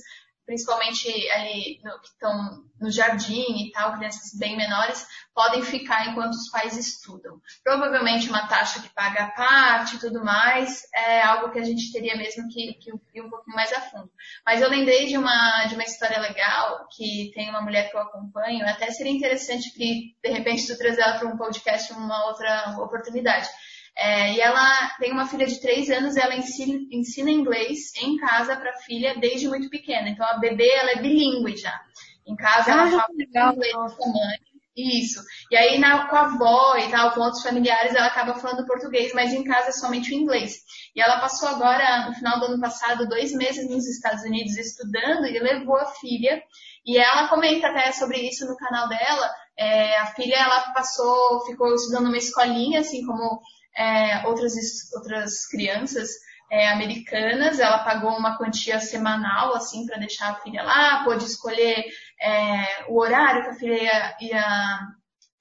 principalmente 0.45 1.09
ali 1.31 1.81
no, 1.83 2.01
que 2.01 2.09
estão 2.09 2.65
no 2.81 2.91
jardim 2.91 3.67
e 3.67 3.73
tal, 3.73 3.97
crianças 3.97 4.39
bem 4.39 4.57
menores, 4.57 5.07
podem 5.35 5.63
ficar 5.63 6.09
enquanto 6.09 6.35
os 6.35 6.51
pais 6.51 6.77
estudam. 6.77 7.41
Provavelmente 7.63 8.29
uma 8.29 8.47
taxa 8.47 8.81
que 8.81 8.89
paga 8.91 9.25
a 9.25 9.31
parte 9.31 9.97
e 9.97 9.99
tudo 9.99 10.25
mais, 10.25 10.83
é 10.95 11.23
algo 11.23 11.51
que 11.51 11.59
a 11.59 11.65
gente 11.65 11.93
teria 11.93 12.17
mesmo 12.17 12.49
que, 12.49 12.75
que 12.75 12.91
ir 12.91 13.23
um 13.23 13.31
pouquinho 13.31 13.57
mais 13.57 13.73
a 13.73 13.81
fundo. 13.81 14.11
Mas 14.45 14.61
eu 14.61 14.69
lembrei 14.69 15.07
de 15.07 15.17
uma, 15.17 15.67
de 15.67 15.75
uma 15.75 15.85
história 15.85 16.19
legal, 16.19 16.87
que 16.95 17.31
tem 17.35 17.49
uma 17.49 17.63
mulher 17.63 17.91
que 17.91 17.97
eu 17.97 18.01
acompanho, 18.01 18.69
até 18.69 18.91
seria 18.91 19.13
interessante 19.13 19.73
que, 19.73 20.15
de 20.23 20.31
repente, 20.31 20.67
tu 20.67 20.77
trazer 20.77 21.01
ela 21.01 21.19
para 21.19 21.29
um 21.29 21.37
podcast 21.37 21.93
uma 21.93 22.27
outra 22.27 22.77
oportunidade 22.79 23.49
é, 23.97 24.33
e 24.33 24.41
ela 24.41 24.91
tem 24.99 25.13
uma 25.13 25.27
filha 25.27 25.47
de 25.47 25.61
três 25.61 25.89
anos, 25.89 26.17
ela 26.17 26.35
ensina, 26.35 26.79
ensina 26.91 27.31
inglês 27.31 27.95
em 27.97 28.17
casa 28.17 28.57
para 28.57 28.71
a 28.71 28.79
filha 28.79 29.15
desde 29.21 29.49
muito 29.49 29.71
pequena. 29.71 30.09
Então 30.09 30.27
a 30.27 30.39
bebê 30.39 30.69
ela 30.69 30.93
é 30.93 31.03
bilíngue 31.03 31.57
já. 31.57 31.81
Em 32.27 32.35
casa 32.35 32.73
ela 32.73 32.85
ah, 32.85 32.91
fala 32.91 33.09
legal, 33.17 33.53
inglês 33.53 33.73
com 33.73 34.05
a 34.05 34.09
mãe. 34.09 34.39
Isso. 34.77 35.23
E 35.53 35.57
aí 35.57 35.79
na, 35.79 36.09
com 36.09 36.17
a 36.17 36.23
avó 36.23 36.77
e 36.77 36.91
tal, 36.91 37.13
com 37.13 37.21
outros 37.21 37.45
familiares, 37.45 37.95
ela 37.95 38.09
acaba 38.09 38.35
falando 38.35 38.67
português, 38.67 39.13
mas 39.15 39.33
em 39.33 39.45
casa 39.45 39.69
é 39.69 39.73
somente 39.73 40.11
o 40.11 40.15
inglês. 40.15 40.57
E 40.97 41.01
ela 41.01 41.21
passou 41.21 41.49
agora, 41.49 42.09
no 42.09 42.15
final 42.15 42.41
do 42.41 42.47
ano 42.47 42.61
passado, 42.61 43.09
dois 43.09 43.33
meses 43.33 43.71
nos 43.71 43.87
Estados 43.87 44.25
Unidos 44.25 44.57
estudando 44.57 45.27
e 45.27 45.39
levou 45.39 45.77
a 45.77 45.87
filha. 45.87 46.43
E 46.85 46.99
ela 46.99 47.29
comenta 47.29 47.69
até 47.69 47.93
sobre 47.93 48.19
isso 48.29 48.45
no 48.47 48.57
canal 48.57 48.89
dela. 48.89 49.31
É, 49.57 49.97
a 49.99 50.07
filha, 50.07 50.35
ela 50.35 50.73
passou, 50.73 51.47
ficou 51.47 51.73
estudando 51.73 52.07
numa 52.07 52.19
escolinha, 52.19 52.81
assim 52.81 53.07
como 53.07 53.41
é, 53.77 54.27
outras, 54.27 54.55
outras 54.95 55.47
crianças 55.47 56.11
é, 56.51 56.69
americanas, 56.69 57.59
ela 57.59 57.79
pagou 57.79 58.17
uma 58.17 58.37
quantia 58.37 58.79
semanal, 58.79 59.55
assim, 59.55 59.87
para 59.87 59.99
deixar 59.99 60.31
a 60.31 60.41
filha 60.41 60.63
lá, 60.63 61.03
pôde 61.05 61.25
escolher 61.25 61.85
é, 62.21 62.85
o 62.89 63.01
horário 63.01 63.43
que 63.43 63.49
a 63.49 63.55
filha 63.55 63.75
ia, 63.75 64.17
ia, 64.21 64.79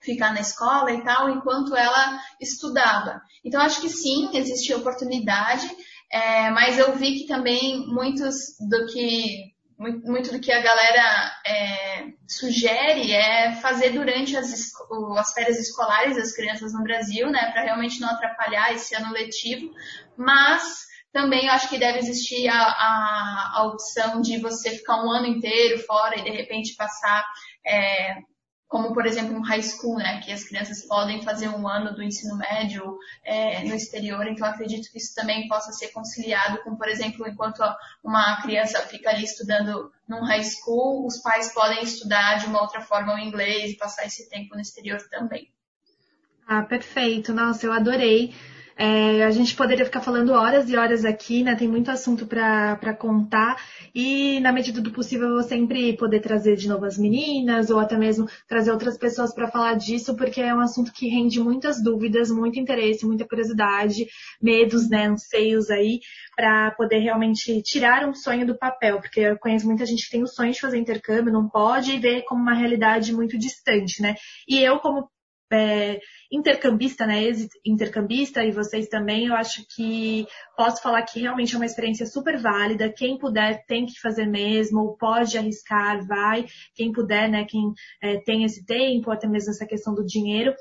ficar 0.02 0.34
na 0.34 0.42
escola 0.42 0.92
e 0.92 1.02
tal, 1.04 1.30
enquanto 1.30 1.76
ela 1.76 2.20
estudava. 2.42 3.22
Então, 3.46 3.62
acho 3.62 3.80
que 3.80 3.90
sim, 3.90 4.30
existe 4.34 4.74
oportunidade, 4.74 5.70
é, 6.12 6.50
mas 6.50 6.78
eu 6.78 6.96
vi 6.96 7.20
que 7.20 7.28
também 7.28 7.86
muitos 7.88 8.36
do 8.70 8.86
que 8.88 9.53
muito 9.78 10.32
do 10.32 10.40
que 10.40 10.52
a 10.52 10.62
galera 10.62 11.32
é, 11.46 12.06
sugere 12.28 13.12
é 13.12 13.54
fazer 13.56 13.92
durante 13.92 14.36
as, 14.38 14.72
as 15.18 15.34
férias 15.34 15.60
escolares 15.60 16.16
das 16.16 16.34
crianças 16.34 16.74
no 16.74 16.84
Brasil, 16.84 17.30
né, 17.30 17.52
para 17.52 17.64
realmente 17.64 18.00
não 18.00 18.10
atrapalhar 18.10 18.74
esse 18.74 18.96
ano 18.96 19.12
letivo, 19.12 19.72
mas 20.18 20.84
também 21.12 21.48
acho 21.50 21.70
que 21.70 21.78
deve 21.78 22.00
existir 22.00 22.48
a, 22.48 22.60
a, 22.60 23.52
a 23.56 23.64
opção 23.68 24.22
de 24.22 24.40
você 24.40 24.72
ficar 24.72 25.04
um 25.04 25.12
ano 25.12 25.28
inteiro 25.28 25.80
fora 25.84 26.20
e 26.20 26.24
de 26.24 26.32
repente 26.32 26.76
passar 26.76 27.24
é, 27.66 28.18
como 28.74 28.92
por 28.92 29.06
exemplo 29.06 29.38
um 29.38 29.42
high 29.42 29.62
school, 29.62 29.98
né, 29.98 30.20
que 30.22 30.32
as 30.32 30.46
crianças 30.46 30.84
podem 30.84 31.22
fazer 31.22 31.48
um 31.48 31.68
ano 31.68 31.94
do 31.94 32.02
ensino 32.02 32.36
médio 32.36 32.98
é, 33.24 33.64
no 33.66 33.76
exterior, 33.76 34.26
então 34.26 34.48
acredito 34.48 34.92
que 34.92 34.98
isso 34.98 35.14
também 35.14 35.48
possa 35.48 35.72
ser 35.72 35.90
conciliado 35.90 36.58
com, 36.64 36.76
por 36.76 36.88
exemplo, 36.88 37.28
enquanto 37.28 37.62
uma 38.04 38.42
criança 38.42 38.80
fica 38.88 39.12
ali 39.12 39.26
estudando 39.26 39.92
num 40.08 40.24
high 40.24 40.44
school, 40.44 41.06
os 41.06 41.20
pais 41.20 41.54
podem 41.54 41.84
estudar 41.84 42.40
de 42.40 42.48
uma 42.48 42.64
outra 42.64 42.82
forma 42.82 43.14
o 43.14 43.20
inglês 43.20 43.74
e 43.74 43.78
passar 43.78 44.08
esse 44.08 44.28
tempo 44.28 44.56
no 44.56 44.62
exterior 44.62 45.00
também. 45.08 45.48
Ah, 46.48 46.64
perfeito. 46.64 47.32
Nossa, 47.32 47.68
eu 47.68 47.72
adorei. 47.72 48.34
É, 48.76 49.24
a 49.24 49.32
gente 49.32 49.56
poderia 49.56 49.86
ficar 49.86 50.02
falando 50.02 50.34
horas 50.34 50.70
e 50.70 50.76
horas 50.76 51.06
aqui, 51.06 51.44
né? 51.44 51.56
Tem 51.56 51.68
muito 51.68 51.92
assunto 51.92 52.26
para 52.26 52.94
contar. 52.96 53.56
E, 53.94 54.40
na 54.40 54.52
medida 54.52 54.82
do 54.82 54.92
possível, 54.92 55.28
eu 55.28 55.34
vou 55.36 55.44
sempre 55.44 55.96
poder 55.96 56.20
trazer 56.22 56.56
de 56.56 56.68
novo 56.68 56.86
as 56.86 56.98
meninas, 56.98 57.70
ou 57.70 57.80
até 57.80 57.98
mesmo 57.98 58.28
trazer 58.48 58.72
outras 58.72 58.98
pessoas 58.98 59.34
para 59.34 59.50
falar 59.50 59.76
disso, 59.76 60.16
porque 60.16 60.42
é 60.42 60.54
um 60.54 60.60
assunto 60.60 60.92
que 60.92 61.08
rende 61.08 61.40
muitas 61.40 61.84
dúvidas, 61.84 62.32
muito 62.32 62.60
interesse, 62.60 63.06
muita 63.06 63.28
curiosidade, 63.28 64.08
medos, 64.42 64.90
né? 64.90 65.08
Anseios 65.08 65.70
aí, 65.70 66.00
para 66.36 66.72
poder 66.72 67.00
realmente 67.00 67.62
tirar 67.62 68.08
um 68.08 68.14
sonho 68.14 68.46
do 68.48 68.58
papel. 68.58 69.00
Porque 69.00 69.20
eu 69.20 69.38
conheço 69.38 69.68
muita 69.68 69.86
gente 69.86 70.06
que 70.06 70.12
tem 70.12 70.24
o 70.24 70.28
sonho 70.28 70.52
de 70.52 70.60
fazer 70.60 70.78
intercâmbio, 70.78 71.32
não 71.32 71.48
pode, 71.48 71.92
e 71.92 72.00
vê 72.00 72.22
como 72.24 72.42
uma 72.42 72.56
realidade 72.56 73.14
muito 73.14 73.38
distante, 73.38 74.02
né? 74.02 74.16
E 74.48 74.60
eu, 74.60 74.80
como 74.80 75.08
é, 75.54 76.00
intercambista, 76.32 77.06
né, 77.06 77.22
intercambista 77.66 78.44
e 78.44 78.52
vocês 78.52 78.88
também, 78.88 79.28
eu 79.28 79.36
acho 79.36 79.64
que 79.76 80.26
posso 80.58 80.82
falar 80.82 81.02
que 81.04 81.22
realmente 81.22 81.54
é 81.54 81.58
uma 81.58 81.66
experiência 81.66 82.06
super 82.06 82.42
válida. 82.42 82.92
Quem 82.92 83.18
puder 83.18 83.64
tem 83.66 83.86
que 83.86 84.00
fazer 84.00 84.26
mesmo, 84.26 84.98
pode 84.98 85.38
arriscar, 85.38 86.06
vai. 86.06 86.46
Quem 86.76 86.92
puder, 86.92 87.30
né, 87.30 87.46
quem 87.46 87.72
é, 88.02 88.18
tem 88.22 88.44
esse 88.44 88.66
tempo, 88.66 89.12
até 89.12 89.28
mesmo 89.28 89.52
essa 89.52 89.66
questão 89.66 89.94
do 89.94 90.06
dinheiro, 90.06 90.54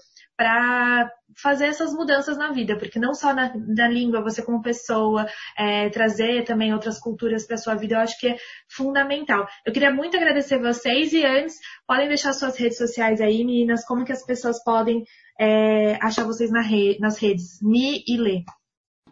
para 0.42 1.08
fazer 1.40 1.66
essas 1.66 1.94
mudanças 1.94 2.36
na 2.36 2.50
vida, 2.50 2.76
porque 2.76 2.98
não 2.98 3.14
só 3.14 3.32
na, 3.32 3.52
na 3.54 3.86
língua, 3.86 4.24
você 4.24 4.42
como 4.42 4.60
pessoa, 4.60 5.24
é, 5.56 5.88
trazer 5.88 6.44
também 6.44 6.74
outras 6.74 6.98
culturas 6.98 7.46
para 7.46 7.56
sua 7.56 7.76
vida, 7.76 7.94
eu 7.94 8.00
acho 8.00 8.18
que 8.18 8.26
é 8.26 8.36
fundamental. 8.68 9.46
Eu 9.64 9.72
queria 9.72 9.92
muito 9.92 10.16
agradecer 10.16 10.58
vocês 10.58 11.12
e 11.12 11.24
antes, 11.24 11.60
podem 11.86 12.08
deixar 12.08 12.32
suas 12.32 12.58
redes 12.58 12.76
sociais 12.76 13.20
aí, 13.20 13.44
meninas, 13.44 13.84
como 13.86 14.04
que 14.04 14.10
as 14.10 14.26
pessoas 14.26 14.60
podem 14.64 15.04
é, 15.38 15.96
achar 16.02 16.24
vocês 16.24 16.50
na 16.50 16.60
re, 16.60 16.98
nas 16.98 17.18
redes, 17.18 17.60
Mi 17.62 18.02
e 18.04 18.16
Lê. 18.16 18.42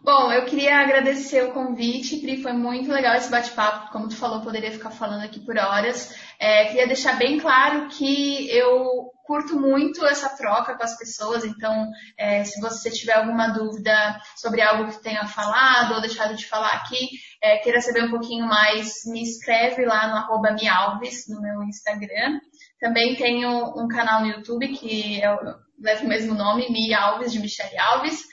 Bom, 0.03 0.33
eu 0.33 0.45
queria 0.45 0.79
agradecer 0.79 1.43
o 1.43 1.53
convite, 1.53 2.17
Pri, 2.17 2.41
foi 2.41 2.53
muito 2.53 2.91
legal 2.91 3.15
esse 3.15 3.29
bate-papo, 3.29 3.91
como 3.91 4.09
tu 4.09 4.17
falou, 4.17 4.41
poderia 4.41 4.71
ficar 4.71 4.89
falando 4.89 5.23
aqui 5.23 5.39
por 5.39 5.55
horas. 5.57 6.13
É, 6.39 6.65
queria 6.65 6.87
deixar 6.87 7.17
bem 7.17 7.39
claro 7.39 7.87
que 7.87 8.49
eu 8.49 9.11
curto 9.31 9.57
muito 9.57 10.05
essa 10.05 10.27
troca 10.27 10.75
com 10.75 10.83
as 10.83 10.97
pessoas, 10.97 11.45
então 11.45 11.89
é, 12.17 12.43
se 12.43 12.59
você 12.59 12.91
tiver 12.91 13.13
alguma 13.13 13.47
dúvida 13.47 14.19
sobre 14.35 14.61
algo 14.61 14.91
que 14.91 15.01
tenha 15.01 15.25
falado 15.25 15.93
ou 15.93 16.01
deixado 16.01 16.35
de 16.35 16.45
falar 16.45 16.73
aqui, 16.73 17.11
é, 17.41 17.59
queira 17.59 17.79
saber 17.79 18.03
um 18.03 18.09
pouquinho 18.09 18.45
mais, 18.45 19.05
me 19.05 19.23
escreve 19.23 19.85
lá 19.85 20.09
no 20.09 20.17
arroba 20.17 20.51
mialves, 20.51 21.29
no 21.29 21.41
meu 21.41 21.63
Instagram. 21.63 22.41
Também 22.77 23.15
tenho 23.15 23.73
um 23.81 23.87
canal 23.87 24.19
no 24.19 24.27
YouTube 24.27 24.67
que 24.67 25.21
é, 25.23 25.33
leva 25.79 26.03
o 26.03 26.09
mesmo 26.09 26.33
nome, 26.33 26.69
Mi 26.69 26.93
Alves, 26.93 27.31
de 27.31 27.39
Michelle 27.39 27.77
Alves. 27.77 28.25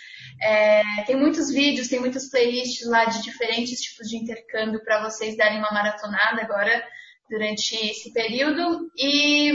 É, 0.43 0.83
tem 1.07 1.15
muitos 1.15 1.49
vídeos, 1.49 1.87
tem 1.87 2.01
muitas 2.01 2.29
playlists 2.29 2.89
lá 2.89 3.05
de 3.05 3.23
diferentes 3.23 3.79
tipos 3.79 4.09
de 4.09 4.17
intercâmbio 4.17 4.83
para 4.83 5.05
vocês 5.05 5.37
darem 5.37 5.61
uma 5.61 5.71
maratonada 5.71 6.43
agora 6.43 6.83
durante 7.31 7.75
esse 7.75 8.13
período. 8.13 8.91
E 8.97 9.53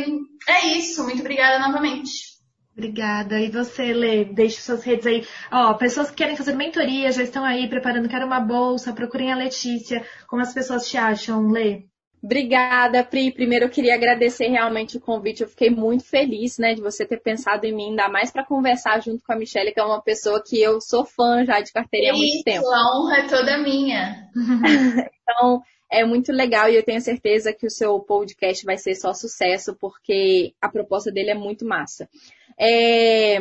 é 0.47 0.77
isso. 0.77 1.03
Muito 1.03 1.21
obrigada 1.21 1.59
novamente. 1.59 2.33
Obrigada. 2.75 3.39
E 3.39 3.49
você, 3.49 3.93
Lê, 3.93 4.25
deixe 4.25 4.59
suas 4.61 4.83
redes 4.83 5.05
aí. 5.05 5.25
Ó, 5.51 5.73
pessoas 5.75 6.09
que 6.09 6.17
querem 6.17 6.35
fazer 6.35 6.55
mentoria 6.55 7.11
já 7.11 7.21
estão 7.21 7.45
aí 7.45 7.69
preparando, 7.69 8.09
querem 8.09 8.25
uma 8.25 8.39
bolsa, 8.39 8.93
procurem 8.93 9.31
a 9.31 9.35
Letícia. 9.35 10.03
Como 10.27 10.41
as 10.41 10.53
pessoas 10.53 10.89
te 10.89 10.97
acham, 10.97 11.49
Lê? 11.49 11.85
Obrigada, 12.23 13.03
Pri. 13.03 13.31
Primeiro 13.31 13.65
eu 13.65 13.69
queria 13.69 13.95
agradecer 13.95 14.47
realmente 14.47 14.95
o 14.95 15.01
convite. 15.01 15.43
Eu 15.43 15.49
fiquei 15.49 15.69
muito 15.69 16.05
feliz, 16.05 16.57
né, 16.57 16.73
de 16.73 16.81
você 16.81 17.05
ter 17.05 17.17
pensado 17.17 17.65
em 17.65 17.75
mim, 17.75 17.89
ainda 17.89 18.07
mais 18.07 18.31
para 18.31 18.45
conversar 18.45 19.01
junto 19.01 19.21
com 19.23 19.33
a 19.33 19.35
Michelle, 19.35 19.73
que 19.73 19.79
é 19.79 19.83
uma 19.83 20.01
pessoa 20.01 20.41
que 20.41 20.59
eu 20.59 20.79
sou 20.79 21.05
fã 21.05 21.43
já 21.45 21.59
de 21.59 21.73
carteirinha 21.73 22.13
há 22.13 22.15
muito 22.15 22.33
Isso, 22.33 22.43
tempo. 22.45 22.65
A 22.65 22.97
honra 22.97 23.17
é 23.17 23.27
toda 23.27 23.57
minha. 23.57 24.29
então, 25.21 25.61
é 25.93 26.03
muito 26.03 26.31
legal 26.31 26.69
e 26.69 26.75
eu 26.75 26.83
tenho 26.83 26.99
certeza 26.99 27.53
que 27.53 27.67
o 27.67 27.71
seu 27.71 27.99
podcast 27.99 28.65
vai 28.65 28.77
ser 28.77 28.95
só 28.95 29.13
sucesso, 29.13 29.75
porque 29.79 30.53
a 30.59 30.67
proposta 30.67 31.11
dele 31.11 31.29
é 31.29 31.35
muito 31.35 31.65
massa. 31.65 32.09
É, 32.59 33.37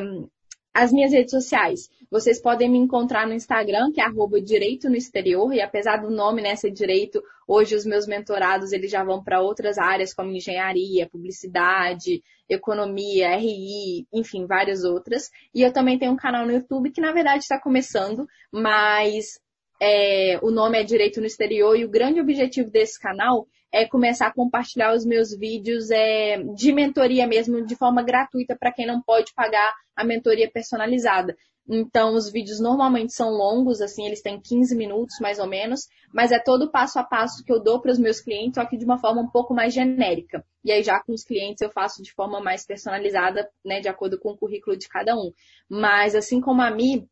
as 0.75 0.93
minhas 0.93 1.13
redes 1.13 1.31
sociais. 1.31 1.91
Vocês 2.11 2.41
podem 2.41 2.69
me 2.69 2.79
encontrar 2.79 3.27
no 3.27 3.33
Instagram, 3.33 3.91
que 3.91 4.03
é 4.03 4.05
arroba 4.05 4.39
direito 4.39 4.91
no 4.91 4.97
exterior, 4.97 5.53
e 5.55 5.63
apesar 5.63 5.97
do 5.97 6.11
nome, 6.11 6.43
né, 6.43 6.55
ser 6.55 6.71
direito, 6.71 7.23
hoje 7.49 7.75
os 7.75 7.87
meus 7.87 8.07
mentorados, 8.07 8.73
eles 8.73 8.91
já 8.91 9.03
vão 9.03 9.25
para 9.25 9.41
outras 9.41 9.79
áreas, 9.79 10.13
como 10.13 10.31
engenharia, 10.31 11.09
publicidade, 11.09 12.23
economia, 12.49 13.35
RI, 13.37 14.07
enfim, 14.13 14.47
várias 14.47 14.85
outras. 14.85 15.31
E 15.55 15.63
eu 15.63 15.73
também 15.73 15.99
tenho 15.99 16.13
um 16.13 16.17
canal 16.17 16.45
no 16.45 16.53
YouTube, 16.53 16.91
que 16.91 17.01
na 17.01 17.13
verdade 17.13 17.43
está 17.43 17.59
começando, 17.59 18.27
mas 18.51 19.41
é, 19.85 20.39
o 20.41 20.53
nome 20.53 20.79
é 20.79 20.85
Direito 20.85 21.19
no 21.19 21.27
Exterior, 21.27 21.77
e 21.77 21.85
o 21.85 21.91
grande 21.91 22.21
objetivo 22.21 22.71
desse 22.71 23.01
canal 23.01 23.49
é 23.73 23.85
começar 23.85 24.29
a 24.29 24.33
compartilhar 24.33 24.95
os 24.95 25.05
meus 25.05 25.37
vídeos 25.37 25.91
é, 25.91 26.41
de 26.55 26.73
mentoria 26.73 27.27
mesmo, 27.27 27.67
de 27.67 27.75
forma 27.75 28.01
gratuita, 28.01 28.57
para 28.57 28.71
quem 28.71 28.87
não 28.87 29.03
pode 29.03 29.35
pagar 29.35 29.75
a 29.97 30.05
mentoria 30.05 30.49
personalizada. 30.49 31.35
Então, 31.69 32.15
os 32.15 32.31
vídeos 32.31 32.61
normalmente 32.61 33.13
são 33.13 33.31
longos, 33.31 33.81
assim, 33.81 34.07
eles 34.07 34.23
têm 34.23 34.41
15 34.41 34.77
minutos 34.77 35.17
mais 35.21 35.41
ou 35.41 35.49
menos, 35.49 35.89
mas 36.15 36.31
é 36.31 36.39
todo 36.39 36.71
passo 36.71 37.01
a 37.01 37.05
passo 37.05 37.43
que 37.45 37.53
eu 37.53 37.61
dou 37.61 37.81
para 37.81 37.91
os 37.91 37.99
meus 37.99 38.21
clientes, 38.21 38.55
só 38.55 38.65
que 38.65 38.77
de 38.77 38.85
uma 38.85 38.99
forma 38.99 39.21
um 39.21 39.29
pouco 39.29 39.53
mais 39.53 39.75
genérica. 39.75 40.45
E 40.65 40.71
aí, 40.71 40.85
já 40.85 41.01
com 41.03 41.13
os 41.13 41.25
clientes, 41.25 41.61
eu 41.61 41.71
faço 41.71 42.03
de 42.03 42.13
forma 42.13 42.41
mais 42.41 42.65
personalizada, 42.65 43.49
né, 43.65 43.81
de 43.81 43.89
acordo 43.89 44.19
com 44.19 44.31
o 44.31 44.37
currículo 44.37 44.77
de 44.77 44.89
cada 44.89 45.17
um. 45.17 45.33
Mas, 45.69 46.15
assim 46.15 46.41
como 46.41 46.63
a 46.63 46.71
Mi, 46.71 47.09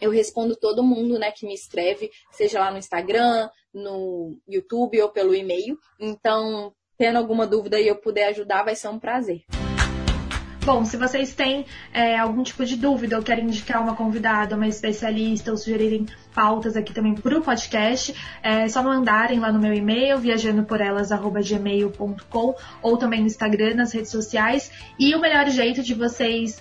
eu 0.00 0.10
respondo 0.10 0.56
todo 0.56 0.82
mundo, 0.82 1.18
né, 1.18 1.30
que 1.30 1.46
me 1.46 1.54
escreve, 1.54 2.10
seja 2.30 2.60
lá 2.60 2.70
no 2.70 2.78
Instagram, 2.78 3.48
no 3.72 4.38
YouTube 4.48 5.00
ou 5.00 5.10
pelo 5.10 5.34
e-mail. 5.34 5.78
Então, 5.98 6.72
tendo 6.96 7.18
alguma 7.18 7.46
dúvida 7.46 7.80
e 7.80 7.88
eu 7.88 7.96
puder 7.96 8.28
ajudar, 8.28 8.64
vai 8.64 8.74
ser 8.74 8.88
um 8.88 8.98
prazer. 8.98 9.44
Bom, 10.66 10.84
se 10.84 10.96
vocês 10.96 11.32
têm 11.32 11.64
é, 11.94 12.18
algum 12.18 12.42
tipo 12.42 12.64
de 12.64 12.74
dúvida 12.74 13.16
ou 13.16 13.22
querem 13.22 13.44
indicar 13.44 13.80
uma 13.80 13.94
convidada, 13.94 14.56
uma 14.56 14.66
especialista 14.66 15.52
ou 15.52 15.56
sugerirem 15.56 16.06
pautas 16.34 16.76
aqui 16.76 16.92
também 16.92 17.14
para 17.14 17.38
o 17.38 17.40
podcast, 17.40 18.12
é 18.42 18.68
só 18.68 18.82
mandarem 18.82 19.38
lá 19.38 19.52
no 19.52 19.60
meu 19.60 19.72
e-mail, 19.72 20.18
viajandoporelas.gmail.com 20.18 22.54
ou 22.82 22.96
também 22.96 23.20
no 23.20 23.28
Instagram, 23.28 23.76
nas 23.76 23.92
redes 23.92 24.10
sociais. 24.10 24.72
E 24.98 25.14
o 25.14 25.20
melhor 25.20 25.48
jeito 25.50 25.84
de 25.84 25.94
vocês 25.94 26.60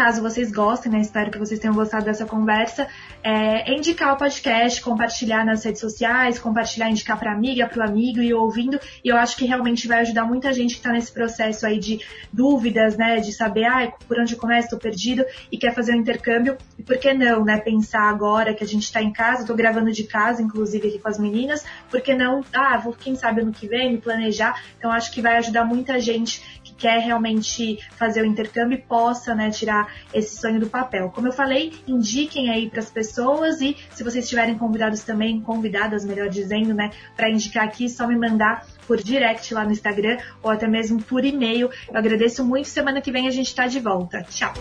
Caso 0.00 0.22
vocês 0.22 0.50
gostem, 0.50 0.90
né? 0.90 1.02
Espero 1.02 1.30
que 1.30 1.38
vocês 1.38 1.60
tenham 1.60 1.74
gostado 1.74 2.06
dessa 2.06 2.24
conversa. 2.24 2.88
É, 3.22 3.70
indicar 3.70 4.14
o 4.14 4.16
podcast, 4.16 4.80
compartilhar 4.80 5.44
nas 5.44 5.62
redes 5.62 5.78
sociais, 5.78 6.38
compartilhar, 6.38 6.88
indicar 6.88 7.18
para 7.18 7.30
amiga, 7.30 7.68
para 7.68 7.84
o 7.84 7.86
amigo 7.86 8.22
e 8.22 8.32
ouvindo. 8.32 8.80
E 9.04 9.10
eu 9.10 9.18
acho 9.18 9.36
que 9.36 9.44
realmente 9.44 9.86
vai 9.86 10.00
ajudar 10.00 10.24
muita 10.24 10.54
gente 10.54 10.70
que 10.70 10.80
está 10.80 10.90
nesse 10.90 11.12
processo 11.12 11.66
aí 11.66 11.78
de 11.78 12.00
dúvidas, 12.32 12.96
né? 12.96 13.20
De 13.20 13.30
saber, 13.30 13.66
ah, 13.66 13.92
por 14.08 14.18
onde 14.18 14.36
começo, 14.36 14.68
estou 14.68 14.78
perdido 14.78 15.22
e 15.52 15.58
quer 15.58 15.74
fazer 15.74 15.92
um 15.92 15.96
intercâmbio. 15.96 16.56
E 16.78 16.82
por 16.82 16.96
que 16.96 17.12
não, 17.12 17.44
né? 17.44 17.58
Pensar 17.58 18.08
agora 18.08 18.54
que 18.54 18.64
a 18.64 18.66
gente 18.66 18.84
está 18.84 19.02
em 19.02 19.12
casa, 19.12 19.42
estou 19.42 19.54
gravando 19.54 19.92
de 19.92 20.04
casa, 20.04 20.40
inclusive 20.40 20.88
aqui 20.88 20.98
com 20.98 21.10
as 21.10 21.18
meninas, 21.18 21.62
por 21.90 22.00
que 22.00 22.14
não, 22.14 22.42
ah, 22.54 22.78
vou, 22.78 22.94
quem 22.94 23.14
sabe 23.16 23.42
ano 23.42 23.52
que 23.52 23.68
vem, 23.68 23.92
me 23.92 23.98
planejar. 23.98 24.62
Então 24.78 24.90
acho 24.90 25.12
que 25.12 25.20
vai 25.20 25.36
ajudar 25.36 25.66
muita 25.66 26.00
gente 26.00 26.59
quer 26.80 26.98
realmente 27.00 27.78
fazer 27.96 28.22
o 28.22 28.24
intercâmbio 28.24 28.78
e 28.78 28.80
possa, 28.80 29.34
né, 29.34 29.50
tirar 29.50 29.92
esse 30.12 30.40
sonho 30.40 30.58
do 30.58 30.66
papel. 30.66 31.10
Como 31.10 31.28
eu 31.28 31.32
falei, 31.32 31.72
indiquem 31.86 32.50
aí 32.50 32.68
para 32.70 32.80
as 32.80 32.90
pessoas 32.90 33.60
e 33.60 33.76
se 33.94 34.02
vocês 34.02 34.28
tiverem 34.28 34.56
convidados 34.56 35.02
também, 35.02 35.40
convidadas, 35.40 36.04
melhor 36.04 36.28
dizendo, 36.28 36.74
né, 36.74 36.90
para 37.14 37.28
indicar 37.28 37.64
aqui, 37.64 37.88
só 37.88 38.06
me 38.06 38.16
mandar 38.16 38.66
por 38.86 39.00
direct 39.00 39.52
lá 39.52 39.64
no 39.64 39.72
Instagram 39.72 40.18
ou 40.42 40.50
até 40.50 40.66
mesmo 40.66 41.00
por 41.02 41.24
e-mail. 41.24 41.70
Eu 41.88 41.96
agradeço 41.96 42.44
muito. 42.44 42.68
Semana 42.68 43.00
que 43.00 43.12
vem 43.12 43.28
a 43.28 43.30
gente 43.30 43.48
está 43.48 43.66
de 43.66 43.78
volta. 43.78 44.22
Tchau! 44.22 44.52